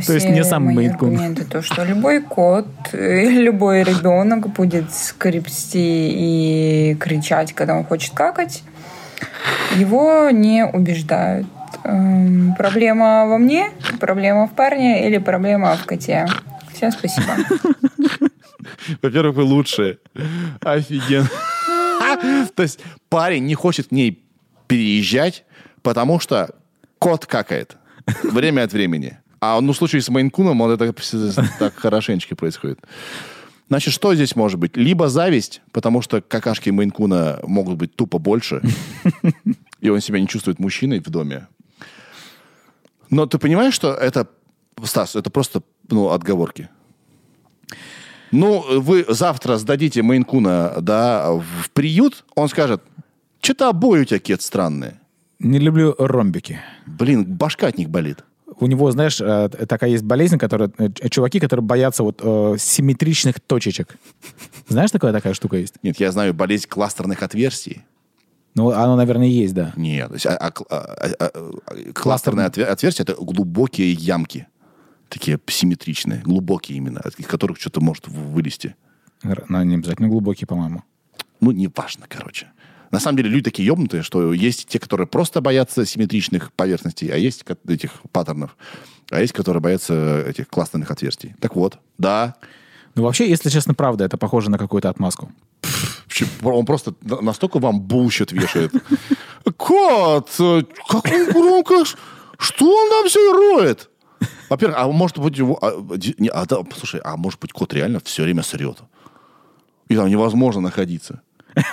То 0.08 0.12
есть 0.14 0.28
не 0.28 0.44
сам 0.44 0.70
Мейн-кун. 0.70 0.90
аргументы 0.90 1.46
то, 1.46 1.62
что 1.62 1.84
любой 1.84 2.22
кот, 2.22 2.66
э, 2.94 3.26
любой 3.30 3.84
ребенок 3.84 4.50
будет 4.50 4.92
скрипсти 4.92 5.78
и 5.78 6.98
кричать, 7.00 7.54
когда 7.54 7.76
он 7.76 7.84
хочет 7.84 8.16
какать, 8.16 8.64
его 9.76 10.32
не 10.32 10.66
убеждают. 10.66 11.46
Эм, 11.84 12.56
Проблема 12.58 13.28
во 13.28 13.38
мне, 13.38 13.70
проблема 14.00 14.48
в 14.48 14.54
парне 14.54 15.08
или 15.08 15.20
проблема 15.20 15.76
в 15.76 15.86
коте. 15.86 16.26
Всем 16.74 16.92
спасибо. 16.92 17.38
Во-первых, 19.02 19.36
вы 19.36 19.44
лучшие. 19.44 20.00
Офигенно. 20.62 21.30
То 22.56 22.64
есть 22.64 22.80
парень 23.10 23.46
не 23.46 23.56
хочет 23.56 23.88
к 23.88 23.92
ней 23.92 24.24
переезжать, 24.68 25.46
потому 25.82 26.20
что 26.20 26.56
кот 27.00 27.26
какает. 27.26 27.78
Время 28.24 28.64
от 28.64 28.74
времени. 28.74 29.20
А 29.40 29.60
ну, 29.60 29.74
в 29.74 29.78
случае 29.78 30.02
с 30.02 30.10
Мейнкуном 30.10 30.60
вот 30.60 30.80
это 30.80 30.94
так 31.60 31.76
хорошенечко 31.76 32.36
происходит. 32.36 32.80
Значит, 33.70 33.94
что 33.94 34.14
здесь 34.14 34.36
может 34.36 34.60
быть? 34.60 34.78
Либо 34.78 35.10
зависть, 35.10 35.62
потому 35.72 36.02
что 36.02 36.22
какашки 36.22 36.70
Мейнкуна 36.70 37.40
могут 37.44 37.78
быть 37.78 37.96
тупо 37.96 38.20
больше, 38.20 38.62
и 39.80 39.90
он 39.90 40.00
себя 40.00 40.20
не 40.20 40.28
чувствует 40.28 40.60
мужчиной 40.60 41.00
в 41.00 41.10
доме. 41.10 41.48
Но 43.10 43.26
ты 43.26 43.38
понимаешь, 43.38 43.74
что 43.74 43.94
это, 43.94 44.28
Стас, 44.84 45.16
это 45.16 45.30
просто 45.30 45.62
ну, 45.90 46.10
отговорки. 46.10 46.70
Ну, 48.32 48.82
вы 48.82 49.06
завтра 49.08 49.58
сдадите 49.58 50.02
Мейнкуна 50.02 50.76
да, 50.82 51.32
в 51.34 51.70
приют, 51.72 52.26
он 52.36 52.50
скажет, 52.50 52.82
что-то 53.42 53.70
обои 53.70 54.02
у 54.02 54.06
тебя, 54.06 54.20
кет, 54.20 54.42
странные. 54.42 55.00
Не 55.40 55.60
люблю 55.60 55.94
ромбики. 56.00 56.60
Блин, 56.88 57.26
башка 57.26 57.68
от 57.68 57.78
них 57.78 57.90
болит. 57.90 58.24
У 58.60 58.66
него, 58.68 58.90
знаешь, 58.92 59.20
э, 59.20 59.50
такая 59.68 59.90
есть 59.90 60.04
болезнь, 60.04 60.38
которая 60.38 60.72
э, 60.78 60.90
чуваки, 61.10 61.40
которые 61.40 61.64
боятся 61.66 62.04
вот 62.04 62.22
э, 62.24 62.56
симметричных 62.58 63.40
точечек. 63.40 63.98
Знаешь, 64.68 64.92
такая 64.92 65.12
такая 65.12 65.34
штука 65.34 65.58
есть? 65.58 65.76
Нет, 65.84 66.00
я 66.00 66.12
знаю 66.12 66.34
болезнь 66.34 66.68
кластерных 66.68 67.24
отверстий. 67.24 67.84
Ну, 68.56 68.70
оно, 68.70 68.96
наверное, 68.96 69.28
есть, 69.28 69.54
да. 69.54 69.74
Нет, 69.76 70.08
то 70.10 70.14
есть, 70.14 70.26
а- 70.28 70.38
а 70.38 70.54
а- 70.70 70.98
а- 71.20 71.32
а- 71.34 71.94
кластерные 71.94 72.46
отве- 72.48 72.66
отверстия 72.66 73.04
это 73.04 73.16
глубокие 73.16 73.92
ямки. 73.92 74.48
Такие 75.10 75.40
симметричные, 75.48 76.22
глубокие 76.22 76.78
именно, 76.78 77.02
из 77.18 77.28
которых 77.28 77.60
что-то 77.60 77.82
может 77.82 78.08
вылезти. 78.08 78.76
Но 79.48 79.64
не 79.64 79.76
обязательно 79.76 80.08
глубокие, 80.10 80.48
по-моему. 80.48 80.84
Ну, 81.40 81.52
неважно, 81.52 82.06
короче. 82.08 82.52
На 82.92 83.00
самом 83.00 83.18
деле 83.18 83.30
люди 83.30 83.46
такие 83.46 83.66
ебнутые, 83.66 84.04
что 84.04 84.34
есть 84.34 84.68
те, 84.68 84.80
которые 84.80 85.08
просто 85.08 85.42
боятся 85.42 85.86
симметричных 85.86 86.52
поверхностей, 86.54 87.10
а 87.10 87.18
есть 87.18 87.44
этих 87.68 87.92
паттернов, 88.12 88.56
а 89.10 89.20
есть, 89.20 89.34
которые 89.34 89.62
боятся 89.62 90.24
этих 90.28 90.48
кластерных 90.48 90.92
отверстий. 90.92 91.36
Так 91.40 91.56
вот, 91.56 91.80
да, 91.98 92.36
Ну, 92.96 93.02
вообще, 93.04 93.28
если 93.28 93.50
честно, 93.50 93.74
правда, 93.74 94.04
это 94.06 94.18
похоже 94.18 94.52
на 94.52 94.60
какую-то 94.60 94.90
отмазку. 94.90 95.32
Он 96.44 96.66
просто 96.66 96.94
на- 97.02 97.22
настолько 97.22 97.58
вам 97.58 97.82
bullshit 97.82 98.32
вешает. 98.32 98.72
Кот, 99.58 100.30
э, 100.40 100.62
как 100.88 101.06
он 101.06 101.26
громко... 101.32 101.84
Что 102.38 102.66
он 102.66 102.90
там 102.90 103.08
все 103.08 103.32
роет? 103.34 103.90
Во-первых, 104.50 104.78
а 104.80 104.88
может 104.88 105.18
быть 105.18 105.38
его... 105.38 105.58
а, 105.62 105.98
не, 106.18 106.30
а, 106.30 106.46
да, 106.46 106.58
слушай, 106.76 107.02
а 107.04 107.18
может 107.18 107.40
быть 107.40 107.52
кот 107.52 107.74
реально 107.74 108.00
все 108.04 108.24
время 108.24 108.44
срет? 108.44 108.80
И 109.90 109.96
там 109.96 110.08
невозможно 110.08 110.62
находиться. 110.62 111.22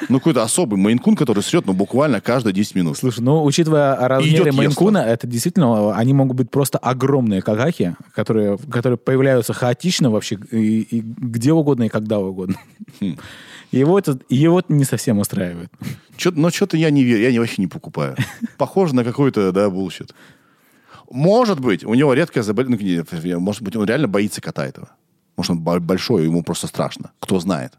Ну, 0.08 0.18
какой-то 0.18 0.42
особый 0.42 0.78
мейнкун, 0.78 1.16
который 1.16 1.42
срет, 1.42 1.66
ну, 1.66 1.72
буквально 1.72 2.20
каждые 2.20 2.52
10 2.52 2.74
минут. 2.74 2.98
Слушай, 2.98 3.20
ну, 3.20 3.42
учитывая 3.44 3.96
размеры 3.96 4.52
Мейнкуна, 4.52 4.98
это 4.98 5.26
действительно, 5.26 5.96
они 5.96 6.12
могут 6.12 6.36
быть 6.36 6.50
просто 6.50 6.78
огромные 6.78 7.40
какахи, 7.40 7.96
которые, 8.14 8.58
которые 8.70 8.98
появляются 8.98 9.52
хаотично 9.52 10.10
вообще 10.10 10.38
и, 10.50 10.82
и 10.82 11.00
где 11.00 11.52
угодно 11.52 11.84
и 11.84 11.88
когда 11.88 12.18
угодно. 12.18 12.56
Хм. 13.00 13.16
Его 13.72 13.98
это, 13.98 14.18
его 14.28 14.58
это 14.58 14.72
не 14.72 14.84
совсем 14.84 15.18
устраивает. 15.18 15.70
Чё, 16.16 16.32
но 16.34 16.50
что-то 16.50 16.76
я 16.76 16.90
не 16.90 17.04
верю, 17.04 17.22
я 17.22 17.30
не, 17.30 17.38
вообще 17.38 17.62
не 17.62 17.68
покупаю. 17.68 18.16
Похоже 18.58 18.94
на 18.94 19.04
какой-то, 19.04 19.52
да, 19.52 19.70
bullshit. 19.70 20.12
Может 21.10 21.60
быть, 21.60 21.84
у 21.84 21.94
него 21.94 22.14
редкое 22.14 22.42
заболевание. 22.42 23.04
ну, 23.12 23.40
Может 23.40 23.62
быть, 23.62 23.76
он 23.76 23.84
реально 23.84 24.08
боится 24.08 24.40
кота 24.40 24.66
этого. 24.66 24.90
Может, 25.36 25.50
он 25.50 25.60
бо- 25.60 25.80
большой, 25.80 26.24
ему 26.24 26.42
просто 26.42 26.66
страшно. 26.66 27.12
Кто 27.18 27.40
знает. 27.40 27.74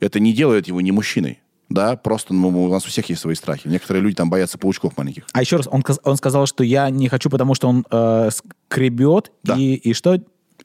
Это 0.00 0.20
не 0.20 0.32
делает 0.32 0.68
его 0.68 0.80
не 0.80 0.92
мужчиной. 0.92 1.40
Да, 1.68 1.96
просто 1.96 2.32
ну, 2.32 2.48
у 2.64 2.70
нас 2.70 2.86
у 2.86 2.88
всех 2.88 3.08
есть 3.10 3.20
свои 3.20 3.34
страхи. 3.34 3.68
Некоторые 3.68 4.02
люди 4.02 4.16
там 4.16 4.30
боятся 4.30 4.56
паучков 4.56 4.96
маленьких. 4.96 5.26
А 5.32 5.40
еще 5.42 5.56
раз, 5.56 5.68
он, 5.70 5.84
он 6.04 6.16
сказал, 6.16 6.46
что 6.46 6.64
я 6.64 6.88
не 6.88 7.08
хочу, 7.08 7.28
потому 7.28 7.54
что 7.54 7.68
он 7.68 7.84
э, 7.90 8.30
скребет 8.30 9.32
и, 9.56 9.74
и 9.74 9.92
что? 9.92 10.18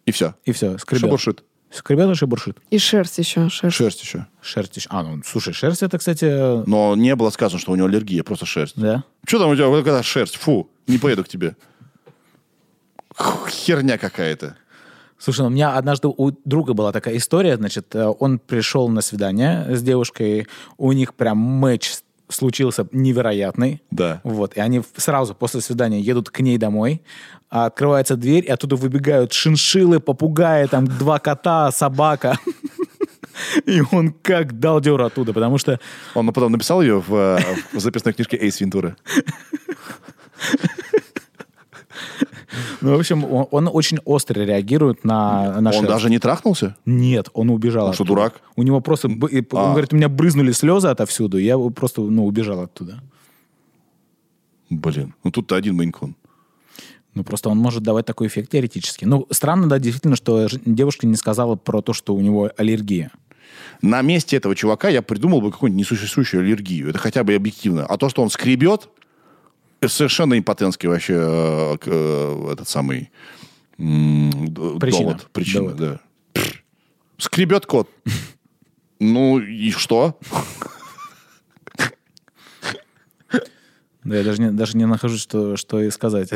И 0.05 0.11
все. 0.11 0.35
И 0.45 0.53
все, 0.53 0.77
скребет. 0.77 1.01
Шебуршит. 1.01 1.43
Скребет 1.71 2.09
и 2.11 2.13
шебуршит. 2.13 2.57
И 2.69 2.77
шерсть 2.77 3.17
еще. 3.17 3.49
Шерсть. 3.49 3.75
Шерсть 3.75 4.01
еще. 4.03 4.27
Шерсть 4.41 4.77
еще. 4.77 4.87
А, 4.91 5.03
ну, 5.03 5.21
слушай, 5.25 5.53
шерсть 5.53 5.81
это, 5.81 5.97
кстати... 5.97 6.67
Но 6.69 6.95
не 6.95 7.15
было 7.15 7.31
сказано, 7.31 7.59
что 7.59 7.71
у 7.71 7.75
него 7.75 7.87
аллергия, 7.87 8.23
просто 8.23 8.45
шерсть. 8.45 8.79
Да? 8.79 9.03
Что 9.25 9.39
там 9.39 9.49
у 9.49 9.55
тебя? 9.55 9.65
Когда 9.81 10.03
шерсть? 10.03 10.35
Фу, 10.37 10.69
не 10.87 10.99
поеду 10.99 11.23
к 11.23 11.27
тебе. 11.27 11.55
Херня 13.47 13.97
какая-то. 13.97 14.55
Слушай, 15.17 15.41
ну, 15.41 15.47
у 15.47 15.51
меня 15.51 15.77
однажды 15.77 16.09
у 16.09 16.31
друга 16.43 16.73
была 16.73 16.91
такая 16.91 17.15
история, 17.15 17.55
значит, 17.55 17.95
э, 17.95 18.13
он 18.19 18.39
пришел 18.39 18.89
на 18.89 18.99
свидание 18.99 19.73
с 19.73 19.81
девушкой, 19.81 20.47
у 20.77 20.91
них 20.91 21.13
прям 21.13 21.37
матч 21.37 21.93
случился 22.27 22.87
невероятный. 22.91 23.81
Да. 23.89 24.19
Вот, 24.23 24.57
и 24.57 24.59
они 24.59 24.81
сразу 24.97 25.33
после 25.33 25.61
свидания 25.61 26.01
едут 26.01 26.29
к 26.29 26.39
ней 26.41 26.57
домой, 26.57 27.01
а 27.49 27.67
открывается 27.67 28.17
дверь, 28.17 28.43
и 28.45 28.49
оттуда 28.49 28.75
выбегают 28.75 29.31
шиншиллы, 29.31 29.99
попугаи, 30.01 30.65
там 30.65 30.87
два 30.87 31.19
кота, 31.19 31.71
собака. 31.71 32.37
И 33.65 33.81
он 33.91 34.11
как 34.11 34.59
дал 34.59 34.79
дёру 34.79 35.05
оттуда, 35.05 35.33
потому 35.33 35.57
что... 35.57 35.79
Он 36.13 36.31
потом 36.31 36.51
написал 36.51 36.81
ее 36.81 36.99
в, 36.99 37.13
э, 37.13 37.39
в 37.71 37.79
записной 37.79 38.13
книжке 38.13 38.37
Эйс 38.37 38.59
Вентура. 38.59 38.95
Ну, 42.81 42.95
в 42.95 42.99
общем, 42.99 43.23
он, 43.23 43.47
он 43.51 43.69
очень 43.71 43.99
остро 44.05 44.41
реагирует 44.41 45.03
на, 45.03 45.59
на 45.61 45.71
Он 45.71 45.85
даже 45.85 46.09
не 46.09 46.19
трахнулся? 46.19 46.75
Нет, 46.85 47.29
он 47.33 47.49
убежал. 47.49 47.87
Он 47.87 47.93
что, 47.93 48.03
дурак? 48.03 48.41
У 48.55 48.63
него 48.63 48.81
просто... 48.81 49.07
Он 49.07 49.19
А. 49.51 49.71
говорит, 49.71 49.93
у 49.93 49.95
меня 49.95 50.09
брызнули 50.09 50.51
слезы 50.51 50.87
отовсюду, 50.87 51.37
я 51.37 51.57
просто 51.57 52.01
ну, 52.01 52.25
убежал 52.25 52.61
оттуда. 52.61 53.01
Блин, 54.69 55.13
ну 55.23 55.31
тут-то 55.31 55.55
один 55.55 55.75
мейнкун. 55.75 56.15
Ну, 57.15 57.23
просто 57.23 57.49
он 57.49 57.57
может 57.57 57.83
давать 57.83 58.05
такой 58.05 58.27
эффект 58.27 58.51
теоретически. 58.51 59.05
Ну, 59.05 59.27
странно, 59.29 59.67
да, 59.67 59.77
действительно, 59.77 60.15
что 60.15 60.47
девушка 60.65 61.05
не 61.05 61.15
сказала 61.15 61.55
про 61.55 61.81
то, 61.81 61.93
что 61.93 62.15
у 62.15 62.21
него 62.21 62.51
аллергия. 62.57 63.11
На 63.81 64.01
месте 64.01 64.37
этого 64.37 64.55
чувака 64.55 64.89
я 64.89 65.01
придумал 65.01 65.41
бы 65.41 65.51
какую-нибудь 65.51 65.81
несуществующую 65.81 66.41
аллергию. 66.41 66.89
Это 66.89 66.97
хотя 66.97 67.23
бы 67.23 67.35
объективно. 67.35 67.85
А 67.85 67.97
то, 67.97 68.09
что 68.09 68.23
он 68.23 68.29
скребет, 68.29 68.89
совершенно 69.87 70.37
импотентский 70.37 70.87
вообще 70.89 71.13
э, 71.15 71.77
э, 71.85 72.49
этот 72.53 72.67
самый 72.69 73.11
м, 73.77 74.31
Причина. 74.79 75.03
довод. 75.05 75.27
Причина, 75.31 75.71
Довод. 75.73 75.99
да. 76.35 76.41
Скребет 77.17 77.65
кот. 77.65 77.89
Ну 78.99 79.39
и 79.39 79.71
что? 79.71 80.19
Да, 84.03 84.17
я 84.17 84.23
даже 84.23 84.41
не, 84.41 84.51
даже 84.51 84.77
не 84.77 84.85
нахожу, 84.85 85.17
что, 85.17 85.55
что 85.57 85.81
и 85.81 85.89
сказать. 85.89 86.29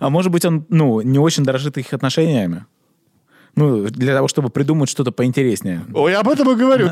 А 0.00 0.10
может 0.10 0.30
быть, 0.30 0.44
он, 0.44 0.64
ну, 0.68 1.00
не 1.00 1.18
очень 1.18 1.42
дорожит 1.42 1.76
их 1.78 1.92
отношениями? 1.92 2.66
Ну, 3.56 3.88
для 3.88 4.14
того, 4.14 4.28
чтобы 4.28 4.50
придумать 4.50 4.88
что-то 4.88 5.10
поинтереснее. 5.10 5.84
Ой, 5.92 6.12
я 6.12 6.20
об 6.20 6.28
этом 6.28 6.48
и 6.52 6.54
говорю. 6.54 6.88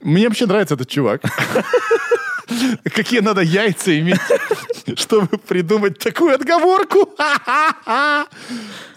Мне 0.00 0.28
вообще 0.28 0.46
нравится 0.46 0.74
этот 0.74 0.88
чувак. 0.88 1.22
Какие 2.84 3.20
надо 3.20 3.42
яйца 3.42 3.98
иметь, 3.98 4.20
чтобы 4.98 5.38
придумать 5.38 5.98
такую 5.98 6.34
отговорку. 6.34 7.10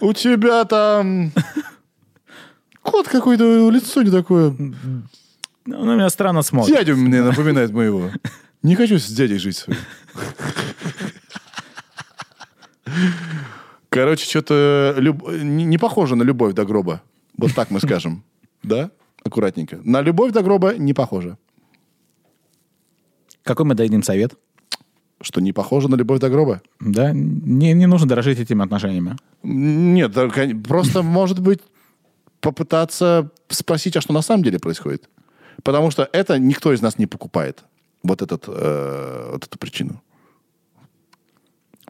У 0.00 0.12
тебя 0.12 0.64
там... 0.64 1.32
Кот 2.82 3.08
какой-то, 3.08 3.70
лицо 3.70 4.02
не 4.02 4.10
такое. 4.10 4.54
Ну, 4.58 5.78
Он 5.80 5.86
на 5.86 5.94
меня 5.94 6.10
странно 6.10 6.42
смотрит. 6.42 6.74
Дядю 6.74 6.96
мне 6.96 7.22
напоминает 7.22 7.70
моего. 7.70 8.10
Не 8.62 8.74
хочу 8.74 8.98
с 8.98 9.06
дядей 9.06 9.38
жить 9.38 9.56
своим. 9.56 9.78
Короче, 13.88 14.24
что-то 14.28 14.94
люб- 14.98 15.28
не 15.28 15.78
похоже 15.78 16.16
на 16.16 16.22
любовь 16.22 16.54
до 16.54 16.64
гроба. 16.64 17.02
Вот 17.36 17.54
так 17.54 17.70
мы 17.70 17.78
скажем. 17.80 18.24
Да? 18.62 18.90
Аккуратненько. 19.24 19.80
На 19.84 20.00
любовь 20.02 20.32
до 20.32 20.42
гроба 20.42 20.74
не 20.74 20.94
похоже. 20.94 21.36
Какой 23.42 23.66
мы 23.66 23.74
дадим 23.74 24.02
совет? 24.02 24.34
Что 25.20 25.40
не 25.40 25.52
похоже 25.52 25.88
на 25.88 25.94
любовь 25.96 26.20
до 26.20 26.28
гроба? 26.30 26.62
Да, 26.80 27.12
не, 27.12 27.72
не 27.72 27.86
нужно 27.86 28.08
дорожить 28.08 28.40
этими 28.40 28.64
отношениями. 28.64 29.16
Нет, 29.42 30.12
просто, 30.66 31.02
может 31.02 31.38
быть, 31.38 31.60
попытаться 32.40 33.30
спросить, 33.48 33.96
а 33.96 34.00
что 34.00 34.12
на 34.12 34.22
самом 34.22 34.42
деле 34.42 34.58
происходит. 34.58 35.08
Потому 35.62 35.90
что 35.90 36.08
это 36.12 36.38
никто 36.38 36.72
из 36.72 36.82
нас 36.82 36.98
не 36.98 37.06
покупает. 37.06 37.64
Вот, 38.02 38.20
этот, 38.20 38.44
э, 38.48 39.30
вот 39.32 39.44
эту 39.44 39.58
причину. 39.58 40.02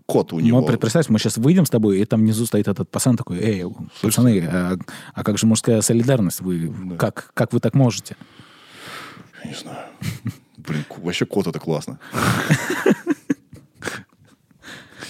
Кот 0.06 0.32
у 0.32 0.40
него. 0.40 0.60
Ну, 0.60 0.66
пред- 0.66 0.80
представь, 0.80 1.08
мы 1.08 1.18
сейчас 1.18 1.36
выйдем 1.38 1.64
с 1.64 1.70
тобой, 1.70 2.00
и 2.00 2.04
там 2.04 2.20
внизу 2.20 2.44
стоит 2.46 2.68
этот 2.68 2.90
пацан 2.90 3.16
такой, 3.16 3.38
эй, 3.38 3.64
пацаны, 4.02 4.40
а, 4.50 4.76
а 5.14 5.24
как 5.24 5.38
же 5.38 5.46
мужская 5.46 5.80
солидарность? 5.80 6.40
Вы, 6.40 6.72
как, 6.98 7.30
как 7.34 7.52
вы 7.52 7.60
так 7.60 7.74
можете? 7.74 8.16
Не 9.44 9.54
знаю. 9.54 9.86
Блин, 10.56 10.84
вообще 10.98 11.26
кот 11.26 11.46
это 11.46 11.58
классно. 11.58 11.98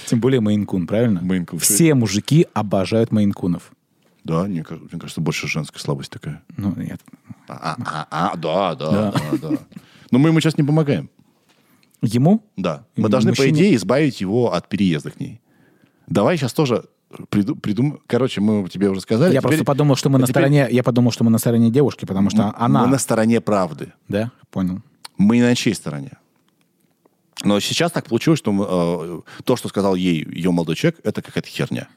Тем 0.07 0.21
более 0.21 0.41
Мейнкун, 0.41 0.87
правильно? 0.87 1.21
Мейн-кун. 1.21 1.59
Все 1.59 1.95
мужики 1.95 2.47
обожают 2.53 3.13
Мейнкунов. 3.13 3.73
Да, 4.25 4.45
мне, 4.45 4.65
мне 4.69 5.01
кажется, 5.01 5.21
больше 5.21 5.49
женская 5.49 5.79
слабость 5.81 6.11
такая. 6.11 6.43
Ну, 6.57 6.75
нет. 6.77 7.01
А, 7.49 7.77
а, 7.85 8.07
а, 8.11 8.37
да, 8.37 8.75
да, 8.75 8.91
Да. 8.91 9.13
да, 9.13 9.49
да. 9.51 9.57
Но 10.11 10.19
мы 10.19 10.29
ему 10.29 10.41
сейчас 10.41 10.57
не 10.59 10.65
помогаем. 10.65 11.11
Ему? 12.03 12.45
Да. 12.57 12.85
Мы 12.97 13.09
должны, 13.09 13.33
по 13.33 13.43
мужчине- 13.43 13.61
идее, 13.61 13.77
избавить 13.77 14.21
его 14.21 14.53
от 14.53 14.69
переезда 14.69 15.11
к 15.11 15.21
ней. 15.21 15.41
Давай 16.09 16.37
сейчас 16.37 16.53
тоже 16.53 16.85
приду, 17.31 17.55
придум... 17.57 18.01
Короче, 18.07 18.41
мы 18.41 18.69
тебе 18.69 18.91
уже 18.91 19.01
сказали. 19.01 19.33
Я 19.33 19.41
Теперь- 19.41 19.51
просто 19.51 19.65
подумал, 19.65 19.97
что 19.97 20.11
мы 20.11 20.19
на 20.19 20.27
теперь 20.27 20.43
стороне, 20.43 20.69
я 20.71 20.83
подумал, 20.83 21.13
что 21.13 21.25
мы 21.25 21.31
на 21.31 21.39
стороне 21.39 21.71
девушки, 21.71 22.05
потому 22.05 22.29
что 22.31 22.47
мы 22.47 22.53
она... 22.57 22.87
на 22.87 22.99
стороне 22.99 23.41
правды. 23.41 23.93
Да, 24.09 24.31
понял. 24.51 24.81
Мы 25.17 25.41
на 25.41 25.55
чьей 25.55 25.75
стороне. 25.75 26.13
Но 27.45 27.61
сейчас 27.61 27.93
так 27.93 28.07
получилось, 28.07 28.39
что 28.39 28.53
мы, 28.53 28.67
э, 28.69 29.21
то, 29.45 29.57
что 29.57 29.69
сказал 29.69 29.95
ей 29.95 30.25
ее 30.29 30.51
молодой 30.51 30.77
человек, 30.77 31.01
это 31.05 31.23
какая-то 31.23 31.49
херня. 31.49 31.89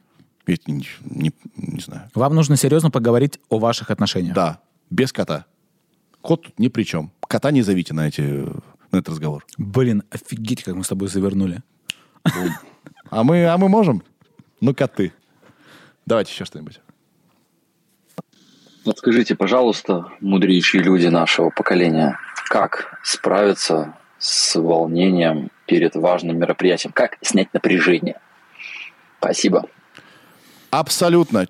Ведь 0.48 0.68
не, 0.68 0.86
не- 1.03 1.34
не 1.57 1.80
знаю. 1.82 2.10
Вам 2.14 2.36
нужно 2.36 2.56
серьезно 2.57 2.91
поговорить 2.91 3.40
о 3.49 3.57
ваших 3.60 3.90
отношениях. 3.91 4.36
Да, 4.36 4.60
без 4.90 5.11
кота. 5.11 5.45
Кот 6.22 6.44
тут 6.44 6.60
ни 6.60 6.68
при 6.68 6.84
чем. 6.84 7.11
Кота 7.27 7.52
не 7.52 7.61
зовите 7.64 7.94
на, 7.94 8.07
эти, 8.07 8.45
на 8.96 9.00
этот 9.00 9.10
разговор. 9.10 9.46
Блин, 9.58 10.04
офигеть, 10.10 10.64
как 10.64 10.76
мы 10.76 10.84
с 10.84 10.88
тобой 10.88 11.08
завернули. 11.08 11.62
А 13.10 13.24
мы, 13.24 13.46
а 13.46 13.58
мы 13.58 13.70
можем? 13.70 14.04
Ну, 14.62 14.74
коты. 14.74 15.14
Давайте 16.06 16.32
еще 16.32 16.46
что-нибудь. 16.46 16.80
Подскажите, 18.84 19.36
пожалуйста, 19.36 20.08
мудрейшие 20.22 20.84
люди 20.84 21.08
нашего 21.08 21.50
поколения, 21.50 22.20
как 22.50 23.00
справиться 23.04 23.96
с 24.18 24.56
волнением 24.56 25.50
перед 25.66 25.96
важным 25.96 26.38
мероприятием? 26.38 26.92
Как 26.94 27.18
снять 27.22 27.54
напряжение? 27.54 28.20
Спасибо. 29.20 29.66
Абсолютно 30.70 31.48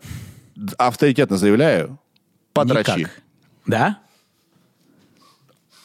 авторитетно 0.77 1.37
заявляю, 1.37 1.99
подрачи. 2.53 2.99
Никак. 2.99 3.21
Да? 3.65 3.99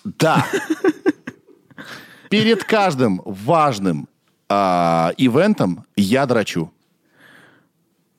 Да. 0.04 0.46
Перед 2.30 2.64
каждым 2.64 3.20
важным 3.26 4.08
а, 4.48 5.12
ивентом 5.18 5.84
я 5.96 6.24
драчу. 6.26 6.72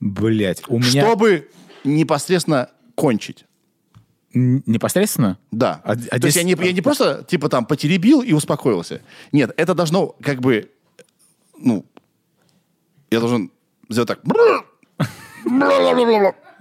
Блять, 0.00 0.62
у 0.68 0.78
меня... 0.78 1.02
Чтобы 1.06 1.50
непосредственно 1.82 2.68
кончить. 2.94 3.44
Н- 4.34 4.62
Непосредственно? 4.66 5.38
Да. 5.50 5.80
А- 5.84 5.92
а 5.92 5.94
То 5.94 6.00
здесь- 6.18 6.24
есть 6.24 6.36
я 6.36 6.42
не, 6.44 6.54
я 6.66 6.72
не 6.72 6.80
просто, 6.82 7.24
типа, 7.28 7.48
там, 7.48 7.64
потеребил 7.66 8.20
и 8.22 8.32
успокоился. 8.32 9.00
Нет, 9.32 9.52
это 9.56 9.74
должно, 9.74 10.14
как 10.22 10.40
бы, 10.40 10.70
ну, 11.58 11.84
я 13.10 13.18
должен 13.20 13.50
сделать 13.88 14.08
так. 14.08 14.20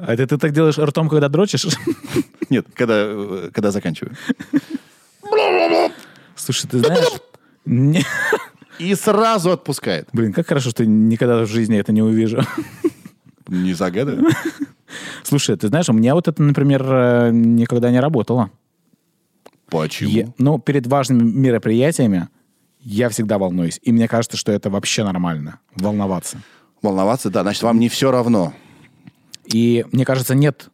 А 0.04 0.14
это 0.14 0.26
ты 0.26 0.38
так 0.40 0.52
делаешь 0.52 0.80
ртом, 0.80 1.08
когда 1.10 1.30
дрочишь? 1.30 1.66
Нет, 2.50 2.66
когда, 2.74 2.96
э, 2.98 3.50
когда 3.54 3.70
заканчиваю. 3.72 4.16
Слушай, 6.36 6.68
ты 6.68 6.80
знаешь... 6.80 7.22
И 7.66 8.96
сразу 8.96 9.52
отпускает. 9.52 10.10
Блин, 10.14 10.34
как 10.34 10.48
хорошо, 10.48 10.72
что 10.72 10.86
никогда 10.86 11.44
в 11.44 11.48
жизни 11.48 11.78
это 11.78 11.92
не 11.92 12.02
увижу. 12.02 12.42
Не 13.48 13.74
загадываю. 13.74 14.32
Слушай, 15.24 15.56
ты 15.58 15.68
знаешь, 15.68 15.88
у 15.90 15.94
меня 15.94 16.16
вот 16.16 16.28
это, 16.28 16.42
например, 16.42 16.84
э, 16.86 17.32
никогда 17.32 17.92
не 17.92 18.00
работало. 18.00 18.50
Почему? 19.70 20.10
Я- 20.10 20.34
ну, 20.38 20.58
перед 20.60 20.88
важными 20.88 21.24
мероприятиями 21.24 22.28
я 22.82 23.10
всегда 23.10 23.38
волнуюсь. 23.38 23.80
И 23.84 23.92
мне 23.92 24.08
кажется, 24.08 24.36
что 24.38 24.52
это 24.52 24.70
вообще 24.70 25.04
нормально. 25.04 25.60
Волноваться. 25.76 26.42
Волноваться, 26.82 27.30
да, 27.30 27.44
значит, 27.44 27.62
вам 27.64 27.80
не 27.80 27.88
все 27.90 28.12
равно. 28.12 28.54
И 29.46 29.86
мне 29.92 30.04
кажется, 30.06 30.34
нет, 30.34 30.70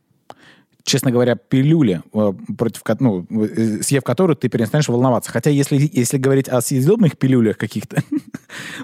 честно 0.88 1.12
говоря, 1.12 1.36
пилюли, 1.36 2.02
э, 2.14 2.34
против, 2.58 2.82
ну, 3.00 3.28
э, 3.30 3.82
съев 3.82 4.04
которую 4.04 4.38
ты 4.38 4.48
перестанешь 4.48 4.88
волноваться. 4.88 5.32
Хотя 5.32 5.50
если, 5.50 5.78
если 5.92 6.18
говорить 6.18 6.48
о 6.48 6.62
съедобных 6.62 7.18
пилюлях 7.18 7.58
каких-то, 7.58 8.02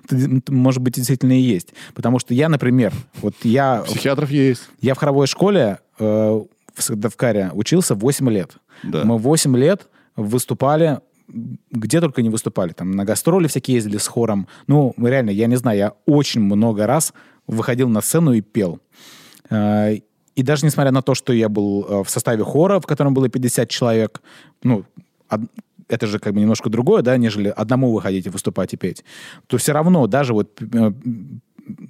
может 0.49 0.81
быть, 0.81 0.95
действительно 0.95 1.31
и 1.31 1.41
есть. 1.41 1.73
Потому 1.95 2.19
что 2.19 2.33
я, 2.33 2.49
например, 2.49 2.93
вот 3.21 3.35
я... 3.43 3.83
Психиатров 3.85 4.29
есть. 4.31 4.63
Я 4.81 4.95
в 4.95 4.97
хоровой 4.97 5.27
школе 5.27 5.79
э, 5.97 6.03
в 6.03 6.83
Сыктывкаре 6.83 7.51
учился 7.53 7.95
8 7.95 8.29
лет. 8.29 8.57
Да. 8.83 9.05
Мы 9.05 9.17
8 9.17 9.55
лет 9.55 9.87
выступали, 10.17 10.99
где 11.71 12.01
только 12.01 12.21
не 12.21 12.29
выступали. 12.29 12.73
Там 12.73 12.91
на 12.91 13.05
гастроли 13.05 13.47
всякие 13.47 13.75
ездили 13.75 13.97
с 13.97 14.07
хором. 14.07 14.49
Ну, 14.67 14.93
реально, 14.97 15.29
я 15.29 15.47
не 15.47 15.55
знаю, 15.55 15.77
я 15.77 15.93
очень 16.05 16.41
много 16.41 16.85
раз 16.85 17.13
выходил 17.47 17.87
на 17.87 18.01
сцену 18.01 18.33
и 18.33 18.41
пел. 18.41 18.81
И 20.35 20.43
даже 20.43 20.65
несмотря 20.65 20.91
на 20.91 21.01
то, 21.01 21.15
что 21.15 21.33
я 21.33 21.49
был 21.49 21.85
э, 21.87 22.03
в 22.03 22.09
составе 22.09 22.43
хора, 22.43 22.79
в 22.79 22.85
котором 22.85 23.13
было 23.13 23.29
50 23.29 23.69
человек, 23.69 24.21
ну, 24.63 24.83
это 25.87 26.07
же 26.07 26.19
как 26.19 26.33
бы 26.33 26.39
немножко 26.39 26.69
другое, 26.69 27.01
да, 27.01 27.17
нежели 27.17 27.49
одному 27.49 27.91
выходить 27.91 28.25
и 28.25 28.29
выступать 28.29 28.73
и 28.73 28.77
петь, 28.77 29.03
то 29.47 29.57
все 29.57 29.73
равно 29.73 30.07
даже 30.07 30.33
вот 30.33 30.61
э, 30.61 30.91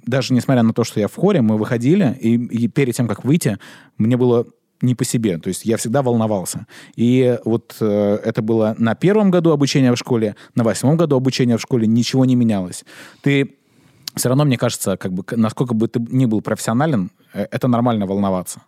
даже 0.06 0.34
несмотря 0.34 0.62
на 0.62 0.72
то, 0.72 0.84
что 0.84 1.00
я 1.00 1.08
в 1.08 1.14
хоре, 1.14 1.40
мы 1.40 1.56
выходили, 1.56 2.16
и, 2.20 2.34
и 2.34 2.68
перед 2.68 2.94
тем, 2.94 3.08
как 3.08 3.24
выйти, 3.24 3.58
мне 3.98 4.16
было 4.16 4.46
не 4.82 4.94
по 4.94 5.04
себе. 5.04 5.38
То 5.38 5.48
есть 5.48 5.64
я 5.64 5.76
всегда 5.76 6.02
волновался. 6.02 6.66
И 6.96 7.38
вот 7.44 7.76
э, 7.80 8.18
это 8.24 8.42
было 8.42 8.74
на 8.78 8.94
первом 8.94 9.30
году 9.30 9.50
обучения 9.50 9.92
в 9.92 9.96
школе, 9.96 10.36
на 10.54 10.64
восьмом 10.64 10.96
году 10.96 11.16
обучения 11.16 11.56
в 11.56 11.60
школе 11.60 11.86
ничего 11.86 12.24
не 12.24 12.36
менялось. 12.36 12.84
Ты 13.22 13.56
все 14.14 14.28
равно, 14.28 14.44
мне 14.44 14.58
кажется, 14.58 14.96
как 14.96 15.12
бы, 15.12 15.24
насколько 15.36 15.74
бы 15.74 15.88
ты 15.88 16.00
ни 16.10 16.26
был 16.26 16.40
профессионален, 16.40 17.10
это 17.34 17.68
нормально 17.68 18.06
волноваться. 18.06 18.60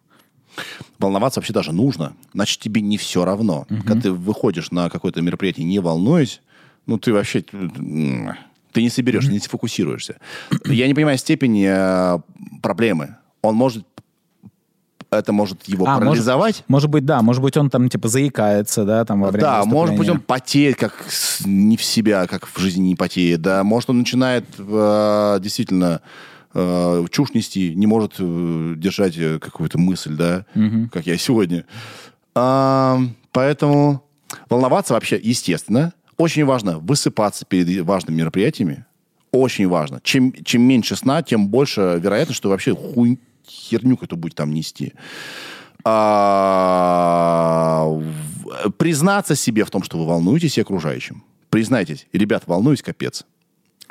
Волноваться 0.99 1.41
вообще 1.41 1.53
даже 1.53 1.73
нужно. 1.73 2.15
Значит, 2.33 2.61
тебе 2.61 2.81
не 2.81 2.97
все 2.97 3.25
равно. 3.25 3.67
Когда 3.69 4.01
ты 4.01 4.13
выходишь 4.13 4.71
на 4.71 4.89
какое-то 4.89 5.21
мероприятие, 5.23 5.67
не 5.67 5.79
волнуясь, 5.79 6.41
ну, 6.87 6.99
ты 6.99 7.13
вообще... 7.13 7.45
м, 7.53 8.35
Ты 8.73 8.83
не 8.83 8.91
соберешь, 8.91 9.29
не 9.29 9.39
сфокусируешься. 9.39 10.17
Я 10.67 10.87
не 10.87 10.95
понимаю 10.95 11.19
степени 11.19 11.67
э, 11.69 12.19
проблемы. 12.63 13.17
Он 13.43 13.55
может... 13.55 13.85
Это 15.11 15.33
может 15.33 15.63
его 15.69 15.87
А, 15.87 15.99
парализовать. 15.99 16.57
Может, 16.57 16.69
может 16.69 16.91
быть, 16.91 17.05
да, 17.05 17.23
может 17.23 17.41
быть, 17.43 17.57
он 17.57 17.71
там 17.71 17.89
типа 17.89 18.09
заикается, 18.09 18.85
да, 18.85 19.05
там 19.05 19.21
во 19.21 19.31
время 19.31 19.41
Да, 19.47 19.65
может 19.65 19.97
быть, 19.97 20.09
он 20.09 20.21
потеет 20.21 20.77
как 20.77 20.93
не 21.45 21.77
в 21.77 21.83
себя, 21.85 22.27
как 22.27 22.47
в 22.47 22.59
жизни 22.59 22.89
не 22.89 22.97
потеет. 22.97 23.41
Да, 23.41 23.63
может, 23.63 23.91
он 23.91 23.99
начинает 23.99 24.45
э, 24.59 25.39
действительно 25.41 26.01
э, 26.59 27.05
чушь 27.11 27.35
нести, 27.35 27.75
не 27.75 27.87
может 27.87 28.15
э, 28.19 28.75
держать 28.77 29.17
э, 29.19 29.39
какую-то 29.39 29.79
мысль, 29.79 30.15
да, 30.17 30.47
Мгм. 30.55 30.89
как 30.89 31.07
я 31.07 31.17
сегодня. 31.19 31.65
А, 32.35 32.99
поэтому 33.33 34.03
волноваться 34.49 34.95
вообще 34.95 35.21
естественно. 35.23 35.93
Очень 36.17 36.45
важно 36.47 36.79
высыпаться 36.79 37.45
перед 37.45 37.85
важными 37.85 38.17
мероприятиями. 38.19 38.85
Очень 39.33 39.69
важно. 39.69 40.01
Чем, 40.03 40.33
чем 40.45 40.63
меньше 40.63 40.97
сна, 40.97 41.23
тем 41.23 41.49
больше 41.49 42.01
вероятность, 42.03 42.39
что 42.39 42.49
вообще 42.49 42.75
хуй, 42.75 43.19
херню 43.47 43.97
какую-то 43.97 44.17
будет 44.17 44.35
там 44.35 44.53
нести. 44.55 44.95
А, 46.57 47.87
признаться 48.79 49.35
себе 49.37 49.65
в 49.65 49.71
том, 49.71 49.83
что 49.83 49.99
вы 49.99 50.07
волнуетесь 50.07 50.59
и 50.59 50.61
окружающим. 50.63 51.23
Признайтесь. 51.51 52.07
Ребят, 52.13 52.45
волнуюсь, 52.47 52.83
капец. 52.83 53.25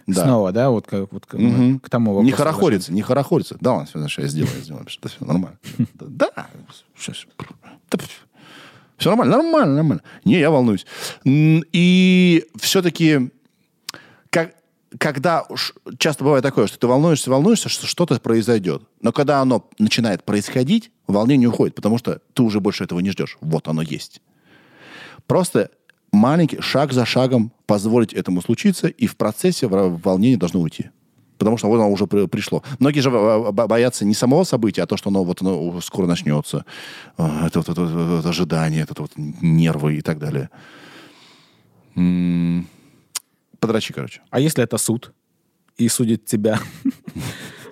Да. 0.08 0.24
Снова, 0.24 0.52
да, 0.52 0.70
вот, 0.70 0.86
как, 0.86 1.12
вот 1.12 1.26
к- 1.26 1.34
Мгм. 1.34 1.80
к 1.80 1.90
тому 1.90 2.12
Не 2.22 2.32
вопросу 2.32 2.38
хорохориться, 2.38 2.94
не 2.94 3.02
хорохориться. 3.02 3.58
Да, 3.60 3.74
ладно, 3.74 4.08
все, 4.08 4.22
я 4.22 4.28
сделаю, 4.28 4.62
сделаю. 4.62 4.86
Да, 5.02 5.10
все 5.10 5.26
нормально. 5.26 5.58
Да, 6.00 6.30
все, 8.98 9.10
нормально, 9.10 9.38
нормально, 9.38 9.76
нормально. 9.76 10.04
Не, 10.24 10.40
я 10.40 10.50
волнуюсь. 10.52 10.86
И 11.26 12.46
все-таки, 12.58 13.32
как, 14.30 14.56
когда 15.00 15.46
часто 15.98 16.24
бывает 16.24 16.44
такое, 16.44 16.68
что 16.68 16.78
ты 16.80 16.88
волнуешься, 16.88 17.30
волнуешься, 17.30 17.68
что 17.70 17.88
что-то 17.88 18.20
произойдет. 18.20 18.84
Но 19.02 19.12
когда 19.12 19.42
оно 19.42 19.68
начинает 19.80 20.24
происходить, 20.24 20.92
волнение 21.08 21.50
уходит, 21.50 21.76
потому 21.76 21.98
что 21.98 22.22
ты 22.34 22.44
уже 22.44 22.60
больше 22.60 22.84
этого 22.84 23.00
не 23.00 23.10
ждешь. 23.12 23.38
Вот 23.42 23.68
оно 23.68 23.82
есть. 23.82 24.22
Просто 25.28 25.72
маленький 26.16 26.62
шаг 26.62 26.94
за 26.94 27.06
шагом 27.06 27.52
позволить 27.66 28.14
этому 28.14 28.42
случиться, 28.42 28.88
и 28.88 29.08
в 29.08 29.16
процессе 29.16 29.68
волнение 29.68 30.38
должно 30.38 30.62
уйти. 30.62 30.90
Потому 31.38 31.58
что 31.58 31.68
вот 31.68 31.76
оно 31.76 31.92
уже 31.92 32.06
при- 32.08 32.28
пришло. 32.28 32.64
Многие 32.80 33.02
же 33.02 33.10
э, 33.10 33.52
бо- 33.52 33.68
боятся 33.68 34.06
не 34.06 34.14
самого 34.14 34.46
события, 34.46 34.84
а 34.84 34.86
то, 34.86 34.96
что 34.98 35.10
оно 35.10 35.24
вот 35.24 35.42
оно 35.42 35.82
скоро 35.82 36.08
начнется. 36.08 36.64
А, 37.18 37.48
Это 37.48 37.60
вот 37.60 37.70
это, 37.70 37.82
вот 37.82 38.20
это 38.20 38.30
ожидание, 38.30 38.84
это 38.90 39.02
вот 39.02 39.12
нервы 39.18 39.98
и 39.98 40.02
так 40.02 40.18
далее. 40.20 40.50
М, 41.96 42.68
Подрачи, 43.60 43.94
короче. 43.94 44.22
А 44.30 44.40
если 44.40 44.64
это 44.64 44.78
суд 44.78 45.14
и 45.78 45.88
судит 45.90 46.26
тебя, 46.26 46.60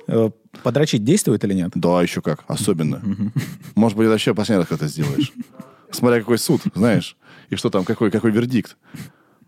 э, 0.07 0.29
подрочить 0.63 1.03
действует 1.03 1.43
или 1.43 1.53
нет? 1.53 1.71
Да, 1.75 2.01
еще 2.01 2.21
как. 2.21 2.43
Особенно. 2.47 3.01
Может 3.75 3.97
быть, 3.97 4.07
вообще 4.07 4.33
последний 4.33 4.63
раз 4.63 4.71
это 4.71 4.87
сделаешь. 4.87 5.31
Смотря 5.91 6.19
какой 6.19 6.37
суд, 6.37 6.61
знаешь. 6.75 7.15
И 7.53 7.55
что 7.55 7.69
там, 7.69 7.85
какой, 7.85 8.09
какой 8.09 8.31
вердикт. 8.31 8.77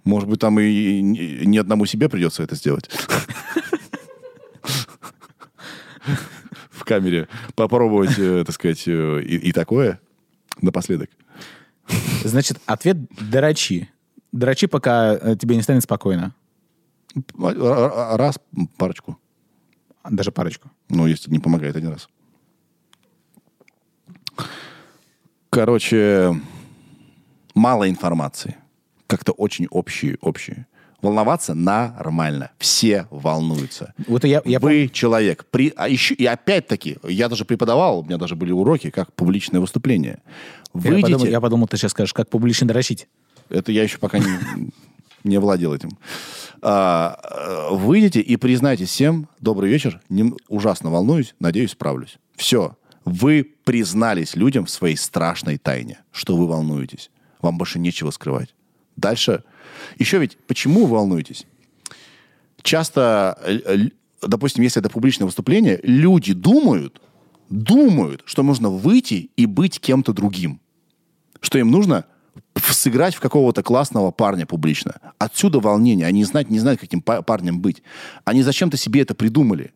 Может 0.04 0.30
быть, 0.30 0.40
там 0.40 0.60
и, 0.60 0.64
и 0.66 1.02
ни 1.02 1.58
одному 1.58 1.88
себе 1.88 2.08
придется 2.08 2.44
это 2.44 2.54
сделать. 2.56 2.88
В 6.70 6.84
камере. 6.84 7.28
Попробовать, 7.56 8.20
э, 8.20 8.44
так 8.46 8.54
сказать, 8.54 8.84
э, 8.88 9.24
и, 9.24 9.52
такое 9.52 10.00
напоследок. 10.62 11.10
Значит, 12.24 12.62
ответ 12.68 12.98
дрочи. 13.16 13.90
Дрочи, 14.32 14.68
пока 14.68 15.16
э, 15.16 15.36
тебе 15.36 15.56
не 15.56 15.64
станет 15.64 15.82
спокойно. 15.82 16.36
Р- 17.16 17.58
р- 17.58 18.18
Раз, 18.20 18.40
парочку. 18.78 19.18
Даже 20.08 20.32
парочку. 20.32 20.70
Ну, 20.90 21.08
если 21.08 21.32
не 21.32 21.40
помогает 21.40 21.76
один 21.76 21.90
раз. 21.90 22.08
Короче, 25.50 26.40
мало 27.56 27.90
информации. 27.90 28.58
Как-то 29.08 29.32
очень 29.32 29.68
общие, 29.72 30.18
общие. 30.22 30.68
Волноваться 31.02 31.54
нормально. 31.54 32.52
Все 32.58 33.08
волнуются. 33.12 33.94
Вот 34.08 34.24
я, 34.24 34.42
я 34.46 34.60
Вы 34.60 34.90
человек. 34.90 35.46
При, 35.52 35.72
а 35.76 35.88
еще, 35.88 36.14
и 36.16 36.26
опять-таки, 36.26 36.98
я 37.04 37.30
даже 37.30 37.46
преподавал, 37.46 38.00
у 38.00 38.04
меня 38.04 38.18
даже 38.18 38.36
были 38.36 38.52
уроки, 38.52 38.90
как 38.90 39.14
публичное 39.14 39.62
выступление. 39.62 40.20
Я 40.74 40.82
Выйдите... 40.82 41.14
подумал, 41.14 41.26
я 41.26 41.42
подумал, 41.42 41.68
ты 41.68 41.78
сейчас 41.78 41.92
скажешь, 41.92 42.14
как 42.14 42.30
публично 42.30 42.68
дрочить. 42.68 43.08
Это 43.50 43.72
я 43.72 43.84
еще 43.84 44.00
пока 44.00 44.18
не, 44.18 44.72
не 45.24 45.38
владел 45.38 45.74
этим. 45.74 45.92
А, 46.62 47.20
э, 47.24 47.76
выйдите 47.76 48.22
и 48.22 48.36
признайте 48.38 48.86
всем, 48.86 49.28
добрый 49.40 49.70
вечер, 49.70 50.02
ужасно 50.48 50.90
волнуюсь, 50.90 51.36
надеюсь, 51.40 51.72
справлюсь. 51.72 52.18
Все. 52.36 52.76
Вы 53.04 53.48
признались 53.64 54.36
людям 54.36 54.66
в 54.66 54.72
своей 54.72 54.96
страшной 54.96 55.58
тайне, 55.60 56.00
что 56.12 56.36
вы 56.36 56.48
волнуетесь. 56.48 57.12
Вам 57.46 57.58
больше 57.58 57.80
нечего 57.80 58.12
скрывать. 58.12 58.54
Дальше. 58.98 59.44
Еще 59.98 60.20
ведь, 60.20 60.38
почему 60.48 60.86
вы 60.86 60.96
волнуетесь? 60.96 61.46
Часто, 62.62 63.38
э, 63.46 63.60
э, 63.66 63.78
допустим, 64.22 64.64
если 64.64 64.82
это 64.82 64.90
публичное 64.90 65.26
выступление, 65.26 65.80
люди 65.84 66.34
думают, 66.34 67.02
думают, 67.50 68.24
что 68.26 68.44
нужно 68.44 68.70
выйти 68.70 69.30
и 69.38 69.46
быть 69.46 69.80
кем-то 69.80 70.14
другим 70.14 70.60
что 71.46 71.60
им 71.60 71.72
нужно 71.72 72.06
сыграть 72.56 73.16
в 73.16 73.20
какого-то 73.20 73.64
классного 73.64 74.12
парня 74.12 74.46
публично. 74.46 74.96
Отсюда 75.20 75.60
волнение. 75.60 76.08
Они 76.08 76.24
знать, 76.24 76.50
не 76.50 76.60
знают, 76.60 76.80
каким 76.80 77.02
па- 77.02 77.22
парнем 77.22 77.60
быть. 77.62 77.84
Они 78.24 78.42
зачем-то 78.42 78.78
себе 78.78 79.02
это 79.02 79.14
придумали. 79.14 79.74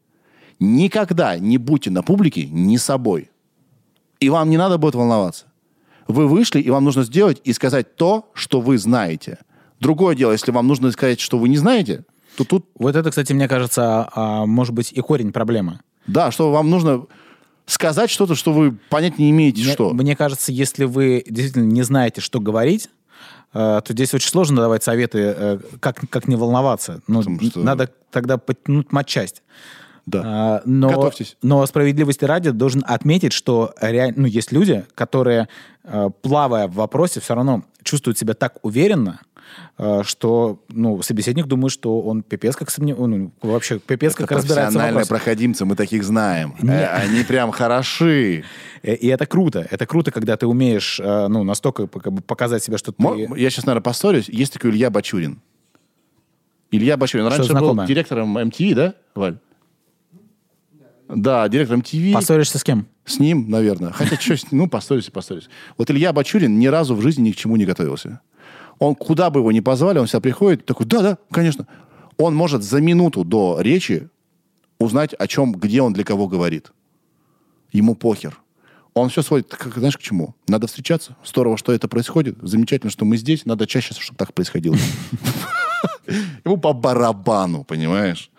Никогда 0.59 1.37
не 1.37 1.57
будьте 1.57 1.89
на 1.91 2.03
публике 2.03 2.47
не 2.47 2.77
собой. 2.77 3.29
И 4.19 4.29
вам 4.29 4.49
не 4.49 4.57
надо 4.57 4.77
будет 4.77 4.95
волноваться. 4.95 5.45
Вы 6.09 6.27
вышли, 6.27 6.59
и 6.59 6.69
вам 6.71 6.83
нужно 6.83 7.03
сделать 7.03 7.39
и 7.43 7.53
сказать 7.53 7.95
то, 7.95 8.29
что 8.33 8.61
вы 8.61 8.77
знаете. 8.79 9.37
Другое 9.79 10.15
дело, 10.15 10.31
если 10.33 10.51
вам 10.51 10.67
нужно 10.67 10.91
сказать, 10.91 11.19
что 11.19 11.37
вы 11.37 11.47
не 11.49 11.57
знаете, 11.57 12.03
то 12.35 12.43
тут, 12.43 12.65
Вот 12.77 12.95
это, 12.95 13.09
кстати, 13.11 13.31
мне 13.31 13.47
кажется, 13.47 14.09
а, 14.13 14.45
может 14.45 14.73
быть 14.73 14.91
и 14.91 15.01
корень 15.01 15.31
проблемы. 15.31 15.79
да, 16.07 16.31
что 16.31 16.51
вам 16.51 16.69
нужно 16.69 17.05
сказать 17.67 18.09
что-то, 18.09 18.33
что 18.33 18.51
вы 18.53 18.71
понять 18.89 19.19
не 19.19 19.29
имеете, 19.29 19.61
Мне, 19.61 19.71
что. 19.73 19.93
мне 19.93 20.15
кажется, 20.15 20.51
если 20.51 20.85
вы 20.85 21.23
действительно 21.29 21.65
не 21.71 21.83
знаете, 21.83 22.21
что 22.21 22.39
говорить, 22.39 22.89
э, 23.53 23.81
то 23.85 23.93
здесь 23.93 24.11
очень 24.15 24.29
сложно 24.29 24.57
давать 24.61 24.83
советы, 24.83 25.19
э, 25.37 25.59
как, 25.79 25.99
как 26.09 26.27
не 26.27 26.35
волноваться. 26.35 27.01
Ну, 27.07 27.19
Потому 27.19 27.41
что- 27.41 27.59
Надо 27.59 27.91
тогда 28.11 28.37
подтянуть 28.39 28.91
матчасть. 28.91 29.43
Да. 30.09 30.21
А, 30.25 30.61
но, 30.65 30.89
Готовьтесь. 30.89 31.37
но 31.43 31.63
справедливости 31.67 32.25
ради 32.25 32.49
должен 32.49 32.83
отметить, 32.87 33.31
что 33.31 33.73
реаль- 33.79 34.13
ну, 34.15 34.25
есть 34.25 34.51
люди, 34.51 34.85
которые, 34.95 35.47
э, 35.83 36.09
плавая 36.23 36.67
в 36.67 36.73
вопросе, 36.73 37.19
все 37.19 37.35
равно 37.35 37.63
чувствуют 37.83 38.17
себя 38.17 38.33
так 38.33 38.55
уверенно, 38.63 39.19
э, 39.77 40.01
что 40.03 40.63
ну, 40.69 41.01
собеседник 41.03 41.45
думает, 41.45 41.71
что 41.71 42.01
он 42.01 42.23
пипец 42.23 42.55
как 42.55 42.71
сомнев- 42.71 42.97
ну, 42.97 43.31
вообще 43.43 43.77
пипец 43.77 44.13
Это 44.13 44.23
как 44.23 44.31
разбирается 44.31 44.73
профессиональные 44.79 45.05
проходимцы, 45.05 45.65
мы 45.65 45.75
таких 45.75 46.03
знаем. 46.03 46.55
Э, 46.63 46.85
Они 46.87 47.23
прям 47.23 47.51
хороши. 47.51 48.43
И 48.81 49.07
это 49.07 49.27
круто. 49.27 49.67
Это 49.69 49.85
круто, 49.85 50.11
когда 50.11 50.37
ты 50.37 50.47
умеешь 50.47 50.99
ну, 51.03 51.43
настолько 51.43 51.85
показать 51.85 52.63
себя, 52.63 52.77
что 52.79 52.91
ты... 52.93 53.29
Я 53.37 53.49
сейчас, 53.51 53.65
наверное, 53.65 53.83
поссорюсь. 53.83 54.27
Есть 54.27 54.53
такой 54.53 54.71
Илья 54.71 54.89
Бачурин. 54.89 55.39
Илья 56.71 56.97
Бачурин. 56.97 57.27
Раньше 57.27 57.53
был 57.53 57.85
директором 57.85 58.37
MTV, 58.37 58.73
да, 58.75 58.93
Валь? 59.15 59.37
Да, 61.09 61.47
директором 61.49 61.81
MTV. 61.81 62.13
Поссоришься 62.13 62.59
с 62.59 62.63
кем? 62.63 62.85
С 63.03 63.19
ним, 63.19 63.49
наверное. 63.49 63.91
Хотя, 63.91 64.15
что, 64.19 64.37
с- 64.37 64.51
ну, 64.51 64.67
поссорюсь 64.69 65.09
поссорюсь. 65.09 65.49
Вот 65.77 65.89
Илья 65.89 66.13
Бачурин 66.13 66.59
ни 66.59 66.67
разу 66.67 66.95
в 66.95 67.01
жизни 67.01 67.29
ни 67.29 67.31
к 67.31 67.35
чему 67.35 67.55
не 67.55 67.65
готовился. 67.65 68.21
Он 68.77 68.93
куда 68.95 69.29
бы 69.31 69.39
его 69.39 69.51
ни 69.51 69.59
позвали, 69.59 69.97
он 69.97 70.05
всегда 70.05 70.21
приходит, 70.21 70.65
такой, 70.65 70.85
да-да, 70.85 71.17
конечно. 71.31 71.67
Он 72.17 72.35
может 72.35 72.63
за 72.63 72.79
минуту 72.79 73.23
до 73.25 73.57
речи 73.59 74.09
узнать, 74.79 75.13
о 75.13 75.27
чем, 75.27 75.51
где 75.51 75.81
он 75.81 75.93
для 75.93 76.03
кого 76.03 76.27
говорит. 76.27 76.71
Ему 77.71 77.95
похер. 77.95 78.39
Он 78.93 79.09
все 79.09 79.21
сводит, 79.21 79.47
как, 79.47 79.75
знаешь, 79.77 79.97
к 79.97 80.01
чему? 80.01 80.35
Надо 80.47 80.67
встречаться. 80.67 81.15
Здорово, 81.25 81.57
что 81.57 81.71
это 81.73 81.87
происходит. 81.87 82.37
Замечательно, 82.41 82.89
что 82.91 83.05
мы 83.05 83.17
здесь. 83.17 83.45
Надо 83.45 83.65
чаще, 83.67 83.93
чтобы 83.97 84.17
так 84.17 84.33
происходило. 84.33 84.75
Ему 86.45 86.57
по 86.57 86.73
барабану, 86.73 87.63
понимаешь? 87.63 88.31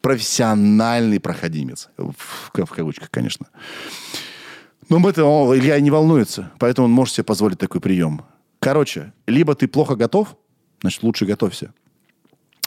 Профессиональный 0.00 1.20
проходимец. 1.20 1.88
В, 1.96 2.14
в 2.52 2.70
кавычках, 2.70 3.10
конечно. 3.10 3.46
Но 4.88 4.96
об 4.96 5.06
этом 5.06 5.26
о, 5.26 5.56
Илья 5.56 5.80
не 5.80 5.90
волнуется, 5.90 6.52
поэтому 6.58 6.86
он 6.86 6.92
может 6.92 7.14
себе 7.14 7.24
позволить 7.24 7.58
такой 7.58 7.80
прием. 7.80 8.22
Короче, 8.60 9.12
либо 9.26 9.54
ты 9.54 9.68
плохо 9.68 9.96
готов, 9.96 10.36
значит, 10.80 11.02
лучше 11.02 11.26
готовься. 11.26 11.72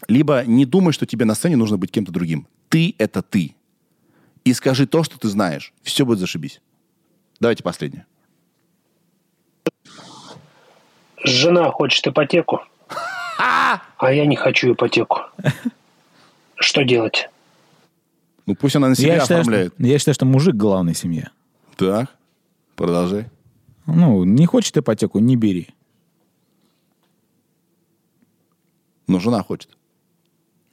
Либо 0.07 0.43
не 0.45 0.65
думай, 0.65 0.93
что 0.93 1.05
тебе 1.05 1.25
на 1.25 1.35
сцене 1.35 1.55
нужно 1.55 1.77
быть 1.77 1.91
кем-то 1.91 2.11
другим. 2.11 2.47
Ты— 2.69 2.95
это 2.97 3.21
ты. 3.21 3.55
И 4.43 4.53
скажи 4.53 4.87
то, 4.87 5.03
что 5.03 5.19
ты 5.19 5.27
знаешь. 5.27 5.73
Все 5.81 6.05
будет 6.05 6.19
зашибись. 6.19 6.61
Давайте 7.39 7.63
последнее. 7.63 8.05
Жена 11.23 11.71
хочет 11.71 12.07
ипотеку, 12.07 12.61
а 13.37 14.13
я 14.13 14.25
не 14.25 14.35
хочу 14.35 14.73
ипотеку. 14.73 15.21
Что 16.59 16.84
делать? 16.84 17.29
Ну, 18.45 18.55
пусть 18.55 18.75
она 18.75 18.89
на 18.89 18.95
себя 18.95 19.15
я, 19.15 19.21
считаю, 19.21 19.41
оформляет. 19.41 19.73
что, 19.73 19.84
я 19.85 19.99
считаю, 19.99 20.15
что 20.15 20.25
мужик 20.25 20.55
главный 20.55 20.93
в 20.93 20.97
семье. 20.97 21.29
Так, 21.75 22.15
продолжай. 22.75 23.25
Ну, 23.85 24.23
не 24.23 24.45
хочет 24.45 24.77
ипотеку, 24.77 25.19
не 25.19 25.35
бери. 25.35 25.69
Но 29.07 29.19
жена 29.19 29.43
хочет. 29.43 29.69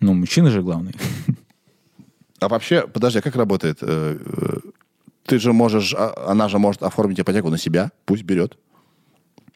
Ну, 0.00 0.14
мужчина 0.14 0.50
же 0.50 0.62
главный. 0.62 0.94
А 2.40 2.48
вообще, 2.48 2.86
подожди, 2.86 3.20
а 3.20 3.22
как 3.22 3.36
работает? 3.36 3.78
Э, 3.80 4.18
э, 4.20 4.56
Ты 5.24 5.38
же 5.38 5.52
можешь, 5.52 5.94
а- 5.94 6.30
она 6.30 6.48
же 6.48 6.58
может 6.58 6.82
оформить 6.82 7.18
ипотеку 7.20 7.48
на 7.48 7.56
себя, 7.58 7.90
пусть 8.04 8.22
берет. 8.24 8.58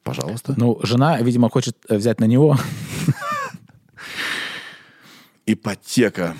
Пожалуйста. 0.05 0.55
Ну, 0.57 0.79
жена, 0.83 1.21
видимо, 1.21 1.51
хочет 1.51 1.77
взять 1.89 2.19
на 2.21 2.25
него. 2.25 2.57
Ипотека. 5.53 6.37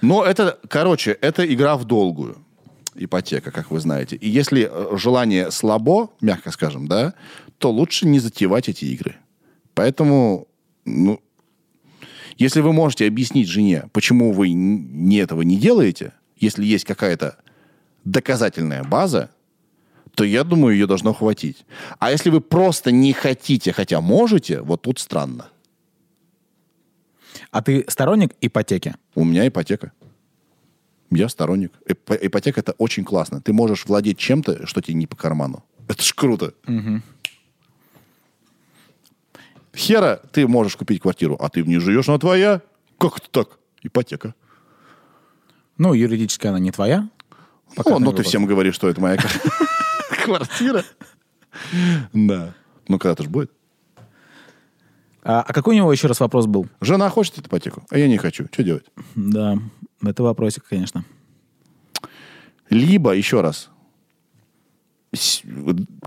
Но 0.00 0.24
это, 0.24 0.58
короче, 0.68 1.12
это 1.12 1.44
игра 1.52 1.76
в 1.76 1.84
долгую. 1.84 2.38
Ипотека, 2.94 3.50
как 3.50 3.70
вы 3.70 3.80
знаете. 3.80 4.16
И 4.16 4.28
если 4.28 4.68
э, 4.70 4.96
желание 4.96 5.50
слабо, 5.50 6.10
мягко 6.20 6.50
скажем, 6.50 6.88
да, 6.88 7.14
то 7.58 7.70
лучше 7.70 8.06
не 8.06 8.20
затевать 8.20 8.68
эти 8.68 8.86
игры. 8.86 9.16
Поэтому, 9.74 10.48
ну, 10.84 11.20
если 12.38 12.60
вы 12.60 12.72
можете 12.72 13.06
объяснить 13.06 13.48
жене, 13.48 13.84
почему 13.92 14.32
вы 14.32 14.50
не 14.50 15.16
этого 15.16 15.42
не 15.42 15.56
делаете, 15.56 16.12
если 16.36 16.64
есть 16.64 16.84
какая-то 16.84 17.36
доказательная 18.04 18.82
база, 18.82 19.30
то 20.14 20.24
я 20.24 20.42
думаю, 20.42 20.74
ее 20.74 20.86
должно 20.86 21.12
хватить. 21.12 21.66
А 21.98 22.10
если 22.10 22.30
вы 22.30 22.40
просто 22.40 22.90
не 22.90 23.12
хотите, 23.12 23.72
хотя 23.72 24.00
можете, 24.00 24.62
вот 24.62 24.82
тут 24.82 24.98
странно. 24.98 25.50
А 27.50 27.62
ты 27.62 27.84
сторонник 27.88 28.34
ипотеки? 28.40 28.94
У 29.14 29.24
меня 29.24 29.46
ипотека. 29.48 29.92
Я 31.10 31.28
сторонник. 31.28 31.72
Ип- 31.86 32.18
ипотека 32.20 32.60
это 32.60 32.72
очень 32.72 33.04
классно. 33.04 33.40
Ты 33.40 33.52
можешь 33.52 33.86
владеть 33.86 34.18
чем-то, 34.18 34.66
что 34.66 34.80
тебе 34.82 34.94
не 34.94 35.06
по 35.06 35.16
карману. 35.16 35.64
Это 35.88 36.02
ж 36.02 36.12
круто. 36.14 36.52
Мгм. 36.66 37.02
Хера 39.74 40.20
ты 40.32 40.46
можешь 40.46 40.76
купить 40.76 41.00
квартиру, 41.00 41.36
а 41.40 41.48
ты 41.48 41.62
в 41.62 41.68
ней 41.68 41.78
живешь, 41.78 42.08
она 42.08 42.18
твоя. 42.18 42.60
Как 42.98 43.18
это 43.18 43.30
так? 43.30 43.58
Ипотека. 43.82 44.34
Ну, 45.78 45.94
юридически 45.94 46.46
она 46.48 46.58
не 46.58 46.72
твоя. 46.72 47.08
Пока 47.76 47.98
ну 47.98 48.10
не 48.10 48.16
ты 48.16 48.22
всем 48.24 48.44
говоришь, 48.46 48.74
что 48.74 48.88
это 48.88 49.00
моя 49.00 49.16
квартира. 50.24 50.84
Да. 52.12 52.54
Ну, 52.88 52.98
когда-то 52.98 53.22
ж 53.24 53.26
будет. 53.28 53.50
А, 55.22 55.42
а 55.42 55.52
какой 55.52 55.74
у 55.74 55.78
него 55.78 55.92
еще 55.92 56.06
раз 56.08 56.20
вопрос 56.20 56.46
был? 56.46 56.68
Жена 56.80 57.08
хочет 57.10 57.38
ипотеку, 57.38 57.82
а 57.90 57.98
я 57.98 58.08
не 58.08 58.18
хочу. 58.18 58.46
Что 58.52 58.62
делать? 58.62 58.86
Да, 59.14 59.58
это 60.02 60.22
вопросик, 60.22 60.64
конечно. 60.68 61.04
Либо, 62.70 63.12
еще 63.12 63.40
раз, 63.40 63.70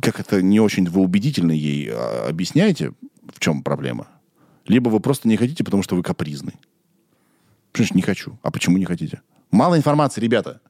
как 0.01 0.19
это 0.19 0.41
не 0.41 0.59
очень 0.59 0.87
вы 0.89 1.01
убедительно 1.01 1.51
ей 1.51 1.89
а, 1.91 2.27
объясняете, 2.29 2.93
в 3.33 3.39
чем 3.39 3.63
проблема. 3.63 4.07
Либо 4.67 4.89
вы 4.89 4.99
просто 4.99 5.27
не 5.27 5.37
хотите, 5.37 5.63
потому 5.63 5.83
что 5.83 5.95
вы 5.95 6.03
капризный. 6.03 6.53
Потому 7.71 7.87
что 7.87 7.95
не 7.95 8.01
хочу. 8.03 8.37
А 8.43 8.51
почему 8.51 8.77
не 8.77 8.85
хотите? 8.85 9.21
Мало 9.49 9.75
информации, 9.75 10.21
ребята. 10.21 10.61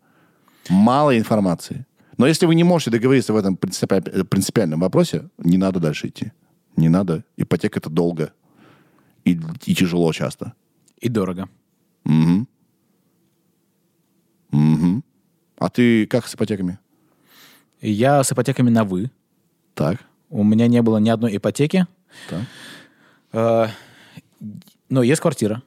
Мало 0.70 1.18
информации. 1.18 1.86
Но 2.18 2.28
если 2.28 2.46
вы 2.46 2.56
не 2.56 2.64
можете 2.64 2.92
договориться 2.92 3.34
в 3.34 3.38
этом 3.38 3.56
принципи- 3.56 4.24
принципиальном 4.24 4.80
вопросе, 4.80 5.30
не 5.38 5.58
надо 5.58 5.80
дальше 5.80 6.08
идти. 6.08 6.32
Не 6.76 6.90
надо. 6.90 7.24
Ипотека 7.38 7.80
это 7.80 7.90
долго. 7.90 8.34
И, 9.26 9.40
и 9.66 9.76
тяжело 9.76 10.12
часто. 10.14 10.54
И 11.00 11.10
дорого. 11.10 11.48
Мгм. 12.06 12.48
Мгм. 14.52 15.04
А 15.58 15.70
ты 15.70 16.06
как 16.08 16.28
с 16.28 16.36
ипотеками? 16.36 16.80
Я 17.82 18.24
с 18.24 18.32
ипотеками 18.32 18.70
на 18.70 18.84
«вы». 18.84 19.12
Так. 19.74 20.00
У 20.30 20.44
меня 20.44 20.68
не 20.68 20.82
было 20.82 20.98
ни 20.98 21.10
одной 21.10 21.36
ипотеки. 21.38 21.88
Так. 22.30 22.42
Э, 23.34 23.68
Но 24.90 25.04
есть 25.04 25.22
квартира. 25.22 25.62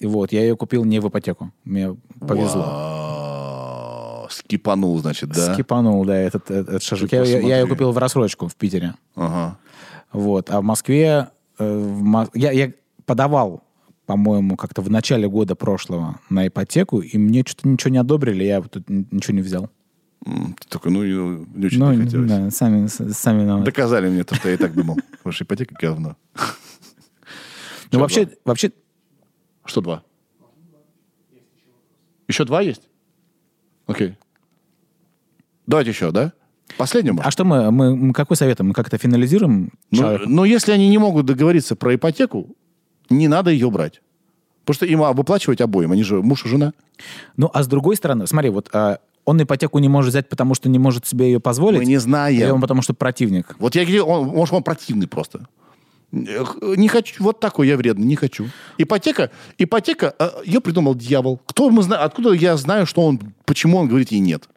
Вот, 0.00 0.32
я 0.32 0.42
ее 0.42 0.56
купил 0.56 0.84
не 0.84 1.00
в 1.00 1.08
ипотеку. 1.08 1.52
Мне 1.64 1.96
повезло. 2.20 2.62
Вау. 2.62 4.28
Скипанул, 4.30 4.98
значит, 4.98 5.30
да? 5.30 5.54
Скипанул, 5.54 6.04
да, 6.04 6.16
этот, 6.16 6.50
этот, 6.50 6.82
шажок. 6.82 7.12
Я, 7.12 7.24
я- 7.24 7.58
ее 7.60 7.66
купил 7.66 7.92
в 7.92 7.98
рассрочку 7.98 8.48
в 8.48 8.56
Питере. 8.56 8.94
Ага. 9.14 9.58
Вот. 10.14 10.48
А 10.50 10.60
в 10.60 10.64
Москве... 10.64 11.28
э, 11.58 11.78
в 11.78 12.30
я, 12.34 12.50
я 12.52 12.72
подавал, 13.04 13.62
по-моему, 14.06 14.56
как-то 14.56 14.80
в 14.80 14.88
начале 14.90 15.28
года 15.28 15.54
прошлого 15.54 16.18
на 16.30 16.46
ипотеку, 16.46 17.00
и 17.00 17.18
мне 17.18 17.42
что-то 17.46 17.68
ничего 17.68 17.90
не 17.90 17.98
одобрили, 17.98 18.44
я 18.44 18.62
тут 18.62 18.88
ничего 18.88 19.34
не 19.36 19.42
взял. 19.42 19.68
Ты 20.24 20.68
такой, 20.70 20.90
ну, 20.90 21.02
не 21.04 21.66
очень 21.66 21.78
Ну, 21.78 21.92
не 21.92 22.04
хотелось. 22.04 22.30
да, 22.30 22.50
сами, 22.50 22.86
сами 22.86 23.42
виноваты. 23.42 23.66
Доказали 23.66 24.08
мне 24.08 24.24
то, 24.24 24.34
что 24.34 24.48
я 24.48 24.54
и 24.54 24.56
так 24.56 24.72
думал. 24.72 24.96
Ваша 25.22 25.44
ипотека 25.44 25.74
говно. 25.78 26.16
Ну, 27.92 28.00
вообще, 28.00 28.28
вообще, 28.44 28.72
Что 29.64 29.80
два? 29.80 30.02
Еще 32.26 32.44
два 32.44 32.60
есть? 32.60 32.88
Окей. 33.86 34.16
Давайте 35.66 35.90
еще, 35.90 36.10
да? 36.10 36.32
Последнему. 36.76 37.20
а 37.24 37.30
что 37.30 37.44
мы, 37.44 37.70
мы, 37.70 37.94
мы 37.94 38.12
какой 38.12 38.36
совет? 38.36 38.58
Мы 38.60 38.72
как-то 38.72 38.98
финализируем 38.98 39.70
Ну, 39.90 40.18
но 40.26 40.44
если 40.44 40.72
они 40.72 40.88
не 40.88 40.98
могут 40.98 41.26
договориться 41.26 41.76
про 41.76 41.94
ипотеку, 41.94 42.56
не 43.10 43.28
надо 43.28 43.50
ее 43.50 43.70
брать. 43.70 44.00
Потому 44.64 44.74
что 44.74 44.86
им 44.86 45.02
а, 45.02 45.12
выплачивать 45.12 45.60
обоим. 45.60 45.92
Они 45.92 46.02
же 46.02 46.22
муж 46.22 46.44
и 46.46 46.48
жена. 46.48 46.72
Ну, 47.36 47.50
а 47.52 47.62
с 47.62 47.66
другой 47.66 47.96
стороны, 47.96 48.26
смотри, 48.26 48.48
вот 48.48 48.70
а, 48.72 48.98
он 49.24 49.42
ипотеку 49.42 49.78
не 49.78 49.88
может 49.88 50.10
взять, 50.10 50.28
потому 50.28 50.54
что 50.54 50.68
не 50.68 50.78
может 50.78 51.06
себе 51.06 51.26
ее 51.26 51.40
позволить. 51.40 51.80
Мы 51.80 51.86
не 51.86 51.98
знаем. 51.98 52.40
Или 52.40 52.50
он 52.50 52.60
потому 52.60 52.82
что 52.82 52.94
противник. 52.94 53.56
Вот 53.58 53.74
я 53.74 53.84
говорю, 53.84 54.06
он, 54.06 54.26
может, 54.28 54.54
он 54.54 54.62
противный 54.62 55.06
просто. 55.06 55.46
Не 56.12 56.88
хочу, 56.88 57.22
вот 57.24 57.40
такой 57.40 57.66
я 57.66 57.76
вредный, 57.76 58.06
не 58.06 58.14
хочу. 58.14 58.46
Ипотека, 58.78 59.32
ипотека, 59.58 60.14
э, 60.18 60.30
ее 60.44 60.60
придумал 60.60 60.94
дьявол. 60.94 61.40
Кто 61.44 61.70
мы 61.70 61.82
знаем, 61.82 62.04
откуда 62.04 62.32
я 62.32 62.56
знаю, 62.56 62.86
что 62.86 63.02
он, 63.02 63.20
почему 63.44 63.78
он 63.78 63.88
говорит 63.88 64.12
ей 64.12 64.20
нет? 64.20 64.48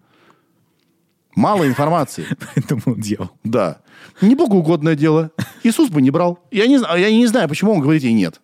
Мало 1.37 1.67
информации. 1.67 2.25
Придумал 2.55 2.97
дьявол. 2.99 3.29
Да. 3.43 3.77
Не 4.21 4.33
богоугодное 4.35 4.95
дело. 4.95 5.29
Иисус 5.61 5.91
бы 5.91 6.01
не 6.01 6.09
брал. 6.09 6.39
Я 6.49 6.65
не, 6.65 6.79
знаю- 6.79 6.99
я 6.99 7.11
не 7.11 7.27
знаю, 7.27 7.47
почему 7.47 7.73
он 7.73 7.79
говорит 7.79 8.01
ей 8.01 8.13
нет. 8.13 8.41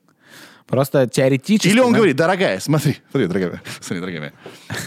Просто 0.68 1.08
теоретически... 1.08 1.70
Или 1.74 1.80
он 1.80 1.92
да, 1.92 1.98
говорит, 1.98 2.16
дорогая, 2.16 2.60
смотри, 2.60 2.98
смотри, 3.10 3.28
дорогая, 3.28 3.50
моя, 3.50 3.62
смотри, 3.82 4.00
дорогая 4.00 4.20
моя, 4.22 4.34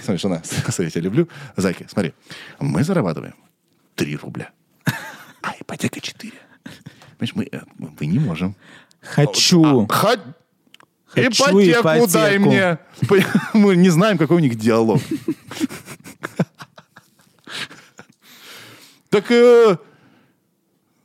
смотри, 0.03 0.19
жена, 0.19 0.43
смотри, 0.45 0.85
я 0.85 0.91
тебя 0.91 1.03
люблю, 1.03 1.28
зайки, 1.57 1.87
смотри, 1.89 2.15
мы 2.59 2.83
зарабатываем 2.83 3.35
3 3.95 4.16
рубля, 4.16 4.51
а 5.43 5.53
ипотека 5.61 6.01
4. 6.01 6.33
Понимаешь, 7.19 7.35
мы, 7.35 7.49
э, 7.53 7.61
мы 7.77 8.07
не 8.07 8.19
можем. 8.19 8.57
Хочу. 9.01 9.87
Хо- 9.89 10.16
Хочу 11.09 11.51
ипотеку, 11.51 11.81
ипотеку. 11.83 12.12
дай 12.12 12.39
мне. 12.39 12.78
Мы 13.53 13.77
не 13.77 13.91
знаем, 13.91 14.16
какой 14.19 14.39
у 14.39 14.41
них 14.41 14.57
диалог. 14.57 15.01
Так 19.11 19.31
э, 19.31 19.77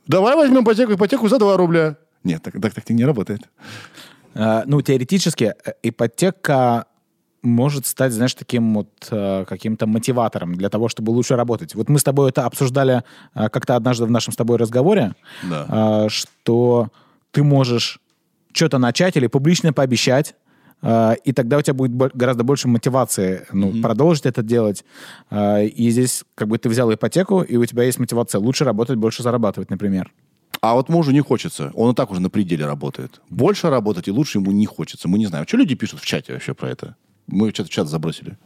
давай 0.06 0.36
возьмем 0.36 0.62
ипотеку, 0.64 0.92
ипотеку 0.94 1.28
за 1.28 1.38
2 1.38 1.56
рубля. 1.56 1.96
Нет, 2.24 2.42
так, 2.42 2.60
так, 2.60 2.74
так 2.74 2.88
не 2.90 3.04
работает. 3.04 3.48
А, 4.34 4.62
ну, 4.66 4.80
теоретически 4.82 5.54
э, 5.64 5.72
ипотека 5.82 6.86
может 7.42 7.86
стать, 7.86 8.12
знаешь, 8.12 8.34
таким 8.34 8.74
вот 8.74 8.88
э, 9.10 9.44
каким-то 9.48 9.86
мотиватором 9.86 10.54
для 10.54 10.68
того, 10.68 10.88
чтобы 10.88 11.10
лучше 11.10 11.34
работать. 11.36 11.74
Вот 11.74 11.88
мы 11.88 11.98
с 11.98 12.04
тобой 12.04 12.30
это 12.30 12.46
обсуждали 12.46 13.02
э, 13.34 13.48
как-то 13.48 13.74
однажды 13.76 14.04
в 14.04 14.10
нашем 14.10 14.32
с 14.32 14.36
тобой 14.36 14.58
разговоре, 14.58 15.14
Да. 15.42 16.04
э, 16.06 16.08
что 16.08 16.88
ты 17.32 17.42
можешь 17.42 17.98
что-то 18.52 18.78
начать 18.78 19.16
или 19.16 19.26
публично 19.26 19.72
пообещать, 19.72 20.34
и 20.82 21.32
тогда 21.32 21.58
у 21.58 21.62
тебя 21.62 21.74
будет 21.74 21.96
гораздо 22.14 22.42
больше 22.42 22.68
мотивации 22.68 23.46
ну, 23.52 23.80
продолжить 23.80 24.26
это 24.26 24.42
делать. 24.42 24.84
Э, 25.30 25.64
И 25.64 25.90
здесь 25.90 26.24
как 26.34 26.48
бы 26.48 26.58
ты 26.58 26.68
взял 26.68 26.92
ипотеку, 26.92 27.42
и 27.42 27.56
у 27.56 27.64
тебя 27.64 27.84
есть 27.84 28.00
мотивация 28.00 28.40
лучше 28.40 28.64
работать, 28.64 28.96
больше 28.96 29.22
зарабатывать, 29.22 29.70
например. 29.70 30.10
А 30.60 30.74
вот 30.74 30.88
мужу 30.88 31.10
не 31.12 31.20
хочется. 31.20 31.70
Он 31.74 31.92
и 31.92 31.94
так 31.94 32.10
уже 32.10 32.20
на 32.20 32.30
пределе 32.30 32.66
работает. 32.66 33.20
Больше 33.30 33.70
работать 33.70 34.08
и 34.08 34.10
лучше 34.10 34.38
ему 34.38 34.52
не 34.52 34.66
хочется. 34.66 35.08
Мы 35.08 35.18
не 35.18 35.26
знаем. 35.26 35.46
Что 35.46 35.56
люди 35.56 35.74
пишут 35.74 36.00
в 36.00 36.06
чате 36.06 36.32
вообще 36.32 36.54
про 36.54 36.68
это? 36.70 36.96
Мы 37.26 37.50
что-то 37.50 37.68
в 37.68 37.72
чат 37.72 37.88
забросили. 37.88 38.38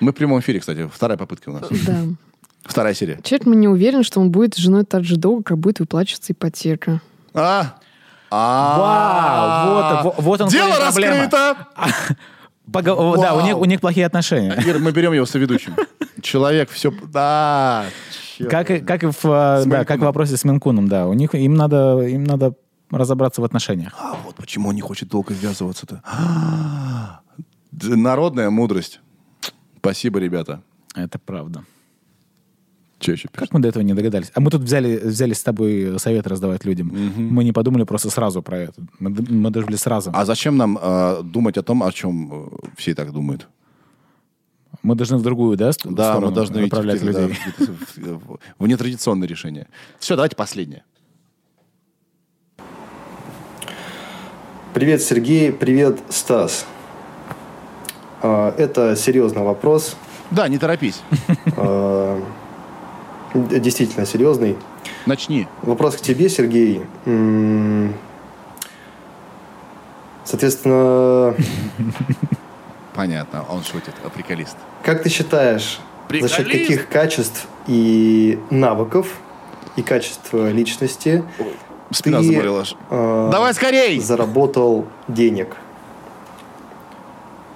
Мы 0.00 0.12
в 0.12 0.14
прямом 0.14 0.40
эфире, 0.40 0.60
кстати. 0.60 0.88
Вторая 0.92 1.18
попытка 1.18 1.50
у 1.50 1.52
нас. 1.52 1.68
Да. 1.86 2.04
Вторая 2.62 2.94
серия. 2.94 3.20
Человек 3.22 3.46
не 3.46 3.68
уверен, 3.68 4.02
что 4.02 4.20
он 4.20 4.30
будет 4.30 4.54
с 4.54 4.58
женой 4.58 4.84
так 4.84 5.04
же 5.04 5.16
долго, 5.16 5.42
как 5.42 5.58
будет 5.58 5.80
выплачиваться 5.80 6.32
ипотека. 6.32 7.00
А! 7.32 7.76
Вау! 8.30 10.02
Вот, 10.04 10.14
вот 10.18 10.40
он 10.42 10.48
Дело 10.48 10.78
раскрыто! 10.78 11.56
Пого- 12.70 13.20
Да, 13.20 13.34
у 13.34 13.40
них, 13.40 13.56
у 13.58 13.64
них 13.64 13.80
плохие 13.80 14.06
отношения. 14.06 14.54
Ир, 14.64 14.78
мы 14.78 14.92
берем 14.92 15.12
его 15.12 15.26
соведущим. 15.26 15.74
Человек 16.22 16.70
все... 16.70 16.92
Да! 17.12 17.84
Как, 18.48 18.70
и- 18.70 18.78
как 18.80 19.02
в, 19.02 19.24
э, 19.24 19.64
да, 19.66 19.84
как 19.84 19.98
в 19.98 20.02
вопросе 20.04 20.36
с 20.36 20.44
Минкуном, 20.44 20.88
да. 20.88 21.06
У 21.06 21.12
них 21.12 21.34
им 21.34 21.54
надо, 21.54 22.00
им 22.06 22.24
надо 22.24 22.54
разобраться 22.90 23.40
в 23.40 23.44
отношениях. 23.44 23.92
А 23.98 24.16
вот 24.24 24.36
почему 24.36 24.68
он 24.70 24.74
не 24.76 24.80
хочет 24.80 25.08
долго 25.08 25.34
ввязываться-то. 25.34 26.00
Д- 27.72 27.96
Народная 27.96 28.50
мудрость. 28.50 29.00
Спасибо, 29.78 30.20
ребята. 30.20 30.62
Это 30.94 31.18
правда. 31.18 31.64
Че 33.00 33.12
еще 33.12 33.28
пишут? 33.28 33.38
Как 33.48 33.52
мы 33.54 33.60
до 33.60 33.68
этого 33.68 33.82
не 33.82 33.94
догадались? 33.94 34.30
А 34.34 34.40
мы 34.40 34.50
тут 34.50 34.60
взяли, 34.62 34.98
взяли 34.98 35.32
с 35.32 35.42
тобой 35.42 35.98
совет 35.98 36.26
раздавать 36.26 36.64
людям. 36.66 36.88
Мы 37.16 37.44
не 37.44 37.52
подумали 37.52 37.84
просто 37.84 38.10
сразу 38.10 38.42
про 38.42 38.58
это. 38.58 38.74
Мы, 38.98 39.10
мы 39.28 39.50
должны 39.50 39.76
сразу. 39.78 40.10
А 40.14 40.24
зачем 40.26 40.56
нам 40.58 40.78
э, 40.80 41.22
думать 41.24 41.56
о 41.56 41.62
том, 41.62 41.82
о 41.82 41.90
чем 41.92 42.30
э, 42.32 42.48
все 42.76 42.94
так 42.94 43.12
думают? 43.12 43.48
Мы 44.82 44.94
должны 44.94 45.16
в 45.16 45.22
другую, 45.22 45.56
да, 45.56 45.72
ст- 45.72 45.86
Да, 45.86 46.12
сторону 46.12 46.26
мы 46.28 46.34
должны 46.34 46.60
направлять 46.60 47.00
в- 47.00 47.12
да, 47.12 47.20
людей. 47.22 47.36
где-то 47.56 48.20
в, 48.58 48.66
нетрадиционное 48.66 49.26
решение. 49.26 49.66
Все, 49.98 50.14
давайте 50.14 50.36
последнее. 50.36 50.84
Привет, 54.74 55.02
Сергей. 55.02 55.52
Привет, 55.52 55.98
Стас. 56.10 56.66
А, 58.22 58.54
Это 58.56 58.94
серьезный 58.94 59.42
вопрос. 59.42 59.96
Да, 60.30 60.46
не 60.48 60.58
торопись. 60.58 61.02
А, 63.34 63.38
Действительно 63.38 64.06
серьезный. 64.06 64.56
Начни. 65.06 65.46
Вопрос 65.62 65.96
к 65.96 66.00
тебе, 66.00 66.28
Сергей. 66.28 66.82
Соответственно, 70.24 71.34
Понятно, 72.94 73.44
он 73.48 73.62
шутит, 73.64 73.94
а 74.04 74.10
приколист. 74.10 74.56
как 74.84 75.02
ты 75.02 75.08
считаешь, 75.08 75.80
за 76.10 76.28
счет 76.28 76.36
Приколист! 76.38 76.68
каких 76.68 76.88
качеств 76.88 77.46
и 77.66 78.38
навыков 78.50 79.06
и 79.76 79.82
качества 79.82 80.50
личности 80.50 81.24
Спина 81.92 82.18
ты, 82.18 82.24
заболела 82.26 82.60
аж. 82.62 82.74
э, 82.90 83.28
Давай 83.32 83.54
скорей! 83.54 83.98
заработал 84.00 84.86
денег. 85.08 85.56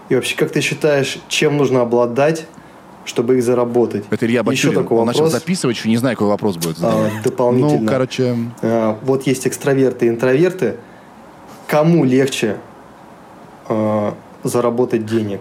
И 0.08 0.14
вообще, 0.14 0.36
как 0.36 0.50
ты 0.50 0.60
считаешь, 0.60 1.18
чем 1.28 1.56
нужно 1.56 1.82
обладать, 1.82 2.46
чтобы 3.04 3.36
их 3.36 3.42
заработать? 3.42 4.04
Это 4.10 4.26
Илья 4.26 4.40
Еще 4.40 4.44
Бачурин. 4.44 4.82
такой 4.82 4.98
Он 4.98 5.06
начал 5.06 5.24
вопрос. 5.24 5.32
записывать, 5.32 5.76
еще 5.76 5.88
не 5.88 5.96
знаю, 5.96 6.16
какой 6.16 6.28
вопрос 6.28 6.56
будет. 6.56 6.76
А, 6.82 7.10
дополнительно. 7.22 7.80
Ну, 7.80 7.88
короче... 7.88 8.36
А, 8.62 8.98
вот 9.02 9.26
есть 9.26 9.46
экстраверты 9.46 10.06
и 10.06 10.08
интроверты. 10.08 10.76
Кому 11.66 12.04
легче 12.04 12.56
а, 13.68 14.14
заработать 14.42 15.06
денег? 15.06 15.40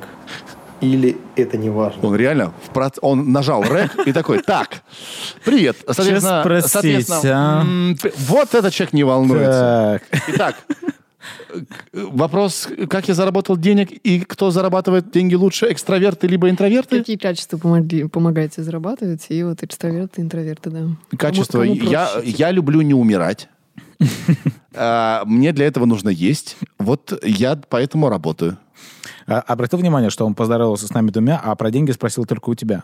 Или 0.81 1.18
это 1.38 1.57
не 1.57 1.69
важно? 1.69 2.06
Он 2.06 2.15
реально, 2.15 2.52
в 2.69 2.76
проц- 2.76 2.99
он 3.02 3.31
нажал 3.31 3.64
рек 3.64 3.95
и 4.06 4.11
такой, 4.11 4.40
так, 4.40 4.81
привет. 5.45 5.77
Соответственно, 5.90 6.61
соответственно, 6.61 7.61
а? 7.61 7.65
вот 8.27 8.53
этот 8.53 8.73
человек 8.73 8.91
не 8.91 9.06
волнуется. 9.06 10.02
Итак, 10.27 10.56
э, 10.69 10.73
вопрос, 11.94 12.68
как 12.90 13.08
я 13.08 13.14
заработал 13.14 13.58
денег 13.58 13.91
и 13.91 14.20
кто 14.22 14.52
зарабатывает 14.52 15.12
деньги 15.12 15.36
лучше, 15.36 15.72
экстраверты 15.72 16.28
либо 16.28 16.50
интроверты? 16.50 17.00
Какие 17.00 17.18
качества 17.18 17.58
помогли, 17.58 18.08
помогаете 18.08 18.64
зарабатывать? 18.64 19.26
И 19.30 19.44
вот 19.44 19.64
экстраверты, 19.64 20.22
интроверты, 20.22 20.70
да. 20.70 20.88
Качество. 21.18 21.62
Кому- 21.62 21.76
кому 21.78 21.90
я, 21.90 22.10
я 22.24 22.52
люблю 22.52 22.82
не 22.82 22.94
умирать. 22.94 23.48
А, 24.76 25.24
Мне 25.26 25.52
для 25.54 25.68
этого 25.68 25.86
нужно 25.86 26.10
есть. 26.10 26.58
Вот 26.80 27.14
я 27.24 27.56
поэтому 27.70 28.10
работаю. 28.10 28.58
А, 29.28 29.40
Обратил 29.41 29.78
внимание, 29.78 30.10
что 30.10 30.26
он 30.26 30.34
поздоровался 30.34 30.88
с 30.88 30.94
нами 30.94 31.12
двумя, 31.12 31.40
а 31.44 31.56
про 31.56 31.70
деньги 31.70 31.91
спросил 31.91 32.26
только 32.26 32.50
у 32.50 32.56
тебя. 32.56 32.82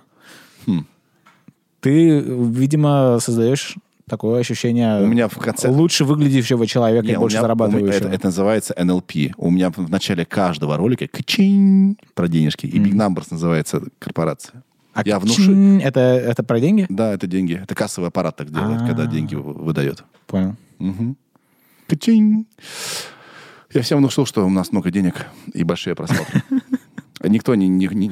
Хм. 0.67 0.85
Ты, 1.81 2.19
видимо, 2.19 3.17
создаешь 3.19 3.75
такое 4.09 4.41
ощущение 4.41 5.01
У 5.01 5.07
меня 5.07 5.27
в 5.29 5.37
конце... 5.37 5.69
лучше 5.69 6.03
выглядящего 6.03 6.67
человека 6.67 7.07
Не, 7.07 7.13
и 7.13 7.17
больше 7.17 7.35
меня- 7.37 7.41
зарабатывающего. 7.43 8.07
это, 8.07 8.09
это 8.09 8.25
называется 8.27 8.73
NLP. 8.77 9.33
У 9.37 9.49
меня 9.51 9.69
в 9.69 9.89
начале 9.89 10.25
каждого 10.25 10.75
ролика 10.75 11.07
качин 11.07 11.97
про 12.15 12.27
денежки. 12.27 12.65
И 12.65 12.79
Big 12.79 12.93
Numbers 12.93 13.27
называется 13.31 13.81
корпорация. 13.99 14.63
А 14.93 15.03
я 15.05 15.19
внушу... 15.19 15.53
это, 15.79 15.99
это 15.99 16.43
про 16.43 16.59
деньги? 16.59 16.85
Да, 16.89 17.13
это 17.13 17.27
деньги. 17.27 17.59
Это 17.63 17.75
кассовый 17.75 18.09
аппарат 18.09 18.35
так 18.35 18.51
делает, 18.51 18.81
А. 18.81 18.87
когда 18.87 19.05
деньги 19.05 19.35
в- 19.35 19.43
выдает. 19.63 20.03
Понял. 20.27 20.55
Качин. 21.87 22.45
Я 23.73 23.81
всем 23.83 23.99
внушил, 23.99 24.25
что 24.25 24.45
у 24.45 24.49
нас 24.49 24.71
много 24.71 24.91
денег 24.91 25.25
и 25.53 25.63
большие 25.63 25.95
просмотры. 25.95 26.41
Никто 27.23 27.53
не, 27.55 27.67
не, 27.67 27.87
не, 27.87 28.07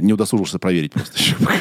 не 0.00 0.12
удосужился 0.12 0.58
проверить 0.58 0.92
просто 0.92 1.18
еще 1.18 1.34
пока. 1.36 1.54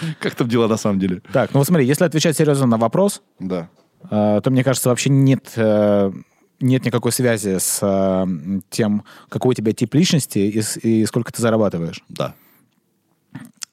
Как 0.20 0.34
там 0.34 0.48
дела 0.48 0.68
на 0.68 0.76
самом 0.76 0.98
деле? 0.98 1.22
Так, 1.32 1.52
ну 1.52 1.58
вот 1.60 1.66
смотри, 1.66 1.86
если 1.86 2.04
отвечать 2.04 2.36
серьезно 2.36 2.66
на 2.66 2.76
вопрос, 2.76 3.22
Да. 3.38 3.68
э, 4.10 4.40
то, 4.42 4.50
мне 4.50 4.64
кажется, 4.64 4.88
вообще 4.88 5.10
нет, 5.10 5.52
э, 5.56 6.12
нет 6.60 6.84
никакой 6.84 7.12
связи 7.12 7.58
с 7.58 7.78
э, 7.82 8.26
тем, 8.70 9.04
какой 9.28 9.50
у 9.50 9.54
тебя 9.54 9.72
тип 9.72 9.94
личности 9.94 10.38
и, 10.38 10.62
и 10.88 11.06
сколько 11.06 11.32
ты 11.32 11.40
зарабатываешь. 11.42 12.02
Да. 12.08 12.34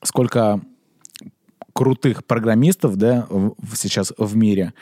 Сколько 0.04 0.62
крутых 1.74 2.24
программистов, 2.26 2.96
да, 2.96 3.26
в- 3.30 3.56
сейчас 3.76 4.14
в 4.18 4.36
мире. 4.36 4.74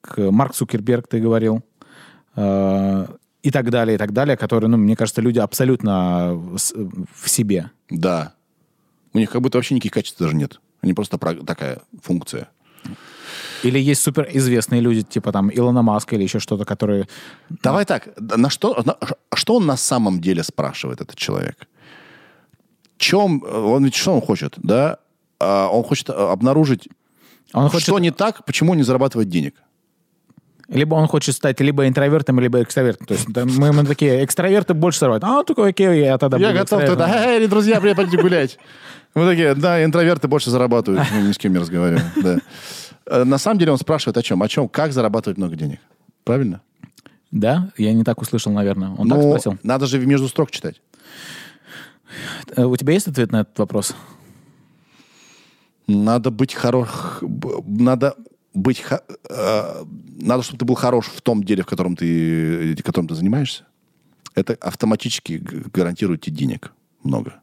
К- 0.00 0.30
Марк 0.30 0.52
Цукерберг, 0.54 1.06
ты 1.08 1.20
говорил, 1.20 1.62
э, 2.36 3.06
и 3.42 3.50
так 3.50 3.70
далее, 3.70 3.94
и 3.94 3.98
так 3.98 4.12
далее, 4.12 4.36
которые, 4.36 4.68
ну, 4.70 4.76
мне 4.76 4.94
кажется, 4.96 5.20
люди 5.20 5.38
абсолютно 5.38 6.38
с- 6.56 6.74
в 6.74 7.28
себе. 7.28 7.70
Да. 7.88 8.34
У 9.14 9.18
них 9.18 9.30
как 9.30 9.40
будто 9.42 9.58
вообще 9.58 9.74
никаких 9.74 9.92
качеств 9.92 10.18
даже 10.18 10.34
нет. 10.34 10.60
Они 10.82 10.94
просто 10.94 11.18
про- 11.18 11.34
такая 11.44 11.78
функция. 12.02 12.48
Или 13.62 13.78
есть 13.78 14.02
суперизвестные 14.02 14.80
люди, 14.80 15.02
типа 15.02 15.30
там 15.32 15.50
Илона 15.50 15.82
Маска 15.82 16.16
или 16.16 16.24
еще 16.24 16.40
что-то, 16.40 16.64
которые... 16.64 17.06
Давай 17.62 17.84
так, 17.84 18.08
на 18.18 18.50
что, 18.50 18.82
на- 18.84 18.96
что 19.34 19.56
он 19.56 19.66
на 19.66 19.76
самом 19.76 20.20
деле 20.20 20.42
спрашивает, 20.42 21.00
этот 21.00 21.16
человек? 21.16 21.68
Чем, 22.98 23.42
он 23.44 23.84
ведь 23.84 23.94
что 23.94 24.14
он 24.14 24.20
хочет, 24.20 24.54
да? 24.56 24.98
А, 25.40 25.68
Он 25.68 25.82
хочет 25.82 26.10
а, 26.10 26.32
обнаружить, 26.32 26.88
Он 27.52 27.68
хочет- 27.68 27.82
что 27.82 27.98
не 27.98 28.10
так, 28.12 28.44
почему 28.44 28.72
он 28.72 28.76
не 28.78 28.84
зарабатывает 28.84 29.28
денег. 29.28 29.54
Либо 30.68 30.94
он 30.94 31.06
хочет 31.06 31.34
стать 31.34 31.60
либо 31.60 31.86
интровертом, 31.86 32.40
либо 32.40 32.62
экстравертом. 32.62 33.06
То 33.06 33.14
есть 33.14 33.26
да, 33.28 33.44
мы, 33.44 33.72
мы 33.72 33.84
такие, 33.84 34.24
экстраверты 34.24 34.72
больше 34.74 35.00
зарабатывают. 35.00 35.40
А, 35.40 35.44
такой, 35.44 35.70
окей, 35.70 36.00
я 36.04 36.16
тогда 36.16 36.38
Я 36.38 36.48
буду 36.48 36.60
готов 36.60 36.84
туда. 36.86 37.26
Эй, 37.26 37.46
друзья, 37.46 37.80
пойдите 37.80 38.22
гулять. 38.22 38.58
Мы 39.14 39.26
такие, 39.26 39.54
да, 39.54 39.84
интроверты 39.84 40.28
больше 40.28 40.50
зарабатывают. 40.50 41.06
Ни 41.12 41.32
с 41.32 41.38
кем 41.38 41.52
не 41.52 41.58
разговариваем. 41.58 42.06
Да. 42.22 42.38
Э, 43.06 43.24
На 43.24 43.38
самом 43.38 43.58
деле 43.58 43.72
он 43.72 43.78
спрашивает 43.78 44.16
о 44.16 44.22
чем? 44.22 44.42
О 44.42 44.48
чем? 44.48 44.68
Как 44.68 44.92
зарабатывать 44.92 45.38
много 45.38 45.54
денег? 45.56 45.80
Правильно? 46.24 46.60
Да? 47.30 47.70
Я 47.76 47.92
не 47.92 48.04
так 48.04 48.20
услышал, 48.22 48.52
наверное. 48.52 48.90
Он 48.90 49.08
так 49.08 49.18
Ну, 49.18 49.30
спросил. 49.30 49.58
надо 49.62 49.86
же 49.86 49.98
между 50.06 50.28
строк 50.28 50.50
читать. 50.50 50.80
Э, 52.56 52.64
У 52.64 52.76
тебя 52.76 52.92
есть 52.94 53.08
ответ 53.08 53.32
на 53.32 53.40
этот 53.42 53.58
вопрос? 53.58 53.94
Надо 55.86 56.30
быть 56.30 56.54
хорош... 56.54 56.88
Надо 57.66 58.14
быть... 58.54 58.80
ха- 58.80 59.02
э, 59.28 59.84
Надо, 60.20 60.42
чтобы 60.42 60.58
ты 60.58 60.64
был 60.64 60.74
хорош 60.74 61.06
в 61.06 61.20
том 61.20 61.42
деле, 61.42 61.62
в 61.62 61.66
котором 61.66 61.96
ты, 61.96 62.76
которым 62.76 63.08
ты 63.08 63.14
занимаешься. 63.14 63.64
Это 64.34 64.54
автоматически 64.60 65.42
гарантирует 65.74 66.22
тебе 66.22 66.36
денег 66.36 66.72
много. 67.02 67.41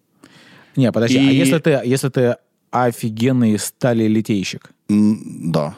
Не, 0.80 0.92
подожди, 0.94 1.18
а 1.18 1.22
И- 1.22 1.36
если 1.36 1.58
ты, 1.60 1.82
если 1.84 2.10
ты 2.10 2.36
офигенный 2.72 3.60
сталелитейщик, 3.60 4.72
М, 4.90 5.52
Да, 5.52 5.76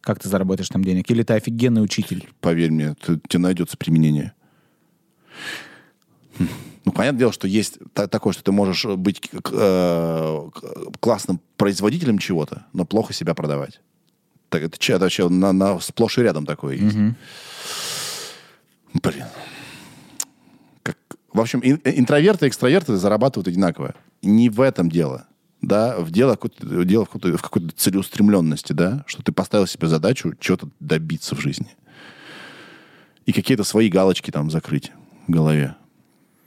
как 0.00 0.18
ты 0.18 0.28
заработаешь 0.28 0.68
там 0.68 0.82
денег? 0.84 1.10
Или 1.10 1.22
ты 1.22 1.34
офигенный 1.34 1.82
учитель? 1.82 2.28
поверь 2.40 2.70
мне, 2.72 2.94
ты- 2.94 3.20
тебе 3.28 3.38
найдется 3.40 3.76
применение. 3.76 4.32
Ну, 6.84 6.92
понятное 6.92 7.18
дело, 7.20 7.32
что 7.32 7.48
есть 7.48 7.78
та- 7.94 8.06
такое, 8.06 8.32
что 8.32 8.42
ты 8.44 8.52
можешь 8.52 8.84
быть 8.84 9.20
э, 9.32 10.50
классным 11.00 11.40
производителем 11.56 12.18
чего-то, 12.18 12.66
но 12.72 12.84
плохо 12.84 13.12
себя 13.12 13.34
продавать. 13.34 13.80
Так 14.50 14.62
это, 14.62 14.78
че- 14.78 14.94
это 14.94 15.04
вообще 15.04 15.28
на, 15.28 15.52
на- 15.52 15.80
сплошь 15.80 16.18
и 16.18 16.22
рядом 16.22 16.46
такое 16.46 16.76
есть. 16.76 16.96
Блин. 19.02 19.24
Как- 20.82 20.98
В 21.32 21.40
общем, 21.40 21.60
ин- 21.64 21.80
интроверты 21.84 22.46
и 22.46 22.48
экстраверты 22.48 22.96
зарабатывают 22.96 23.48
одинаково. 23.48 23.94
Не 24.22 24.48
в 24.48 24.60
этом 24.60 24.90
дело. 24.90 25.26
Да, 25.62 25.98
в 25.98 26.10
дело, 26.10 26.32
какое-то- 26.32 26.84
дело 26.84 27.04
в 27.04 27.10
какой-то, 27.10 27.38
в 27.38 27.42
какой-то 27.42 27.70
целеустремленности, 27.74 28.72
да, 28.72 29.04
что 29.06 29.22
ты 29.22 29.32
поставил 29.32 29.66
себе 29.66 29.88
задачу 29.88 30.34
чего-то 30.38 30.68
добиться 30.80 31.34
в 31.34 31.40
жизни. 31.40 31.74
И 33.24 33.32
какие-то 33.32 33.64
свои 33.64 33.88
галочки 33.88 34.30
там 34.30 34.50
закрыть 34.50 34.92
в 35.26 35.32
голове. 35.32 35.74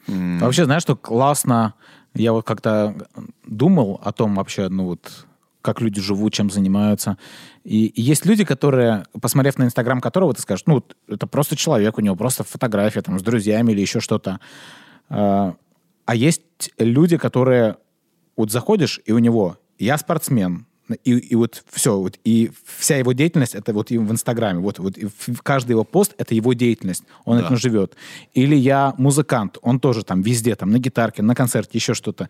А 0.07 0.39
Вообще, 0.39 0.65
знаешь, 0.65 0.83
что 0.83 0.95
классно? 0.95 1.73
Я 2.13 2.33
вот 2.33 2.45
как-то 2.45 3.07
думал 3.45 3.99
о 4.03 4.11
том 4.11 4.35
вообще, 4.35 4.69
ну 4.69 4.85
вот, 4.85 5.27
как 5.61 5.81
люди 5.81 6.01
живут, 6.01 6.33
чем 6.33 6.49
занимаются. 6.49 7.17
И, 7.63 7.87
и 7.87 8.01
есть 8.01 8.25
люди, 8.25 8.45
которые, 8.45 9.05
посмотрев 9.21 9.57
на 9.57 9.65
Инстаграм 9.65 9.99
которого, 10.01 10.33
ты 10.33 10.41
скажешь, 10.41 10.63
ну, 10.65 10.83
это 11.07 11.27
просто 11.27 11.55
человек, 11.55 11.97
у 11.97 12.01
него 12.01 12.15
просто 12.15 12.43
фотография 12.43 13.01
там 13.01 13.19
с 13.19 13.21
друзьями 13.21 13.73
или 13.73 13.81
еще 13.81 13.99
что-то. 13.99 14.39
А 16.09 16.15
есть 16.15 16.41
люди, 16.79 17.17
которые 17.17 17.77
вот 18.35 18.51
заходишь, 18.51 18.99
и 19.05 19.11
у 19.11 19.19
него 19.19 19.59
«я 19.77 19.95
спортсмен», 19.95 20.65
и, 21.03 21.11
и 21.11 21.35
вот 21.35 21.63
все, 21.69 21.99
вот, 21.99 22.17
и 22.23 22.49
вся 22.79 22.97
его 22.97 23.13
деятельность 23.13 23.53
это 23.53 23.73
вот 23.73 23.91
и 23.91 23.99
в 23.99 24.11
Инстаграме, 24.11 24.57
вот, 24.57 24.79
вот 24.79 24.97
каждый 25.43 25.73
его 25.73 25.83
пост 25.83 26.15
это 26.17 26.33
его 26.33 26.53
деятельность, 26.53 27.03
он 27.25 27.37
Да. 27.37 27.45
этим 27.45 27.57
живет. 27.57 27.95
Или 28.33 28.55
я 28.55 28.95
музыкант, 28.97 29.59
он 29.61 29.79
тоже 29.79 30.03
там 30.03 30.23
везде, 30.23 30.55
там 30.55 30.71
на 30.71 30.79
гитарке, 30.79 31.21
на 31.21 31.35
концерте, 31.35 31.77
еще 31.77 31.93
что-то. 31.93 32.27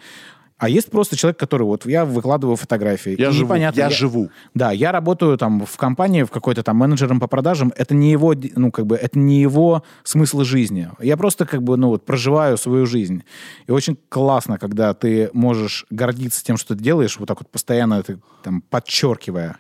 А 0.60 0.68
есть 0.68 0.92
просто 0.92 1.16
человек, 1.16 1.40
который 1.40 1.64
вот 1.64 1.86
я 1.86 2.04
выкладываю 2.04 2.58
фотографии. 2.58 3.16
Я 3.18 3.30
и 3.30 3.32
живу, 3.32 3.46
непонятно, 3.46 3.80
я 3.80 3.90
живу. 3.90 4.30
Да, 4.54 4.72
я 4.72 4.92
работаю 4.92 5.38
там 5.38 5.66
в 5.66 5.78
компании, 5.78 6.24
в 6.24 6.32
какой-то 6.32 6.64
там 6.64 6.76
менеджером 6.76 7.22
по 7.22 7.28
продажам. 7.28 7.72
Это 7.78 7.96
не 7.96 8.12
его, 8.12 8.36
ну 8.56 8.70
как 8.70 8.86
бы, 8.86 8.98
это 8.98 9.18
не 9.18 9.40
его 9.42 9.84
смысл 10.04 10.44
жизни. 10.44 10.90
Я 11.00 11.16
просто 11.16 11.46
как 11.46 11.64
бы, 11.64 11.78
ну 11.78 11.88
вот, 11.88 12.06
проживаю 12.06 12.58
свою 12.58 12.86
жизнь. 12.86 13.24
И 13.68 13.72
очень 13.72 13.98
классно, 14.10 14.58
когда 14.60 14.94
ты 14.94 15.30
можешь 15.32 15.86
гордиться 15.90 16.44
тем, 16.44 16.58
что 16.58 16.76
ты 16.76 16.84
делаешь, 16.84 17.18
вот 17.18 17.28
так 17.30 17.40
вот 17.40 17.50
постоянно 17.50 17.94
это 17.94 18.20
там 18.44 18.62
подчеркивая. 18.62 19.58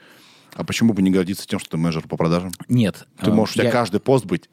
А 0.56 0.66
почему 0.66 0.94
бы 0.94 1.02
не 1.02 1.12
гордиться 1.12 1.48
тем, 1.48 1.60
что 1.60 1.72
ты 1.72 1.78
менеджер 1.78 2.08
по 2.10 2.18
продажам? 2.18 2.52
Нет. 2.68 3.08
Ты 3.24 3.32
э, 3.32 3.34
можешь, 3.34 3.56
у 3.56 3.60
тебя 3.60 3.66
я- 3.66 3.72
каждый 3.72 4.02
пост 4.02 4.26
быть. 4.26 4.50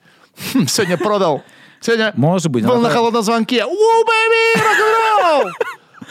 «Хм, 0.53 0.67
Сегодня 0.69 0.97
продал. 0.97 1.43
Сегодня 1.81 2.13
Может 2.17 2.53
быть. 2.53 2.65
был 2.65 2.81
на 2.81 2.91
холодном 2.91 3.23
звонке. 3.25 3.65
Уу, 3.65 4.05
бэйби, 4.05 4.63
рок-н-ролл! 4.63 5.53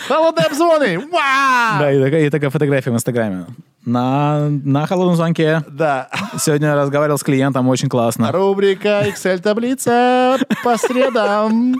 Холодные 0.08 0.46
обзвоны. 0.46 1.02
Да, 1.12 1.92
и 1.92 2.02
такая, 2.02 2.26
и 2.26 2.30
такая 2.30 2.50
фотография 2.50 2.92
в 2.92 2.96
Инстаграме. 2.96 3.46
На, 3.86 4.50
на 4.50 4.88
холодном 4.88 5.16
звонке. 5.16 5.64
Да. 5.68 6.10
Сегодня 6.40 6.76
разговаривал 6.76 7.18
с 7.18 7.24
клиентом, 7.24 7.68
очень 7.70 7.90
классно. 7.90 8.32
Рубрика 8.32 9.04
Excel-таблица 9.08 10.40
по 10.64 10.78
средам. 10.78 11.76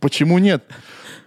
Почему 0.00 0.38
нет? 0.38 0.64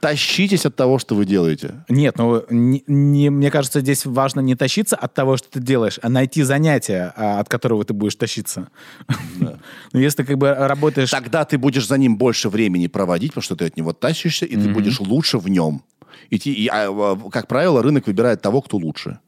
Тащитесь 0.08 0.66
от 0.66 0.76
того, 0.76 1.00
что 1.00 1.16
вы 1.16 1.26
делаете. 1.26 1.84
Нет, 1.90 2.18
ну, 2.18 2.44
не, 2.50 2.84
не- 2.88 3.30
мне 3.30 3.50
кажется, 3.50 3.80
здесь 3.80 4.06
важно 4.06 4.42
не 4.42 4.56
тащиться 4.56 4.96
от 4.98 5.14
того, 5.14 5.38
что 5.38 5.50
ты 5.50 5.60
делаешь, 5.62 5.98
а 6.02 6.10
найти 6.10 6.44
занятие, 6.44 7.14
а, 7.16 7.40
от 7.40 7.48
которого 7.50 7.84
ты 7.86 7.94
будешь 7.94 8.16
тащиться. 8.16 8.68
Ну, 9.94 10.00
если 10.00 10.18
ты 10.18 10.24
как 10.26 10.38
бы 10.38 10.54
работаешь... 10.54 11.10
Тогда 11.12 11.46
ты 11.46 11.58
будешь 11.58 11.88
за 11.88 11.98
ним 11.98 12.18
больше 12.18 12.50
времени 12.50 12.88
проводить, 12.88 13.32
потому 13.32 13.44
что 13.44 13.56
ты 13.56 13.66
от 13.66 13.78
него 13.78 13.94
тащишься, 13.94 14.46
и 14.46 14.56
ты 14.56 14.64
Мгм. 14.64 14.74
будешь 14.74 15.00
лучше 15.00 15.38
в 15.38 15.48
нем. 15.50 15.82
И, 16.30 16.36
и, 16.38 16.68
а, 16.68 16.88
а, 16.90 17.30
как 17.30 17.48
правило, 17.48 17.82
рынок 17.82 18.08
выбирает 18.08 18.42
того, 18.42 18.62
кто 18.62 18.78
лучше. 18.78 19.20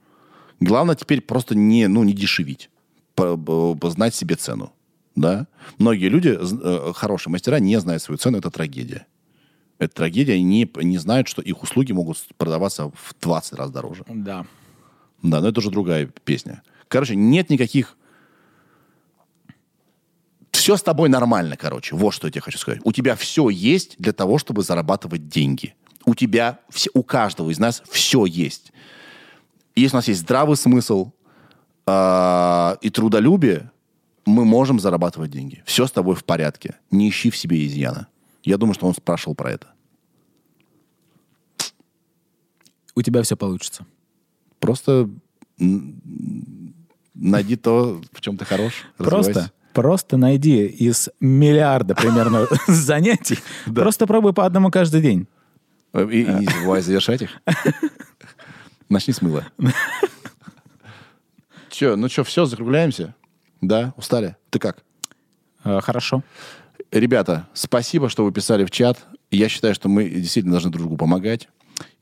Главное 0.60 0.95
теперь 0.95 1.22
просто 1.22 1.56
не, 1.56 1.88
ну, 1.88 2.03
не 2.03 2.14
дешевить, 2.14 2.69
по- 3.15 3.38
по- 3.38 3.76
познать 3.76 4.14
себе 4.15 4.35
цену. 4.35 4.72
Да? 5.15 5.47
Многие 5.77 6.10
люди, 6.10 6.38
э, 6.38 6.91
хорошие 6.93 7.31
мастера, 7.31 7.60
не 7.60 7.80
знают 7.80 8.02
свою 8.03 8.18
цену, 8.18 8.38
это 8.39 8.49
трагедия. 8.49 9.06
Это 9.77 9.93
трагедия, 9.93 10.34
они 10.34 10.43
не, 10.43 10.69
не 10.84 10.97
знают, 10.97 11.27
что 11.27 11.41
их 11.41 11.61
услуги 11.61 11.91
могут 11.91 12.18
продаваться 12.38 12.89
в 12.89 13.15
20 13.19 13.53
раз 13.53 13.72
дороже. 13.72 14.03
Да. 14.07 14.45
Да, 15.22 15.41
но 15.41 15.47
это 15.49 15.60
уже 15.60 15.69
другая 15.69 16.10
песня. 16.23 16.64
Короче, 16.88 17.15
нет 17.15 17.49
никаких... 17.49 17.97
Все 20.52 20.77
с 20.77 20.81
тобой 20.81 21.10
нормально, 21.10 21.57
короче. 21.57 21.95
Вот 21.95 22.11
что 22.11 22.27
я 22.27 22.31
тебе 22.31 22.41
хочу 22.41 22.57
сказать. 22.57 22.81
У 22.84 22.91
тебя 22.91 23.15
все 23.15 23.49
есть 23.49 23.95
для 23.99 24.14
того, 24.14 24.38
чтобы 24.38 24.64
зарабатывать 24.64 25.27
деньги. 25.27 25.76
У 26.06 26.15
тебя, 26.15 26.60
все, 26.69 26.89
у 26.93 27.03
каждого 27.03 27.49
из 27.49 27.60
нас 27.60 27.84
все 27.89 28.26
есть. 28.26 28.72
Если 29.76 29.95
у 29.95 29.97
нас 29.97 30.07
есть 30.07 30.22
здравый 30.22 30.56
смысл 30.56 31.11
а, 31.85 32.77
и 32.81 32.89
трудолюбие, 32.89 33.72
мы 34.26 34.45
можем 34.45 34.80
зарабатывать 34.80 35.31
деньги. 35.31 35.61
Все 35.65 35.85
с 35.85 35.91
тобой 35.91 36.15
в 36.15 36.23
порядке. 36.23 36.76
Не 36.89 37.10
ищи 37.10 37.30
в 37.30 37.38
себе 37.38 37.65
изъяна. 37.68 38.07
Я 38.45 38.57
думаю, 38.57 38.73
что 38.76 38.88
он 38.88 38.93
спрашивал 38.93 39.35
про 39.35 39.51
это. 39.51 39.67
У 42.95 43.01
тебя 43.01 43.22
все 43.23 43.35
получится. 43.35 43.85
Просто 44.59 45.09
найди 47.15 47.55
то, 47.55 48.01
в 48.13 48.22
чем 48.22 48.38
ты 48.38 48.45
хорош. 48.45 48.85
Просто, 48.97 49.51
просто 49.73 50.17
найди 50.17 50.65
из 50.67 51.09
миллиарда 51.19 51.95
примерно 51.95 52.47
занятий, 52.67 53.39
просто 53.65 54.05
пробуй 54.07 54.34
по 54.34 54.45
одному 54.45 54.69
каждый 54.72 55.01
день. 55.01 55.27
Э, 55.93 56.07
И, 56.09 56.22
и 56.23 56.26
не 56.27 56.45
забывай 56.45 56.81
завершать 56.81 57.23
их. 57.23 57.41
Начни 58.89 59.13
с 59.13 59.22
мыла. 59.22 59.45
Че, 61.69 61.95
ну 61.95 62.07
что, 62.07 62.23
все, 62.23 62.45
закругляемся? 62.45 63.15
Да, 63.61 63.93
устали? 63.97 64.38
Ты 64.49 64.59
как? 64.59 64.84
Э, 65.63 65.81
Хорошо. 65.81 66.23
Ребята, 66.95 67.45
спасибо, 67.53 68.07
что 68.07 68.23
вы 68.23 68.31
писали 68.31 68.63
в 68.63 68.72
чат. 68.72 69.05
Я 69.30 69.49
считаю, 69.49 69.76
что 69.76 69.89
мы 69.89 70.09
действительно 70.09 70.53
должны 70.53 70.72
друг 70.72 70.84
другу 70.84 70.95
помогать. 70.95 71.49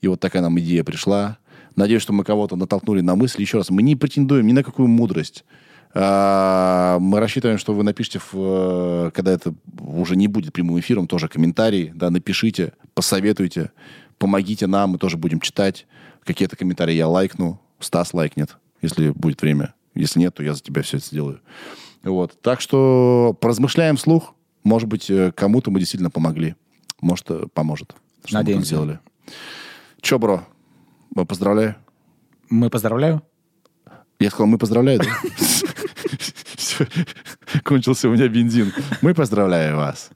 И 0.01 0.07
вот 0.07 0.19
такая 0.19 0.43
нам 0.43 0.59
идея 0.59 0.83
пришла. 0.83 1.39
Надеюсь, 1.75 2.03
что 2.03 2.13
мы 2.13 2.23
кого-то 2.23 2.55
натолкнули 2.55 3.01
на 3.01 3.15
мысль. 3.15 3.41
Еще 3.41 3.57
раз, 3.57 3.71
мы 3.71 3.81
не 3.81 3.95
претендуем 3.95 4.45
ни 4.45 4.51
на 4.51 4.63
какую 4.63 4.87
мудрость. 4.87 5.45
А, 5.95 6.99
Мы 6.99 7.19
рассчитываем, 7.19 7.57
что 7.57 7.73
вы 7.73 7.83
напишите, 7.83 8.19
э, 8.33 9.09
когда 9.15 9.31
это 9.31 9.55
уже 9.79 10.15
не 10.15 10.27
будет 10.27 10.53
прямым 10.53 10.79
эфиром, 10.79 11.07
тоже 11.07 11.27
комментарии, 11.27 11.91
да, 11.95 12.11
напишите, 12.11 12.73
посоветуйте, 12.93 13.71
помогите 14.19 14.67
нам, 14.67 14.91
мы 14.91 14.97
тоже 14.99 15.17
будем 15.17 15.39
читать. 15.39 15.87
Какие-то 16.23 16.55
комментарии 16.55 16.93
я 16.93 17.07
лайкну, 17.07 17.59
Стас 17.79 18.13
лайкнет, 18.13 18.57
если 18.83 19.09
будет 19.09 19.41
время. 19.41 19.73
Если 19.95 20.19
нет, 20.19 20.35
то 20.35 20.43
я 20.43 20.53
за 20.53 20.61
тебя 20.61 20.83
все 20.83 20.97
это 20.97 21.07
сделаю. 21.07 21.41
Вот. 22.03 22.39
Так 22.43 22.61
что 22.61 23.35
поразмышляем 23.41 23.95
вслух. 23.95 24.35
Может 24.63 24.87
быть, 24.87 25.09
э, 25.09 25.31
кому-то 25.31 25.71
мы 25.71 25.79
действительно 25.79 26.09
помогли. 26.09 26.55
Может, 27.01 27.29
э, 27.31 27.47
поможет. 27.53 27.95
Что 28.25 28.35
мы 28.35 28.39
Надеемся. 28.39 28.65
сделали. 28.67 28.99
Че, 30.01 30.19
бро? 30.19 30.43
Поздравляю. 31.27 31.75
Мы 32.49 32.69
поздравляю. 32.69 33.21
Я 34.19 34.29
сказал, 34.29 34.47
мы 34.47 34.57
поздравляю, 34.57 34.99
да? 34.99 35.05
Кончился 37.63 38.09
у 38.09 38.13
меня 38.13 38.27
бензин. 38.27 38.73
Мы 39.01 39.13
поздравляем 39.13 39.77
вас. 39.77 40.09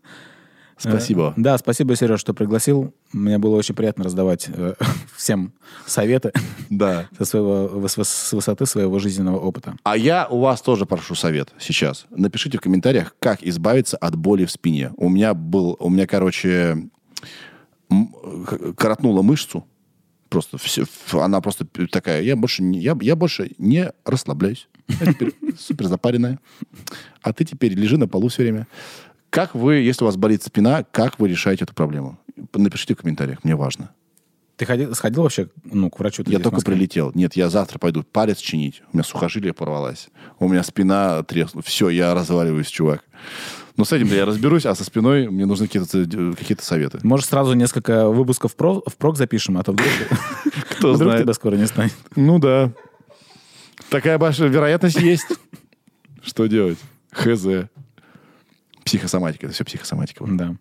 Спасибо. 0.78 1.34
Э, 1.36 1.42
Да, 1.42 1.58
спасибо, 1.58 1.96
Сереж, 1.96 2.20
что 2.20 2.34
пригласил. 2.34 2.94
Мне 3.12 3.38
было 3.38 3.56
очень 3.56 3.74
приятно 3.76 4.04
раздавать 4.04 4.48
э, 4.54 4.76
всем 5.16 5.54
советы 5.86 6.32
Да. 6.70 7.08
со 7.18 7.26
своего, 7.26 7.88
с, 7.88 7.96
с 8.04 8.34
высоты 8.34 8.66
своего 8.66 9.00
жизненного 9.00 9.38
опыта. 9.40 9.76
А 9.84 9.98
я 9.98 10.28
у 10.28 10.40
вас 10.40 10.62
тоже 10.62 10.86
прошу 10.86 11.16
совет 11.16 11.54
сейчас. 11.60 12.06
Напишите 12.12 12.58
в 12.58 12.62
комментариях, 12.62 13.16
как 13.20 13.44
избавиться 13.44 13.98
от 13.98 14.16
боли 14.16 14.46
в 14.46 14.52
спине. 14.52 14.92
У 14.98 15.10
меня 15.10 15.34
был, 15.34 15.76
у 15.80 15.90
меня, 15.90 16.06
короче, 16.06 16.78
коротнула 18.78 19.22
мышцу. 19.22 19.66
Просто 20.30 20.58
все, 20.58 20.84
она 21.14 21.40
просто 21.40 21.66
такая. 21.90 22.22
Я 22.22 22.36
больше, 22.36 22.62
не, 22.62 22.80
я, 22.80 22.98
я 23.00 23.16
больше 23.16 23.52
не 23.58 23.92
расслабляюсь. 24.04 24.68
Я 25.00 25.14
теперь 25.14 25.34
супер 25.58 25.88
запаренная. 25.88 26.40
А 27.22 27.32
ты 27.32 27.46
теперь 27.46 27.74
лежи 27.74 27.98
на 27.98 28.10
полу 28.10 28.28
все 28.28 28.42
время. 28.44 28.68
Как 29.30 29.56
вы, 29.56 29.76
если 29.76 30.04
у 30.04 30.08
вас 30.08 30.16
болит 30.16 30.44
спина, 30.44 30.84
как 30.92 31.20
вы 31.20 31.30
решаете 31.30 31.66
эту 31.66 31.74
проблему? 31.74 32.18
Напишите 32.54 32.96
в 32.96 32.98
комментариях, 32.98 33.44
мне 33.44 33.56
важно. 33.56 33.92
Ты 34.58 34.66
ходил, 34.66 34.96
сходил 34.96 35.22
вообще 35.22 35.50
ну, 35.64 35.92
к 35.92 36.00
врачу? 36.00 36.24
Я 36.26 36.40
только 36.40 36.62
прилетел. 36.62 37.12
Нет, 37.14 37.36
я 37.36 37.50
завтра 37.50 37.78
пойду 37.78 38.04
палец 38.04 38.40
чинить. 38.40 38.82
У 38.92 38.98
меня 38.98 39.04
сухожилие 39.04 39.54
порвалось. 39.54 40.10
У 40.40 40.48
меня 40.48 40.64
спина 40.64 41.22
треснула. 41.22 41.62
Все, 41.62 41.90
я 41.90 42.16
разваливаюсь, 42.16 42.68
чувак. 42.68 43.04
Ну, 43.76 43.86
с 43.86 43.94
этим 43.94 44.08
я 44.08 44.26
разберусь, 44.26 44.66
а 44.66 44.74
со 44.74 44.84
спиной 44.84 45.30
мне 45.30 45.46
нужны 45.46 45.68
какие-то, 45.68 46.36
какие-то 46.36 46.66
советы. 46.66 47.00
Может, 47.04 47.28
сразу 47.28 47.54
несколько 47.54 48.10
выпусков 48.10 48.56
про, 48.56 48.82
в 48.88 48.96
прок 48.98 49.18
запишем, 49.18 49.60
а 49.60 49.64
то 49.64 49.74
вдруг, 49.74 49.88
Кто 50.72 50.94
вдруг 50.94 51.12
знает. 51.12 51.24
тебя 51.24 51.34
скоро 51.34 51.56
не 51.56 51.68
станет. 51.68 51.94
Ну 52.16 52.40
да. 52.40 52.72
Такая 53.92 54.18
большая 54.18 54.50
вероятность 54.50 55.00
есть. 55.00 55.28
Что 56.24 56.48
делать? 56.48 56.80
Хз. 57.12 57.46
Психосоматика. 58.88 59.46
Это 59.48 59.54
все 59.56 59.66
психосоматика. 59.66 60.26
Да. 60.28 60.56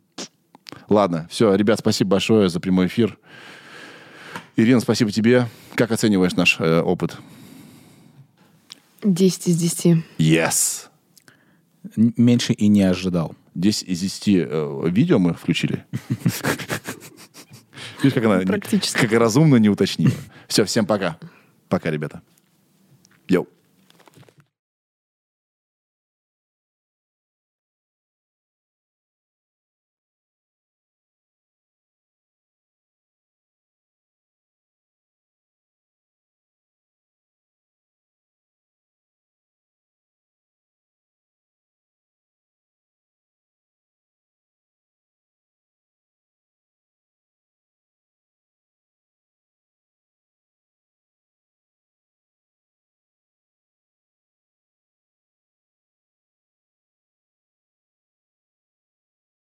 Ладно, 0.89 1.27
все, 1.31 1.55
ребят, 1.55 1.78
спасибо 1.78 2.11
большое 2.11 2.48
за 2.48 2.61
прямой 2.61 2.86
эфир. 2.89 3.19
Ирина, 4.57 4.81
спасибо 4.81 5.11
тебе. 5.11 5.48
Как 5.74 5.90
оцениваешь 5.93 6.35
наш 6.35 6.59
э, 6.59 6.81
опыт? 6.81 7.16
10 9.03 9.48
из 9.48 9.57
10. 9.59 10.05
Yes. 10.19 10.89
Н- 11.97 12.15
Меньше 12.16 12.53
и 12.53 12.66
не 12.69 12.82
ожидал. 12.82 13.35
10 13.55 13.89
из 13.89 14.01
10 14.01 14.28
э, 14.28 14.82
видео 14.90 15.19
мы 15.19 15.35
включили. 15.35 15.85
Видишь, 18.03 18.15
как 18.15 18.24
она 18.24 18.40
Практически. 18.40 19.01
как 19.07 19.12
разумно 19.12 19.57
не 19.57 19.69
уточнила. 19.69 20.12
Все, 20.48 20.65
всем 20.65 20.86
пока. 20.86 21.19
Пока, 21.69 21.90
ребята. 21.90 22.23
Йоу. 23.28 23.47